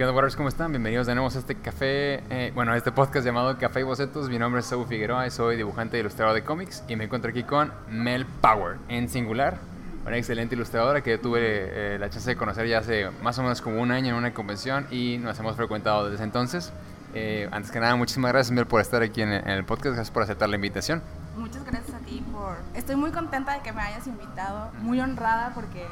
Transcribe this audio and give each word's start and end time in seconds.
¿Qué 0.00 0.04
onda, 0.04 0.14
Warriors? 0.14 0.34
¿Cómo 0.36 0.48
están? 0.48 0.72
Bienvenidos 0.72 1.06
de 1.06 1.14
nuevo 1.14 1.28
a 1.28 1.38
este 1.38 1.56
café, 1.56 2.22
eh, 2.30 2.52
bueno, 2.54 2.72
a 2.72 2.76
este 2.76 2.90
podcast 2.90 3.24
llamado 3.24 3.58
Café 3.58 3.80
y 3.80 3.82
Bocetos. 3.82 4.30
Mi 4.30 4.38
nombre 4.38 4.60
es 4.60 4.66
Saúl 4.66 4.86
Figueroa 4.86 5.26
y 5.26 5.30
soy 5.30 5.56
dibujante 5.56 5.98
e 5.98 6.00
ilustrador 6.00 6.34
de 6.34 6.42
cómics 6.42 6.82
y 6.88 6.96
me 6.96 7.04
encuentro 7.04 7.30
aquí 7.30 7.42
con 7.42 7.72
Mel 7.88 8.24
Power, 8.40 8.78
en 8.88 9.08
singular, 9.10 9.58
una 10.06 10.16
excelente 10.16 10.54
ilustradora 10.54 11.02
que 11.02 11.18
tuve 11.18 11.40
eh, 11.42 11.98
la 11.98 12.08
chance 12.08 12.30
de 12.30 12.36
conocer 12.36 12.66
ya 12.66 12.78
hace 12.78 13.10
más 13.22 13.38
o 13.38 13.42
menos 13.42 13.60
como 13.60 13.80
un 13.80 13.90
año 13.90 14.10
en 14.10 14.14
una 14.14 14.32
convención 14.32 14.86
y 14.90 15.18
nos 15.18 15.38
hemos 15.38 15.56
frecuentado 15.56 16.10
desde 16.10 16.24
entonces. 16.24 16.72
Eh, 17.12 17.48
antes 17.52 17.70
que 17.70 17.80
nada, 17.80 17.94
muchísimas 17.96 18.32
gracias, 18.32 18.52
Mel, 18.52 18.66
por 18.66 18.80
estar 18.80 19.02
aquí 19.02 19.20
en, 19.20 19.32
en 19.32 19.48
el 19.48 19.64
podcast, 19.64 19.96
gracias 19.96 20.10
por 20.10 20.22
aceptar 20.22 20.48
la 20.48 20.56
invitación. 20.56 21.02
Muchas 21.40 21.64
gracias 21.64 21.94
a 21.94 22.04
ti 22.04 22.22
por... 22.30 22.58
Estoy 22.74 22.96
muy 22.96 23.12
contenta 23.12 23.54
de 23.54 23.62
que 23.62 23.72
me 23.72 23.80
hayas 23.80 24.06
invitado, 24.06 24.70
muy 24.82 25.00
honrada 25.00 25.52
porque 25.54 25.88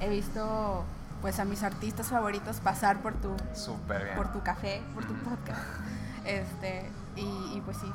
he 0.00 0.08
visto 0.08 0.84
pues 1.20 1.38
a 1.38 1.44
mis 1.44 1.62
artistas 1.62 2.08
favoritos 2.08 2.60
pasar 2.60 3.02
por 3.02 3.12
tu 3.12 3.36
por 4.16 4.32
tu 4.32 4.42
café, 4.42 4.82
por 4.94 5.04
tu 5.04 5.14
podcast. 5.14 5.60
Este, 6.26 6.90
y, 7.14 7.62
pues 7.64 7.76
sí, 7.76 7.86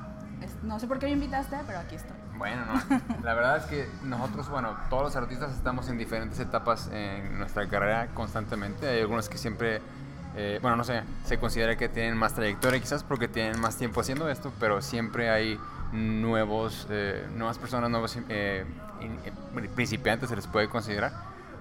no 0.63 0.79
sé 0.79 0.87
por 0.87 0.99
qué 0.99 1.07
me 1.07 1.11
invitaste, 1.11 1.57
pero 1.67 1.79
aquí 1.79 1.95
estoy. 1.95 2.15
Bueno, 2.37 2.61
no, 2.65 3.01
la 3.23 3.33
verdad 3.33 3.57
es 3.57 3.65
que 3.65 3.89
nosotros, 4.05 4.47
bueno, 4.47 4.77
todos 4.89 5.03
los 5.03 5.15
artistas 5.17 5.51
estamos 5.51 5.89
en 5.89 5.97
diferentes 5.97 6.39
etapas 6.39 6.89
en 6.93 7.37
nuestra 7.37 7.67
carrera 7.67 8.07
constantemente. 8.13 8.87
Hay 8.87 9.01
algunos 9.01 9.27
que 9.27 9.37
siempre, 9.37 9.81
eh, 10.37 10.59
bueno, 10.61 10.77
no 10.77 10.85
sé, 10.85 11.03
se 11.25 11.39
considera 11.39 11.75
que 11.75 11.89
tienen 11.89 12.15
más 12.15 12.33
trayectoria 12.33 12.79
quizás 12.79 13.03
porque 13.03 13.27
tienen 13.27 13.59
más 13.59 13.75
tiempo 13.75 13.99
haciendo 13.99 14.29
esto, 14.29 14.53
pero 14.57 14.81
siempre 14.81 15.29
hay 15.29 15.59
nuevos, 15.91 16.87
eh, 16.89 17.27
nuevas 17.35 17.57
personas, 17.57 17.89
nuevos 17.89 18.17
eh, 18.29 18.65
principiantes 19.75 20.29
se 20.29 20.35
les 20.35 20.47
puede 20.47 20.69
considerar 20.69 21.11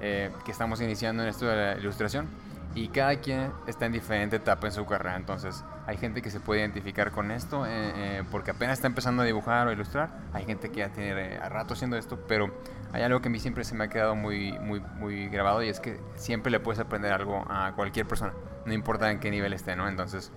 eh, 0.00 0.30
que 0.44 0.52
estamos 0.52 0.80
iniciando 0.80 1.22
en 1.22 1.28
esto 1.28 1.46
de 1.46 1.56
la 1.56 1.78
ilustración 1.78 2.26
y 2.74 2.88
cada 2.88 3.16
quien 3.16 3.50
está 3.66 3.86
en 3.86 3.92
diferente 3.92 4.36
etapa 4.36 4.66
en 4.66 4.72
su 4.72 4.86
carrera. 4.86 5.16
Entonces, 5.16 5.62
hay 5.86 5.98
gente 5.98 6.22
que 6.22 6.30
se 6.30 6.40
puede 6.40 6.60
identificar 6.60 7.10
con 7.10 7.30
esto 7.30 7.66
eh, 7.66 7.70
eh, 7.70 8.22
porque 8.30 8.52
apenas 8.52 8.78
está 8.78 8.86
empezando 8.86 9.22
a 9.22 9.26
dibujar 9.26 9.66
o 9.66 9.72
ilustrar. 9.72 10.10
Hay 10.32 10.46
gente 10.46 10.70
que 10.70 10.78
ya 10.78 10.88
tiene 10.88 11.36
a 11.36 11.48
rato 11.50 11.74
haciendo 11.74 11.96
esto, 11.96 12.18
pero 12.28 12.50
hay 12.92 13.02
algo 13.02 13.20
que 13.20 13.28
a 13.28 13.30
mí 13.30 13.40
siempre 13.40 13.64
se 13.64 13.74
me 13.74 13.84
ha 13.84 13.88
quedado 13.88 14.14
muy, 14.14 14.52
muy, 14.60 14.80
muy 14.98 15.28
grabado 15.28 15.62
y 15.62 15.68
es 15.68 15.80
que 15.80 16.00
siempre 16.14 16.50
le 16.50 16.60
puedes 16.60 16.80
aprender 16.80 17.12
algo 17.12 17.44
a 17.48 17.72
cualquier 17.74 18.06
persona, 18.06 18.32
no 18.64 18.72
importa 18.72 19.10
en 19.10 19.18
qué 19.20 19.30
nivel 19.30 19.52
esté, 19.52 19.76
¿no? 19.76 19.86
Entonces, 19.88 20.32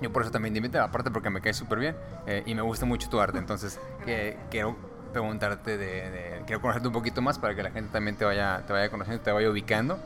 yo 0.00 0.12
por 0.12 0.22
eso 0.22 0.30
también 0.30 0.52
te 0.54 0.58
invité, 0.58 0.78
aparte 0.78 1.10
porque 1.10 1.30
me 1.30 1.40
cae 1.40 1.54
súper 1.54 1.78
bien 1.78 1.96
y 2.46 2.54
me 2.54 2.62
gusta 2.62 2.86
mucho 2.86 3.08
tu 3.08 3.20
arte. 3.20 3.38
Entonces, 3.38 3.80
quiero 4.50 4.76
preguntarte 5.14 5.78
de, 5.78 6.42
quiero 6.44 6.60
conocerte 6.60 6.88
un 6.88 6.92
poquito 6.92 7.22
más 7.22 7.38
para 7.38 7.54
que 7.54 7.62
la 7.62 7.70
gente 7.70 7.90
también 7.90 8.16
te 8.16 8.24
vaya, 8.24 8.62
te 8.66 8.72
vaya 8.72 8.90
conociendo, 8.90 9.22
te 9.22 9.30
vaya 9.30 9.48
ubicando 9.48 9.98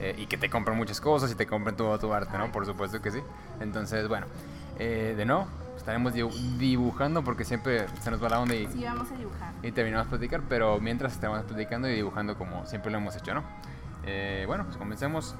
eh, 0.00 0.14
y 0.18 0.26
que 0.26 0.36
te 0.36 0.50
compren 0.50 0.76
muchas 0.76 1.00
cosas 1.00 1.30
y 1.30 1.34
te 1.34 1.46
compren 1.46 1.76
todo 1.76 1.98
tu 1.98 2.12
arte, 2.12 2.36
¿no? 2.36 2.52
Por 2.52 2.66
supuesto 2.66 3.00
que 3.00 3.10
sí. 3.10 3.20
Entonces, 3.60 4.08
bueno, 4.08 4.26
eh, 4.78 5.14
de 5.16 5.24
nuevo, 5.24 5.46
estaremos 5.76 6.12
dibujando 6.12 7.22
porque 7.22 7.44
siempre 7.44 7.86
se 8.02 8.10
nos 8.10 8.22
va 8.22 8.28
la 8.28 8.40
onda 8.40 8.54
y, 8.54 8.66
sí, 8.66 8.84
vamos 8.84 9.10
a 9.10 9.16
dibujar. 9.16 9.52
y 9.62 9.72
terminamos 9.72 10.08
platicar, 10.08 10.42
pero 10.48 10.80
mientras 10.80 11.12
estamos 11.12 11.42
platicando 11.44 11.88
y 11.88 11.94
dibujando 11.94 12.36
como 12.36 12.66
siempre 12.66 12.90
lo 12.90 12.98
hemos 12.98 13.16
hecho, 13.16 13.34
¿no? 13.34 13.44
Eh, 14.04 14.44
bueno, 14.46 14.64
pues 14.64 14.76
comencemos. 14.76 15.34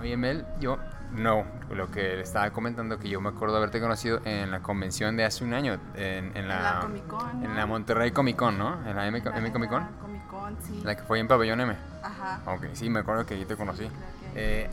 oye, 0.00 0.16
Mel, 0.16 0.46
yo 0.58 0.78
no, 1.12 1.44
lo 1.70 1.90
que 1.90 2.16
le 2.16 2.22
estaba 2.22 2.50
comentando 2.50 2.98
que 2.98 3.08
yo 3.08 3.20
me 3.20 3.30
acuerdo 3.30 3.56
haberte 3.56 3.80
conocido 3.80 4.20
en 4.24 4.50
la 4.50 4.60
convención 4.60 5.16
de 5.16 5.24
hace 5.24 5.44
un 5.44 5.54
año, 5.54 5.78
en, 5.94 6.36
en 6.36 6.48
la, 6.48 6.80
Comic 6.82 7.06
Con, 7.06 7.44
en 7.44 7.56
la 7.56 7.66
Monterrey 7.66 8.10
Comic 8.12 8.36
Con, 8.36 8.58
¿no? 8.58 8.86
En 8.86 8.96
la 8.96 9.06
M, 9.06 9.22
Comic 9.22 9.52
Con. 9.70 9.86
Comic 10.00 10.26
Con, 10.26 10.56
sí. 10.62 10.82
La 10.84 10.96
que 10.96 11.02
fue 11.02 11.18
en 11.18 11.28
Pabellón 11.28 11.60
M. 11.60 11.76
Ajá. 12.02 12.40
Ok, 12.46 12.66
sí, 12.74 12.90
me 12.90 13.00
acuerdo 13.00 13.24
que 13.26 13.34
ahí 13.34 13.44
te 13.44 13.56
conocí. 13.56 13.88
eh, 14.34 14.68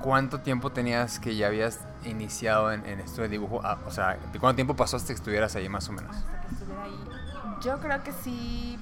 ¿Cuánto 0.00 0.40
tiempo 0.40 0.70
tenías 0.70 1.18
que 1.18 1.34
ya 1.34 1.46
habías 1.46 1.80
iniciado 2.04 2.70
en, 2.72 2.84
esto 3.00 3.22
de 3.22 3.28
dibujo? 3.28 3.62
Ah, 3.64 3.78
o 3.86 3.90
sea, 3.90 4.18
¿cuánto 4.38 4.56
tiempo 4.56 4.76
pasó 4.76 4.96
hasta 4.96 5.08
que 5.08 5.14
estuvieras 5.14 5.56
ahí 5.56 5.68
más 5.68 5.88
o 5.88 5.92
menos? 5.92 6.14
Hasta 6.14 6.40
que 6.42 6.54
estuviera 6.54 6.82
ahí. 6.82 7.04
Yo 7.62 7.78
creo 7.78 8.02
que 8.02 8.12
sí 8.12 8.78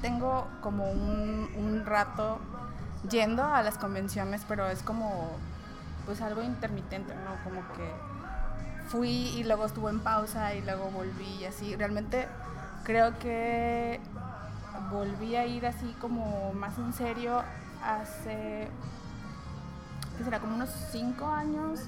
tengo 0.00 0.46
como 0.60 0.92
un, 0.92 1.50
un 1.56 1.84
rato 1.84 2.38
yendo 3.10 3.42
a 3.42 3.62
las 3.62 3.78
convenciones, 3.78 4.44
pero 4.46 4.68
es 4.68 4.82
como 4.82 5.36
pues 6.06 6.20
algo 6.20 6.42
intermitente, 6.42 7.14
¿no? 7.14 7.42
Como 7.44 7.60
que 7.74 7.90
fui 8.88 9.08
y 9.08 9.44
luego 9.44 9.66
estuvo 9.66 9.88
en 9.88 10.00
pausa 10.00 10.54
y 10.54 10.62
luego 10.62 10.90
volví 10.90 11.38
y 11.40 11.44
así. 11.44 11.74
Realmente 11.76 12.28
creo 12.84 13.18
que 13.18 14.00
volví 14.90 15.36
a 15.36 15.46
ir 15.46 15.66
así 15.66 15.94
como 16.00 16.52
más 16.52 16.78
en 16.78 16.92
serio 16.92 17.42
hace, 17.82 18.68
¿qué 20.16 20.24
será? 20.24 20.40
Como 20.40 20.54
unos 20.54 20.70
cinco 20.90 21.26
años. 21.26 21.80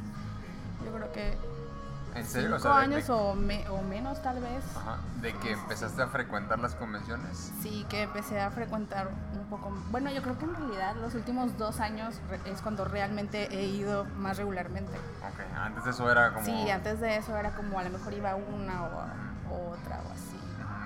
¿En 2.26 2.32
serio? 2.32 2.59
Cinco 2.59 2.70
años 2.70 3.09
o, 3.09 3.31
o, 3.31 3.82
menos 3.82 4.20
tal 4.20 4.41
vez. 4.41 4.64
Ajá. 4.76 4.98
¿De 5.20 5.32
que 5.34 5.53
empezaste 5.53 6.03
a 6.03 6.09
frecuentar 6.09 6.59
las 6.59 6.75
convenciones? 6.75 7.53
Sí, 7.62 7.87
que 7.88 8.03
empecé 8.03 8.41
a 8.41 8.50
frecuentar 8.50 9.09
un 9.38 9.47
poco. 9.47 9.70
Bueno, 9.91 10.10
yo 10.10 10.22
creo 10.22 10.37
que 10.37 10.44
en 10.44 10.54
realidad 10.54 10.97
los 10.97 11.14
últimos 11.14 11.56
dos 11.56 11.78
años 11.78 12.16
es 12.44 12.60
cuando 12.62 12.84
realmente 12.84 13.48
he 13.54 13.66
ido 13.66 14.04
más 14.16 14.38
regularmente. 14.38 14.92
Ok, 15.22 15.56
antes 15.56 15.84
de 15.84 15.91
eso 15.91 16.10
era 16.10 16.32
como... 16.32 16.44
Sí, 16.44 16.70
antes 16.70 17.00
de 17.00 17.16
eso 17.16 17.37
era 17.37 17.54
como 17.54 17.78
a 17.78 17.84
lo 17.84 17.91
mejor 17.91 18.12
iba 18.12 18.34
una 18.34 18.84
o 18.84 19.72
otra 19.72 20.00
o 20.00 20.12
así. 20.12 20.37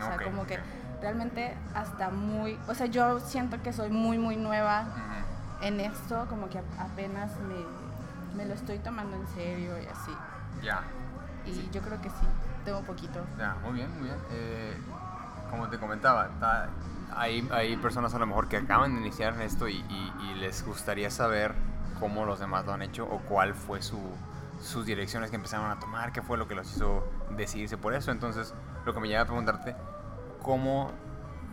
o 0.03 0.07
sea, 0.07 0.19
como 0.23 0.47
que 0.47 0.59
realmente 1.01 1.57
hasta 1.75 2.11
muy... 2.11 2.59
O 2.69 2.75
sea, 2.75 2.87
yo 2.87 3.19
siento 3.19 3.63
que 3.63 3.73
soy 3.73 3.89
muy, 3.89 4.19
muy 4.19 4.37
nueva 4.37 4.85
en 5.63 5.81
esto, 5.81 6.27
como 6.29 6.51
que 6.51 6.61
apenas 6.79 7.31
me, 7.41 8.37
me 8.37 8.47
lo 8.47 8.55
estoy 8.55 8.79
tomando 8.79 9.17
en 9.17 9.27
serio 9.29 9.81
y 9.81 9.87
así. 9.87 10.13
Ya. 10.63 10.83
Y 11.47 11.71
yo 11.73 11.81
creo 11.81 12.01
que 12.01 12.11
sí, 12.11 12.27
tengo 12.65 12.83
poquito. 12.83 13.25
Ya, 13.39 13.57
muy 13.63 13.73
bien, 13.73 13.91
muy 13.99 14.05
bien. 14.09 14.19
Eh, 14.31 14.77
como 15.51 15.69
te 15.69 15.79
comentaba, 15.79 16.31
hay, 17.15 17.49
hay 17.51 17.77
personas 17.77 18.15
a 18.15 18.19
lo 18.19 18.27
mejor 18.27 18.49
que 18.49 18.57
acaban 18.57 18.95
de 18.95 19.01
iniciar 19.01 19.35
en 19.35 19.43
esto 19.43 19.69
y, 19.69 19.85
y, 19.89 20.35
les 20.41 20.65
gustaría 20.65 21.11
saber 21.11 21.55
cómo 21.99 22.25
los 22.25 22.41
demás 22.41 22.65
lo 22.65 22.73
han 22.73 22.81
hecho 22.83 23.05
o 23.05 23.19
cuál 23.19 23.55
fue 23.55 23.83
su, 23.83 23.99
sus 24.63 24.87
direcciones 24.87 25.29
que 25.29 25.37
empezaron 25.37 25.71
a 25.71 25.79
tomar, 25.79 26.13
qué 26.13 26.23
fue 26.23 26.39
lo 26.39 26.49
que 26.49 26.55
los 26.55 26.75
hizo 26.75 27.05
decidirse 27.37 27.77
por 27.77 27.95
eso. 27.95 28.11
Entonces, 28.11 28.55
lo 28.87 28.95
que 28.95 29.01
me 29.01 29.09
lleva 29.09 29.23
a 29.23 29.27
preguntarte, 29.27 29.77
¿cómo 30.43 30.93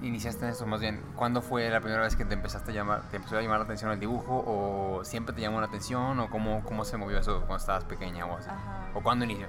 iniciaste 0.01 0.45
en 0.45 0.51
esto? 0.51 0.65
Más 0.67 0.79
bien, 0.79 1.01
¿cuándo 1.15 1.41
fue 1.41 1.69
la 1.69 1.81
primera 1.81 2.03
vez 2.03 2.15
que 2.15 2.23
te 2.23 2.35
empezaste 2.35 2.71
a 2.71 2.73
llamar, 2.75 3.01
te 3.09 3.17
empezó 3.17 3.37
a 3.37 3.41
llamar 3.41 3.59
la 3.59 3.65
atención 3.65 3.91
el 3.91 3.99
dibujo? 3.99 4.43
¿O 4.45 5.03
siempre 5.03 5.35
te 5.35 5.41
llamó 5.41 5.59
la 5.59 5.67
atención? 5.67 6.19
¿O 6.19 6.29
cómo, 6.29 6.63
cómo 6.63 6.85
se 6.85 6.97
movió 6.97 7.17
eso 7.17 7.39
cuando 7.39 7.57
estabas 7.57 7.83
pequeña 7.83 8.25
o 8.25 8.37
así? 8.37 8.49
¿O 8.93 9.01
cuándo 9.01 9.25
inició? 9.25 9.47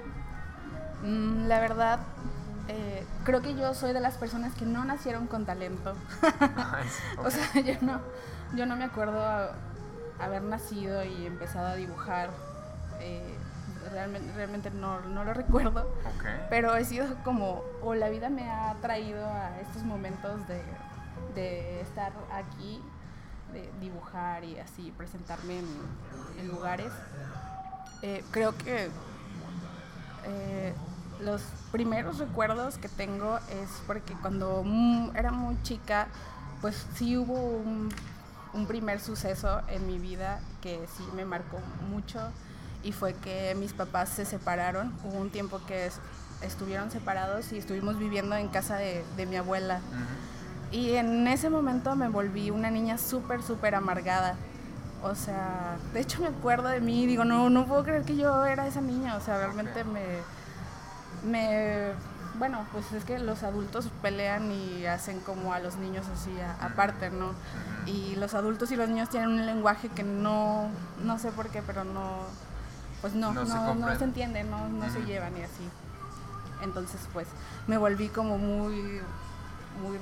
Mm, 1.03 1.47
la 1.47 1.59
verdad, 1.59 1.99
eh, 2.67 3.05
creo 3.23 3.41
que 3.41 3.55
yo 3.55 3.73
soy 3.73 3.93
de 3.93 3.99
las 3.99 4.17
personas 4.17 4.53
que 4.53 4.65
no 4.65 4.83
nacieron 4.85 5.27
con 5.27 5.45
talento. 5.45 5.95
o 7.23 7.29
sea, 7.31 7.61
yo 7.61 7.75
no, 7.81 8.01
yo 8.55 8.65
no 8.65 8.75
me 8.75 8.85
acuerdo 8.85 9.21
haber 10.19 10.41
nacido 10.43 11.03
y 11.03 11.25
empezado 11.25 11.67
a 11.67 11.75
dibujar. 11.75 12.29
Eh, 12.99 13.37
realmente, 13.91 14.31
realmente 14.33 14.71
no, 14.71 14.99
no, 15.01 15.23
lo 15.23 15.33
recuerdo. 15.33 15.91
Pero 16.49 16.75
he 16.75 16.85
sido 16.85 17.07
como, 17.23 17.63
o 17.81 17.95
la 17.95 18.09
vida 18.09 18.29
me 18.29 18.49
ha 18.49 18.75
traído 18.81 19.25
a 19.25 19.59
estos 19.61 19.83
momentos 19.83 20.47
de, 20.47 20.61
de 21.35 21.81
estar 21.81 22.11
aquí, 22.31 22.81
de 23.53 23.71
dibujar 23.79 24.43
y 24.43 24.59
así, 24.59 24.93
presentarme 24.97 25.59
en, 25.59 26.47
lugares. 26.47 26.91
Eh, 28.01 28.23
creo 28.31 28.55
que 28.57 28.89
los 31.19 31.41
primeros 31.71 32.17
recuerdos 32.17 32.77
que 32.77 32.87
tengo 32.89 33.37
es 33.37 33.69
porque 33.85 34.13
cuando 34.21 34.63
era 35.15 35.31
muy 35.31 35.61
chica, 35.63 36.07
pues 36.61 36.87
sí 36.95 37.17
hubo 37.17 37.33
un, 37.33 37.89
primer 38.67 38.99
suceso 38.99 39.61
en 39.69 39.87
mi 39.87 39.99
vida 39.99 40.41
que 40.61 40.85
sí 40.97 41.03
me 41.15 41.23
marcó 41.23 41.59
mucho 41.89 42.19
y 42.83 42.91
fue 42.91 43.13
que 43.13 43.55
mis 43.55 43.73
papás 43.73 44.09
se 44.09 44.25
separaron. 44.25 44.93
Hubo 45.03 45.19
un 45.19 45.29
tiempo 45.29 45.61
que 45.65 45.89
estuvieron 46.41 46.91
separados 46.91 47.51
y 47.51 47.57
estuvimos 47.57 47.97
viviendo 47.97 48.35
en 48.35 48.47
casa 48.49 48.77
de, 48.77 49.03
mi 49.27 49.35
abuela. 49.35 49.81
Y 50.71 50.93
en 50.93 51.27
ese 51.27 51.49
momento 51.49 51.95
me 51.95 52.09
volví 52.09 52.51
una 52.51 52.69
niña 52.69 52.97
súper, 52.97 53.43
súper 53.43 53.75
amargada. 53.75 54.35
O 55.01 55.15
sea, 55.15 55.77
de 55.93 56.01
hecho 56.01 56.21
me 56.21 56.27
acuerdo 56.27 56.67
de 56.67 56.81
mí, 56.81 57.05
digo, 57.05 57.23
no, 57.23 57.49
no 57.49 57.65
puedo 57.65 57.83
creer 57.83 58.03
que 58.03 58.15
yo 58.15 58.45
era 58.45 58.67
esa 58.67 58.81
niña, 58.81 59.15
o 59.15 59.21
sea, 59.21 59.37
realmente 59.37 59.83
me 59.83 60.19
me 61.23 61.93
bueno, 62.39 62.65
pues 62.71 62.91
es 62.93 63.03
que 63.03 63.19
los 63.19 63.43
adultos 63.43 63.89
pelean 64.01 64.49
y 64.51 64.85
hacen 64.85 65.19
como 65.19 65.53
a 65.53 65.59
los 65.59 65.75
niños 65.75 66.05
así 66.07 66.31
aparte, 66.61 67.09
¿no? 67.09 67.31
Y 67.85 68.15
los 68.15 68.33
adultos 68.33 68.71
y 68.71 68.77
los 68.77 68.87
niños 68.87 69.09
tienen 69.09 69.29
un 69.29 69.45
lenguaje 69.45 69.89
que 69.89 70.03
no, 70.03 70.69
no 71.03 71.19
sé 71.19 71.31
por 71.31 71.49
qué, 71.49 71.61
pero 71.61 71.83
no, 71.83 72.19
pues 73.01 73.13
no, 73.13 73.33
no, 73.33 73.43
no, 73.43 73.97
se, 73.97 74.03
entienden, 74.05 74.49
no, 74.49 74.69
no 74.69 74.89
se 74.89 75.01
llevan 75.01 75.37
y 75.37 75.41
así. 75.41 75.69
Entonces, 76.63 77.01
pues 77.11 77.27
me 77.67 77.77
volví 77.77 78.07
como 78.07 78.37
muy, 78.37 79.01
muy 79.81 79.97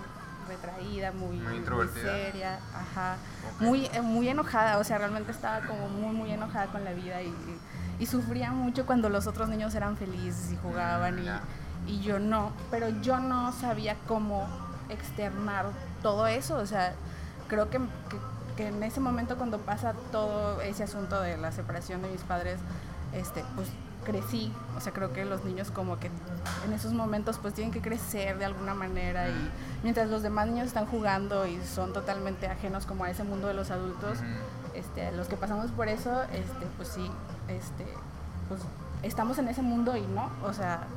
retraída, 0.47 1.11
muy, 1.11 1.35
Muy 1.37 1.45
muy 1.47 1.55
introvertida. 1.57 2.03
seria, 2.03 2.59
ajá, 2.73 3.17
muy, 3.59 3.85
eh, 3.93 4.01
muy 4.01 4.27
enojada, 4.29 4.77
o 4.79 4.83
sea, 4.83 4.97
realmente 4.97 5.31
estaba 5.31 5.61
como 5.67 5.87
muy, 5.89 6.15
muy 6.15 6.31
enojada 6.31 6.67
con 6.67 6.83
la 6.83 6.93
vida 6.93 7.21
y, 7.21 7.27
y- 7.27 7.59
y 7.99 8.05
sufría 8.05 8.51
mucho 8.51 8.85
cuando 8.85 9.09
los 9.09 9.27
otros 9.27 9.49
niños 9.49 9.73
eran 9.75 9.97
felices 9.97 10.51
y 10.51 10.57
jugaban 10.57 11.15
Mm, 11.15 11.19
y, 11.19 11.23
ya. 11.25 11.41
y 11.87 11.99
yo 12.01 12.19
no, 12.19 12.51
pero 12.71 12.89
yo 13.01 13.19
no 13.19 13.51
sabía 13.51 13.95
cómo 14.07 14.47
externar 14.89 15.65
todo 16.01 16.27
eso, 16.27 16.57
o 16.57 16.65
sea, 16.65 16.93
creo 17.47 17.69
que, 17.69 17.77
que- 17.79 18.19
que 18.55 18.67
en 18.69 18.81
ese 18.83 18.99
momento 18.99 19.37
cuando 19.37 19.59
pasa 19.59 19.93
todo 20.11 20.61
ese 20.61 20.83
asunto 20.83 21.21
de 21.21 21.37
la 21.37 21.51
separación 21.51 22.01
de 22.01 22.09
mis 22.09 22.21
padres, 22.21 22.59
este, 23.13 23.43
pues 23.55 23.67
crecí, 24.07 24.53
o 24.77 24.79
sea, 24.79 24.93
creo 24.93 25.11
que 25.11 25.25
los 25.25 25.43
niños 25.43 25.69
como 25.69 25.99
que 25.99 26.09
en 26.65 26.71
esos 26.71 26.93
momentos 26.93 27.37
pues 27.41 27.53
tienen 27.53 27.73
que 27.73 27.81
crecer 27.81 28.39
de 28.39 28.45
alguna 28.45 28.73
manera 28.73 29.27
y 29.27 29.51
mientras 29.83 30.09
los 30.09 30.23
demás 30.23 30.47
niños 30.47 30.67
están 30.67 30.85
jugando 30.85 31.45
y 31.45 31.61
son 31.61 31.91
totalmente 31.91 32.47
ajenos 32.47 32.85
como 32.85 33.03
a 33.03 33.09
ese 33.09 33.25
mundo 33.25 33.49
de 33.49 33.53
los 33.53 33.69
adultos, 33.69 34.19
este, 34.73 35.11
los 35.11 35.27
que 35.27 35.35
pasamos 35.35 35.71
por 35.71 35.89
eso, 35.89 36.23
este, 36.31 36.65
pues 36.77 36.87
sí, 36.87 37.11
este, 37.49 37.85
pues 38.47 38.61
estamos 39.03 39.37
en 39.39 39.49
ese 39.49 39.61
mundo 39.61 39.97
y 39.97 40.07
no, 40.07 40.31
o 40.41 40.53
sea, 40.53 40.87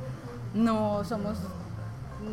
no 0.53 1.03
somos, 1.03 1.37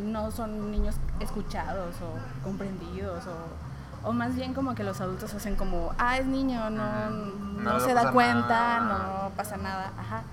no 0.05 0.31
son 0.31 0.71
niños 0.71 0.95
escuchados 1.19 1.93
o 1.97 2.43
comprendidos 2.45 3.25
o, 3.27 4.07
o 4.07 4.13
más 4.13 4.33
bien 4.33 4.53
como 4.53 4.75
que 4.75 4.85
los 4.85 5.01
adultos 5.01 5.33
hacen 5.33 5.57
como, 5.57 5.93
ah, 5.97 6.17
es 6.17 6.25
niño, 6.25 6.69
no, 6.69 7.09
No 7.09 7.79
se 7.81 7.93
da 7.93 8.13
cuenta, 8.13 8.79
nada. 8.79 9.23
no 9.25 9.35
pasa 9.35 9.57
nada, 9.57 9.91
ajá. 9.99 10.23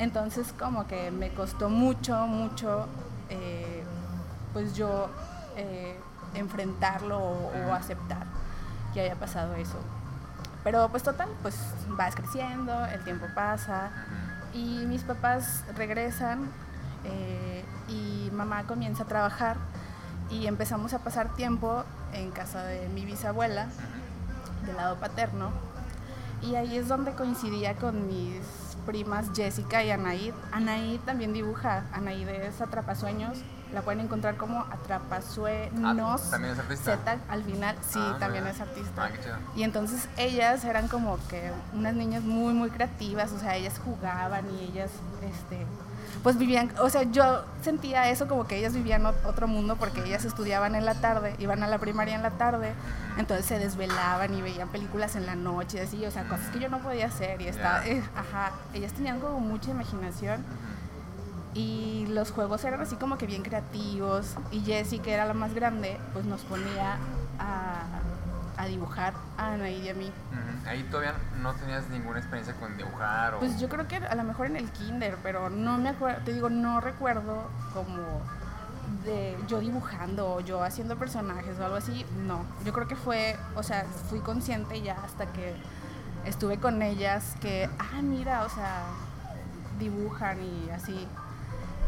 Entonces 0.00 0.54
como 0.58 0.86
que 0.86 1.10
me 1.10 1.30
costó 1.34 1.68
mucho, 1.68 2.26
mucho, 2.26 2.86
eh, 3.28 3.84
pues 4.54 4.74
yo 4.74 5.10
eh, 5.56 6.00
enfrentarlo 6.34 7.18
o, 7.18 7.52
o 7.68 7.74
aceptar 7.74 8.24
que 8.94 9.02
haya 9.02 9.14
pasado 9.14 9.54
eso. 9.56 9.78
Pero 10.64 10.88
pues 10.88 11.02
total, 11.02 11.28
pues 11.42 11.54
vas 11.88 12.14
creciendo, 12.14 12.86
el 12.86 13.04
tiempo 13.04 13.26
pasa 13.34 13.90
y 14.54 14.84
mis 14.86 15.02
papás 15.02 15.64
regresan 15.76 16.50
eh, 17.04 17.62
y 17.88 18.30
mamá 18.32 18.64
comienza 18.64 19.02
a 19.02 19.06
trabajar 19.06 19.56
y 20.30 20.46
empezamos 20.46 20.94
a 20.94 21.00
pasar 21.00 21.34
tiempo 21.34 21.84
en 22.14 22.30
casa 22.30 22.64
de 22.64 22.88
mi 22.88 23.04
bisabuela, 23.04 23.66
del 24.64 24.76
lado 24.76 24.96
paterno, 24.96 25.50
y 26.40 26.54
ahí 26.54 26.76
es 26.76 26.88
donde 26.88 27.12
coincidía 27.12 27.74
con 27.74 28.06
mis 28.06 28.40
primas 28.90 29.30
Jessica 29.32 29.84
y 29.84 29.90
Anaid. 29.92 30.34
Anaid 30.50 30.98
también 31.02 31.32
dibuja, 31.32 31.84
Anaid 31.92 32.28
es 32.28 32.60
Atrapasueños, 32.60 33.38
la 33.72 33.82
pueden 33.82 34.00
encontrar 34.00 34.36
como 34.36 34.62
Atrapasueños. 34.62 36.22
Ah, 36.26 36.30
¿también 36.32 36.54
es 36.54 36.58
artista? 36.58 36.96
Z 36.96 37.18
al 37.28 37.44
final, 37.44 37.76
sí, 37.82 38.00
Ah, 38.02 38.16
también 38.18 38.48
es 38.48 38.60
artista. 38.60 39.04
Ah, 39.04 39.10
qué 39.12 39.22
chido. 39.22 39.36
Y 39.54 39.62
entonces 39.62 40.08
ellas 40.16 40.64
eran 40.64 40.88
como 40.88 41.18
que 41.28 41.52
unas 41.72 41.94
niñas 41.94 42.24
muy, 42.24 42.52
muy 42.52 42.70
creativas, 42.70 43.30
o 43.30 43.38
sea, 43.38 43.54
ellas 43.54 43.80
jugaban 43.84 44.44
y 44.56 44.64
ellas, 44.64 44.90
este, 45.22 45.64
pues 46.22 46.36
vivían, 46.38 46.70
o 46.80 46.90
sea, 46.90 47.04
yo 47.04 47.44
sentía 47.62 48.10
eso 48.10 48.28
como 48.28 48.46
que 48.46 48.56
ellas 48.58 48.74
vivían 48.74 49.02
ot- 49.04 49.24
otro 49.24 49.48
mundo 49.48 49.76
porque 49.76 50.04
ellas 50.04 50.24
estudiaban 50.24 50.74
en 50.74 50.84
la 50.84 50.94
tarde, 50.94 51.34
iban 51.38 51.62
a 51.62 51.66
la 51.66 51.78
primaria 51.78 52.14
en 52.14 52.22
la 52.22 52.30
tarde, 52.32 52.72
entonces 53.18 53.46
se 53.46 53.58
desvelaban 53.58 54.34
y 54.34 54.42
veían 54.42 54.68
películas 54.68 55.16
en 55.16 55.24
la 55.26 55.34
noche, 55.34 55.78
y 55.78 55.80
así, 55.80 56.04
o 56.04 56.10
sea, 56.10 56.24
cosas 56.28 56.46
que 56.50 56.58
yo 56.60 56.68
no 56.68 56.78
podía 56.80 57.06
hacer 57.06 57.40
y 57.40 57.46
estaba, 57.48 57.86
eh, 57.86 58.02
ajá, 58.16 58.52
ellas 58.74 58.92
tenían 58.92 59.18
como 59.20 59.40
mucha 59.40 59.70
imaginación 59.70 60.44
y 61.54 62.06
los 62.08 62.30
juegos 62.30 62.64
eran 62.64 62.80
así 62.80 62.94
como 62.96 63.18
que 63.18 63.26
bien 63.26 63.42
creativos 63.42 64.36
y 64.52 64.60
Jessie, 64.60 65.00
que 65.00 65.12
era 65.12 65.24
la 65.24 65.34
más 65.34 65.52
grande, 65.54 65.98
pues 66.12 66.24
nos 66.24 66.42
ponía 66.42 66.96
a, 67.38 67.82
a 68.60 68.66
dibujar 68.66 69.14
a 69.38 69.54
Anaí 69.54 69.80
y 69.80 69.88
a 69.88 69.94
mí. 69.94 70.12
Ahí 70.66 70.82
todavía 70.84 71.14
no 71.40 71.54
tenías 71.54 71.88
ninguna 71.88 72.18
experiencia 72.18 72.54
con 72.54 72.76
dibujar 72.76 73.34
o... 73.34 73.38
Pues 73.38 73.58
yo 73.58 73.68
creo 73.68 73.88
que 73.88 73.96
a 73.96 74.14
lo 74.14 74.22
mejor 74.22 74.46
en 74.46 74.56
el 74.56 74.70
kinder, 74.70 75.16
pero 75.22 75.48
no 75.48 75.78
me 75.78 75.88
acuerdo, 75.88 76.22
te 76.24 76.34
digo, 76.34 76.50
no 76.50 76.80
recuerdo 76.80 77.48
como 77.72 78.20
de 79.04 79.38
yo 79.48 79.60
dibujando 79.60 80.34
o 80.34 80.40
yo 80.40 80.62
haciendo 80.62 80.96
personajes 80.98 81.58
o 81.58 81.64
algo 81.64 81.76
así, 81.76 82.04
no. 82.26 82.44
Yo 82.64 82.74
creo 82.74 82.86
que 82.86 82.96
fue, 82.96 83.36
o 83.56 83.62
sea, 83.62 83.84
fui 84.10 84.20
consciente 84.20 84.82
ya 84.82 84.98
hasta 85.02 85.32
que 85.32 85.54
estuve 86.26 86.58
con 86.58 86.82
ellas 86.82 87.36
que, 87.40 87.70
ah, 87.78 88.02
mira, 88.02 88.44
o 88.44 88.50
sea, 88.50 88.82
dibujan 89.78 90.38
y 90.42 90.70
así. 90.70 91.08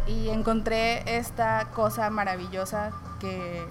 Y 0.06 0.30
encontré 0.30 1.19
esta 1.19 1.66
cosa 1.74 2.08
maravillosa 2.08 2.92
que, 3.20 3.62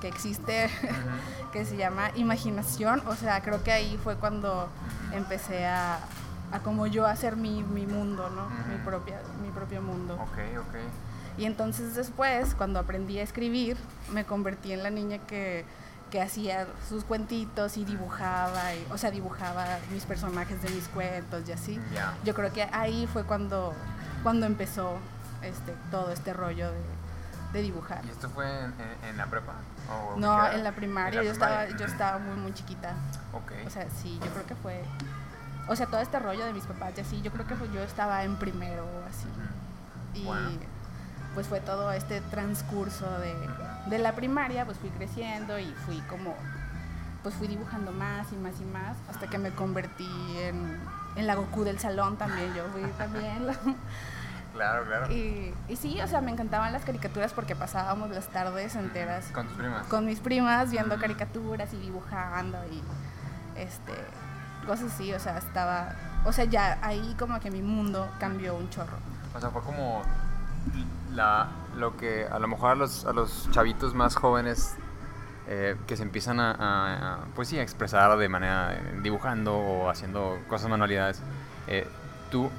que 0.00 0.08
existe, 0.08 0.70
que 1.52 1.64
se 1.64 1.76
llama 1.76 2.10
imaginación. 2.14 3.02
O 3.06 3.14
sea, 3.14 3.42
creo 3.42 3.62
que 3.62 3.72
ahí 3.72 3.98
fue 4.02 4.16
cuando 4.16 4.68
empecé 5.12 5.66
a, 5.66 5.98
a 6.52 6.60
como 6.60 6.86
yo 6.86 7.06
hacer 7.06 7.36
mi, 7.36 7.62
mi 7.62 7.86
mundo, 7.86 8.30
¿no? 8.30 8.48
Mi, 8.68 8.78
propia, 8.84 9.20
mi 9.42 9.50
propio 9.50 9.82
mundo. 9.82 10.14
Ok, 10.14 10.38
ok. 10.58 10.76
Y 11.38 11.44
entonces 11.44 11.94
después, 11.94 12.54
cuando 12.54 12.78
aprendí 12.78 13.18
a 13.18 13.22
escribir, 13.22 13.76
me 14.12 14.24
convertí 14.24 14.72
en 14.72 14.82
la 14.82 14.90
niña 14.90 15.18
que, 15.18 15.64
que 16.10 16.22
hacía 16.22 16.66
sus 16.88 17.04
cuentitos 17.04 17.76
y 17.76 17.84
dibujaba, 17.84 18.74
y, 18.74 18.86
o 18.90 18.96
sea, 18.96 19.10
dibujaba 19.10 19.66
mis 19.92 20.04
personajes 20.04 20.62
de 20.62 20.70
mis 20.70 20.88
cuentos 20.88 21.42
y 21.46 21.52
así. 21.52 21.80
Yo 22.24 22.34
creo 22.34 22.52
que 22.52 22.62
ahí 22.72 23.06
fue 23.12 23.24
cuando, 23.24 23.74
cuando 24.22 24.46
empezó 24.46 24.96
este, 25.42 25.74
todo 25.90 26.10
este 26.10 26.32
rollo 26.32 26.70
de, 26.70 26.78
de 27.56 27.62
dibujar. 27.62 28.04
¿Y 28.04 28.10
esto 28.10 28.28
fue 28.30 28.46
en, 28.46 28.74
en- 28.80 29.08
en 29.10 29.16
la 29.16 29.26
prepa? 29.26 29.54
¿O 29.90 30.16
No, 30.18 30.46
en 30.50 30.62
la 30.62 30.72
primaria, 30.72 31.20
En 31.20 31.26
la 31.26 31.32
yo, 31.32 31.32
estaba, 31.32 31.68
yo 31.68 31.86
estaba 31.86 32.18
muy, 32.18 32.36
muy 32.36 32.52
chiquita. 32.54 32.92
Ok. 33.32 33.52
O 33.66 33.70
sea, 33.70 33.86
sí, 33.90 34.18
yo 34.22 34.30
creo 34.32 34.46
que 34.46 34.54
fue... 34.54 34.82
O 35.68 35.74
sea, 35.74 35.86
todo 35.86 36.00
este 36.00 36.18
rollo 36.20 36.44
de 36.44 36.52
mis 36.52 36.64
papás 36.64 36.92
y 36.96 37.00
así, 37.00 37.20
yo 37.22 37.32
creo 37.32 37.46
que 37.46 37.56
fue- 37.56 37.70
yo 37.72 37.80
estaba 37.82 38.22
en 38.24 38.36
primero 38.36 38.86
así. 39.08 39.26
Y 40.14 40.24
Bueno. 40.24 40.50
pues 41.34 41.46
fue 41.48 41.60
todo 41.60 41.90
este 41.92 42.20
transcurso 42.20 43.06
de, 43.18 43.34
de 43.86 43.98
la 43.98 44.12
primaria, 44.12 44.64
pues 44.64 44.78
fui 44.78 44.90
creciendo 44.90 45.58
y 45.58 45.66
fui 45.84 46.00
como, 46.02 46.34
pues 47.22 47.34
fui 47.34 47.48
dibujando 47.48 47.90
más 47.92 48.32
y 48.32 48.36
más 48.36 48.60
y 48.60 48.64
más, 48.64 48.96
hasta 49.10 49.26
que 49.28 49.38
me 49.38 49.50
convertí 49.50 50.08
en, 50.38 50.78
en 51.16 51.26
la 51.26 51.34
Goku 51.34 51.64
del 51.64 51.78
salón 51.80 52.16
también, 52.16 52.54
yo 52.54 52.64
fui 52.72 52.82
también. 52.98 53.46
la- 53.46 53.56
Claro, 54.56 54.84
claro. 54.86 55.12
y, 55.12 55.54
y 55.68 55.76
sí, 55.76 56.00
o 56.00 56.06
sea, 56.08 56.20
me 56.20 56.30
encantaban 56.32 56.72
las 56.72 56.82
caricaturas 56.84 57.32
porque 57.32 57.54
pasábamos 57.54 58.10
las 58.10 58.26
tardes 58.28 58.74
enteras 58.74 59.26
Con 59.32 59.46
tus 59.46 59.56
primas. 59.56 59.86
con 59.86 60.04
mis 60.06 60.18
primas 60.20 60.70
viendo 60.70 60.98
caricaturas 60.98 61.72
y 61.74 61.76
dibujando 61.76 62.58
y 62.72 62.82
este 63.60 63.92
cosas 64.66 64.92
así, 64.92 65.12
o 65.12 65.20
sea, 65.20 65.38
estaba, 65.38 65.94
o 66.24 66.32
sea, 66.32 66.44
ya 66.44 66.78
ahí 66.82 67.14
como 67.18 67.38
que 67.38 67.50
mi 67.52 67.62
mundo 67.62 68.08
cambió 68.18 68.56
un 68.56 68.68
chorro. 68.68 68.96
O 69.34 69.38
sea, 69.40 69.50
fue 69.50 69.62
como 69.62 70.02
la, 71.14 71.48
lo 71.76 71.96
que 71.96 72.26
a 72.26 72.38
lo 72.38 72.48
mejor 72.48 72.70
a 72.72 72.74
los, 72.74 73.04
a 73.06 73.12
los 73.12 73.48
chavitos 73.52 73.94
más 73.94 74.16
jóvenes 74.16 74.74
eh, 75.48 75.76
que 75.86 75.96
se 75.96 76.02
empiezan 76.02 76.40
a, 76.40 76.50
a- 76.50 77.14
a, 77.14 77.18
pues 77.36 77.48
sí, 77.48 77.58
a 77.58 77.62
expresar 77.62 78.16
de 78.18 78.28
manera 78.28 78.74
eh, 78.74 78.98
dibujando 79.02 79.56
o 79.56 79.88
haciendo 79.88 80.38
cosas 80.48 80.68
manualidades. 80.68 81.22
eh, 81.68 81.86
tú, 82.30 82.50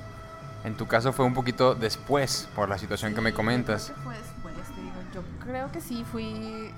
en 0.64 0.76
tu 0.76 0.88
caso, 0.88 1.14
fue 1.14 1.26
un 1.26 1.34
poquito 1.34 1.76
después 1.76 2.50
por 2.56 2.70
la 2.70 2.78
situación 2.78 3.14
que 3.14 3.22
me 3.22 3.34
comentas. 3.34 3.90
Yo 3.90 3.94
creo 3.94 4.04
que 4.04 4.04
fue 4.04 4.18
después, 4.18 4.76
te 4.76 4.82
digo, 4.82 4.96
yo 5.14 5.22
creo 5.46 5.72
que 5.72 5.82
sí 5.82 6.06
fui, 6.12 6.72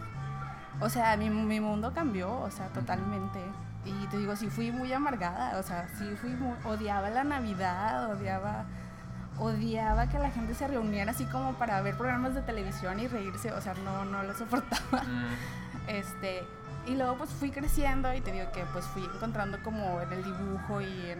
o 0.79 0.89
sea, 0.89 1.17
mi, 1.17 1.29
mi 1.29 1.59
mundo 1.59 1.93
cambió, 1.93 2.31
o 2.39 2.51
sea, 2.51 2.67
totalmente. 2.67 3.39
Y 3.85 4.07
te 4.07 4.17
digo, 4.17 4.35
sí 4.35 4.49
fui 4.49 4.71
muy 4.71 4.91
amargada, 4.93 5.57
o 5.57 5.63
sea, 5.63 5.87
sí 5.97 6.15
fui 6.19 6.31
muy, 6.31 6.53
odiaba 6.65 7.09
la 7.09 7.23
Navidad, 7.23 8.11
odiaba, 8.11 8.65
odiaba 9.39 10.07
que 10.09 10.19
la 10.19 10.29
gente 10.29 10.53
se 10.53 10.67
reuniera 10.67 11.11
así 11.11 11.25
como 11.25 11.53
para 11.53 11.81
ver 11.81 11.95
programas 11.95 12.35
de 12.35 12.41
televisión 12.41 12.99
y 12.99 13.07
reírse, 13.07 13.51
o 13.53 13.61
sea, 13.61 13.73
no, 13.85 14.05
no 14.05 14.23
lo 14.23 14.33
soportaba. 14.35 15.03
Mm, 15.03 15.27
Este, 15.87 16.43
y 16.85 16.95
luego 16.95 17.17
pues 17.17 17.31
fui 17.31 17.49
creciendo 17.49 18.13
y 18.13 18.21
te 18.21 18.31
digo 18.31 18.51
que 18.51 18.63
pues 18.73 18.85
fui 18.85 19.03
encontrando 19.03 19.57
como 19.63 20.01
en 20.01 20.13
el 20.13 20.23
dibujo 20.23 20.81
y 20.81 21.09
en... 21.09 21.19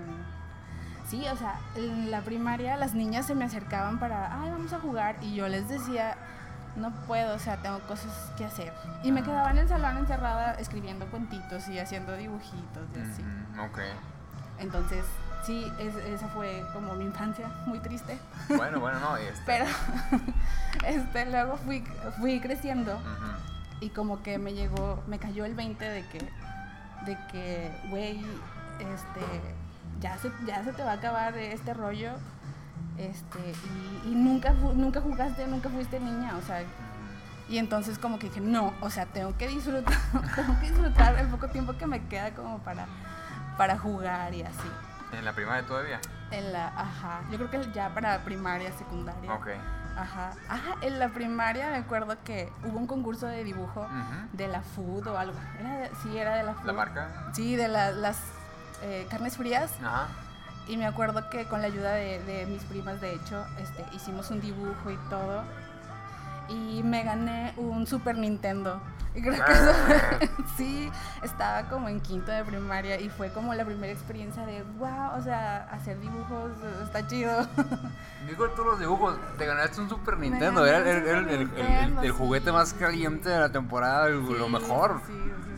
Sí, 1.10 1.26
o 1.28 1.36
sea, 1.36 1.60
en 1.76 2.12
la 2.12 2.22
primaria 2.22 2.78
las 2.78 2.94
niñas 2.94 3.26
se 3.26 3.34
me 3.36 3.46
acercaban 3.46 4.00
para, 4.00 4.42
ay, 4.42 4.52
vamos 4.52 4.72
a 4.74 4.80
jugar 4.80 5.16
y 5.22 5.34
yo 5.36 5.48
les 5.48 5.68
decía, 5.68 6.16
no 6.76 6.92
puedo, 7.08 7.36
o 7.36 7.40
sea, 7.40 7.58
tengo 7.58 7.80
cosas 7.88 8.12
que 8.38 8.46
hacer. 8.46 8.72
Y 9.04 9.12
me 9.12 9.24
quedaba 9.24 9.50
en 9.52 9.58
el 9.58 9.68
salón 9.68 9.98
encerrada 9.98 10.54
escribiendo 10.54 11.08
cuentitos 11.08 11.68
y 11.68 11.80
haciendo 11.80 12.16
dibujitos 12.16 12.88
y 12.96 13.00
así. 13.00 13.24
ok. 13.60 13.80
Entonces, 14.60 15.04
sí, 15.44 15.72
es- 15.80 15.96
esa 15.96 16.28
fue 16.28 16.64
como 16.74 16.94
mi 16.94 17.06
infancia, 17.06 17.48
muy 17.66 17.80
triste. 17.80 18.20
Bueno, 18.56 18.80
bueno, 18.80 19.00
no. 19.00 19.18
y 19.20 19.24
este- 19.24 19.44
Pero 19.46 19.66
este, 20.86 21.26
luego 21.26 21.58
fui, 21.58 21.84
fui 22.20 22.40
creciendo 22.40 23.00
y 23.80 23.90
como 23.90 24.22
que 24.22 24.38
me 24.38 24.54
llegó, 24.54 25.02
me 25.08 25.18
cayó 25.18 25.46
el 25.46 25.56
20 25.56 25.86
de 25.90 26.06
que, 26.10 26.20
de 27.06 27.18
que, 27.32 27.72
güey, 27.90 28.18
este, 28.80 29.56
ya 30.00 30.18
se, 30.18 30.32
ya 30.46 30.64
se 30.64 30.74
te 30.74 30.84
va 30.84 30.92
a 30.92 30.96
acabar 30.96 31.38
este 31.38 31.74
rollo, 31.74 32.12
este, 32.98 33.40
y, 34.06 34.12
y 34.12 34.16
nunca, 34.16 34.52
nunca 34.54 35.02
jugaste, 35.02 35.48
nunca 35.48 35.70
fuiste 35.70 36.00
niña, 36.00 36.36
o 36.38 36.42
sea, 36.42 36.64
Y 37.50 37.58
entonces 37.58 37.98
como 37.98 38.20
que 38.20 38.28
dije, 38.30 38.42
no, 38.42 38.74
o 38.82 38.90
sea, 38.90 39.06
tengo 39.08 39.36
que 39.38 39.48
disfrutar, 39.48 39.98
tengo 40.36 40.60
que 40.60 40.70
disfrutar 40.70 41.16
el 41.18 41.28
poco 41.28 41.48
tiempo 41.50 41.74
que 41.78 41.88
me 41.88 42.06
queda 42.08 42.32
como 42.36 42.60
para, 42.60 42.86
para 43.58 43.78
jugar 43.78 44.34
y 44.34 44.44
así. 44.44 44.70
¿En 45.14 45.26
la 45.26 45.34
primaria 45.34 45.66
todavía? 45.66 46.00
En 46.32 46.54
la, 46.54 46.68
ajá, 46.68 47.22
yo 47.32 47.38
creo 47.38 47.50
que 47.50 47.72
ya 47.74 47.92
para 47.94 48.20
primaria, 48.24 48.72
secundaria. 48.78 49.34
Ok. 49.34 49.48
Ajá. 49.98 50.32
Ajá, 50.48 50.76
en 50.82 51.00
la 51.00 51.10
primaria 51.10 51.72
me 51.72 51.78
acuerdo 51.78 52.16
que 52.24 52.54
hubo 52.64 52.78
un 52.78 52.86
concurso 52.88 53.26
de 53.26 53.44
dibujo 53.44 53.88
de 54.34 54.48
la 54.48 54.62
food 54.62 55.08
o 55.08 55.18
algo. 55.18 55.38
Era 55.60 55.78
de- 55.78 55.92
sí, 56.04 56.16
era 56.18 56.36
de 56.36 56.44
la 56.44 56.54
food. 56.54 56.66
¿La 56.68 56.74
marca? 56.74 57.30
Sí, 57.34 57.56
de 57.56 57.68
la- 57.68 57.92
las 57.92 58.18
eh, 58.82 59.08
carnes 59.10 59.38
frías. 59.38 59.72
Ajá. 59.84 60.08
Y 60.68 60.78
me 60.78 60.86
acuerdo 60.86 61.30
que 61.30 61.46
con 61.46 61.62
la 61.62 61.68
ayuda 61.68 61.94
de, 61.94 62.24
de 62.24 62.46
mis 62.46 62.64
primas, 62.64 63.02
de 63.02 63.14
hecho, 63.16 63.44
este, 63.60 63.84
hicimos 63.96 64.30
un 64.30 64.40
dibujo 64.40 64.92
y 64.92 64.98
todo. 65.10 65.44
Y 66.48 66.84
me 66.84 67.04
gané 67.04 67.54
un 67.58 67.86
Super 67.88 68.18
Nintendo. 68.18 68.80
Y 69.16 69.22
creo 69.22 69.44
que 69.44 69.52
eso 69.52 69.74
fue- 69.74 70.30
sí, 70.58 70.92
estaba 71.24 71.68
como 71.70 71.90
en 71.90 72.00
quinto 72.00 72.32
de 72.32 72.44
primaria 72.46 73.00
y 73.02 73.10
fue 73.10 73.32
como 73.34 73.56
la 73.56 73.66
primera 73.66 73.92
experiencia 73.92 74.46
de, 74.46 74.62
wow, 74.78 75.18
o 75.18 75.22
sea, 75.24 75.68
hacer 75.72 76.00
dibujos 76.00 76.52
está 76.84 77.06
chido. 77.08 77.48
Digo 78.28 78.48
todos 78.50 78.68
los 78.68 78.80
dibujos, 78.80 79.18
te 79.40 79.48
ganaste 79.48 79.82
un 79.82 79.90
Super 79.90 80.18
Nintendo, 80.18 80.64
era 80.66 80.78
el, 80.78 82.12
juguete 82.12 82.52
más 82.52 82.74
caliente 82.74 83.30
de 83.30 83.40
la 83.40 83.52
temporada, 83.52 84.08
lo 84.10 84.48
mejor. 84.50 85.02
Sí, 85.08 85.14
sí, 85.14 85.52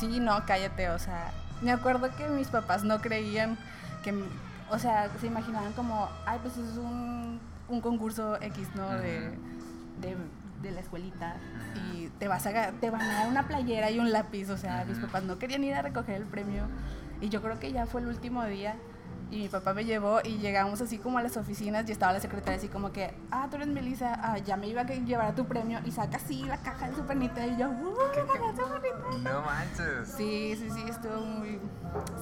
sí. 0.00 0.06
Sí, 0.12 0.20
no, 0.20 0.44
cállate, 0.44 0.90
o 0.90 0.98
sea, 0.98 1.30
me 1.62 1.72
acuerdo 1.72 2.14
que 2.16 2.28
mis 2.28 2.48
papás 2.48 2.84
no 2.84 3.00
creían 3.00 3.58
que, 4.02 4.14
o 4.70 4.78
sea, 4.78 5.10
se 5.20 5.26
imaginaban 5.26 5.72
como, 5.72 6.08
ay, 6.26 6.38
pues 6.42 6.56
es 6.56 6.76
un, 6.76 7.40
un 7.68 7.80
concurso 7.80 8.40
X, 8.40 8.68
¿no? 8.74 8.90
De, 8.90 9.30
de, 10.00 10.16
de 10.62 10.70
la 10.70 10.80
escuelita 10.80 11.36
y 11.92 12.08
te 12.18 12.28
vas 12.28 12.46
a, 12.46 12.72
te 12.72 12.90
van 12.90 13.02
a 13.02 13.12
dar 13.12 13.28
una 13.28 13.46
playera 13.46 13.90
y 13.90 13.98
un 13.98 14.12
lápiz, 14.12 14.50
o 14.50 14.56
sea, 14.56 14.84
mis 14.86 14.98
papás 14.98 15.22
no 15.24 15.38
querían 15.38 15.64
ir 15.64 15.74
a 15.74 15.82
recoger 15.82 16.16
el 16.16 16.24
premio. 16.26 16.64
Y 17.20 17.28
yo 17.28 17.42
creo 17.42 17.58
que 17.58 17.72
ya 17.72 17.86
fue 17.86 18.00
el 18.00 18.08
último 18.08 18.44
día 18.44 18.76
y 19.30 19.38
mi 19.38 19.48
papá 19.48 19.74
me 19.74 19.84
llevó 19.84 20.20
y 20.24 20.38
llegamos 20.38 20.80
así 20.80 20.98
como 20.98 21.18
a 21.18 21.22
las 21.22 21.36
oficinas 21.36 21.88
y 21.88 21.92
estaba 21.92 22.12
la 22.12 22.20
secretaria 22.20 22.58
así 22.58 22.68
como 22.68 22.92
que, 22.92 23.14
ah, 23.30 23.46
tú 23.48 23.56
eres 23.56 23.68
Melissa, 23.68 24.18
ah, 24.22 24.38
ya 24.38 24.56
me 24.56 24.66
iba 24.66 24.82
a 24.82 24.84
llevar 24.84 25.26
a 25.26 25.34
tu 25.34 25.46
premio 25.46 25.78
y 25.84 25.92
saca 25.92 26.16
así 26.16 26.44
la 26.44 26.58
caja 26.58 26.86
del 26.86 26.96
Super 26.96 27.16
Nintendo 27.16 27.54
y 27.54 27.58
yo, 27.60 27.68
¡uh, 27.68 27.96
gané 28.14 28.48
el 28.50 28.56
Super! 28.56 29.22
No 29.22 29.42
manches. 29.42 30.08
Sí, 30.16 30.56
sí, 30.58 30.68
sí, 30.70 30.84
estuvo 30.88 31.20
muy... 31.20 31.60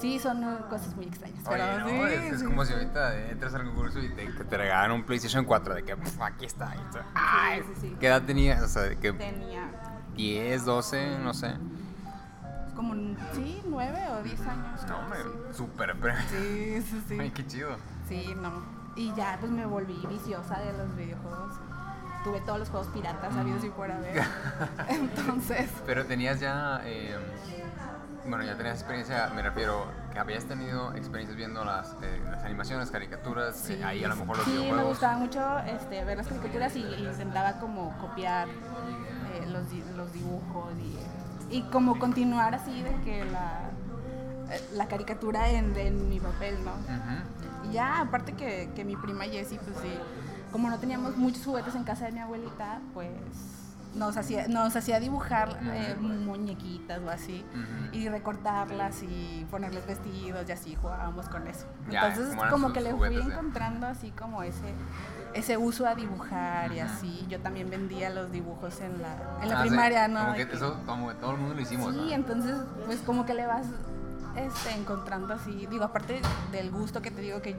Sí, 0.00 0.18
son 0.18 0.42
cosas 0.68 0.94
muy 0.96 1.06
extrañas, 1.06 1.44
pero 1.48 1.78
no, 1.80 1.88
sí, 1.88 1.94
es, 1.94 2.32
es 2.32 2.40
sí, 2.40 2.46
como 2.46 2.64
sí. 2.64 2.72
si 2.72 2.78
ahorita 2.78 3.28
entras 3.30 3.54
al 3.54 3.64
concurso 3.64 4.00
y 4.00 4.08
te, 4.10 4.26
te 4.26 4.56
regalan 4.56 4.92
un 4.92 5.04
PlayStation 5.04 5.44
4, 5.44 5.74
de 5.74 5.84
que 5.84 5.92
aquí 5.92 6.46
está. 6.46 6.74
y 6.74 6.80
ay, 7.14 7.62
sí, 7.62 7.80
sí. 7.80 7.96
¿Qué 8.00 8.06
edad 8.06 8.22
tenías? 8.22 8.62
O 8.62 8.68
sea, 8.68 8.82
de 8.82 8.96
que 8.96 9.12
Tenía 9.12 9.70
10, 10.14 10.64
12, 10.64 11.18
no 11.20 11.34
sé. 11.34 11.54
Como, 12.78 12.94
sí, 13.35 13.61
nueve 13.66 13.99
o 14.16 14.23
diez 14.23 14.40
años. 14.47 14.87
No, 14.88 14.99
sí. 15.14 15.56
súper. 15.56 15.97
Sí, 16.30 16.80
sí, 16.82 17.02
sí. 17.08 17.18
Ay, 17.20 17.30
qué 17.32 17.44
chido. 17.44 17.76
Sí, 18.08 18.35
no. 18.40 18.52
Y 18.94 19.12
ya 19.14 19.37
pues 19.40 19.50
me 19.50 19.66
volví 19.66 20.00
viciosa 20.08 20.61
de 20.61 20.73
los 20.78 20.94
videojuegos. 20.97 21.54
Tuve 22.23 22.40
todos 22.42 22.61
los 22.61 22.68
juegos 22.68 22.87
piratas 22.88 23.35
habidos 23.37 23.64
y 23.64 23.70
por 23.70 23.90
haber. 23.90 24.23
Entonces, 24.88 25.68
Pero 25.87 26.04
tenías 26.06 26.38
ya, 26.40 26.80
eh, 26.85 27.16
bueno, 28.26 28.44
ya 28.44 28.56
tenías 28.56 28.76
experiencia, 28.80 29.30
me 29.35 29.42
refiero, 29.42 29.87
que 30.12 30.18
habías 30.18 30.44
tenido 30.44 30.92
experiencias 30.94 31.37
viendo 31.37 31.64
las, 31.64 31.97
eh, 32.02 32.20
las 32.30 32.44
animaciones, 32.44 32.90
caricaturas, 32.90 33.56
sí. 33.56 33.75
eh, 33.75 33.85
ahí 33.85 34.04
a 34.04 34.08
lo 34.08 34.16
mejor 34.16 34.37
los 34.37 34.44
sí, 34.47 34.50
me 34.52 34.58
videojuegos. 34.58 34.88
gustaba 34.90 35.16
mucho 35.18 35.58
este, 35.61 36.04
ver 36.04 36.16
las 36.18 36.26
caricaturas 36.28 36.76
y, 36.76 36.82
y 36.85 37.06
intentaba 37.06 37.58
como 37.61 37.97
copiar 37.99 38.49
eh, 38.49 39.47
los, 39.47 39.62
los 39.97 40.12
dibujos 40.12 40.73
y, 40.78 40.99
y 41.50 41.62
como 41.62 41.99
continuar 41.99 42.55
así 42.55 42.83
de 42.83 42.95
que 43.02 43.25
la, 43.25 43.71
la 44.75 44.88
caricatura 44.88 45.49
en, 45.50 45.76
en 45.76 46.09
mi 46.09 46.21
papel, 46.21 46.57
¿no? 46.64 46.73
Ujú. 46.73 47.69
Y 47.69 47.73
ya, 47.73 48.00
aparte 48.00 48.33
que, 48.33 48.71
que 48.75 48.85
mi 48.85 48.97
prima 48.97 49.25
Jessie, 49.25 49.59
pues 49.59 49.76
sí, 49.83 49.93
como 50.52 50.71
no 50.71 50.78
teníamos 50.78 51.17
muchos 51.17 51.45
juguetes 51.45 51.75
en 51.75 51.85
casa 51.85 52.07
de 52.07 52.12
mi 52.12 52.21
abuelita, 52.21 52.81
pues 52.95 53.11
nos 53.95 54.17
hacía, 54.17 54.49
nos 54.49 54.76
hacía 54.76 55.00
dibujar 55.00 55.59
eh, 55.62 55.97
muñequitas 55.99 57.00
o 57.02 57.11
así, 57.11 57.45
y 57.93 58.09
recortarlas 58.09 59.02
y 59.02 59.47
ponerles 59.50 59.87
vestidos 59.87 60.49
y 60.49 60.52
así 60.52 60.75
jugábamos 60.75 61.28
con 61.28 61.47
eso. 61.49 61.67
Ya, 61.90 62.09
Entonces, 62.09 62.37
como 62.37 62.50
como 62.50 62.73
que 62.73 62.81
le 62.81 62.95
fui 62.95 63.17
encontrando 63.17 63.87
así 63.87 64.11
como 64.11 64.43
ese 64.43 64.75
ese 65.35 65.56
uso 65.56 65.87
a 65.87 65.94
dibujar 65.94 66.73
y 66.73 66.80
así. 66.80 67.26
Yo 67.28 67.40
también 67.40 67.70
vendía 67.70 68.11
los 68.11 68.30
dibujos 68.32 68.80
en 68.80 69.00
la, 69.02 69.14
en 69.42 69.49
la 69.50 69.61
Ah, 69.61 69.62
sí, 69.62 69.68
primaria, 69.68 70.08
¿no? 70.08 70.20
Como 70.20 70.35
que 70.35 70.49
que- 70.49 70.56
eso, 70.56 70.76
como 70.87 71.08
que 71.08 71.14
todo 71.16 71.32
el 71.32 71.37
mundo 71.38 71.54
lo 71.54 71.61
hicimos, 71.61 71.94
Sí, 71.94 72.00
¿no? 72.00 72.12
entonces, 72.12 72.54
pues 72.87 73.00
como 73.00 73.25
que 73.26 73.35
le 73.35 73.47
vas 73.47 73.66
este, 74.37 74.73
encontrando 74.75 75.35
así, 75.35 75.66
digo, 75.66 75.85
aparte 75.85 76.20
del 76.52 76.70
gusto 76.70 77.02
que 77.02 77.11
te 77.11 77.20
digo 77.23 77.42
que 77.42 77.56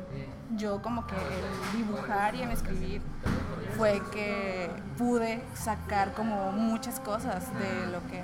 yo 0.56 0.82
como 0.82 1.06
que 1.08 1.16
el 1.16 1.78
dibujar 1.78 2.36
y 2.36 2.42
en 2.42 2.52
escribir 2.52 3.02
fue 3.78 4.02
que 4.12 4.70
pude 4.98 5.44
sacar 5.56 6.14
como 6.14 6.52
muchas 6.54 7.00
cosas 7.02 7.44
de 7.60 7.88
lo 7.92 8.00
que, 8.08 8.24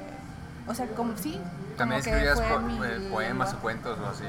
o 0.68 0.74
sea, 0.74 0.88
como 0.88 1.18
sí, 1.18 1.34
como 1.34 1.76
También 1.78 2.02
que 2.02 2.10
escribías 2.12 2.36
fue 2.42 2.48
po- 2.50 2.60
mi 2.62 2.76
eh, 2.78 3.10
poemas 3.12 3.48
lengua. 3.50 3.60
o 3.60 3.62
cuentos 3.62 4.00
o 4.00 4.06
así. 4.08 4.24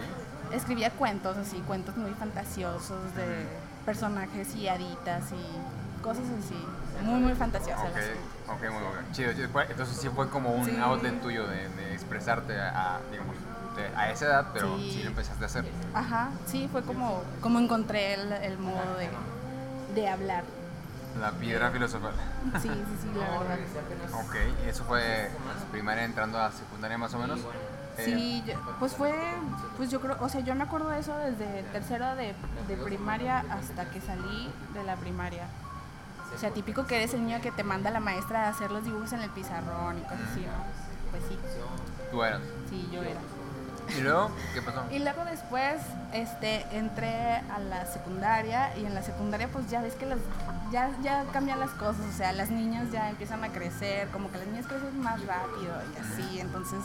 Escribía 0.53 0.91
cuentos 0.91 1.37
así, 1.37 1.59
cuentos 1.67 1.97
muy 1.97 2.11
fantasiosos 2.13 3.15
de 3.15 3.47
personajes 3.87 4.55
y 4.57 4.69
haditas 4.69 5.25
y 5.33 6.03
cosas 6.03 6.25
así, 6.45 6.57
muy, 7.03 7.21
muy 7.21 7.35
fantasiosas. 7.35 7.85
Ok, 7.91 7.97
así. 7.97 8.11
ok, 8.49 8.61
muy 8.73 8.83
bueno. 8.83 8.99
Chido, 9.13 9.33
chido. 9.33 9.49
Entonces 9.69 9.97
sí 9.97 10.09
fue 10.15 10.29
como 10.29 10.51
un 10.53 10.67
Sí. 10.67 10.77
outlet 10.83 11.23
tuyo 11.23 11.47
de, 11.47 11.69
de 11.71 11.95
expresarte 11.95 12.59
a, 12.61 12.99
digamos, 13.11 13.37
de- 13.77 13.97
a 13.97 14.11
esa 14.11 14.27
edad, 14.27 14.47
pero 14.53 14.77
sí. 14.77 14.91
Sí. 14.93 15.03
lo 15.05 15.11
empezaste 15.11 15.45
a 15.45 15.47
hacer. 15.47 15.65
Ajá, 15.95 16.31
sí, 16.47 16.69
fue 16.71 16.83
como, 16.83 17.23
como 17.41 17.59
encontré 17.61 18.15
el, 18.15 18.33
el 18.33 18.59
modo 18.59 18.97
de, 18.99 19.09
de 20.01 20.09
hablar. 20.09 20.45
La 21.21 21.31
piedra 21.33 21.71
filosofal. 21.71 22.13
Sí, 22.61 22.69
sí, 22.69 22.85
sí, 23.03 23.09
la 23.19 23.39
verdad. 23.39 23.59
Ok, 24.25 24.35
eso 24.67 24.85
fue 24.85 25.31
pues, 25.45 25.65
primaria 25.71 26.05
entrando 26.05 26.39
a 26.39 26.53
secundaria 26.53 26.99
más 26.99 27.15
o 27.15 27.19
menos. 27.19 27.41
Eh, 27.99 28.05
Sí, 28.05 28.45
yo- 28.47 28.55
pues 28.79 28.93
fue, 28.95 29.13
pues 29.77 29.91
yo 29.91 30.01
creo, 30.01 30.17
o 30.21 30.29
sea, 30.29 30.41
yo 30.41 30.55
me 30.55 30.65
acuerdo 30.65 30.89
de 30.91 31.01
eso 31.01 31.17
desde 31.19 31.63
tercero 31.73 32.15
de, 32.15 32.35
de 32.69 32.77
primaria 32.77 33.45
hasta 33.51 33.89
que 33.91 34.01
salí 34.01 34.51
de 34.75 34.85
la 34.85 34.97
primaria. 34.97 35.47
O 36.35 36.39
sea, 36.39 36.51
típico 36.51 36.87
que 36.87 36.97
eres 36.97 37.15
el 37.15 37.25
niño 37.25 37.41
que 37.41 37.53
te 37.53 37.63
manda 37.65 37.91
la 37.91 38.01
maestra 38.01 38.47
a 38.47 38.49
hacer 38.51 38.71
los 38.71 38.85
dibujos 38.85 39.13
en 39.13 39.21
el 39.23 39.31
pizarrón 39.31 39.99
y 39.99 40.03
cosas 40.03 40.21
así, 40.33 40.41
¿no? 40.41 41.11
Pues 41.11 41.23
sí, 41.29 41.39
Tú 42.11 42.23
eras. 42.23 42.41
sí, 42.69 42.89
yo 42.93 43.03
era. 43.03 43.21
¿Y 43.97 44.01
luego 44.01 44.31
qué 44.53 44.61
pasó? 44.61 44.83
Y 44.91 44.99
luego 44.99 45.25
después 45.25 45.77
este, 46.13 46.67
entré 46.77 47.37
a 47.37 47.59
la 47.61 47.87
secundaria 47.87 48.77
y 48.77 48.85
en 48.85 48.95
la 48.95 49.03
secundaria 49.03 49.49
pues 49.49 49.71
ya 49.71 49.81
ves 49.81 49.95
que 49.95 50.05
las, 50.07 50.19
ya, 50.73 50.91
ya 51.03 51.25
cambian 51.33 51.61
las 51.61 51.71
cosas, 51.71 52.05
o 52.13 52.17
sea, 52.17 52.33
las 52.33 52.51
niñas 52.51 52.91
ya 52.91 53.09
empiezan 53.09 53.43
a 53.45 53.49
crecer, 53.51 54.09
como 54.09 54.31
que 54.31 54.39
las 54.39 54.47
niñas 54.49 54.67
crecen 54.67 55.01
más 55.01 55.25
rápido 55.25 55.73
y 55.95 56.01
así, 56.01 56.41
entonces 56.41 56.81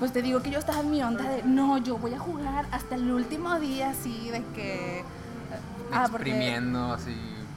pues 0.00 0.12
te 0.12 0.22
digo 0.22 0.42
que 0.42 0.50
yo 0.50 0.58
estaba 0.58 0.80
en 0.80 0.90
mi 0.90 1.00
onda 1.02 1.22
de, 1.28 1.42
no, 1.44 1.78
yo 1.78 1.96
voy 1.98 2.14
a 2.14 2.18
jugar 2.18 2.66
hasta 2.72 2.96
el 2.96 3.08
último 3.12 3.58
día 3.60 3.90
así, 3.90 4.30
de 4.30 4.42
que... 4.54 5.04
ah, 5.92 6.08
porque- 6.10 6.30
Exprimiendo 6.30 6.92
así. 6.92 7.16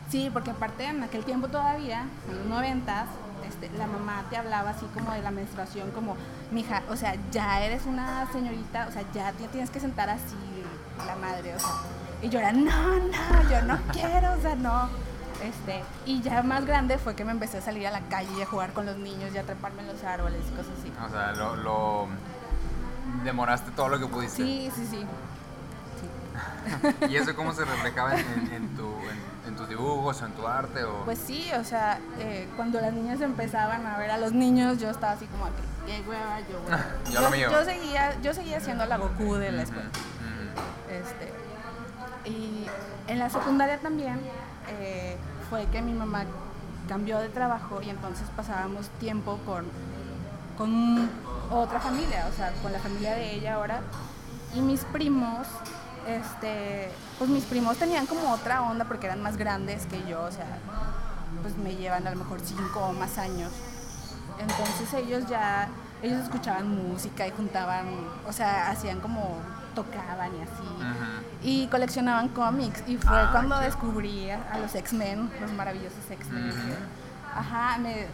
Sí, 0.09 0.29
porque 0.31 0.51
aparte 0.51 0.85
en 0.85 1.01
aquel 1.01 1.23
tiempo 1.25 1.47
todavía, 1.47 2.05
en 2.29 2.37
los 2.37 2.45
noventas, 2.45 3.07
este, 3.47 3.71
la 3.79 3.87
mamá 3.87 4.23
te 4.29 4.37
hablaba 4.37 4.69
así 4.71 4.85
como 4.93 5.11
de 5.11 5.21
la 5.23 5.31
menstruación, 5.31 5.89
como, 5.91 6.15
mija, 6.51 6.83
o 6.89 6.95
sea, 6.95 7.15
ya 7.31 7.61
eres 7.61 7.85
una 7.87 8.29
señorita, 8.31 8.85
o 8.87 8.91
sea, 8.91 9.01
ya 9.13 9.31
te 9.31 9.47
tienes 9.47 9.71
que 9.71 9.79
sentar 9.79 10.09
así, 10.09 10.35
la 11.07 11.15
madre, 11.15 11.55
o 11.55 11.59
sea. 11.59 11.69
Y 12.21 12.29
yo 12.29 12.39
era, 12.39 12.51
no, 12.51 12.69
no, 12.99 13.49
yo 13.49 13.61
no 13.63 13.77
quiero, 13.91 14.33
o 14.37 14.41
sea, 14.41 14.55
no. 14.55 14.87
Este, 15.43 15.83
y 16.05 16.21
ya 16.21 16.41
más 16.43 16.65
grande 16.65 16.97
fue 16.99 17.15
que 17.15 17.25
me 17.25 17.31
empecé 17.31 17.57
a 17.57 17.61
salir 17.61 17.87
a 17.87 17.91
la 17.91 18.01
calle 18.01 18.29
y 18.37 18.41
a 18.41 18.45
jugar 18.45 18.71
con 18.73 18.85
los 18.85 18.97
niños 18.97 19.31
y 19.33 19.37
a 19.39 19.43
treparme 19.43 19.81
en 19.81 19.87
los 19.87 20.03
árboles 20.03 20.39
y 20.47 20.51
cosas 20.51 20.71
así. 20.79 20.91
O 21.05 21.09
sea, 21.09 21.31
lo, 21.33 21.55
lo 21.57 22.07
demoraste 23.23 23.71
todo 23.71 23.89
lo 23.89 23.99
que 23.99 24.07
pudiste. 24.07 24.43
Sí, 24.43 24.71
sí, 24.75 24.87
sí. 24.89 25.05
¿Y 27.09 27.15
eso 27.15 27.35
cómo 27.35 27.53
se 27.53 27.65
reflejaba 27.65 28.15
en, 28.15 28.69
tu, 28.75 28.85
en, 28.85 29.47
en 29.47 29.55
tus 29.55 29.67
dibujos 29.69 30.21
o 30.21 30.25
en 30.25 30.31
tu 30.33 30.47
arte? 30.47 30.83
O... 30.83 31.03
Pues 31.05 31.19
sí, 31.19 31.51
o 31.59 31.63
sea, 31.63 31.99
eh, 32.19 32.47
cuando 32.55 32.79
las 32.81 32.93
niñas 32.93 33.21
empezaban 33.21 33.85
a 33.85 33.97
ver 33.97 34.11
a 34.11 34.17
los 34.17 34.31
niños, 34.33 34.79
yo 34.79 34.89
estaba 34.89 35.13
así 35.13 35.25
como 35.27 35.45
qué 35.85 36.01
hueva, 36.07 36.39
yo 36.41 36.61
hueva. 36.65 36.85
Yo 37.11 37.21
lo 37.21 37.29
mío. 37.29 37.51
yo 37.51 37.65
seguía, 37.65 38.21
yo 38.21 38.33
seguía 38.33 38.59
siendo 38.59 38.85
la 38.85 38.97
Goku 38.97 39.35
de 39.35 39.51
la 39.51 39.63
escuela. 39.63 39.89
Este, 40.89 41.33
y 42.29 42.65
en 43.07 43.19
la 43.19 43.29
secundaria 43.29 43.79
también 43.79 44.19
eh, 44.69 45.17
fue 45.49 45.65
que 45.67 45.81
mi 45.81 45.93
mamá 45.93 46.25
cambió 46.87 47.19
de 47.19 47.29
trabajo 47.29 47.81
y 47.81 47.89
entonces 47.89 48.27
pasábamos 48.35 48.89
tiempo 48.99 49.39
con, 49.45 49.65
con 50.57 51.09
otra 51.51 51.79
familia, 51.79 52.27
o 52.31 52.35
sea, 52.35 52.51
con 52.61 52.71
la 52.71 52.79
familia 52.79 53.15
de 53.15 53.33
ella 53.35 53.55
ahora. 53.55 53.81
Y 54.55 54.61
mis 54.61 54.81
primos, 54.85 55.47
este, 56.07 56.91
pues 57.17 57.29
mis 57.29 57.43
primos 57.45 57.77
tenían 57.77 58.05
como 58.05 58.31
otra 58.31 58.61
onda 58.61 58.85
porque 58.85 59.07
eran 59.07 59.21
más 59.21 59.37
grandes 59.37 59.85
que 59.87 60.03
yo, 60.07 60.21
o 60.23 60.31
sea, 60.31 60.45
pues 61.41 61.57
me 61.57 61.75
llevan 61.75 62.05
a 62.07 62.11
lo 62.11 62.17
mejor 62.17 62.39
cinco 62.43 62.79
o 62.81 62.93
más 62.93 63.17
años. 63.17 63.51
Entonces 64.39 64.93
ellos 64.93 65.25
ya, 65.27 65.69
ellos 66.01 66.21
escuchaban 66.23 66.67
música 66.67 67.27
y 67.27 67.31
juntaban, 67.31 67.85
o 68.27 68.31
sea, 68.33 68.69
hacían 68.71 68.99
como 68.99 69.37
tocaban 69.75 70.31
y 70.35 70.41
así. 70.41 70.63
Ujú. 70.63 71.23
Y 71.43 71.67
coleccionaban 71.67 72.29
cómics. 72.29 72.83
Y 72.87 72.97
fue 72.97 73.17
Ah, 73.17 73.29
cuando 73.31 73.57
qué- 73.59 73.65
descubrí 73.65 74.29
a, 74.29 74.57
los 74.59 74.73
X-Men, 74.75 75.31
los 75.41 75.51
maravillosos 75.53 76.09
X-Men. 76.11 76.51
Ajá, 77.35 77.77
me, 77.79 78.07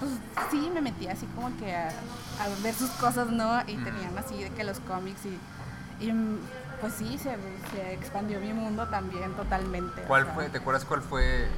pues 0.00 0.10
sí, 0.50 0.70
me 0.72 0.80
metí 0.80 1.06
así 1.08 1.26
como 1.34 1.56
que 1.58 1.74
a, 1.74 1.88
a 1.88 2.62
ver 2.62 2.74
sus 2.74 2.90
cosas, 2.90 3.28
¿no? 3.28 3.60
Y 3.62 3.76
tenían 3.76 4.16
así 4.18 4.42
de 4.42 4.50
que 4.50 4.64
los 4.64 4.80
cómics 4.80 5.20
y, 5.26 6.04
y, 6.06 6.12
mm, 6.12 6.38
pues 6.80 6.94
sí, 6.94 7.16
se, 7.18 7.36
se 7.72 7.92
expandió 7.94 8.40
mi 8.40 8.52
mundo 8.52 8.86
también 8.88 9.32
totalmente. 9.34 10.02
o 10.02 10.06
¿Cuál 10.08 10.24
sea. 10.24 10.34
fue, 10.34 10.48
te 10.50 10.58
acuerdas 10.58 10.84
cuál 10.84 11.00
fue, 11.02 11.48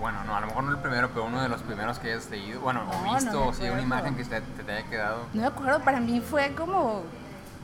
bueno, 0.00 0.24
no, 0.24 0.34
a 0.36 0.40
lo 0.40 0.46
mejor 0.48 0.64
no 0.64 0.70
el 0.72 0.78
primero, 0.78 1.10
pero 1.10 1.26
uno 1.26 1.40
de 1.42 1.48
los 1.48 1.62
primeros 1.62 1.98
que 1.98 2.12
hayas 2.12 2.28
leído, 2.30 2.60
bueno, 2.60 2.82
No, 2.84 3.10
o 3.12 3.14
visto, 3.14 3.46
o 3.48 3.52
sí, 3.52 3.62
una 3.62 3.68
acuerdo. 3.72 3.82
imagen 3.86 4.16
que 4.16 4.24
te, 4.24 4.40
te, 4.40 4.62
te 4.64 4.72
haya 4.72 4.88
quedado? 4.88 5.26
No 5.34 5.42
me 5.42 5.46
acuerdo, 5.46 5.80
para 5.80 6.00
mí 6.00 6.20
fue 6.20 6.52
como, 6.54 7.02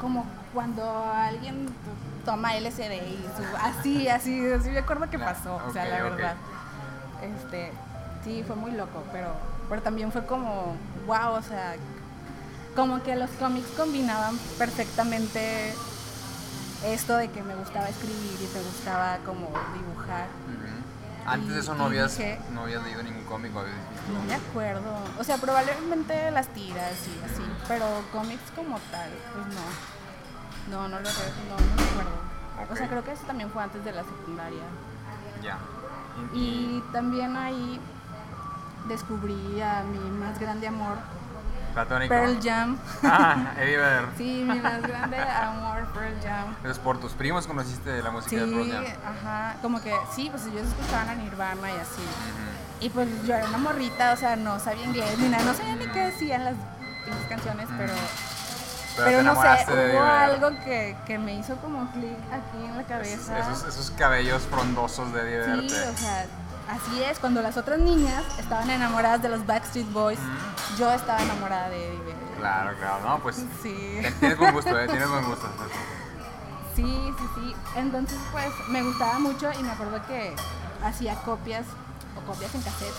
como 0.00 0.24
cuando 0.54 0.84
alguien 1.12 1.68
toma 2.24 2.54
LSD 2.56 2.92
y 2.92 3.24
su, 3.36 3.56
así, 3.56 4.08
así, 4.08 4.52
así 4.52 4.70
me 4.70 4.78
acuerdo 4.80 5.08
que 5.10 5.18
pasó, 5.18 5.56
o 5.66 5.72
sea, 5.72 5.86
la 5.86 6.02
verdad. 6.02 6.34
Este, 7.22 7.72
sí, 8.22 8.44
fue 8.46 8.54
muy 8.54 8.70
loco, 8.72 9.02
pero, 9.12 9.32
pero 9.68 9.82
también 9.82 10.10
fue 10.12 10.24
como, 10.26 10.76
wow, 11.06 11.32
o 11.34 11.42
sea, 11.42 11.74
como 12.74 13.02
que 13.02 13.16
los 13.16 13.30
cómics 13.32 13.68
combinaban 13.76 14.36
perfectamente 14.58 15.74
esto 16.84 17.16
de 17.16 17.28
que 17.30 17.42
me 17.42 17.54
gustaba 17.56 17.88
escribir 17.88 18.38
y 18.40 18.54
me 18.56 18.62
gustaba 18.62 19.18
como 19.26 19.50
dibujar. 19.74 20.26
Antes 21.26 21.54
de 21.54 21.60
eso 21.60 21.74
no 21.74 21.84
habías, 21.86 22.16
dije- 22.16 22.38
no 22.52 22.62
habías 22.62 22.82
leído 22.84 23.02
ningún 23.02 23.24
cómic 23.24 23.52
habías 23.54 23.74
visto. 23.76 24.12
No 24.14 24.22
me 24.22 24.34
acuerdo. 24.34 24.90
O 25.18 25.24
sea, 25.24 25.36
probablemente 25.36 26.30
las 26.30 26.48
tiras 26.48 26.92
y 27.06 27.24
así, 27.24 27.42
pero 27.66 27.84
cómics 28.12 28.50
como 28.56 28.78
tal, 28.90 29.10
pues 29.34 29.46
no. 29.54 29.60
No, 30.70 30.88
no 30.88 31.00
lo 31.00 31.04
no, 31.08 31.56
no 31.58 31.76
me 31.76 31.82
acuerdo. 31.82 32.72
O 32.72 32.76
sea, 32.76 32.88
creo 32.88 33.04
que 33.04 33.12
eso 33.12 33.24
también 33.26 33.50
fue 33.50 33.62
antes 33.62 33.84
de 33.84 33.92
la 33.92 34.04
secundaria. 34.04 34.62
Ya. 35.42 35.58
Y 36.32 36.82
también 36.92 37.36
ahí 37.36 37.78
descubrí 38.86 39.60
a 39.60 39.82
mi 39.82 39.98
más 40.18 40.38
grande 40.38 40.66
amor, 40.68 40.96
Platónico. 41.74 42.08
Pearl 42.14 42.38
Jam. 42.42 42.78
Ah, 43.04 43.52
Eddie 43.58 43.76
Vedder. 43.76 44.04
Sí, 44.16 44.44
mi 44.48 44.58
más 44.60 44.82
grande 44.82 45.18
amor, 45.18 45.86
Pearl 45.92 46.14
Jam. 46.22 46.46
Entonces, 46.56 46.78
por 46.78 46.98
tus 46.98 47.12
primos 47.12 47.46
conociste 47.46 48.02
la 48.02 48.10
música 48.10 48.36
de 48.36 48.46
Sí, 48.46 48.52
Pearl 48.54 48.72
Jam. 48.72 48.84
ajá, 49.16 49.56
como 49.62 49.80
que 49.82 49.94
sí, 50.14 50.28
pues 50.30 50.46
ellos 50.46 50.66
escuchaban 50.66 51.08
a 51.10 51.14
Nirvana 51.14 51.70
y 51.70 51.74
así. 51.76 52.00
Ujú. 52.02 52.84
Y 52.84 52.90
pues 52.90 53.08
yo 53.26 53.34
era 53.34 53.46
una 53.48 53.58
morrita, 53.58 54.12
o 54.12 54.16
sea, 54.16 54.36
no 54.36 54.58
sabía 54.60 54.84
inglés 54.84 55.18
ni 55.18 55.28
nada, 55.28 55.44
no 55.44 55.54
sabía 55.54 55.76
ni 55.76 55.86
qué 55.88 56.06
decían 56.06 56.44
las 56.44 56.54
pinches 57.04 57.26
canciones, 57.28 57.68
pero, 57.76 57.92
Pero, 58.96 59.06
pero 59.08 59.18
te 59.18 59.22
no 59.24 59.42
sé, 59.42 59.72
de 59.76 59.94
hubo 59.96 60.02
algo 60.02 60.50
que, 60.64 60.96
que 61.06 61.18
me 61.18 61.34
hizo 61.34 61.56
como 61.56 61.90
clic 61.92 62.16
aquí 62.32 62.64
en 62.64 62.76
la 62.76 62.82
cabeza. 62.84 63.38
Esos, 63.38 63.64
esos 63.68 63.90
cabellos 63.92 64.42
frondosos 64.50 65.12
de 65.12 65.20
Eddie 65.20 65.38
Vedder. 65.38 65.70
sí, 65.70 65.76
o 65.76 65.96
sea, 65.96 66.26
así 66.68 67.02
es, 67.02 67.18
cuando 67.18 67.42
las 67.42 67.56
otras 67.56 67.78
niñas 67.78 68.22
estaban 68.38 68.70
enamoradas 68.70 69.22
de 69.22 69.28
los 69.28 69.44
Backstreet 69.46 69.90
Boys, 69.92 70.18
yo 70.78 70.90
estaba 70.92 71.20
enamorada 71.22 71.68
de 71.70 71.88
Eddie 71.88 71.98
Vedder. 72.02 72.16
Claro, 72.38 72.76
claro. 72.78 73.00
No, 73.08 73.18
pues 73.22 73.36
Sí. 73.62 74.00
tienes 74.20 74.38
buen 74.38 74.54
gusto, 74.54 74.78
¿eh? 74.78 74.86
Tienes 74.88 75.08
buen 75.08 75.24
gusto. 75.24 75.48
Sí, 76.76 77.12
sí, 77.18 77.24
sí. 77.34 77.56
Entonces, 77.76 78.18
pues, 78.30 78.46
me 78.68 78.82
gustaba 78.82 79.18
mucho 79.18 79.50
y 79.58 79.62
me 79.62 79.70
acuerdo 79.72 80.00
que 80.06 80.34
hacía 80.84 81.14
copias 81.16 81.64
o 82.16 82.20
copias 82.26 82.54
en 82.54 82.62
cassette, 82.62 82.94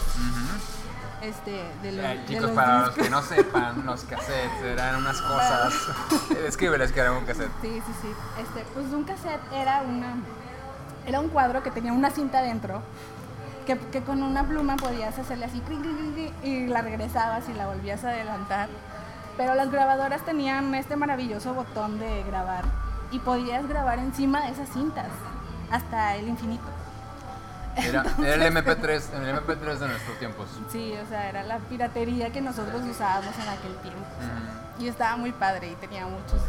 este, 1.21 1.63
de 1.81 1.91
los, 1.93 2.05
Eh, 2.05 2.07
de 2.17 2.25
chicos, 2.25 2.41
los 2.43 2.51
para 2.51 2.79
los 2.81 2.89
que 2.91 3.09
no 3.09 3.21
sepan, 3.21 3.85
los 3.85 4.01
cassettes 4.03 4.63
eran 4.63 4.95
unas 4.97 5.21
cosas. 5.21 5.73
Escríbeles 6.45 6.91
que 6.91 6.99
era 6.99 7.13
un 7.13 7.25
cassette. 7.25 7.51
Sí, 7.61 7.81
sí, 7.85 7.93
sí. 8.01 8.07
Este, 8.41 8.65
pues 8.73 8.87
un 8.87 9.03
cassette 9.03 9.41
era 9.53 9.81
una 9.81 10.15
era 11.05 11.21
un 11.21 11.29
cuadro 11.29 11.63
que 11.63 11.71
tenía 11.71 11.91
una 11.91 12.11
cinta 12.11 12.41
dentro 12.41 12.81
que, 13.69 13.77
que 13.91 14.01
con 14.01 14.23
una 14.23 14.43
pluma 14.47 14.77
podías 14.77 15.17
hacerle 15.19 15.45
así 15.45 15.61
y 16.43 16.65
la 16.65 16.81
regresabas 16.81 17.47
y 17.49 17.53
la 17.53 17.67
volvías 17.67 18.03
a 18.03 18.09
adelantar. 18.09 18.67
Pero 19.37 19.53
las 19.53 19.71
grabadoras 19.71 20.25
tenían 20.25 20.73
este 20.73 20.95
maravilloso 20.95 21.53
botón 21.53 21.99
de 21.99 22.23
grabar 22.23 22.65
y 23.11 23.19
podías 23.19 23.67
grabar 23.67 23.99
encima 23.99 24.45
de 24.45 24.51
esas 24.51 24.69
cintas 24.69 25.07
hasta 25.69 26.15
el 26.15 26.27
infinito. 26.29 26.63
Era, 27.75 28.03
era 28.17 28.47
el 28.47 28.53
MP3, 28.55 29.13
el 29.21 29.35
MP3 29.35 29.77
de 29.77 29.87
nuestros 29.87 30.17
tiempos. 30.17 30.47
Sí, 30.71 30.93
o 31.03 31.07
sea, 31.07 31.29
era 31.29 31.43
la 31.43 31.59
piratería 31.59 32.31
que 32.31 32.41
nosotros 32.41 32.81
usábamos 32.83 33.35
en 33.35 33.49
aquel 33.49 33.75
tiempo. 33.77 34.05
Y 34.79 34.87
estaba 34.87 35.15
muy 35.15 35.31
padre 35.31 35.71
y 35.71 35.75
tenía 35.75 36.07
muchos 36.07 36.41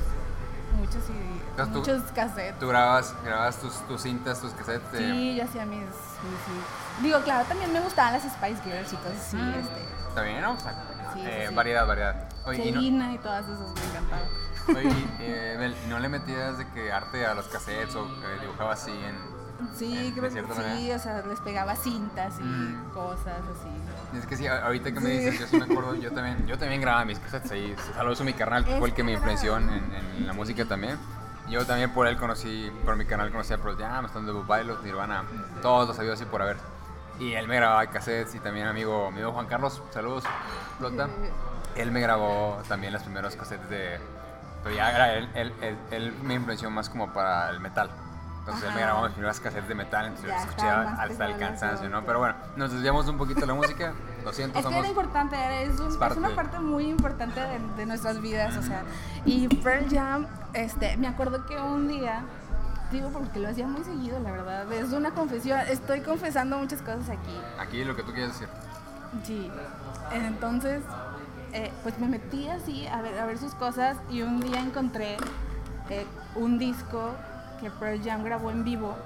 muchos 0.72 1.02
tú- 1.04 1.78
muchos 1.78 2.02
cassettes. 2.12 2.58
Tú 2.58 2.68
grababas, 2.68 3.14
grababas 3.24 3.56
tus, 3.58 3.74
tus 3.88 4.00
cintas, 4.02 4.40
tus 4.40 4.52
cassettes. 4.52 4.92
de- 4.92 4.98
Sí, 4.98 5.36
yo 5.36 5.44
hacía 5.44 5.64
mis, 5.66 5.80
mis- 5.80 5.86
mis- 5.88 7.02
Digo, 7.02 7.20
claro, 7.22 7.44
también 7.48 7.72
me 7.72 7.80
gustaban 7.80 8.12
las 8.14 8.22
Spice 8.22 8.62
Girls 8.64 8.92
y 8.92 8.96
cosas 8.96 9.16
así, 9.18 9.36
Mm. 9.36 9.50
este, 9.54 9.84
Está 10.10 10.22
bien, 10.22 10.40
¿no? 10.40 10.52
O 10.54 10.58
sea, 10.58 10.72
Sí, 11.14 11.20
eh, 11.24 11.38
sí, 11.42 11.48
sí. 11.50 11.54
Variedad, 11.54 11.86
variedad. 11.86 12.28
Oye, 12.44 12.64
y 12.64 12.72
no, 12.72 12.80
Selena 12.80 13.12
y 13.12 13.18
todas 13.18 13.44
esas 13.44 13.60
me 13.60 13.84
encantaban. 13.90 14.28
oye, 14.68 14.88
y, 14.88 15.16
eh, 15.20 15.56
Bel, 15.58 15.76
¿no 15.88 15.98
le 16.00 16.08
metías 16.08 16.58
de 16.58 16.66
que 16.72 16.90
arte 16.92 17.26
a 17.26 17.34
los 17.34 17.46
cassettes 17.46 17.94
o 17.94 18.04
eh, 18.06 18.38
dibujabas 18.40 18.82
así 18.82 18.90
en. 18.90 19.39
Sí, 19.74 19.94
de 20.06 20.12
creo 20.12 20.24
que 20.24 20.30
cierta 20.30 20.54
sí, 20.54 20.60
manera? 20.60 20.96
o 20.96 20.98
sea, 20.98 21.22
les 21.26 21.40
pegaba 21.40 21.76
cintas 21.76 22.38
y 22.38 22.42
Mm. 22.42 22.90
cosas 22.92 23.38
así. 23.38 24.18
Es 24.18 24.26
que 24.26 24.36
sí, 24.36 24.46
ahorita 24.46 24.92
que 24.92 25.00
me 25.00 25.10
Sí. 25.10 25.18
dices, 25.18 25.40
yo 25.40 25.46
sí 25.46 25.56
me 25.56 25.64
acuerdo, 25.64 25.94
yo 25.94 26.12
también, 26.12 26.46
yo 26.46 26.58
también 26.58 26.80
grababa 26.80 27.04
mis 27.04 27.18
cassettes 27.18 27.50
ahí. 27.52 27.74
Saludos 27.94 28.20
a 28.20 28.24
mi 28.24 28.32
carnal, 28.32 28.64
que 28.64 28.76
fue 28.78 28.88
el 28.88 28.94
que 28.94 29.02
me 29.04 29.12
influenció 29.12 29.56
en, 29.56 29.68
en- 29.70 30.26
la 30.26 30.32
música 30.32 30.64
también. 30.64 30.98
Yo 31.48 31.64
también 31.66 31.90
por 31.92 32.06
él 32.06 32.16
conocí, 32.16 32.70
por 32.84 32.96
mi 32.96 33.04
canal 33.06 33.30
conocí 33.32 33.52
a 33.52 33.58
Pearl 33.58 33.76
Jam, 33.76 34.04
Stone 34.06 34.26
Temple 34.30 34.44
Pilots, 34.56 34.82
Nirvana, 34.84 35.24
todos 35.62 35.88
los 35.88 35.96
sabidos 35.96 36.20
así 36.20 36.28
por 36.30 36.42
haber. 36.42 36.56
Y 37.18 37.32
él 37.34 37.48
me 37.48 37.56
grababa 37.56 37.84
cassettes 37.86 38.34
y 38.34 38.40
también 38.40 38.66
amigo, 38.66 39.10
mi 39.10 39.16
amigo 39.18 39.32
Juan 39.32 39.46
Carlos, 39.46 39.82
saludos, 39.92 40.24
Flota. 40.78 41.08
Él 41.76 41.90
me 41.92 42.00
grabó 42.00 42.60
también 42.68 42.92
los 42.92 43.02
primeros 43.02 43.36
cassettes 43.36 43.68
de... 43.68 43.98
Pero 44.62 44.76
ya 44.76 44.90
era 44.90 45.14
él, 45.14 45.28
él, 45.34 45.52
él, 45.62 45.78
él 45.90 46.12
me 46.22 46.34
influenció 46.34 46.70
más 46.70 46.88
como 46.88 47.12
para 47.12 47.48
el 47.50 47.60
metal. 47.60 47.90
Entonces 48.50 48.68
él 48.68 48.74
me 48.74 48.82
Ajá. 48.82 48.90
grabó 48.90 49.02
mis 49.04 49.12
primeros 49.12 49.40
cassettes 49.40 49.68
de 49.68 49.74
metal, 49.74 50.06
entonces 50.06 50.30
yo 50.58 50.64
más 50.64 50.98
hasta 51.00 51.26
el 51.26 51.36
cansancio, 51.38 51.88
¿no? 51.88 52.04
Pero 52.04 52.18
bueno, 52.18 52.34
nos 52.56 52.72
desviamos 52.72 53.08
un 53.08 53.16
poquito 53.18 53.40
de 53.40 53.46
la 53.46 53.54
música, 53.54 53.92
lo 54.24 54.32
siento, 54.32 54.58
Es 54.58 54.64
que 54.64 54.70
somos... 54.70 54.78
era 54.80 54.88
importante, 54.88 55.62
es, 55.64 55.80
un- 55.80 55.86
es 55.86 55.92
es 55.92 55.98
parte. 55.98 56.18
una 56.18 56.34
parte 56.34 56.58
muy 56.58 56.86
importante 56.90 57.40
de, 57.40 57.58
de 57.76 57.86
nuestras 57.86 58.20
vidas, 58.20 58.56
o 58.56 58.62
sea. 58.62 58.82
Y 59.24 59.48
Pearl 59.48 59.86
Jam, 59.90 60.26
este, 60.52 60.96
me 60.96 61.06
acuerdo 61.08 61.46
que 61.46 61.56
un 61.56 61.88
día, 61.88 62.22
digo 62.92 63.08
porque 63.10 63.38
lo 63.38 63.48
hacía 63.48 63.66
muy 63.66 63.84
seguido, 63.84 64.18
la 64.20 64.32
verdad, 64.32 64.72
es 64.72 64.92
una 64.92 65.10
confesión, 65.12 65.58
estoy 65.68 66.00
confesando 66.00 66.58
muchas 66.58 66.80
cosas 66.82 67.08
aquí. 67.08 67.36
Aquí 67.58 67.84
lo 67.84 67.94
que 67.96 68.02
tú 68.02 68.12
quieres 68.12 68.32
decir. 68.32 68.48
Sí, 69.24 69.50
entonces, 70.12 70.82
eh, 71.52 71.72
pues 71.82 71.98
me 71.98 72.06
metí 72.08 72.48
así 72.48 72.86
a 72.86 73.00
ver, 73.02 73.18
a 73.18 73.26
ver 73.26 73.38
sus 73.38 73.54
cosas 73.54 73.96
y 74.08 74.22
un 74.22 74.40
día 74.40 74.60
encontré 74.60 75.16
eh, 75.88 76.06
un 76.36 76.58
disco 76.58 77.12
que 77.60 77.70
Pearl 77.70 78.02
Jam 78.02 78.24
grabó 78.24 78.50
en 78.50 78.64
vivo. 78.64 78.96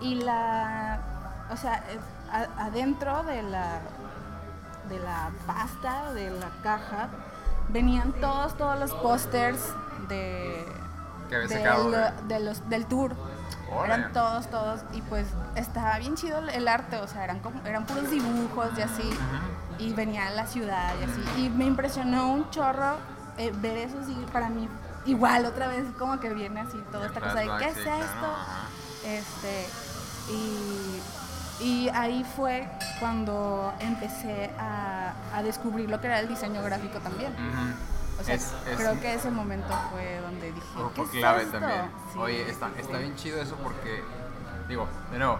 Y 0.00 0.16
la, 0.16 1.00
o 1.50 1.56
sea, 1.56 1.82
eh, 1.88 1.98
adentro 2.58 3.22
de 3.24 3.42
la, 3.42 3.80
de 4.88 4.98
la 4.98 5.30
pasta, 5.46 6.12
de 6.12 6.30
la 6.30 6.50
caja, 6.62 7.08
venían 7.68 8.12
todos, 8.12 8.56
todos 8.56 8.78
los 8.78 8.92
pósters 8.94 9.58
de, 10.08 10.64
los, 12.40 12.68
del 12.68 12.86
tour. 12.86 13.14
Eran 13.84 14.12
todos, 14.12 14.46
todos, 14.48 14.80
y 14.92 15.02
pues 15.02 15.26
estaba 15.56 15.98
bien 15.98 16.14
chido 16.14 16.38
el- 16.38 16.68
arte, 16.68 16.98
o 16.98 17.08
sea, 17.08 17.24
eran, 17.24 17.40
como, 17.40 17.60
eran 17.66 17.84
puros 17.84 18.08
dibujos 18.10 18.68
y 18.78 18.82
así, 18.82 19.10
y 19.78 19.92
venía 19.92 20.28
a 20.28 20.30
la 20.30 20.46
ciudad 20.46 20.92
y 21.00 21.04
así, 21.04 21.42
y 21.44 21.50
me 21.50 21.64
impresionó 21.64 22.32
un 22.32 22.48
chorro 22.50 22.94
eh, 23.38 23.52
ver 23.56 23.76
eso, 23.78 23.96
sí, 24.06 24.16
para 24.32 24.48
mí, 24.48 24.68
igual 25.06 25.46
otra 25.46 25.68
vez 25.68 25.84
como 25.98 26.18
que 26.20 26.32
viene 26.34 26.60
así 26.60 26.78
toda 26.92 27.06
esta 27.06 27.20
cosa 27.20 27.34
de, 27.40 27.50
¿qué 27.58 27.68
es 27.68 27.76
esto? 27.76 28.36
Este, 29.04 29.66
y, 30.30 31.00
y 31.64 31.88
ahí 31.90 32.24
fue 32.36 32.68
cuando 33.00 33.72
empecé 33.78 34.50
a, 34.58 35.12
a 35.34 35.42
descubrir 35.42 35.88
lo 35.88 36.00
que 36.00 36.08
era 36.08 36.20
el 36.20 36.28
diseño 36.28 36.62
gráfico 36.62 36.98
también. 36.98 37.32
O 38.20 38.24
sea, 38.24 38.34
Es- 38.34 38.52
es- 38.66 38.76
creo 38.76 38.98
que 39.00 39.14
ese 39.14 39.30
momento 39.30 39.68
fue 39.92 40.20
donde 40.22 40.52
dije, 40.52 40.66
¿qué 40.94 41.02
es 41.02 41.08
clave 41.10 41.42
esto? 41.42 41.58
también. 41.58 41.90
Sí, 42.12 42.18
Oye, 42.18 42.50
está, 42.50 42.70
está 42.78 42.98
bien 42.98 43.14
chido 43.16 43.40
eso 43.40 43.56
porque, 43.62 44.02
digo, 44.68 44.88
de 45.12 45.18
nuevo, 45.18 45.38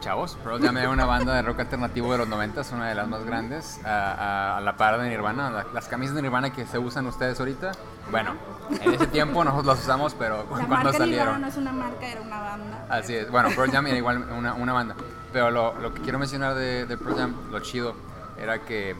chavos, 0.00 0.36
Pearl 0.44 0.62
Jam 0.62 0.76
era 0.76 0.90
una 0.90 1.06
banda 1.06 1.34
de 1.34 1.42
rock 1.42 1.60
alternativo 1.60 2.12
de 2.12 2.18
los 2.18 2.28
90, 2.28 2.62
una 2.72 2.88
de 2.88 2.94
las 2.94 3.08
más 3.08 3.24
grandes, 3.24 3.80
a, 3.84 3.88
a- 4.12 4.56
a 4.58 4.60
la 4.60 4.76
par 4.76 5.00
de 5.00 5.08
Nirvana. 5.08 5.50
La- 5.50 5.66
las 5.74 5.88
camisas 5.88 6.14
de 6.14 6.22
Nirvana 6.22 6.52
que 6.52 6.66
se 6.66 6.78
usan 6.78 7.06
ustedes 7.06 7.40
ahorita, 7.40 7.72
bueno, 8.10 8.34
en 8.80 8.94
ese 8.94 9.06
tiempo 9.06 9.42
nosotros 9.44 9.66
las 9.76 9.84
usamos, 9.84 10.14
pero 10.14 10.38
La 10.38 10.42
cuando 10.44 10.68
marca 10.68 10.92
salieron. 10.98 11.40
no 11.40 11.46
es 11.46 11.56
una 11.56 11.72
marca, 11.72 12.06
era 12.06 12.20
una 12.20 12.40
banda. 12.40 12.86
Así 12.88 13.14
es, 13.14 13.30
bueno, 13.30 13.48
Pearl 13.54 13.70
Jam 13.70 13.86
era 13.86 13.96
igual 13.96 14.18
una, 14.32 14.54
una 14.54 14.72
banda. 14.72 14.94
Pero 15.32 15.50
lo, 15.50 15.74
lo 15.80 15.92
que 15.94 16.00
quiero 16.02 16.18
mencionar 16.18 16.54
de, 16.54 16.86
de 16.86 16.96
Pearl 16.96 17.16
Jam, 17.16 17.34
lo 17.50 17.60
chido, 17.60 17.94
era 18.38 18.60
que 18.60 18.94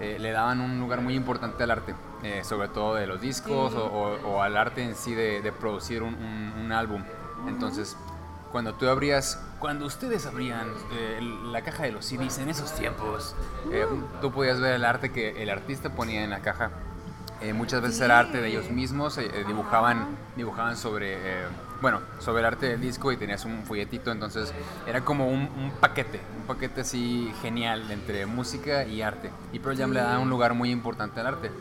eh, 0.00 0.16
le 0.18 0.30
daban 0.32 0.60
un 0.60 0.78
lugar 0.78 1.00
muy 1.00 1.14
importante 1.14 1.62
al 1.62 1.70
arte, 1.70 1.94
eh, 2.22 2.42
sobre 2.44 2.68
todo 2.68 2.94
de 2.94 3.06
los 3.06 3.20
discos 3.20 3.72
Sí. 3.72 3.78
o, 3.78 3.84
o- 3.84 4.28
o 4.36 4.42
al 4.42 4.56
arte 4.56 4.82
en 4.82 4.94
sí 4.96 5.14
de, 5.14 5.40
de 5.42 5.52
producir 5.52 6.02
un, 6.02 6.14
un- 6.14 6.52
un 6.64 6.72
álbum. 6.72 7.02
Entonces, 7.46 7.96
cuando 8.50 8.74
tú 8.74 8.88
abrías, 8.88 9.40
cuando 9.58 9.86
ustedes 9.86 10.24
abrían 10.26 10.66
eh, 10.92 11.20
la 11.52 11.62
caja 11.62 11.82
de 11.84 11.92
los 11.92 12.04
CDs 12.06 12.38
en 12.38 12.48
esos 12.48 12.72
tiempos, 12.74 13.34
tú 14.20 14.32
podías 14.32 14.58
ver 14.60 14.72
el 14.74 14.84
arte 14.84 15.12
que 15.12 15.42
el 15.42 15.50
artista 15.50 15.90
ponía 15.90 16.22
en 16.24 16.30
la 16.30 16.40
caja. 16.40 16.70
Eh, 17.40 17.52
muchas 17.52 17.80
veces 17.80 17.98
Sí. 17.98 18.04
era 18.04 18.18
arte 18.18 18.40
de 18.40 18.48
ellos 18.48 18.68
mismos, 18.70 19.16
eh, 19.18 19.30
eh, 19.32 19.44
dibujaban, 19.46 20.08
dibujaban 20.36 20.76
sobre, 20.76 21.14
eh, 21.14 21.44
bueno, 21.80 22.00
sobre 22.18 22.40
el 22.40 22.46
arte 22.46 22.66
del 22.66 22.80
disco 22.80 23.12
y 23.12 23.16
tenías 23.16 23.44
un 23.44 23.62
folletito, 23.64 24.10
entonces 24.10 24.52
era 24.88 25.02
como 25.02 25.28
un, 25.28 25.42
un 25.42 25.70
paquete, 25.80 26.20
un 26.40 26.46
paquete 26.46 26.80
así 26.80 27.32
genial 27.40 27.88
entre 27.92 28.26
música 28.26 28.84
y 28.84 29.02
arte. 29.02 29.30
Y 29.52 29.60
Pearl 29.60 29.76
Jam 29.78 29.92
le 29.92 30.00
da 30.00 30.16
Sí. 30.16 30.22
un 30.22 30.30
lugar 30.30 30.54
muy 30.54 30.70
importante 30.72 31.20
al 31.20 31.28
arte, 31.28 31.52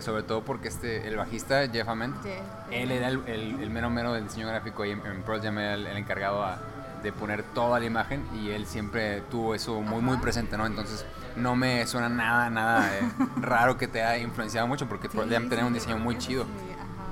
sobre 0.00 0.22
todo 0.22 0.42
porque 0.42 0.68
este, 0.68 1.06
el 1.08 1.16
bajista 1.16 1.66
Jeff 1.68 1.88
Ament, 1.88 2.14
Jeff, 2.22 2.40
él 2.70 2.92
era 2.92 3.08
el, 3.08 3.20
el- 3.26 3.60
el 3.60 3.70
mero 3.70 3.90
mero 3.90 4.12
del 4.12 4.24
diseño 4.24 4.46
gráfico 4.46 4.84
y 4.84 4.90
en, 4.92 5.04
en 5.04 5.22
Pearl 5.22 5.42
Jam 5.42 5.58
era 5.58 5.74
el, 5.74 5.86
el 5.88 5.96
encargado 5.96 6.44
a- 6.44 6.58
de 7.02 7.12
poner 7.12 7.42
toda 7.42 7.78
la 7.78 7.84
imagen 7.84 8.24
y 8.34 8.50
él 8.50 8.64
siempre 8.66 9.20
tuvo 9.30 9.54
eso 9.54 9.80
muy 9.80 10.00
muy 10.02 10.16
presente, 10.18 10.56
¿no? 10.56 10.66
Entonces 10.66 11.04
no 11.36 11.54
me 11.56 11.86
suena 11.86 12.08
nada, 12.08 12.50
nada 12.50 12.90
eh, 12.96 13.02
raro 13.40 13.76
que 13.76 13.88
te 13.88 14.02
haya 14.02 14.22
influenciado 14.22 14.66
mucho 14.66 14.88
porque 14.88 15.08
Pearl 15.08 15.28
Sí, 15.28 15.34
Jam 15.34 15.48
tenía 15.48 15.64
sí, 15.64 15.68
un 15.68 15.74
diseño 15.74 15.98
muy 15.98 16.18
chido. 16.18 16.46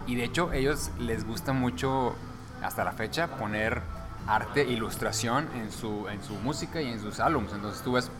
Y 0.06 0.16
de 0.16 0.24
hecho, 0.24 0.52
ellos 0.52 0.90
les 0.98 1.26
gusta 1.26 1.52
mucho, 1.52 2.14
hasta 2.62 2.84
la 2.84 2.92
fecha, 2.92 3.28
poner 3.28 3.82
arte, 4.26 4.64
ilustración 4.64 5.48
en 5.54 5.70
su, 5.70 6.08
en 6.08 6.22
su 6.22 6.34
música 6.34 6.80
y 6.82 6.90
en 6.90 7.00
sus 7.00 7.20
álbumes. 7.20 7.52
Entonces 7.52 7.82
tú 7.82 7.92
ves 7.92 8.10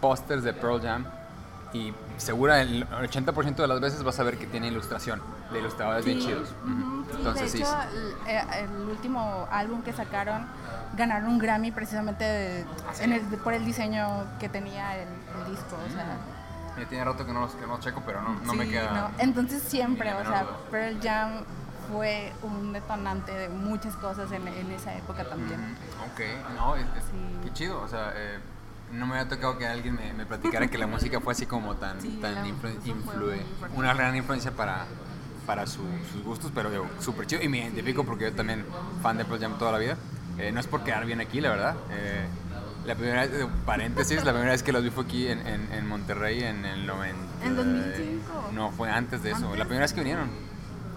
pósters 0.00 0.42
de 0.44 0.52
Pearl 0.52 0.80
Jam 0.80 1.04
y 1.72 1.92
segura 2.18 2.60
el 2.60 2.86
80% 2.88 3.56
de 3.56 3.66
las 3.66 3.80
veces 3.80 4.02
vas 4.02 4.18
a 4.20 4.22
ver 4.22 4.36
que 4.38 4.46
tiene 4.46 4.68
ilustración, 4.68 5.22
de 5.52 5.58
ilustradores 5.60 6.04
bien 6.04 6.20
Sí, 6.20 6.26
chidos. 6.26 6.48
ujú, 6.64 7.04
sí, 7.10 7.16
Entonces 7.18 7.52
de 7.52 7.58
sí. 7.58 7.62
hecho, 7.64 7.76
el, 7.94 8.28
eh, 8.28 8.42
el 8.64 8.88
último 8.90 9.48
álbum 9.50 9.82
que 9.82 9.92
sacaron 9.92 10.46
ganaron 10.96 11.28
un 11.30 11.38
Grammy 11.38 11.70
precisamente 11.70 12.24
de- 12.24 12.66
en 13.00 13.12
el- 13.12 13.22
por 13.38 13.54
el 13.54 13.64
diseño 13.64 14.24
que 14.38 14.48
tenía 14.50 14.96
el, 14.98 15.08
el 15.08 15.50
disco. 15.50 15.76
O 15.88 15.90
sea, 15.92 16.04
Ya 16.78 16.88
tiene 16.88 17.04
rato 17.04 17.24
que 17.26 17.32
no 17.32 17.40
los, 17.40 17.52
que 17.54 17.62
no 17.66 17.76
los 17.76 17.80
checo, 17.80 18.02
pero 18.04 18.20
no, 18.22 18.34
no 18.44 18.54
me 18.54 18.64
sí, 18.66 18.70
queda... 18.72 18.92
no. 18.92 19.10
Entonces 19.18 19.62
siempre, 19.62 20.12
o 20.14 20.24
sea. 20.24 20.46
Pearl 20.70 20.98
Jam 21.02 21.30
fue 21.90 22.32
un 22.42 22.72
detonante 22.72 23.32
de 23.32 23.48
muchas 23.48 23.94
cosas 23.96 24.30
en, 24.32 24.46
en 24.48 24.70
esa 24.70 24.94
época 24.94 25.24
también. 25.24 25.60
Ujú, 25.60 26.12
Ok, 26.12 26.54
no, 26.56 26.76
es, 26.76 26.82
es- 26.96 27.04
Sí. 27.04 27.40
qué 27.44 27.52
chido, 27.52 27.80
o 27.82 27.88
sea, 27.88 28.12
eh, 28.14 28.38
no 28.92 29.06
me 29.06 29.14
había 29.18 29.28
tocado 29.28 29.58
que 29.58 29.66
alguien 29.66 29.94
me, 29.94 30.12
me 30.12 30.26
platicara 30.26 30.68
que 30.68 30.78
la 30.78 30.86
música 30.86 31.20
fue 31.20 31.32
así 31.32 31.46
como 31.46 31.76
tan, 31.76 32.00
Sí, 32.00 32.18
tan 32.20 32.44
influ- 32.46 32.76
una 33.74 33.94
gran 33.94 34.14
influencia 34.16 34.50
para, 34.52 34.84
para 35.46 35.66
su- 35.66 35.82
sus 36.12 36.22
gustos, 36.22 36.52
pero 36.54 36.70
digo, 36.70 36.86
súper 37.00 37.26
chido 37.26 37.42
y 37.42 37.48
me 37.48 37.58
identifico 37.58 38.04
porque 38.04 38.24
yo 38.24 38.32
también 38.34 38.64
fan 39.02 39.16
de 39.18 39.24
Pearl 39.24 39.40
Jam 39.40 39.58
toda 39.58 39.72
la 39.72 39.78
vida. 39.78 39.96
Eh, 40.38 40.50
no 40.52 40.60
es 40.60 40.66
por 40.66 40.82
quedar 40.84 41.04
bien 41.06 41.20
aquí, 41.20 41.40
la 41.40 41.50
verdad. 41.50 41.76
Eh, 41.90 42.26
la 42.86 42.94
primera 42.94 43.26
vez, 43.26 43.46
paréntesis, 43.64 44.24
la 44.24 44.32
primera 44.32 44.52
vez 44.52 44.62
que 44.62 44.72
los 44.72 44.82
vi 44.82 44.90
fue 44.90 45.04
aquí 45.04 45.26
en, 45.28 45.46
en, 45.46 45.72
en 45.72 45.86
Monterrey 45.86 46.42
en 46.42 46.64
el 46.64 46.86
90. 46.86 47.16
¿En 47.46 47.56
2005? 47.56 48.50
No, 48.52 48.70
fue 48.72 48.90
antes 48.90 49.22
de 49.22 49.30
eso. 49.30 49.44
¿Antes? 49.44 49.58
La 49.58 49.64
primera 49.66 49.84
vez 49.84 49.92
que 49.92 50.00
vinieron. 50.00 50.28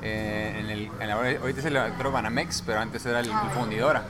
Eh, 0.02 0.58
en 0.60 0.70
el, 0.70 0.92
en 1.00 1.08
la- 1.08 1.16
ahorita 1.16 1.60
es 1.60 1.66
el 1.66 1.74
Banamex, 2.12 2.62
pero 2.66 2.80
antes 2.80 3.06
era 3.06 3.20
el, 3.20 3.26
el 3.28 3.32
Ah, 3.34 3.52
fundidora. 3.54 4.04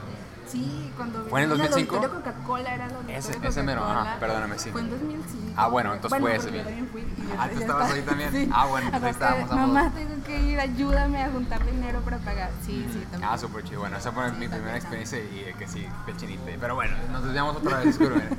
Sí, 0.46 0.92
cuando 0.96 1.24
¿Fue 1.24 1.42
en 1.42 1.50
el 1.50 1.56
vino 1.56 1.64
2005? 1.68 1.96
auditorio 1.96 2.24
Coca-Cola 2.24 2.74
era 2.74 2.84
auditorio 2.86 3.16
Ese- 3.18 3.38
ese 3.42 3.62
mero, 3.62 3.84
ajá, 3.84 4.16
perdóname, 4.20 4.58
sí. 4.58 4.70
Fue 4.70 4.80
en 4.80 4.90
2005. 4.90 5.52
Ah, 5.56 5.66
bueno, 5.68 5.94
entonces 5.94 6.20
fue 6.20 6.36
ese, 6.36 6.50
bien. 6.50 6.88
fui 6.92 7.02
Ah, 7.38 7.48
¿tú 7.52 7.58
estabas 7.60 7.60
estaba- 7.60 7.94
ahí 7.94 8.02
también? 8.02 8.30
Sí. 8.32 8.50
Ah, 8.52 8.66
bueno, 8.66 8.86
entonces 8.86 9.10
estábamos. 9.10 9.50
Mamá, 9.50 9.90
tengo 9.94 10.22
que 10.24 10.40
ir, 10.42 10.60
ayúdame 10.60 11.22
a 11.22 11.30
juntar 11.30 11.64
dinero 11.66 12.00
para 12.00 12.18
pagar. 12.18 12.50
Sí, 12.64 12.86
sí, 12.92 13.00
también. 13.10 13.30
Ah, 13.32 13.36
súper 13.38 13.64
chido. 13.64 13.80
Bueno, 13.80 13.96
esa 13.96 14.12
fue 14.12 14.24
Sí, 14.26 14.32
mi 14.32 14.48
primera 14.48 14.58
también, 14.58 14.76
experiencia 14.76 15.18
y 15.18 15.38
eh, 15.48 15.54
que 15.58 15.66
sí, 15.66 15.86
qué 16.06 16.16
chinita. 16.16 16.42
Pero 16.60 16.74
bueno, 16.74 16.96
nos 17.10 17.24
desviamos 17.24 17.56
otra 17.56 17.78
vez. 17.78 17.86
Disculpen, 17.86 18.22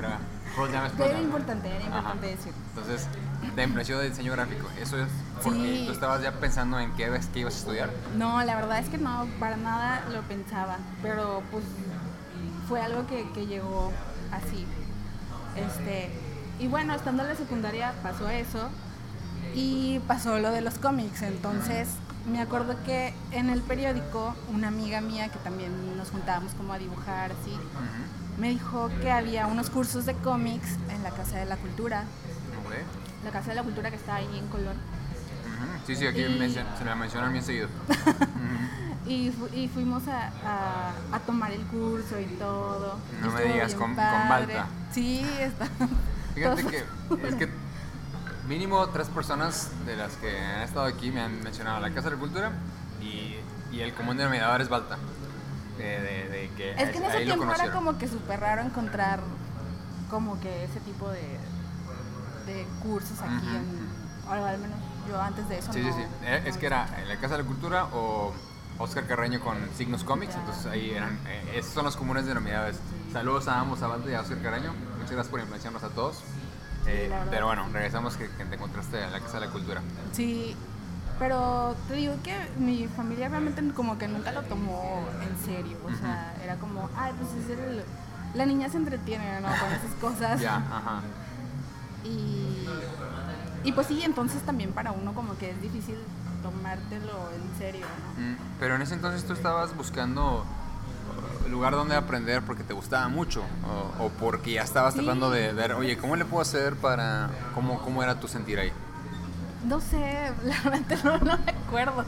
Era 0.57 1.19
importante, 1.21 1.69
era 1.69 1.83
importante 1.85 2.27
decir. 2.27 2.51
Entonces, 2.69 3.07
la 3.55 3.63
impresión 3.63 3.99
de 3.99 4.09
diseño 4.09 4.31
gráfico, 4.31 4.67
eso 4.81 4.97
es 4.97 5.07
porque 5.43 5.59
Sí. 5.59 5.83
tú 5.85 5.91
estabas 5.91 6.21
ya 6.23 6.31
pensando 6.31 6.79
en 6.79 6.91
qué, 6.93 7.11
qué 7.33 7.39
ibas 7.41 7.53
a 7.53 7.57
estudiar. 7.59 7.89
No, 8.15 8.41
la 8.43 8.55
verdad 8.55 8.79
es 8.79 8.89
que 8.89 8.97
no, 8.97 9.27
para 9.39 9.55
nada 9.57 10.03
lo 10.11 10.21
pensaba, 10.23 10.77
pero 11.03 11.43
pues 11.51 11.63
fue 12.67 12.81
algo 12.81 13.05
que, 13.07 13.27
que 13.33 13.45
llegó 13.45 13.91
así. 14.31 14.65
Este, 15.55 16.09
y 16.59 16.67
bueno, 16.67 16.93
estando 16.93 17.23
en 17.23 17.29
la 17.29 17.35
secundaria 17.35 17.93
pasó 18.03 18.29
eso 18.29 18.69
y 19.55 19.99
pasó 20.07 20.37
lo 20.39 20.51
de 20.51 20.61
los 20.61 20.75
cómics, 20.77 21.21
entonces 21.23 21.87
me 22.31 22.41
acuerdo 22.41 22.75
que 22.85 23.13
en 23.31 23.49
el 23.49 23.61
periódico 23.61 24.35
una 24.53 24.67
amiga 24.67 25.01
mía 25.01 25.29
que 25.29 25.39
también 25.39 25.71
nos 25.97 26.11
juntábamos 26.11 26.53
como 26.53 26.73
a 26.73 26.77
dibujar 26.77 27.31
así, 27.31 27.57
me 28.37 28.49
dijo 28.49 28.89
que 29.01 29.11
había 29.11 29.47
unos 29.47 29.69
cursos 29.69 30.05
de 30.05 30.13
cómics 30.13 30.67
en 30.89 31.01
la 31.03 31.09
Casa 31.11 31.37
de 31.37 31.45
la 31.45 31.55
Cultura, 31.57 32.03
la 33.23 33.31
Casa 33.31 33.49
de 33.49 33.55
la 33.55 33.63
Cultura 33.63 33.89
que 33.89 33.95
está 33.95 34.15
ahí 34.15 34.27
en 34.37 34.47
Colón. 34.47 34.75
Sí, 35.87 35.95
sí, 35.95 36.05
aquí 36.05 36.21
Y- 36.21 36.37
mencion- 36.39 36.67
se 36.77 36.85
la 36.85 36.95
mencionan 36.95 37.31
bien 37.31 37.43
seguido. 37.43 37.69
Y, 39.07 39.31
fu- 39.31 39.47
y 39.53 39.67
fuimos 39.69 40.07
a, 40.07 40.27
a- 40.45 40.91
a 41.15 41.19
tomar 41.19 41.51
el 41.51 41.61
curso 41.67 42.19
y 42.19 42.25
todo. 42.37 42.97
No 43.21 43.27
Y 43.27 43.29
me 43.33 43.43
digas, 43.53 43.73
con- 43.75 43.95
con. 43.95 43.95
Balta. 43.95 44.67
Sí, 44.91 45.25
está. 45.39 45.67
Fíjate 46.35 46.63
que 46.65 46.77
es 47.27 47.35
que 47.35 47.49
mínimo 48.47 48.85
tres 48.89 49.07
personas 49.09 49.69
de 49.85 49.95
las 49.95 50.13
que 50.17 50.37
han 50.39 50.61
estado 50.61 50.85
aquí 50.85 51.11
me 51.11 51.21
han 51.21 51.41
mencionado 51.41 51.79
la 51.79 51.89
Casa 51.91 52.09
de 52.09 52.15
la 52.15 52.19
Cultura 52.21 52.51
y, 53.01 53.35
y 53.75 53.81
el 53.81 53.93
común 53.93 54.17
denominador 54.17 54.61
es 54.61 54.69
Balta. 54.69 54.97
De, 55.77 55.83
de- 55.83 56.29
de 56.29 56.49
que 56.57 56.71
Es 56.71 56.89
que 56.89 56.97
en 56.97 57.03
ese 57.05 57.19
tiempo 57.25 57.51
era 57.53 57.71
como 57.71 57.97
que 57.97 58.07
súper 58.07 58.39
raro 58.39 58.63
encontrar 58.63 59.19
como 60.09 60.39
que 60.39 60.63
ese 60.63 60.79
tipo 60.81 61.09
de, 61.11 61.37
de 62.45 62.65
cursos 62.81 63.19
aquí, 63.21 63.47
en, 63.55 63.87
o 64.27 64.31
al 64.31 64.57
menos 64.57 64.77
yo 65.07 65.21
antes 65.21 65.47
de 65.49 65.59
eso 65.59 65.71
Sí, 65.73 65.81
no. 65.81 65.93
sí, 65.95 66.01
sí. 66.01 66.07
Eh, 66.23 66.43
Es 66.45 66.55
no 66.55 66.59
que 66.61 66.65
era 66.65 66.87
en 66.99 67.07
la 67.07 67.15
Casa 67.17 67.37
de 67.37 67.43
la 67.43 67.47
Cultura 67.47 67.85
o 67.93 68.33
Oscar 68.79 69.07
Carreño 69.07 69.39
con 69.39 69.57
Signos 69.75 70.03
Comics, 70.03 70.35
entonces 70.35 70.65
ahí 70.67 70.91
eran, 70.91 71.17
eh, 71.27 71.55
esos 71.55 71.73
son 71.73 71.85
los 71.85 71.95
comunes 71.95 72.25
denominadores. 72.25 72.79
Saludos 73.11 73.47
a 73.47 73.59
ambos, 73.59 73.81
a 73.81 73.97
y 74.09 74.13
a 74.13 74.21
Oscar 74.21 74.41
Carreño. 74.41 74.73
Muchas 74.97 75.11
gracias 75.11 75.27
por 75.27 75.39
influenciarnos 75.39 75.83
a 75.83 75.89
todos. 75.89 76.23
Eh, 76.85 77.11
pero 77.29 77.47
bueno, 77.47 77.67
regresamos 77.73 78.15
que, 78.15 78.29
que 78.29 78.45
te 78.45 78.55
encontraste 78.55 79.03
en 79.03 79.11
la 79.11 79.19
Casa 79.19 79.39
de 79.39 79.47
la 79.47 79.51
Cultura. 79.51 79.81
Sí, 80.13 80.55
pero 81.19 81.75
te 81.87 81.95
digo 81.95 82.13
que 82.23 82.35
mi 82.59 82.87
familia 82.87 83.29
realmente 83.29 83.63
como 83.73 83.97
que 83.97 84.07
nunca 84.07 84.31
lo 84.31 84.43
tomó 84.43 85.05
en 85.21 85.45
serio. 85.45 85.77
O 85.83 85.89
sea, 85.89 86.35
era 86.43 86.57
como, 86.57 86.89
ay, 86.95 87.13
pues 87.19 87.31
es 87.43 87.57
el... 87.57 87.83
La 88.35 88.45
niña 88.45 88.69
se 88.69 88.77
entretiene, 88.77 89.41
¿no? 89.41 89.47
Con 89.47 89.71
esas 89.71 89.95
cosas. 90.01 90.39
Ya, 90.39 90.57
ajá. 90.57 91.01
Y, 92.03 92.67
y 93.63 93.71
pues 93.71 93.87
sí, 93.87 94.01
entonces 94.03 94.41
también 94.43 94.71
para 94.71 94.91
uno 94.91 95.13
como 95.13 95.37
que 95.37 95.51
es 95.51 95.61
difícil 95.61 95.97
tomártelo 96.51 97.29
en 97.35 97.57
serio, 97.57 97.85
¿no? 98.17 98.21
Mm, 98.21 98.37
Pero 98.59 98.75
en 98.75 98.81
ese 98.81 98.93
entonces 98.93 99.25
tú 99.25 99.33
estabas 99.33 99.75
buscando 99.75 100.45
uh, 101.45 101.49
lugar 101.49 101.73
donde 101.73 101.95
aprender 101.95 102.41
porque 102.43 102.63
te 102.63 102.73
gustaba 102.73 103.07
mucho 103.09 103.43
o, 103.99 104.05
o 104.05 104.09
porque 104.09 104.53
ya 104.53 104.63
estabas 104.63 104.93
Sí. 104.93 104.99
tratando 105.01 105.29
de 105.29 105.53
ver, 105.53 105.73
oye, 105.73 105.97
¿cómo 105.97 106.15
le 106.15 106.25
puedo 106.25 106.41
hacer 106.41 106.75
para... 106.75 107.29
¿Cómo, 107.53 107.79
cómo 107.81 108.01
era 108.03 108.19
tu 108.19 108.27
sentir 108.27 108.59
ahí? 108.59 108.71
No 109.65 109.81
sé, 109.81 110.31
realmente 110.43 110.97
no, 111.03 111.17
no 111.17 111.37
me 111.37 111.51
acuerdo. 111.51 112.05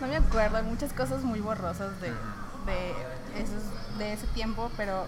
No 0.00 0.06
me 0.08 0.16
acuerdo, 0.16 0.56
hay 0.58 0.64
muchas 0.64 0.92
cosas 0.92 1.22
muy 1.22 1.40
borrosas 1.40 2.00
de, 2.00 2.08
de, 2.10 2.90
esos, 3.40 3.62
de 3.98 4.12
ese 4.12 4.26
tiempo, 4.28 4.70
pero, 4.76 5.06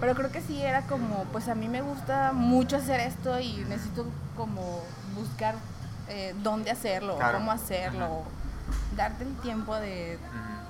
pero 0.00 0.14
creo 0.14 0.30
que 0.30 0.40
sí 0.42 0.60
era 0.62 0.82
como, 0.86 1.24
pues 1.32 1.48
a 1.48 1.54
mí 1.54 1.68
me 1.68 1.80
gusta 1.80 2.32
mucho 2.34 2.76
hacer 2.76 3.00
esto 3.00 3.38
y 3.40 3.64
necesito 3.68 4.04
como 4.36 4.82
buscar 5.14 5.54
eh, 6.08 6.34
dónde 6.42 6.70
hacerlo, 6.70 7.16
Claro. 7.16 7.38
cómo 7.38 7.52
hacerlo, 7.52 8.22
darte 8.96 9.24
el 9.24 9.34
tiempo 9.36 9.74
de, 9.76 10.18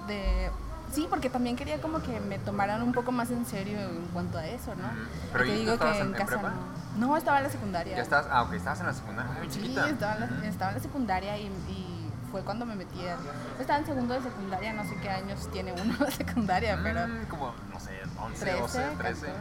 de... 0.06 0.50
Sí, 0.92 1.06
porque 1.10 1.28
también 1.28 1.56
quería 1.56 1.80
como 1.80 2.00
que 2.00 2.20
me 2.20 2.38
tomaran 2.38 2.80
un 2.82 2.92
poco 2.92 3.10
más 3.12 3.30
en 3.30 3.44
serio 3.44 3.78
en 3.78 4.06
cuanto 4.12 4.38
a 4.38 4.46
eso, 4.46 4.74
¿no? 4.76 4.88
Pero 5.32 5.44
Y 5.44 5.48
te 5.48 5.54
¿y 5.54 5.56
tú 5.58 5.70
digo 5.72 5.78
que 5.78 5.98
en- 5.98 6.06
en 6.06 6.12
casa 6.12 6.26
prepa? 6.26 6.50
no. 6.96 7.08
No, 7.08 7.16
estaba 7.16 7.38
en 7.38 7.44
la 7.44 7.50
secundaria. 7.50 7.96
Ya 7.96 8.02
estabas, 8.02 8.26
ah, 8.30 8.42
ok, 8.44 8.54
estabas 8.54 8.80
en 8.80 8.86
la 8.86 8.94
secundaria, 8.94 9.32
muy 9.32 9.50
Sí, 9.50 9.60
chiquita. 9.60 9.88
estaba 9.88 10.14
en, 10.14 10.20
la, 10.40 10.46
estaba 10.48 10.70
en 10.70 10.76
la 10.78 10.82
secundaria 10.82 11.36
y, 11.36 11.46
y 11.68 12.10
fue 12.30 12.40
cuando 12.42 12.64
me 12.64 12.74
metí 12.76 13.06
a... 13.06 13.16
Estaba 13.60 13.80
en 13.80 13.86
segundo 13.86 14.14
de 14.14 14.22
secundaria, 14.22 14.72
no 14.72 14.84
sé 14.84 14.96
qué 15.02 15.10
años 15.10 15.50
tiene 15.52 15.72
uno 15.72 15.94
la 16.00 16.10
secundaria, 16.10 16.78
pero... 16.82 17.06
Mm, 17.06 17.24
como, 17.26 17.52
no 17.72 17.80
sé, 17.80 18.00
11, 18.18 18.40
13, 18.40 18.60
12, 18.60 18.78
13. 18.98 19.26
14. 19.26 19.32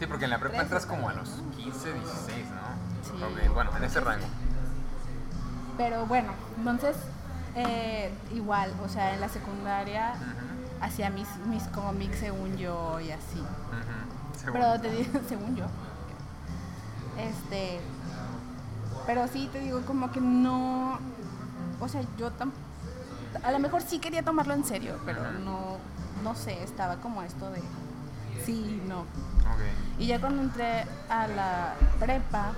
Sí, 0.00 0.06
porque 0.06 0.24
en 0.24 0.30
la 0.30 0.38
prepa 0.38 0.56
13, 0.56 0.62
entras 0.64 0.86
como 0.86 1.08
a 1.08 1.12
los 1.12 1.28
15, 1.56 1.92
16, 1.94 2.46
¿no? 2.50 2.66
Sí. 3.02 3.22
Ok, 3.22 3.54
bueno, 3.54 3.70
en 3.76 3.84
ese 3.84 4.00
rango. 4.00 4.26
Pero 5.76 6.06
bueno, 6.06 6.32
entonces, 6.56 6.96
eh, 7.54 8.12
igual, 8.34 8.72
o 8.84 8.88
sea, 8.88 9.14
en 9.14 9.20
la 9.20 9.28
secundaria 9.28 10.14
hacía 10.80 11.10
mis, 11.10 11.28
mis 11.46 11.62
cómics 11.64 12.18
según 12.18 12.56
yo 12.56 13.00
y 13.00 13.10
así. 13.10 13.42
pero 14.52 14.80
te 14.80 14.90
digo, 14.90 15.20
según 15.28 15.56
yo. 15.56 15.66
Este, 17.18 17.80
pero 19.06 19.26
sí 19.28 19.48
te 19.52 19.60
digo 19.60 19.82
como 19.82 20.10
que 20.10 20.20
no, 20.20 20.98
o 21.80 21.88
sea, 21.88 22.02
yo 22.18 22.30
tan, 22.32 22.52
a 23.42 23.52
lo 23.52 23.58
mejor 23.58 23.82
sí 23.82 23.98
quería 23.98 24.22
tomarlo 24.22 24.54
en 24.54 24.64
serio, 24.64 24.98
pero 25.06 25.32
no, 25.32 25.78
no 26.22 26.34
sé, 26.34 26.62
estaba 26.62 26.96
como 26.96 27.22
esto 27.22 27.50
de 27.50 27.62
sí, 28.44 28.82
no. 28.86 29.04
Y 29.98 30.06
ya 30.06 30.20
cuando 30.20 30.42
entré 30.42 30.84
a 31.08 31.26
la 31.26 31.74
prepa, 31.98 32.52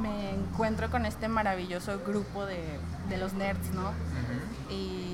me 0.00 0.34
encuentro 0.34 0.90
con 0.90 1.06
este 1.06 1.28
maravilloso 1.28 2.00
grupo 2.06 2.46
de, 2.46 2.78
de 3.08 3.18
los 3.18 3.32
nerds, 3.34 3.70
¿no? 3.74 3.92
Y 4.70 5.12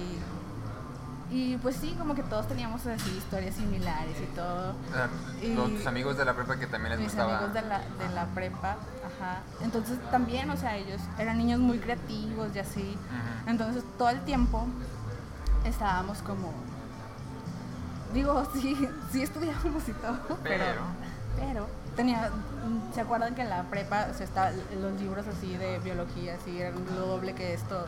y 1.31 1.59
pues 1.59 1.77
sí, 1.77 1.95
como 1.99 2.15
que 2.15 2.23
todos 2.23 2.49
teníamos 2.49 2.87
así 2.87 3.11
historias 3.11 3.55
similares 3.55 4.17
y 4.21 4.35
todo. 4.35 4.75
y 5.43 5.55
tus 5.55 5.87
amigos 5.87 6.17
de 6.17 6.25
la 6.25 6.35
prepa 6.35 6.57
que 6.57 6.67
también 6.67 6.97
les 6.97 7.05
gustaba. 7.05 7.33
Mis 7.33 7.37
amigos 7.37 7.55
de 7.55 7.69
la, 7.69 7.79
de 7.81 8.15
la 8.15 8.27
prepa, 8.27 8.71
ajá. 8.71 9.41
Entonces 9.61 9.99
también, 10.11 10.49
o 10.49 10.57
sea, 10.57 10.77
ellos 10.77 11.01
eran 11.19 11.37
niños 11.37 11.61
muy 11.61 11.79
creativos 11.79 12.49
y 12.55 12.59
así. 12.59 12.97
Entonces 13.47 13.85
todo 13.99 14.09
el 14.09 14.21
tiempo 14.23 14.67
estábamos 15.67 16.23
como. 16.23 16.55
Digo, 18.15 18.51
sí, 18.55 18.89
sí 19.13 19.23
estudiábamos 19.23 19.87
y 19.87 19.93
todo, 19.93 20.39
pero. 20.43 20.65
Pero, 21.37 21.67
tenía. 21.99 22.31
¿Se 22.95 23.01
acuerdan 23.01 23.35
que 23.35 23.43
en 23.43 23.51
la 23.51 23.65
prepa 23.65 24.07
o 24.11 24.15
sea, 24.15 24.25
está, 24.25 24.53
los 24.81 25.01
libros 25.01 25.27
así 25.27 25.57
de 25.57 25.79
biología, 25.81 26.37
así, 26.41 26.61
eran 26.61 26.85
lo 26.95 27.07
doble 27.07 27.35
que 27.35 27.53
estos? 27.53 27.87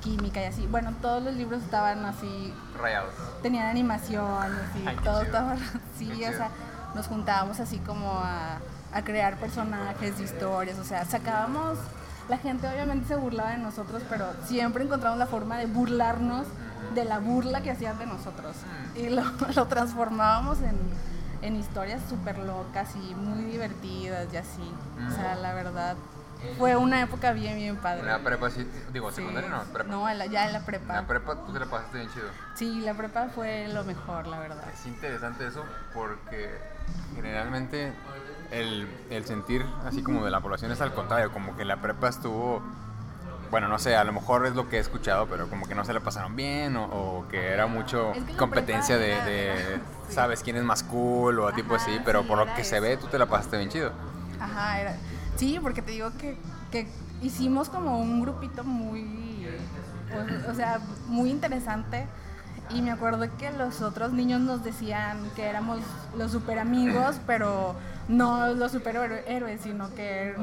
química 0.00 0.40
y 0.40 0.44
así. 0.44 0.64
Bueno, 0.68 0.94
todos 1.02 1.20
los 1.24 1.34
libros 1.34 1.60
estaban 1.60 2.04
así. 2.04 2.54
Rayados. 2.80 3.12
Tenían 3.42 3.66
animación, 3.66 4.24
así, 4.24 4.84
todo 5.02 5.22
estaba 5.22 5.54
así, 5.96 6.12
o 6.24 6.32
sea, 6.32 6.50
nos 6.94 7.08
juntábamos 7.08 7.58
así 7.58 7.78
como 7.78 8.12
a, 8.12 8.58
a 8.92 9.02
crear 9.02 9.38
personajes, 9.38 10.20
historias, 10.20 10.78
o 10.78 10.84
sea, 10.84 11.04
sacábamos. 11.04 11.78
La 12.28 12.38
gente 12.38 12.68
obviamente 12.68 13.08
se 13.08 13.16
burlaba 13.16 13.50
de 13.50 13.58
nosotros, 13.58 14.04
pero 14.08 14.26
siempre 14.44 14.84
encontramos 14.84 15.18
la 15.18 15.26
forma 15.26 15.58
de 15.58 15.66
burlarnos 15.66 16.46
de 16.94 17.04
la 17.04 17.18
burla 17.18 17.60
que 17.60 17.72
hacían 17.72 17.98
de 17.98 18.06
nosotros. 18.06 18.54
Y 18.94 19.08
lo, 19.08 19.24
lo 19.56 19.66
transformábamos 19.66 20.58
en, 20.62 20.76
en 21.42 21.56
historias 21.56 22.02
súper 22.08 22.38
locas 22.38 22.94
y 22.96 23.14
muy 23.14 23.44
divertidas 23.44 24.32
y 24.32 24.36
así. 24.36 24.74
O 25.06 25.10
sea, 25.10 25.36
la 25.36 25.54
verdad, 25.54 25.96
fue 26.56 26.76
una 26.76 27.02
época 27.02 27.32
bien, 27.32 27.56
bien 27.56 27.76
padre. 27.76 28.04
la 28.04 28.20
prepa 28.20 28.50
sí, 28.50 28.68
digo, 28.92 29.10
secundaria 29.10 29.50
no, 29.50 29.62
prepa. 29.64 29.90
No, 29.90 30.24
ya 30.26 30.46
en 30.46 30.52
la 30.52 30.60
prepa. 30.60 30.94
la 30.94 31.06
prepa 31.06 31.44
tú 31.44 31.52
te 31.52 31.60
la 31.60 31.66
pasaste 31.66 31.98
bien 31.98 32.10
chido. 32.12 32.28
Sí, 32.54 32.80
la 32.80 32.94
prepa 32.94 33.28
fue 33.28 33.68
lo 33.68 33.84
mejor, 33.84 34.26
la 34.26 34.38
verdad. 34.38 34.64
Es 34.72 34.86
interesante 34.86 35.46
eso 35.46 35.64
porque 35.94 36.58
generalmente 37.14 37.92
el, 38.50 38.88
el 39.10 39.24
sentir 39.24 39.64
así 39.84 40.02
como 40.02 40.24
de 40.24 40.30
la 40.30 40.40
población 40.40 40.70
es 40.72 40.80
al 40.80 40.94
contrario, 40.94 41.32
como 41.32 41.56
que 41.56 41.64
la 41.64 41.80
prepa 41.80 42.08
estuvo 42.08 42.62
bueno, 43.50 43.68
no 43.68 43.78
sé, 43.78 43.96
a 43.96 44.04
lo 44.04 44.12
mejor 44.12 44.46
es 44.46 44.54
lo 44.54 44.68
que 44.68 44.76
he 44.76 44.80
escuchado, 44.80 45.26
pero 45.26 45.48
como 45.48 45.66
que 45.66 45.74
no 45.74 45.84
se 45.84 45.92
la 45.92 46.00
pasaron 46.00 46.36
bien 46.36 46.76
o, 46.76 47.24
que 47.30 47.52
era 47.52 47.66
mucho 47.66 48.12
competencia 48.36 48.98
de, 48.98 49.80
sabes 50.08 50.42
quién 50.42 50.56
es 50.56 50.64
más 50.64 50.82
cool 50.82 51.40
o 51.40 51.52
tipo 51.52 51.74
así, 51.74 51.98
pero 52.04 52.24
por 52.24 52.38
lo 52.38 52.54
que 52.54 52.64
se 52.64 52.80
ve 52.80 52.96
tú 52.96 53.06
te 53.06 53.18
la 53.18 53.26
pasaste 53.26 53.56
bien 53.58 53.70
chido. 53.70 53.92
Ajá, 54.40 54.80
era, 54.80 54.96
Sí, 55.38 55.58
porque 55.62 55.82
te 55.82 55.92
digo 55.92 56.10
que, 56.18 56.36
que 56.72 56.88
hicimos 57.22 57.68
como 57.68 58.00
un 58.00 58.20
grupito 58.20 58.64
muy, 58.64 59.46
o, 60.48 60.54
sea, 60.54 60.80
muy 61.06 61.30
interesante. 61.30 62.06
Y 62.70 62.82
me 62.82 62.90
acuerdo 62.90 63.24
que 63.38 63.50
los 63.52 63.80
otros 63.80 64.12
niños 64.12 64.40
nos 64.40 64.64
decían 64.64 65.30
que 65.36 65.46
éramos 65.46 65.78
los 66.16 66.32
super 66.32 66.58
amigos, 66.58 67.20
pero 67.26 67.76
no 68.08 68.54
los 68.54 68.72
superhéroes, 68.72 69.60
sino 69.60 69.94
que 69.94 70.34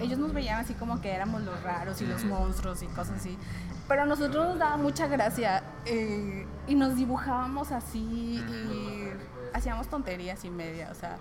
ellos 0.00 0.18
nos 0.18 0.32
veían 0.32 0.60
así 0.60 0.74
como 0.74 1.00
que 1.00 1.12
éramos 1.12 1.42
los 1.42 1.62
raros 1.62 2.00
y 2.02 2.06
los 2.06 2.24
monstruos 2.24 2.82
y 2.82 2.86
cosas 2.88 3.20
así. 3.20 3.38
Pero 3.86 4.02
a 4.02 4.06
nosotros 4.06 4.48
nos 4.48 4.58
daba 4.58 4.76
mucha 4.76 5.06
gracia 5.06 5.62
eh, 5.84 6.46
y 6.66 6.74
nos 6.74 6.96
dibujábamos 6.96 7.70
así 7.70 8.00
y 8.00 9.08
hacíamos 9.52 9.88
tonterías 9.88 10.44
y 10.44 10.50
media, 10.50 10.88
o 10.90 10.94
sea, 10.94 11.16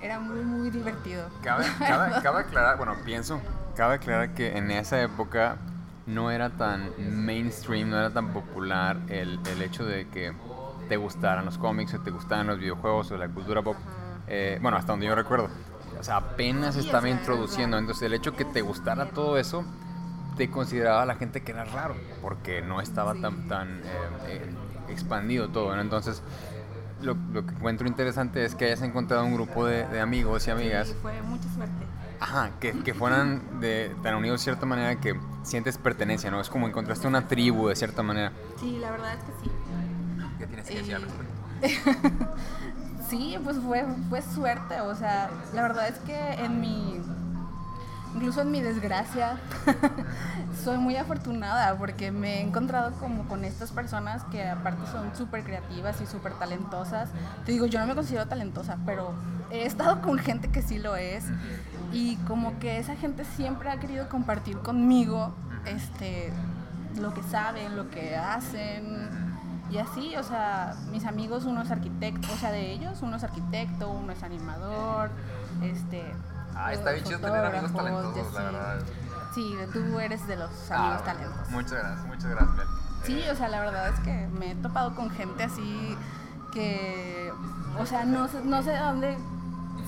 era 0.00 0.20
muy, 0.20 0.44
muy 0.44 0.70
divertido. 0.70 1.28
Cabe, 1.42 1.66
cabe, 1.78 2.40
aclarar, 2.40 2.76
bueno, 2.78 2.96
pienso, 3.04 3.40
cabe 3.76 3.96
aclarar 3.96 4.34
que 4.34 4.56
en 4.56 4.70
esa 4.70 5.02
época 5.02 5.56
no 6.06 6.30
era 6.30 6.50
tan 6.50 6.92
mainstream, 7.26 7.90
no 7.90 7.98
era 7.98 8.10
tan 8.10 8.32
popular 8.32 8.98
el, 9.08 9.40
el 9.46 9.62
hecho 9.62 9.84
de 9.84 10.08
que 10.08 10.32
te 10.88 10.96
gustaran 10.96 11.44
los 11.44 11.58
cómics 11.58 11.94
o 11.94 12.00
te 12.00 12.10
gustaran 12.10 12.46
los 12.46 12.58
videojuegos 12.58 13.10
o 13.10 13.16
la 13.18 13.28
cultura 13.28 13.62
pop. 13.62 13.76
Eh, 14.28 14.58
bueno, 14.60 14.76
hasta 14.76 14.92
donde 14.92 15.06
yo 15.06 15.14
recuerdo. 15.14 15.48
O 15.98 16.02
sea, 16.02 16.16
apenas 16.16 16.76
estaba 16.76 17.08
introduciendo. 17.08 17.78
Entonces, 17.78 18.02
el 18.02 18.14
hecho 18.14 18.34
que 18.34 18.44
te 18.44 18.60
gustara 18.60 19.06
todo 19.06 19.38
eso, 19.38 19.64
te 20.36 20.50
consideraba 20.50 21.06
la 21.06 21.16
gente 21.16 21.42
que 21.42 21.52
era 21.52 21.64
raro, 21.64 21.96
porque 22.20 22.60
no 22.62 22.80
estaba 22.80 23.14
tan, 23.14 23.48
tan 23.48 23.80
eh, 23.80 23.82
eh, 24.28 24.50
expandido 24.88 25.48
todo. 25.48 25.78
Entonces, 25.80 26.22
lo, 27.02 27.16
que 27.32 27.54
encuentro 27.54 27.88
interesante 27.88 28.44
es 28.44 28.54
que 28.54 28.66
hayas 28.66 28.82
encontrado 28.82 29.24
un 29.24 29.34
grupo 29.34 29.66
de, 29.66 30.00
amigos 30.00 30.46
y 30.46 30.50
amigas. 30.50 30.88
Sí, 30.88 30.94
fue 31.00 31.20
mucha 31.22 31.48
suerte. 31.54 31.86
Ajá, 32.18 32.52
que, 32.60 32.72
que 32.82 32.94
fueran 32.94 33.60
de, 33.60 33.94
tan 34.02 34.14
unidos 34.14 34.40
de 34.40 34.44
cierta 34.44 34.64
manera 34.64 34.96
que 34.96 35.18
sientes 35.42 35.76
pertenencia, 35.78 36.30
¿no? 36.30 36.40
Es 36.40 36.48
como 36.48 36.66
encontraste 36.66 37.06
una 37.06 37.28
tribu 37.28 37.68
de 37.68 37.76
cierta 37.76 38.02
manera. 38.02 38.32
Sí, 38.58 38.78
la 38.80 38.90
verdad 38.90 39.14
es 39.14 39.24
que 39.24 39.32
sí. 39.44 39.50
¿Qué 40.38 40.46
tienes 40.46 40.66
que 40.66 40.74
decir 40.76 40.94
al 40.94 41.02
respecto? 41.02 41.36
sí, 43.08 43.38
pues 43.42 43.56
fue, 43.58 43.84
fue 44.08 44.22
suerte, 44.22 44.80
o 44.80 44.94
sea, 44.94 45.30
la 45.54 45.62
verdad 45.62 45.88
es 45.88 45.98
que 46.00 46.34
en 46.34 46.60
mi 46.60 47.00
incluso 48.16 48.40
en 48.40 48.50
mi 48.50 48.62
desgracia, 48.62 49.38
soy 50.64 50.78
muy 50.78 50.96
afortunada 50.96 51.76
porque 51.76 52.10
me 52.10 52.38
he 52.38 52.40
encontrado 52.40 52.92
como 52.92 53.28
con 53.28 53.44
estas 53.44 53.72
personas 53.72 54.24
que 54.24 54.48
aparte 54.48 54.90
son 54.90 55.14
súper 55.14 55.44
creativas 55.44 56.00
y 56.00 56.06
súper 56.06 56.32
talentosas. 56.32 57.10
Te 57.44 57.52
digo, 57.52 57.66
yo 57.66 57.78
no 57.78 57.86
me 57.86 57.94
considero 57.94 58.26
talentosa, 58.26 58.78
pero 58.86 59.12
he 59.50 59.66
estado 59.66 60.00
con 60.00 60.18
gente 60.18 60.48
que 60.48 60.62
sí 60.62 60.78
lo 60.78 60.96
es 60.96 61.24
y 61.92 62.16
como 62.26 62.58
que 62.58 62.78
esa 62.78 62.96
gente 62.96 63.24
siempre 63.36 63.68
ha 63.68 63.78
querido 63.78 64.08
compartir 64.08 64.56
conmigo 64.58 65.34
este, 65.66 66.32
lo 66.98 67.12
que 67.12 67.22
saben, 67.22 67.76
lo 67.76 67.90
que 67.90 68.16
hacen. 68.16 69.25
Y 69.70 69.78
así, 69.78 70.16
o 70.16 70.22
sea, 70.22 70.74
mis 70.90 71.04
amigos, 71.04 71.44
uno 71.44 71.62
es 71.62 71.70
arquitecto, 71.70 72.32
o 72.32 72.36
sea, 72.36 72.52
de 72.52 72.72
ellos, 72.72 72.98
uno 73.02 73.16
es 73.16 73.24
arquitecto, 73.24 73.90
uno 73.90 74.12
es 74.12 74.22
animador, 74.22 75.10
este, 75.62 76.04
Ah, 76.56 76.72
está 76.72 76.92
bien 76.92 77.04
chido 77.04 77.18
tener 77.18 77.44
amigos 77.44 77.72
talentosos, 77.72 78.32
la 78.32 78.42
verdad. 78.42 78.78
Sí, 79.34 79.54
tú 79.72 80.00
eres 80.00 80.26
de 80.26 80.36
los 80.36 80.50
ah, 80.70 80.84
amigos 80.84 81.04
talentosos. 81.04 81.50
Muchas 81.50 81.72
gracias, 81.72 82.06
muchas 82.06 82.30
gracias, 82.30 82.66
Sí, 83.04 83.22
o 83.30 83.36
sea, 83.36 83.48
la 83.48 83.60
verdad 83.60 83.88
es 83.88 84.00
que 84.00 84.28
me 84.38 84.52
he 84.52 84.54
topado 84.56 84.94
con 84.94 85.10
gente 85.10 85.44
así 85.44 85.96
que, 86.52 87.30
o 87.78 87.84
sea, 87.84 88.04
no, 88.04 88.26
no 88.44 88.62
sé 88.62 88.70
de 88.70 88.78
dónde 88.78 89.18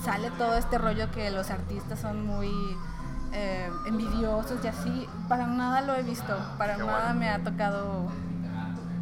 sale 0.03 0.29
todo 0.31 0.55
este 0.55 0.77
rollo 0.77 1.11
que 1.11 1.31
los 1.31 1.49
artistas 1.49 1.99
son 1.99 2.25
muy 2.25 2.51
eh, 3.33 3.69
envidiosos 3.87 4.63
y 4.63 4.67
así. 4.67 5.09
Para 5.27 5.47
nada 5.47 5.81
lo 5.81 5.95
he 5.95 6.03
visto, 6.03 6.37
para 6.57 6.77
nada 6.77 7.13
me 7.13 7.29
ha 7.29 7.43
tocado 7.43 8.09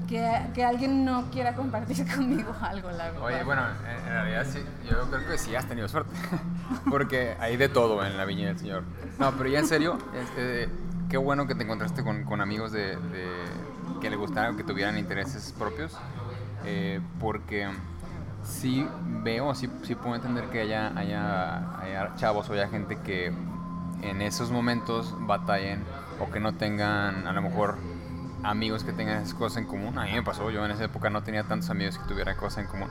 que, 0.08 0.64
alguien 0.64 1.06
no 1.06 1.30
quiera 1.32 1.54
compartir 1.56 2.06
conmigo 2.16 2.54
algo, 2.62 2.90
la 2.92 3.06
verdad. 3.06 3.22
Oye, 3.22 3.44
bueno, 3.44 3.64
en, 4.06 4.06
realidad 4.06 4.46
sí, 4.50 4.60
yo 4.90 5.10
creo 5.10 5.28
que 5.28 5.38
sí 5.38 5.56
has 5.56 5.68
tenido 5.68 5.88
suerte, 5.88 6.16
porque 6.90 7.36
hay 7.40 7.58
de 7.58 7.70
todo 7.70 8.04
en 8.06 8.18
la 8.18 8.26
viña 8.26 8.48
del 8.48 8.60
Señor. 8.60 8.84
No, 9.20 9.32
pero 9.34 9.50
ya 9.50 9.60
en 9.60 9.68
serio, 9.68 9.98
este, 10.16 10.70
qué 11.10 11.18
bueno 11.18 11.48
que 11.48 11.56
te 11.56 11.64
encontraste 11.64 12.04
con, 12.04 12.42
amigos 12.42 12.72
de, 12.72 12.98
que 14.02 14.10
le 14.10 14.16
gustaran, 14.16 14.58
que 14.58 14.64
tuvieran 14.64 14.98
intereses 14.98 15.54
propios, 15.58 15.98
eh, 16.66 17.00
porque 17.20 17.70
sí 18.44 18.88
veo, 19.24 19.54
sí, 19.56 19.70
sí 19.84 19.96
puedo 19.96 20.16
entender 20.16 20.46
que 20.46 20.62
haya, 20.62 20.98
haya, 20.98 21.80
haya 21.80 22.16
chavos 22.16 22.50
o 22.50 22.54
haya 22.54 22.70
gente 22.70 22.98
que 22.98 23.34
en 24.02 24.22
esos 24.22 24.52
momentos 24.52 25.14
batallen 25.22 25.84
o 26.20 26.32
que 26.32 26.40
no 26.40 26.54
tengan 26.54 27.28
a 27.28 27.34
lo 27.34 27.42
mejor 27.42 27.78
amigos 28.44 28.84
que 28.84 28.94
tengan 28.94 29.22
esas 29.22 29.34
cosas 29.34 29.60
en 29.60 29.66
común. 29.66 29.98
A 29.98 30.06
mí 30.06 30.14
me 30.14 30.24
pasó, 30.24 30.50
yo 30.52 30.64
en 30.66 30.72
esa 30.72 30.86
época 30.86 31.10
no 31.10 31.24
tenía 31.24 31.44
tantos 31.44 31.70
amigos 31.70 31.98
que 31.98 32.08
tuvieran 32.08 32.36
cosas 32.38 32.66
en 32.66 32.68
común. 32.68 32.90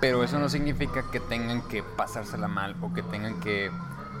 Pero 0.00 0.22
eso 0.22 0.38
no 0.38 0.48
significa 0.48 1.10
que 1.10 1.20
tengan 1.20 1.62
que 1.62 1.82
pasársela 1.82 2.48
mal 2.48 2.76
o 2.80 2.92
que 2.92 3.02
tengan 3.02 3.40
que 3.40 3.70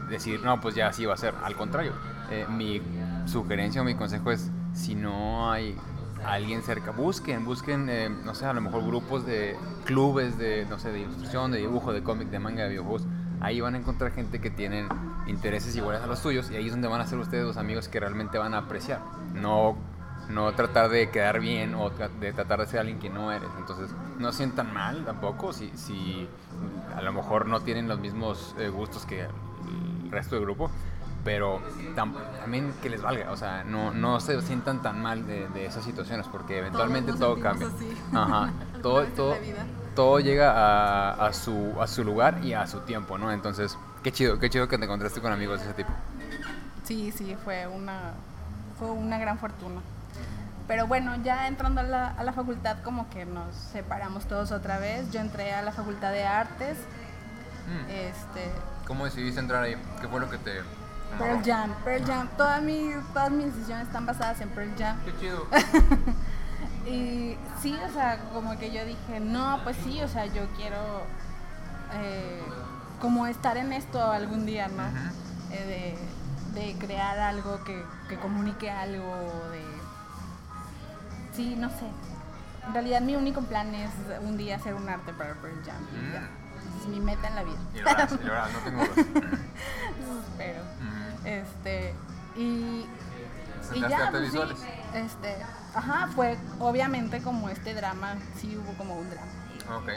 decir, 0.08 0.40
no, 0.42 0.60
pues 0.60 0.74
ya 0.74 0.88
así 0.88 1.06
va 1.06 1.14
a 1.14 1.16
ser. 1.16 1.34
Al 1.42 1.54
contrario, 1.56 1.92
eh, 2.30 2.46
mi 2.48 2.82
sugerencia 3.26 3.82
o 3.82 3.84
mi 3.84 3.94
consejo 3.94 4.30
es, 4.32 4.50
si 4.74 4.94
no 4.94 5.50
hay 5.50 5.76
alguien 6.24 6.62
cerca, 6.62 6.90
busquen, 6.90 7.44
busquen, 7.44 7.88
eh, 7.88 8.08
no 8.08 8.34
sé, 8.34 8.46
a 8.46 8.52
lo 8.52 8.60
mejor 8.60 8.84
grupos 8.84 9.24
de 9.24 9.56
clubes 9.84 10.36
de, 10.38 10.66
no 10.68 10.78
sé, 10.78 10.90
de 10.90 11.00
ilustración, 11.00 11.52
de 11.52 11.58
dibujo, 11.58 11.92
de 11.92 12.02
cómic, 12.02 12.28
de 12.28 12.38
manga, 12.38 12.64
de 12.64 12.70
videojuegos. 12.70 13.06
Ahí 13.40 13.60
van 13.60 13.76
a 13.76 13.78
encontrar 13.78 14.10
gente 14.12 14.40
que 14.40 14.50
tienen 14.50 14.88
intereses 15.28 15.76
iguales 15.76 16.02
a 16.02 16.06
los 16.06 16.20
tuyos 16.22 16.50
y 16.50 16.56
ahí 16.56 16.66
es 16.66 16.72
donde 16.72 16.88
van 16.88 17.00
a 17.00 17.06
ser 17.06 17.18
ustedes 17.18 17.44
los 17.44 17.56
amigos 17.56 17.88
que 17.88 18.00
realmente 18.00 18.36
van 18.36 18.54
a 18.54 18.58
apreciar. 18.58 19.00
No 19.34 19.76
no 20.28 20.52
tratar 20.52 20.90
de 20.90 21.10
quedar 21.10 21.40
bien 21.40 21.74
o 21.74 21.90
de 21.90 22.32
tratar 22.32 22.60
de 22.60 22.66
ser 22.66 22.80
alguien 22.80 22.98
que 22.98 23.10
no 23.10 23.32
eres. 23.32 23.48
Entonces, 23.58 23.90
no 24.18 24.32
sientan 24.32 24.72
mal 24.72 25.04
tampoco 25.04 25.52
si, 25.52 25.70
si 25.70 26.28
a 26.94 27.02
lo 27.02 27.12
mejor 27.12 27.46
no 27.46 27.60
tienen 27.60 27.88
los 27.88 27.98
mismos 27.98 28.54
eh, 28.58 28.68
gustos 28.68 29.06
que 29.06 29.22
el 29.22 30.10
resto 30.10 30.36
del 30.36 30.44
grupo, 30.44 30.70
pero 31.24 31.60
también 31.94 32.72
que 32.82 32.88
les 32.88 33.02
valga, 33.02 33.30
o 33.30 33.36
sea, 33.36 33.64
no, 33.64 33.92
no 33.92 34.20
se 34.20 34.40
sientan 34.42 34.82
tan 34.82 35.02
mal 35.02 35.26
de, 35.26 35.66
esas 35.66 35.84
situaciones 35.84 36.26
porque 36.28 36.58
eventualmente 36.58 37.12
todo 37.12 37.38
cambia. 37.40 37.68
Ajá, 38.14 38.52
todo, 38.82 39.04
todo, 39.08 39.36
todo 39.94 40.20
llega 40.20 40.52
a, 40.52 41.26
a, 41.26 41.32
su, 41.32 41.74
a 41.80 41.86
su 41.86 42.04
lugar 42.04 42.44
y 42.44 42.52
a 42.52 42.66
su 42.66 42.80
tiempo, 42.80 43.18
¿no? 43.18 43.32
Entonces, 43.32 43.76
qué 44.02 44.12
chido, 44.12 44.38
qué 44.38 44.48
chido 44.48 44.68
que 44.68 44.78
te 44.78 44.84
encontraste 44.84 45.20
con 45.20 45.32
amigos 45.32 45.60
de 45.60 45.66
ese 45.66 45.74
tipo. 45.74 45.90
Sí, 46.84 47.12
sí, 47.12 47.36
fue 47.44 47.66
una, 47.66 48.12
fue 48.78 48.90
una 48.90 49.18
gran 49.18 49.38
fortuna. 49.38 49.82
Pero 50.68 50.86
bueno, 50.86 51.16
ya 51.24 51.48
entrando 51.48 51.80
a 51.80 51.84
la, 51.84 52.08
a 52.08 52.22
la, 52.22 52.32
facultad 52.34 52.76
como 52.84 53.08
que 53.08 53.24
nos 53.24 53.54
separamos 53.54 54.26
todos 54.26 54.52
otra 54.52 54.78
vez. 54.78 55.10
Yo 55.10 55.20
entré 55.20 55.54
a 55.54 55.62
la 55.62 55.72
facultad 55.72 56.12
de 56.12 56.26
artes. 56.26 56.76
Mm. 57.66 57.90
Este, 57.90 58.52
¿Cómo 58.86 59.06
decidiste 59.06 59.40
entrar 59.40 59.64
ahí? 59.64 59.76
¿Qué 60.00 60.06
fue 60.08 60.20
lo 60.20 60.28
que 60.28 60.36
te... 60.36 60.60
Pearl 61.18 61.42
Jam, 61.42 61.74
Pearl 61.84 62.04
Jam. 62.04 62.28
Todas 62.36 62.62
mis, 62.62 62.94
todas 63.14 63.30
mis 63.30 63.46
decisiones 63.46 63.86
están 63.86 64.04
basadas 64.04 64.42
en 64.42 64.50
Pearl 64.50 64.70
Jam. 64.78 64.98
Qué 65.06 65.18
chido. 65.18 65.46
y 66.86 67.36
sí, 67.62 67.74
o 67.88 67.92
sea, 67.92 68.18
como 68.34 68.58
que 68.58 68.70
yo 68.70 68.84
dije, 68.84 69.20
no, 69.20 69.60
pues 69.64 69.74
sí, 69.84 70.02
o 70.02 70.08
sea, 70.08 70.26
yo 70.26 70.42
quiero 70.56 71.02
eh, 71.94 72.42
como 73.00 73.26
estar 73.26 73.56
en 73.56 73.72
esto 73.72 74.12
algún 74.12 74.44
día, 74.44 74.68
¿no? 74.68 74.82
Eh, 75.50 75.96
de, 76.54 76.60
de, 76.60 76.78
crear 76.78 77.18
algo 77.18 77.64
que, 77.64 77.82
que 78.08 78.16
comunique 78.16 78.70
algo, 78.70 79.16
de 79.50 79.62
sí, 81.38 81.54
no 81.56 81.70
sé. 81.70 81.86
En 82.66 82.74
realidad 82.74 83.00
mi 83.00 83.14
único 83.14 83.40
plan 83.42 83.72
es 83.72 83.90
un 84.22 84.36
día 84.36 84.56
hacer 84.56 84.74
un 84.74 84.88
arte 84.88 85.12
para 85.12 85.34
Pearl 85.34 85.62
Jam. 85.64 85.80
Mm. 85.82 86.80
Es 86.80 86.88
mi 86.88 87.00
meta 87.00 87.28
en 87.28 87.34
la 87.36 87.44
vida. 87.44 87.58
Y 87.74 87.78
lo 87.78 87.90
harás, 87.90 88.12
y 88.12 88.24
lo 88.24 88.32
harás, 88.32 88.52
no 88.52 88.58
tengo 88.58 88.84
dudas. 88.84 88.98
Espero. 90.30 90.62
Este, 91.24 91.94
y... 92.36 92.86
Y 93.74 93.80
ya, 93.80 94.08
pues, 94.10 94.32
sí, 94.32 94.38
este, 94.94 95.36
ajá, 95.74 96.08
fue 96.14 96.38
obviamente 96.58 97.20
como 97.20 97.50
este 97.50 97.74
drama, 97.74 98.14
sí 98.36 98.56
hubo 98.56 98.72
como 98.78 98.94
un 98.94 99.10
drama. 99.10 99.30
Ok. 99.76 99.90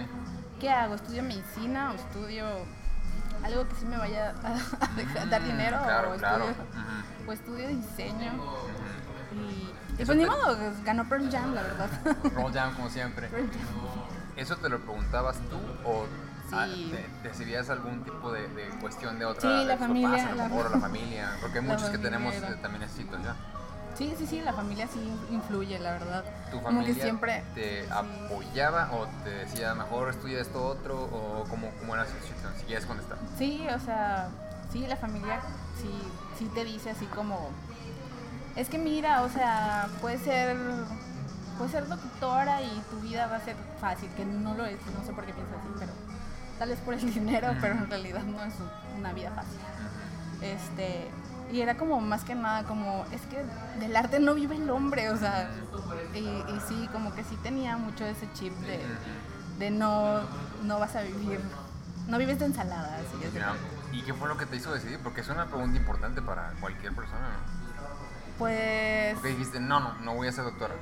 ¿Qué 0.59 0.69
hago? 0.69 0.95
¿Estudio 0.95 1.23
medicina 1.23 1.91
o 1.91 1.95
estudio 1.95 2.45
algo 3.43 3.67
que 3.69 3.75
sí 3.75 3.85
me 3.85 3.97
vaya 3.97 4.33
a, 4.43 5.25
dar 5.25 5.41
mm, 5.41 5.45
dinero? 5.45 5.79
Claro, 5.83 6.13
o, 6.13 6.17
claro. 6.17 6.49
Estudio, 6.49 6.65
o 7.27 7.31
estudio 7.31 7.67
diseño. 7.69 8.31
Y 10.01 10.05
pues 10.05 10.17
ni 10.17 10.25
modo, 10.25 10.57
ganó 10.83 11.07
Pearl 11.07 11.31
Jam, 11.31 11.53
la 11.53 11.61
verdad. 11.61 11.89
Pearl 12.23 12.53
Jam, 12.53 12.73
como 12.75 12.89
siempre. 12.89 13.29
¿Eso 14.35 14.55
te 14.57 14.69
lo 14.69 14.79
preguntabas 14.79 15.37
tú 15.49 15.57
o 15.85 16.07
sí. 16.49 16.93
decidías 17.23 17.69
algún 17.69 18.03
tipo 18.03 18.31
de, 18.31 18.47
cuestión 18.79 19.19
de 19.19 19.25
otra? 19.25 19.59
Sí, 19.59 19.65
la 19.65 19.77
familia. 19.77 20.33
la, 20.35 20.47
la 20.47 20.79
familia, 20.81 21.37
porque 21.41 21.59
hay 21.59 21.65
muchos 21.65 21.89
que 21.89 21.97
tenemos 21.99 22.33
también 22.61 22.83
ese 22.83 23.05
ya. 23.23 23.35
Sí, 23.93 24.15
sí, 24.17 24.25
sí, 24.25 24.41
la 24.41 24.53
familia 24.53 24.87
sí 24.87 24.99
influye, 25.29 25.77
la 25.77 25.91
verdad. 25.91 26.23
¿Tu 26.49 26.59
familia 26.61 26.95
siempre 26.95 27.43
te 27.53 27.87
apoyaba 27.91 28.89
o 28.93 29.05
te 29.23 29.29
decía 29.29 29.75
mejor 29.75 30.09
estudia 30.09 30.39
esto 30.41 30.65
otro 30.65 31.03
o 31.03 31.45
cómo, 31.49 31.69
cómo 31.79 31.93
era 31.93 32.05
la 32.05 32.09
situación? 32.09 32.53
Si 32.57 32.65
quieres 32.65 32.85
contestar. 32.85 33.17
Sí, 33.37 33.67
o 33.67 33.79
sea, 33.79 34.29
sí, 34.71 34.87
la 34.87 34.95
familia 34.95 35.41
sí, 35.79 35.91
sí 36.39 36.49
te 36.55 36.63
dice 36.63 36.91
así 36.91 37.05
como 37.07 37.51
es 38.55 38.69
que 38.69 38.77
mira, 38.77 39.23
o 39.23 39.29
sea, 39.29 39.87
puede 40.01 40.17
ser, 40.17 40.57
puede 41.57 41.71
ser 41.71 41.87
doctora 41.87 42.61
y 42.61 42.81
tu 42.89 42.99
vida 42.99 43.27
va 43.27 43.37
a 43.37 43.41
ser 43.41 43.55
fácil, 43.79 44.09
que 44.15 44.25
no 44.25 44.55
lo 44.55 44.65
es, 44.65 44.77
no 44.97 45.05
sé 45.05 45.13
por 45.13 45.25
qué 45.25 45.33
piensas 45.33 45.57
así, 45.59 45.69
pero 45.79 45.91
tal 46.59 46.69
vez 46.69 46.79
por 46.79 46.93
el 46.93 47.13
dinero, 47.13 47.49
pero 47.61 47.75
en 47.75 47.89
realidad 47.89 48.23
no 48.23 48.43
es 48.43 48.53
una 48.97 49.13
vida 49.13 49.31
fácil. 49.31 49.59
Este, 50.41 51.07
y 51.51 51.61
era 51.61 51.77
como 51.77 52.01
más 52.01 52.23
que 52.23 52.35
nada 52.35 52.63
como, 52.63 53.05
es 53.11 53.21
que 53.23 53.43
del 53.79 53.95
arte 53.95 54.19
no 54.19 54.33
vive 54.33 54.55
el 54.55 54.69
hombre, 54.69 55.09
o 55.11 55.17
sea, 55.17 55.49
y, 56.13 56.59
sí, 56.67 56.89
como 56.91 57.13
que 57.13 57.23
sí 57.23 57.37
tenía 57.43 57.77
mucho 57.77 58.05
ese 58.05 58.27
chip 58.33 58.53
de, 58.61 58.79
de 59.59 59.71
no, 59.71 60.21
no 60.63 60.79
vas 60.79 60.95
a 60.95 61.01
vivir, 61.01 61.39
no 62.07 62.17
vives 62.17 62.39
de 62.39 62.45
ensalada, 62.45 62.97
así. 62.97 63.27
¿Y 63.93 64.01
qué 64.03 64.13
fue 64.13 64.29
lo 64.29 64.37
que 64.37 64.45
te 64.45 64.55
hizo 64.55 64.73
decidir? 64.73 64.99
Porque 64.99 65.21
es 65.21 65.27
una 65.27 65.47
pregunta 65.47 65.77
importante 65.77 66.21
para 66.21 66.53
cualquier 66.61 66.95
persona, 66.95 67.27
¿no? 67.27 67.60
Pues... 68.41 69.21
Dijiste, 69.21 69.59
no, 69.59 69.79
no, 69.79 69.93
no 69.99 70.15
voy 70.15 70.27
a 70.27 70.31
ser 70.31 70.45
doctora, 70.45 70.73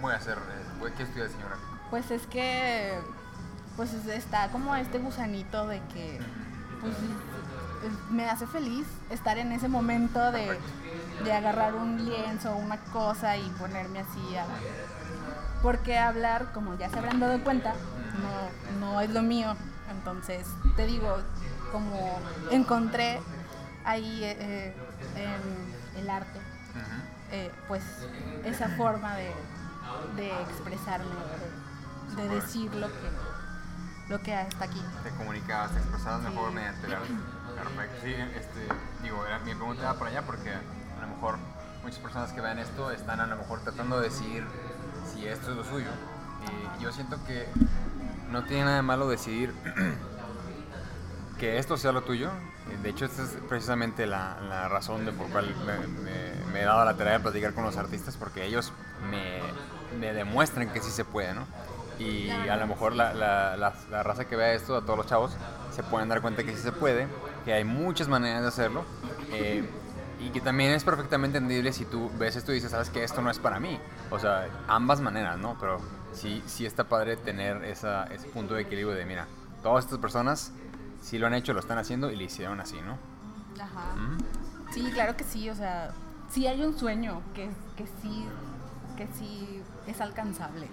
voy 0.00 0.14
a 0.14 0.20
ser, 0.20 0.38
eh, 0.38 0.78
voy 0.80 0.90
a 0.90 1.02
estudiar 1.02 1.28
señora. 1.28 1.56
Pues 1.90 2.10
es 2.10 2.26
que, 2.26 2.98
pues 3.76 3.92
está 3.92 4.48
como 4.48 4.74
este 4.74 5.00
gusanito 5.00 5.66
de 5.66 5.82
que, 5.92 6.18
pues 6.80 6.94
me 8.08 8.26
hace 8.30 8.46
feliz 8.46 8.86
estar 9.10 9.36
en 9.36 9.52
ese 9.52 9.68
momento 9.68 10.32
de, 10.32 10.58
de 11.24 11.32
agarrar 11.34 11.74
un 11.74 12.06
lienzo 12.06 12.52
o 12.52 12.56
una 12.56 12.78
cosa 12.84 13.36
y 13.36 13.50
ponerme 13.58 13.98
así 13.98 14.36
a... 14.36 14.46
Porque 15.60 15.98
hablar, 15.98 16.52
como 16.54 16.74
ya 16.78 16.88
se 16.88 16.98
habrán 16.98 17.20
dado 17.20 17.38
cuenta, 17.44 17.74
no, 18.22 18.80
no 18.80 19.02
es 19.02 19.10
lo 19.10 19.20
mío. 19.20 19.54
Entonces, 19.90 20.46
te 20.74 20.86
digo, 20.86 21.18
como 21.70 22.18
encontré 22.50 23.20
ahí 23.84 24.20
eh, 24.24 24.74
en 25.16 26.00
el 26.00 26.08
arte 26.08 26.40
eh, 27.30 27.50
pues 27.68 27.82
esa 28.44 28.68
forma 28.70 29.14
de, 29.16 29.32
de 30.16 30.42
expresarme, 30.42 31.14
de, 32.16 32.28
decir 32.28 32.74
lo 32.74 32.88
que, 32.88 33.10
lo 34.08 34.20
que 34.22 34.40
está 34.40 34.64
aquí. 34.66 34.82
Te 35.02 35.10
comunicabas, 35.10 35.72
te 35.72 35.78
expresabas 35.78 36.22
mejor 36.22 36.52
mediante 36.52 36.88
la 36.88 37.00
Perfecto. 37.54 37.96
Sí, 38.02 38.14
este, 38.36 38.68
digo, 39.02 39.24
mi 39.44 39.54
pregunta 39.54 39.84
va 39.84 39.94
por 39.94 40.08
allá 40.08 40.22
porque 40.22 40.50
a 40.50 41.00
lo 41.00 41.06
mejor 41.06 41.36
muchas 41.82 42.00
personas 42.00 42.32
que 42.32 42.40
vean 42.40 42.58
esto 42.58 42.90
están 42.90 43.20
a 43.20 43.26
lo 43.26 43.36
mejor 43.36 43.60
tratando 43.60 44.00
de 44.00 44.08
decidir 44.08 44.44
si 45.12 45.26
esto 45.26 45.50
es 45.50 45.56
lo 45.56 45.64
suyo. 45.64 45.90
Y 46.78 46.82
yo 46.82 46.92
siento 46.92 47.16
que 47.26 47.48
no 48.30 48.44
tiene 48.44 48.64
nada 48.64 48.76
de 48.76 48.82
malo 48.82 49.08
decidir 49.08 49.54
que 51.38 51.58
esto 51.58 51.76
sea 51.76 51.92
lo 51.92 52.02
tuyo. 52.02 52.30
De 52.82 52.90
hecho, 52.90 53.04
esta 53.04 53.22
es 53.22 53.36
precisamente 53.48 54.06
la, 54.06 54.38
la 54.48 54.68
razón 54.68 55.04
de 55.04 55.12
por 55.12 55.28
cual 55.28 55.54
me, 55.66 56.52
me, 56.52 56.60
he 56.60 56.64
dado 56.64 56.84
la 56.84 56.96
tarea 56.96 57.14
de 57.14 57.20
platicar 57.20 57.54
con 57.54 57.64
los 57.64 57.76
artistas, 57.76 58.16
porque 58.16 58.44
ellos 58.44 58.72
me, 59.10 59.40
me 59.98 60.12
demuestran 60.12 60.70
que 60.70 60.80
sí 60.80 60.90
se 60.90 61.04
puede, 61.04 61.34
¿no? 61.34 61.46
Y 61.98 62.28
a 62.30 62.56
lo 62.56 62.66
mejor 62.66 62.94
la, 62.94 63.14
la, 63.14 63.56
la, 63.56 64.02
raza 64.02 64.24
que 64.24 64.34
vea 64.34 64.52
esto, 64.52 64.76
a 64.76 64.82
todos 64.82 64.98
los 64.98 65.06
chavos, 65.06 65.36
se 65.70 65.82
pueden 65.82 66.08
dar 66.08 66.20
cuenta 66.20 66.42
que 66.42 66.54
sí 66.54 66.62
se 66.62 66.72
puede, 66.72 67.06
que 67.44 67.52
hay 67.52 67.64
muchas 67.64 68.08
maneras 68.08 68.42
de 68.42 68.48
hacerlo. 68.48 68.84
Eh, 69.32 69.64
y 70.20 70.30
que 70.30 70.40
también 70.40 70.72
es 70.72 70.84
perfectamente 70.84 71.38
entendible 71.38 71.72
si 71.72 71.84
tú 71.84 72.10
ves 72.18 72.36
esto 72.36 72.52
y 72.52 72.56
dices, 72.56 72.70
sabes 72.70 72.88
que 72.88 73.04
esto 73.04 73.20
no 73.20 73.30
es 73.30 73.38
para 73.38 73.60
mí. 73.60 73.78
O 74.10 74.18
sea, 74.18 74.48
ambas 74.68 75.00
maneras, 75.00 75.38
¿no? 75.38 75.56
Pero 75.60 75.80
sí, 76.12 76.42
sí 76.46 76.64
está 76.64 76.84
padre 76.84 77.16
tener 77.16 77.64
esa, 77.64 78.04
ese 78.04 78.26
punto 78.28 78.54
de 78.54 78.62
equilibrio 78.62 78.96
de, 78.96 79.04
mira, 79.04 79.26
todas 79.62 79.84
estas 79.84 79.98
personas 79.98 80.52
si 81.04 81.18
lo 81.18 81.26
han 81.26 81.34
hecho, 81.34 81.52
lo 81.52 81.60
están 81.60 81.76
haciendo 81.76 82.10
y 82.10 82.16
lo 82.16 82.22
hicieron 82.22 82.60
así, 82.60 82.76
¿no? 82.80 82.96
Ajá. 83.62 83.94
Sí, 84.72 84.90
claro 84.94 85.16
que 85.18 85.24
sí, 85.24 85.50
o 85.50 85.54
sea, 85.54 85.92
sí 86.30 86.46
hay 86.46 86.62
un 86.62 86.78
sueño 86.78 87.20
que, 87.34 87.50
que 87.76 87.86
sí, 88.00 88.24
que 88.96 89.06
sí 89.08 89.62
es 89.86 90.00
alcanzable. 90.00 90.66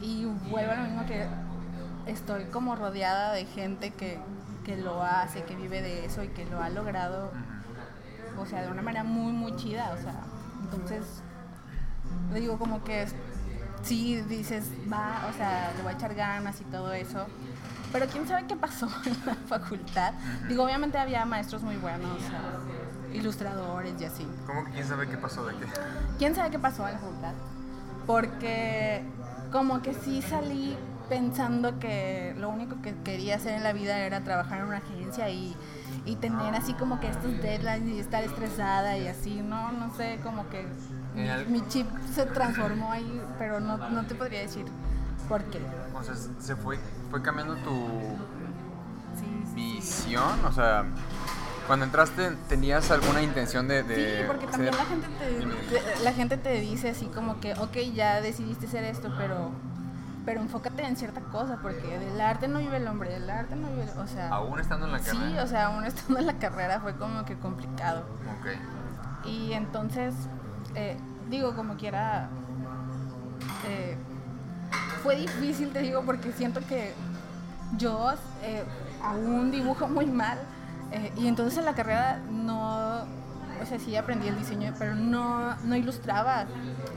Y 0.00 0.24
vuelvo 0.24 0.72
a 0.72 0.76
lo 0.76 0.82
mismo 0.84 1.04
que 1.04 1.28
estoy 2.06 2.44
como 2.44 2.76
rodeada 2.76 3.34
de 3.34 3.44
gente 3.44 3.90
que, 3.90 4.18
que 4.64 4.78
lo 4.78 5.02
hace, 5.02 5.44
que 5.44 5.54
vive 5.54 5.82
de 5.82 6.06
eso 6.06 6.24
y 6.24 6.28
que 6.28 6.46
lo 6.46 6.62
ha 6.62 6.70
logrado, 6.70 7.30
o 8.38 8.46
sea, 8.46 8.62
de 8.62 8.70
una 8.70 8.80
manera 8.80 9.04
muy, 9.04 9.34
muy 9.34 9.54
chida, 9.56 9.92
o 9.92 10.00
sea, 10.00 10.22
entonces, 10.62 11.04
le 12.32 12.40
digo 12.40 12.58
como 12.58 12.82
que 12.84 13.06
sí 13.82 14.22
dices, 14.22 14.70
va, 14.90 15.28
o 15.28 15.36
sea, 15.36 15.72
le 15.76 15.82
voy 15.82 15.92
a 15.92 15.96
echar 15.96 16.14
ganas 16.14 16.58
y 16.62 16.64
todo 16.64 16.94
eso, 16.94 17.26
pero 17.92 18.06
quién 18.06 18.26
sabe 18.26 18.46
qué 18.46 18.56
pasó 18.56 18.88
en 19.04 19.16
la 19.26 19.34
facultad. 19.34 20.14
Digo, 20.48 20.64
obviamente 20.64 20.98
había 20.98 21.24
maestros 21.24 21.62
muy 21.62 21.76
buenos, 21.76 22.18
ilustradores 23.12 23.94
y 24.00 24.04
así. 24.04 24.26
¿Cómo 24.46 24.64
que 24.64 24.72
quién 24.72 24.86
sabe 24.86 25.08
qué 25.08 25.16
pasó 25.16 25.46
de 25.46 25.54
qué? 25.56 25.66
¿Quién 26.18 26.34
sabe 26.34 26.50
qué 26.50 26.58
pasó 26.58 26.86
en 26.86 26.94
la 26.94 27.00
facultad? 27.00 27.32
Porque 28.06 29.02
como 29.52 29.82
que 29.82 29.94
sí 29.94 30.22
salí 30.22 30.76
pensando 31.08 31.80
que 31.80 32.36
lo 32.38 32.48
único 32.48 32.80
que 32.82 32.94
quería 33.02 33.34
hacer 33.34 33.54
en 33.54 33.64
la 33.64 33.72
vida 33.72 33.98
era 33.98 34.22
trabajar 34.22 34.60
en 34.60 34.66
una 34.66 34.76
agencia 34.76 35.28
y, 35.28 35.56
y 36.06 36.14
tener 36.16 36.54
así 36.54 36.72
como 36.74 37.00
que 37.00 37.08
estos 37.08 37.42
deadlines 37.42 37.96
y 37.96 37.98
estar 37.98 38.22
estresada 38.22 38.96
y 38.96 39.08
así, 39.08 39.42
¿no? 39.42 39.72
No 39.72 39.92
sé, 39.96 40.20
como 40.22 40.48
que 40.48 40.64
mi, 41.16 41.60
mi 41.60 41.66
chip 41.68 41.88
se 42.14 42.26
transformó 42.26 42.92
ahí, 42.92 43.20
pero 43.38 43.58
no, 43.58 43.76
no 43.90 44.06
te 44.06 44.14
podría 44.14 44.40
decir 44.40 44.66
por 45.30 45.42
qué. 45.44 45.60
O 45.98 46.02
sea, 46.04 46.14
se 46.40 46.56
fue 46.56 46.78
fue 47.10 47.22
cambiando 47.22 47.54
tu 47.56 47.88
visión, 49.54 50.44
o 50.44 50.52
sea, 50.52 50.84
Cuando 51.66 51.84
entraste, 51.84 52.30
¿tenías 52.48 52.90
alguna 52.90 53.22
intención 53.22 53.68
de...? 53.68 53.82
de 53.84 54.18
sí, 54.22 54.24
porque 54.26 54.46
también 54.48 54.74
ser- 54.74 54.82
la 54.82 54.88
gente 54.88 55.06
te, 55.18 56.04
la 56.04 56.12
gente 56.12 56.36
te 56.36 56.60
dice 56.60 56.90
así 56.90 57.06
como 57.06 57.38
que, 57.40 57.52
ok, 57.54 57.76
ya 57.94 58.20
decidiste 58.20 58.66
hacer 58.66 58.84
esto, 58.84 59.12
pero 59.16 59.50
pero 60.26 60.40
enfócate 60.42 60.84
en 60.84 60.96
cierta 60.96 61.20
cosa, 61.22 61.58
porque 61.62 61.98
del 61.98 62.20
arte 62.20 62.46
no 62.48 62.58
vive 62.58 62.76
el 62.76 62.86
hombre, 62.88 63.10
del 63.10 63.28
arte 63.30 63.56
no 63.56 63.68
vive, 63.68 63.86
o 63.98 64.06
sea... 64.06 64.28
Aún 64.28 64.60
estando 64.60 64.84
en 64.86 64.92
la 64.92 64.98
Sí, 64.98 65.16
carrera. 65.16 65.42
o 65.42 65.46
sea, 65.46 65.66
aún 65.66 65.84
estando 65.84 66.18
en 66.20 66.26
la 66.26 66.34
carrera 66.38 66.78
fue 66.80 66.94
como 66.96 67.24
que 67.24 67.38
complicado. 67.38 68.00
Ok. 68.38 69.26
Y 69.26 69.52
entonces, 69.54 70.14
eh, 70.74 70.98
digo, 71.30 71.54
como 71.56 71.76
quiera, 71.76 72.28
eh, 73.66 73.96
fue 75.02 75.16
difícil, 75.16 75.70
te 75.70 75.80
digo, 75.80 76.02
porque 76.04 76.32
siento 76.32 76.60
que 76.66 76.92
yo 77.76 78.12
eh, 78.42 78.64
aún 79.02 79.50
dibujo 79.50 79.88
muy 79.88 80.06
mal. 80.06 80.38
eh, 80.92 81.12
y 81.16 81.26
entonces 81.28 81.58
en 81.58 81.64
la 81.64 81.74
carrera 81.74 82.18
no, 82.30 83.02
o 83.62 83.66
sea, 83.66 83.78
sí 83.78 83.96
aprendí 83.96 84.28
el 84.28 84.36
diseño, 84.36 84.74
pero 84.78 84.94
no, 84.94 85.56
no 85.64 85.76
ilustraba 85.76 86.46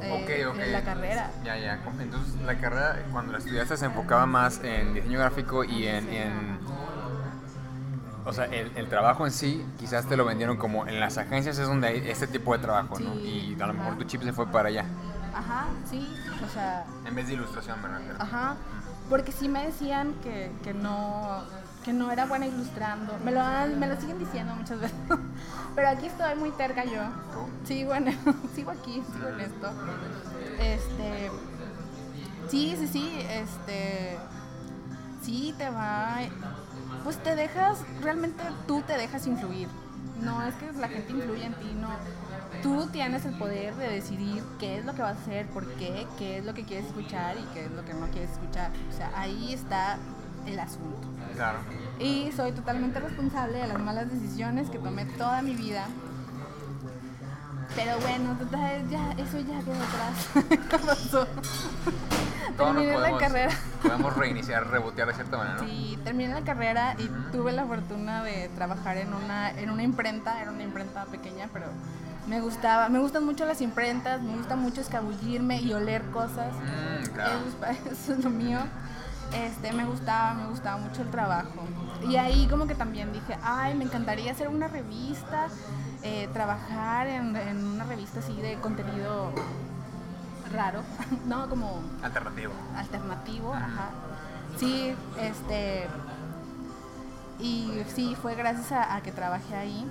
eh, 0.01 0.45
Ok, 0.49 0.55
ok. 0.55 0.59
en 0.61 0.71
la 0.73 0.81
carrera. 0.81 1.31
Ya, 1.43 1.57
ya. 1.57 1.79
Entonces, 2.01 2.35
la 2.41 2.55
carrera, 2.57 3.03
cuando 3.11 3.31
la 3.33 3.37
estudiaste, 3.37 3.77
se 3.77 3.85
enfocaba 3.85 4.25
más 4.25 4.59
en 4.63 4.93
diseño 4.93 5.19
gráfico 5.19 5.63
y 5.63 5.87
en. 5.87 6.11
y 6.11 6.17
en- 6.17 6.59
o 8.25 8.31
sea, 8.31 8.45
el, 8.45 8.71
el 8.77 8.87
trabajo 8.87 9.25
en 9.25 9.33
sí, 9.33 9.65
quizás 9.77 10.05
te 10.07 10.15
lo 10.15 10.23
vendieron 10.23 10.55
como 10.55 10.87
en 10.87 10.97
las 10.99 11.17
agencias 11.17 11.57
es 11.59 11.67
donde 11.67 11.87
hay 11.89 12.03
este 12.09 12.25
tipo 12.25 12.53
de 12.53 12.59
trabajo, 12.59 12.97
¿no? 12.97 13.13
Y 13.15 13.57
a 13.61 13.67
lo 13.67 13.73
mejor 13.73 13.97
tu 13.97 14.05
chip 14.05 14.23
se 14.23 14.31
fue 14.31 14.47
para 14.47 14.69
allá. 14.69 14.85
Ajá, 15.33 15.65
sí, 15.89 16.07
o 16.45 16.49
sea, 16.53 16.85
En 17.05 17.15
vez 17.15 17.27
de 17.27 17.33
ilustración, 17.33 17.81
me 17.81 17.87
refiero. 17.89 18.15
Ajá, 18.21 18.55
porque 19.09 19.31
sí 19.31 19.49
me 19.49 19.65
decían 19.65 20.13
que, 20.23 20.51
que 20.63 20.73
no 20.73 21.41
que 21.83 21.91
no 21.91 22.09
era 22.11 22.25
buena 22.25 22.45
ilustrando. 22.47 23.17
Me 23.25 23.31
lo, 23.31 23.41
han- 23.41 23.77
me 23.77 23.87
lo 23.87 23.99
siguen 23.99 24.17
diciendo 24.17 24.55
muchas 24.55 24.79
veces. 24.79 24.95
Pero 25.75 25.89
aquí 25.89 26.05
estoy 26.05 26.33
muy 26.35 26.51
terca 26.51 26.85
yo. 26.85 27.01
¿Tú? 27.33 27.67
Sigo, 27.67 27.93
en, 27.93 28.05
sigo 28.55 28.71
aquí, 28.71 29.03
sigo 29.13 29.27
en 29.27 29.39
esto. 29.41 29.69
Este, 30.59 31.29
sí, 32.49 32.75
sí, 32.79 32.87
sí, 32.87 33.19
este, 33.29 34.17
sí 35.21 35.53
te 35.57 35.69
va, 35.69 36.19
pues 37.03 37.21
te 37.21 37.35
dejas, 37.35 37.79
realmente 38.01 38.41
tú 38.65 38.81
te 38.83 38.93
dejas 38.97 39.27
influir. 39.27 39.67
No 40.21 40.41
es 40.43 40.55
que 40.55 40.71
la 40.73 40.87
gente 40.87 41.11
influya 41.11 41.47
en 41.47 41.53
ti, 41.55 41.73
no. 41.81 41.89
Tú 42.63 42.87
tienes 42.87 43.25
el 43.25 43.33
poder 43.37 43.75
de 43.75 43.89
decidir 43.89 44.41
qué 44.57 44.79
es 44.79 44.85
lo 44.85 44.93
que 44.93 45.01
vas 45.01 45.17
a 45.17 45.21
hacer, 45.21 45.45
por 45.47 45.67
qué, 45.73 46.07
qué 46.17 46.37
es 46.37 46.45
lo 46.45 46.53
que 46.53 46.63
quieres 46.63 46.87
escuchar 46.87 47.35
y 47.37 47.43
qué 47.53 47.65
es 47.65 47.71
lo 47.71 47.83
que 47.83 47.93
no 47.93 48.07
quieres 48.07 48.31
escuchar. 48.31 48.71
O 48.89 48.95
sea, 48.95 49.11
ahí 49.15 49.53
está 49.53 49.97
el 50.45 50.57
asunto. 50.59 51.07
Claro. 51.35 51.59
Y 51.99 52.31
soy 52.35 52.53
totalmente 52.53 52.99
responsable 52.99 53.57
de 53.57 53.67
las 53.67 53.79
malas 53.79 54.09
decisiones 54.09 54.69
que 54.69 54.79
tomé 54.79 55.05
toda 55.05 55.41
mi 55.41 55.55
vida. 55.55 55.87
Pero 57.75 57.99
bueno, 57.99 58.37
total, 58.37 58.87
ya, 58.89 59.11
eso 59.13 59.39
ya 59.39 59.59
quedó 59.59 59.83
atrás. 59.83 61.27
Terminé 62.57 62.97
la 62.97 63.17
carrera. 63.17 63.51
podemos 63.81 64.15
reiniciar, 64.15 64.69
rebotear 64.69 65.07
de 65.07 65.13
cierta 65.15 65.37
manera, 65.37 65.57
¿no? 65.61 65.67
Sí, 65.67 65.97
terminé 66.03 66.33
la 66.33 66.41
carrera 66.41 66.95
y 66.99 67.07
tuve 67.31 67.51
la 67.51 67.65
fortuna 67.65 68.23
de 68.23 68.49
trabajar 68.49 68.97
en 68.97 69.13
una, 69.13 69.49
en 69.51 69.71
una 69.71 69.81
imprenta, 69.81 70.39
era 70.39 70.51
una 70.51 70.63
imprenta 70.63 71.05
pequeña, 71.05 71.49
pero 71.51 71.65
me 72.27 72.39
gustaba, 72.41 72.89
me 72.89 72.99
gustan 72.99 73.25
mucho 73.25 73.45
las 73.45 73.61
imprentas, 73.61 74.21
me 74.21 74.35
gusta 74.37 74.55
mucho 74.55 74.81
escabullirme 74.81 75.61
y 75.61 75.73
oler 75.73 76.03
cosas. 76.11 76.53
Mm, 76.55 77.13
claro. 77.13 77.39
Eso, 77.39 77.65
es, 77.65 77.91
eso 77.99 78.13
es 78.13 78.23
lo 78.23 78.29
mío. 78.29 78.59
Este, 79.33 79.73
me 79.73 79.85
gustaba, 79.85 80.33
me 80.35 80.47
gustaba 80.47 80.77
mucho 80.77 81.01
el 81.01 81.09
trabajo. 81.09 81.63
Y 82.07 82.17
ahí 82.17 82.47
como 82.47 82.67
que 82.67 82.75
también 82.75 83.11
dije, 83.11 83.37
ay, 83.43 83.73
me 83.75 83.83
encantaría 83.85 84.31
hacer 84.31 84.47
una 84.47 84.67
revista, 84.67 85.47
eh, 86.03 86.29
trabajar 86.33 87.07
en, 87.07 87.35
en 87.35 87.65
una 87.65 87.83
revista 87.85 88.19
así 88.19 88.33
de 88.41 88.55
contenido 88.59 89.31
raro, 90.51 90.81
no 91.25 91.49
como 91.49 91.81
Alternativo. 92.03 92.53
alternativo, 92.75 93.53
ajá. 93.53 93.89
Sí, 94.57 94.93
este. 95.19 95.87
Y 97.39 97.71
sí, 97.95 98.15
fue 98.21 98.35
gracias 98.35 98.71
a, 98.71 98.95
a 98.95 99.01
que 99.01 99.11
trabajé 99.11 99.55
ahí. 99.55 99.89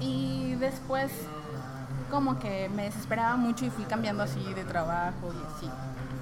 Y 0.00 0.54
después, 0.56 1.10
como 2.10 2.38
que 2.38 2.68
me 2.74 2.84
desesperaba 2.84 3.36
mucho 3.36 3.64
y 3.64 3.70
fui 3.70 3.84
cambiando 3.84 4.22
así 4.22 4.42
de 4.54 4.64
trabajo 4.64 5.32
y 5.32 5.56
así. 5.56 5.70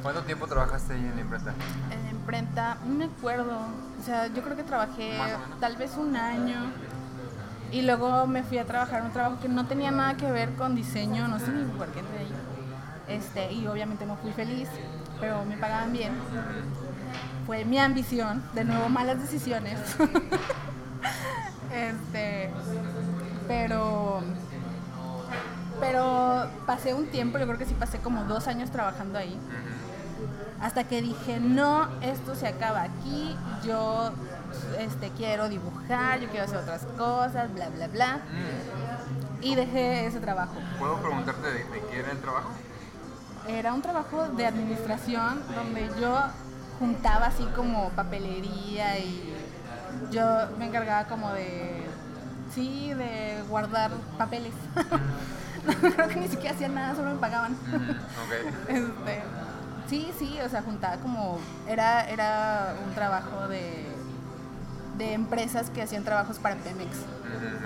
¿Cuánto 0.03 0.23
tiempo 0.23 0.47
trabajaste 0.47 0.95
ahí 0.95 1.01
en 1.01 1.17
la 1.17 1.21
imprenta? 1.21 1.55
En 1.91 2.03
la 2.05 2.11
imprenta, 2.11 2.79
no 2.85 2.95
me 2.95 3.05
acuerdo. 3.07 3.59
O 4.01 4.05
sea, 4.05 4.29
yo 4.29 4.43
creo 4.43 4.57
que 4.57 4.63
trabajé 4.63 5.19
tal 5.61 5.77
vez 5.77 5.97
un 5.97 6.17
año. 6.17 6.73
Y 7.73 7.83
luego 7.83 8.27
me 8.27 8.45
fui 8.45 8.59
a 8.59 8.65
trabajar 8.65 9.03
un 9.03 9.11
trabajo 9.11 9.41
que 9.41 9.49
no 9.49 9.67
tenía 9.67 9.91
nada 9.91 10.17
que 10.17 10.31
ver 10.31 10.55
con 10.55 10.77
diseño, 10.77 11.27
no 11.27 11.41
sé 11.41 11.51
ni 11.51 11.65
por 11.73 11.89
qué 11.89 12.01
entré 12.01 12.19
ahí. 12.21 12.33
Este, 13.09 13.53
y 13.53 13.67
obviamente 13.67 14.07
no 14.07 14.17
fui 14.17 14.33
feliz, 14.33 14.69
pero 15.21 15.45
me 15.45 15.57
pagaban 15.57 15.93
bien. 15.93 16.13
Fue 17.45 17.65
mi 17.65 17.79
ambición, 17.79 18.43
de 18.55 18.65
nuevo 18.65 18.89
malas 18.89 19.21
decisiones. 19.21 19.79
pero 23.67 24.21
pero 25.81 26.49
pasé 26.65 26.95
un 26.95 27.07
tiempo, 27.09 27.39
yo 27.39 27.47
creo 27.47 27.59
que 27.59 27.67
sí 27.67 27.75
pasé 27.75 27.99
como 27.99 28.25
dos 28.25 28.47
años 28.47 28.71
trabajando 28.71 29.19
ahí. 29.19 29.39
Hasta 30.61 30.85
que 30.85 31.03
dije, 31.03 31.39
no, 31.39 31.89
esto 32.01 32.35
se 32.35 32.49
acaba 32.49 32.83
aquí, 32.83 33.37
yo 33.63 34.11
este, 34.79 35.11
quiero 35.11 35.51
dibujar, 35.51 36.19
yo 36.21 36.29
quiero 36.31 36.47
hacer 36.47 36.59
otras 36.59 36.87
cosas, 36.97 37.53
bla, 37.53 37.69
bla, 37.69 37.89
bla. 37.89 38.21
Y 39.43 39.55
dejé 39.55 40.07
ese 40.07 40.19
trabajo. 40.21 40.55
¿Puedo 40.79 40.97
preguntarte 40.97 41.47
de, 41.47 41.65
de 41.65 41.81
qué 41.91 41.99
era 41.99 42.11
el 42.11 42.19
trabajo? 42.21 42.49
Era 43.47 43.75
un 43.75 43.83
trabajo 43.83 44.29
de 44.29 44.47
administración 44.47 45.43
donde 45.55 45.91
yo 46.01 46.19
juntaba 46.79 47.27
así 47.27 47.45
como 47.55 47.91
papelería 47.91 48.99
y 48.99 49.35
yo 50.11 50.25
me 50.59 50.67
encargaba 50.67 51.07
como 51.07 51.33
de, 51.33 51.86
sí, 52.57 52.93
de 52.95 53.43
guardar 53.49 53.93
papeles. 54.19 54.53
no, 55.83 55.91
creo 55.93 56.09
que 56.09 56.17
ni 56.17 56.29
siquiera 56.29 56.55
hacía 56.55 56.69
nada, 56.69 56.95
solo 56.97 57.13
me 57.13 57.19
pagaban. 57.21 57.53
Ok. 57.53 58.53
Este, 58.69 59.23
sí, 59.89 60.11
sí, 60.19 60.39
o 60.45 60.49
sea, 60.49 60.63
juntaba 60.63 60.97
como. 60.97 61.39
Era, 61.69 62.09
era 62.11 62.75
un 62.85 62.93
trabajo 62.95 63.47
de, 63.47 63.87
de 64.99 65.13
empresas 65.13 65.71
que 65.71 65.83
hacían 65.83 66.03
trabajos 66.03 66.39
para 66.41 66.57
Pemex. 66.57 66.97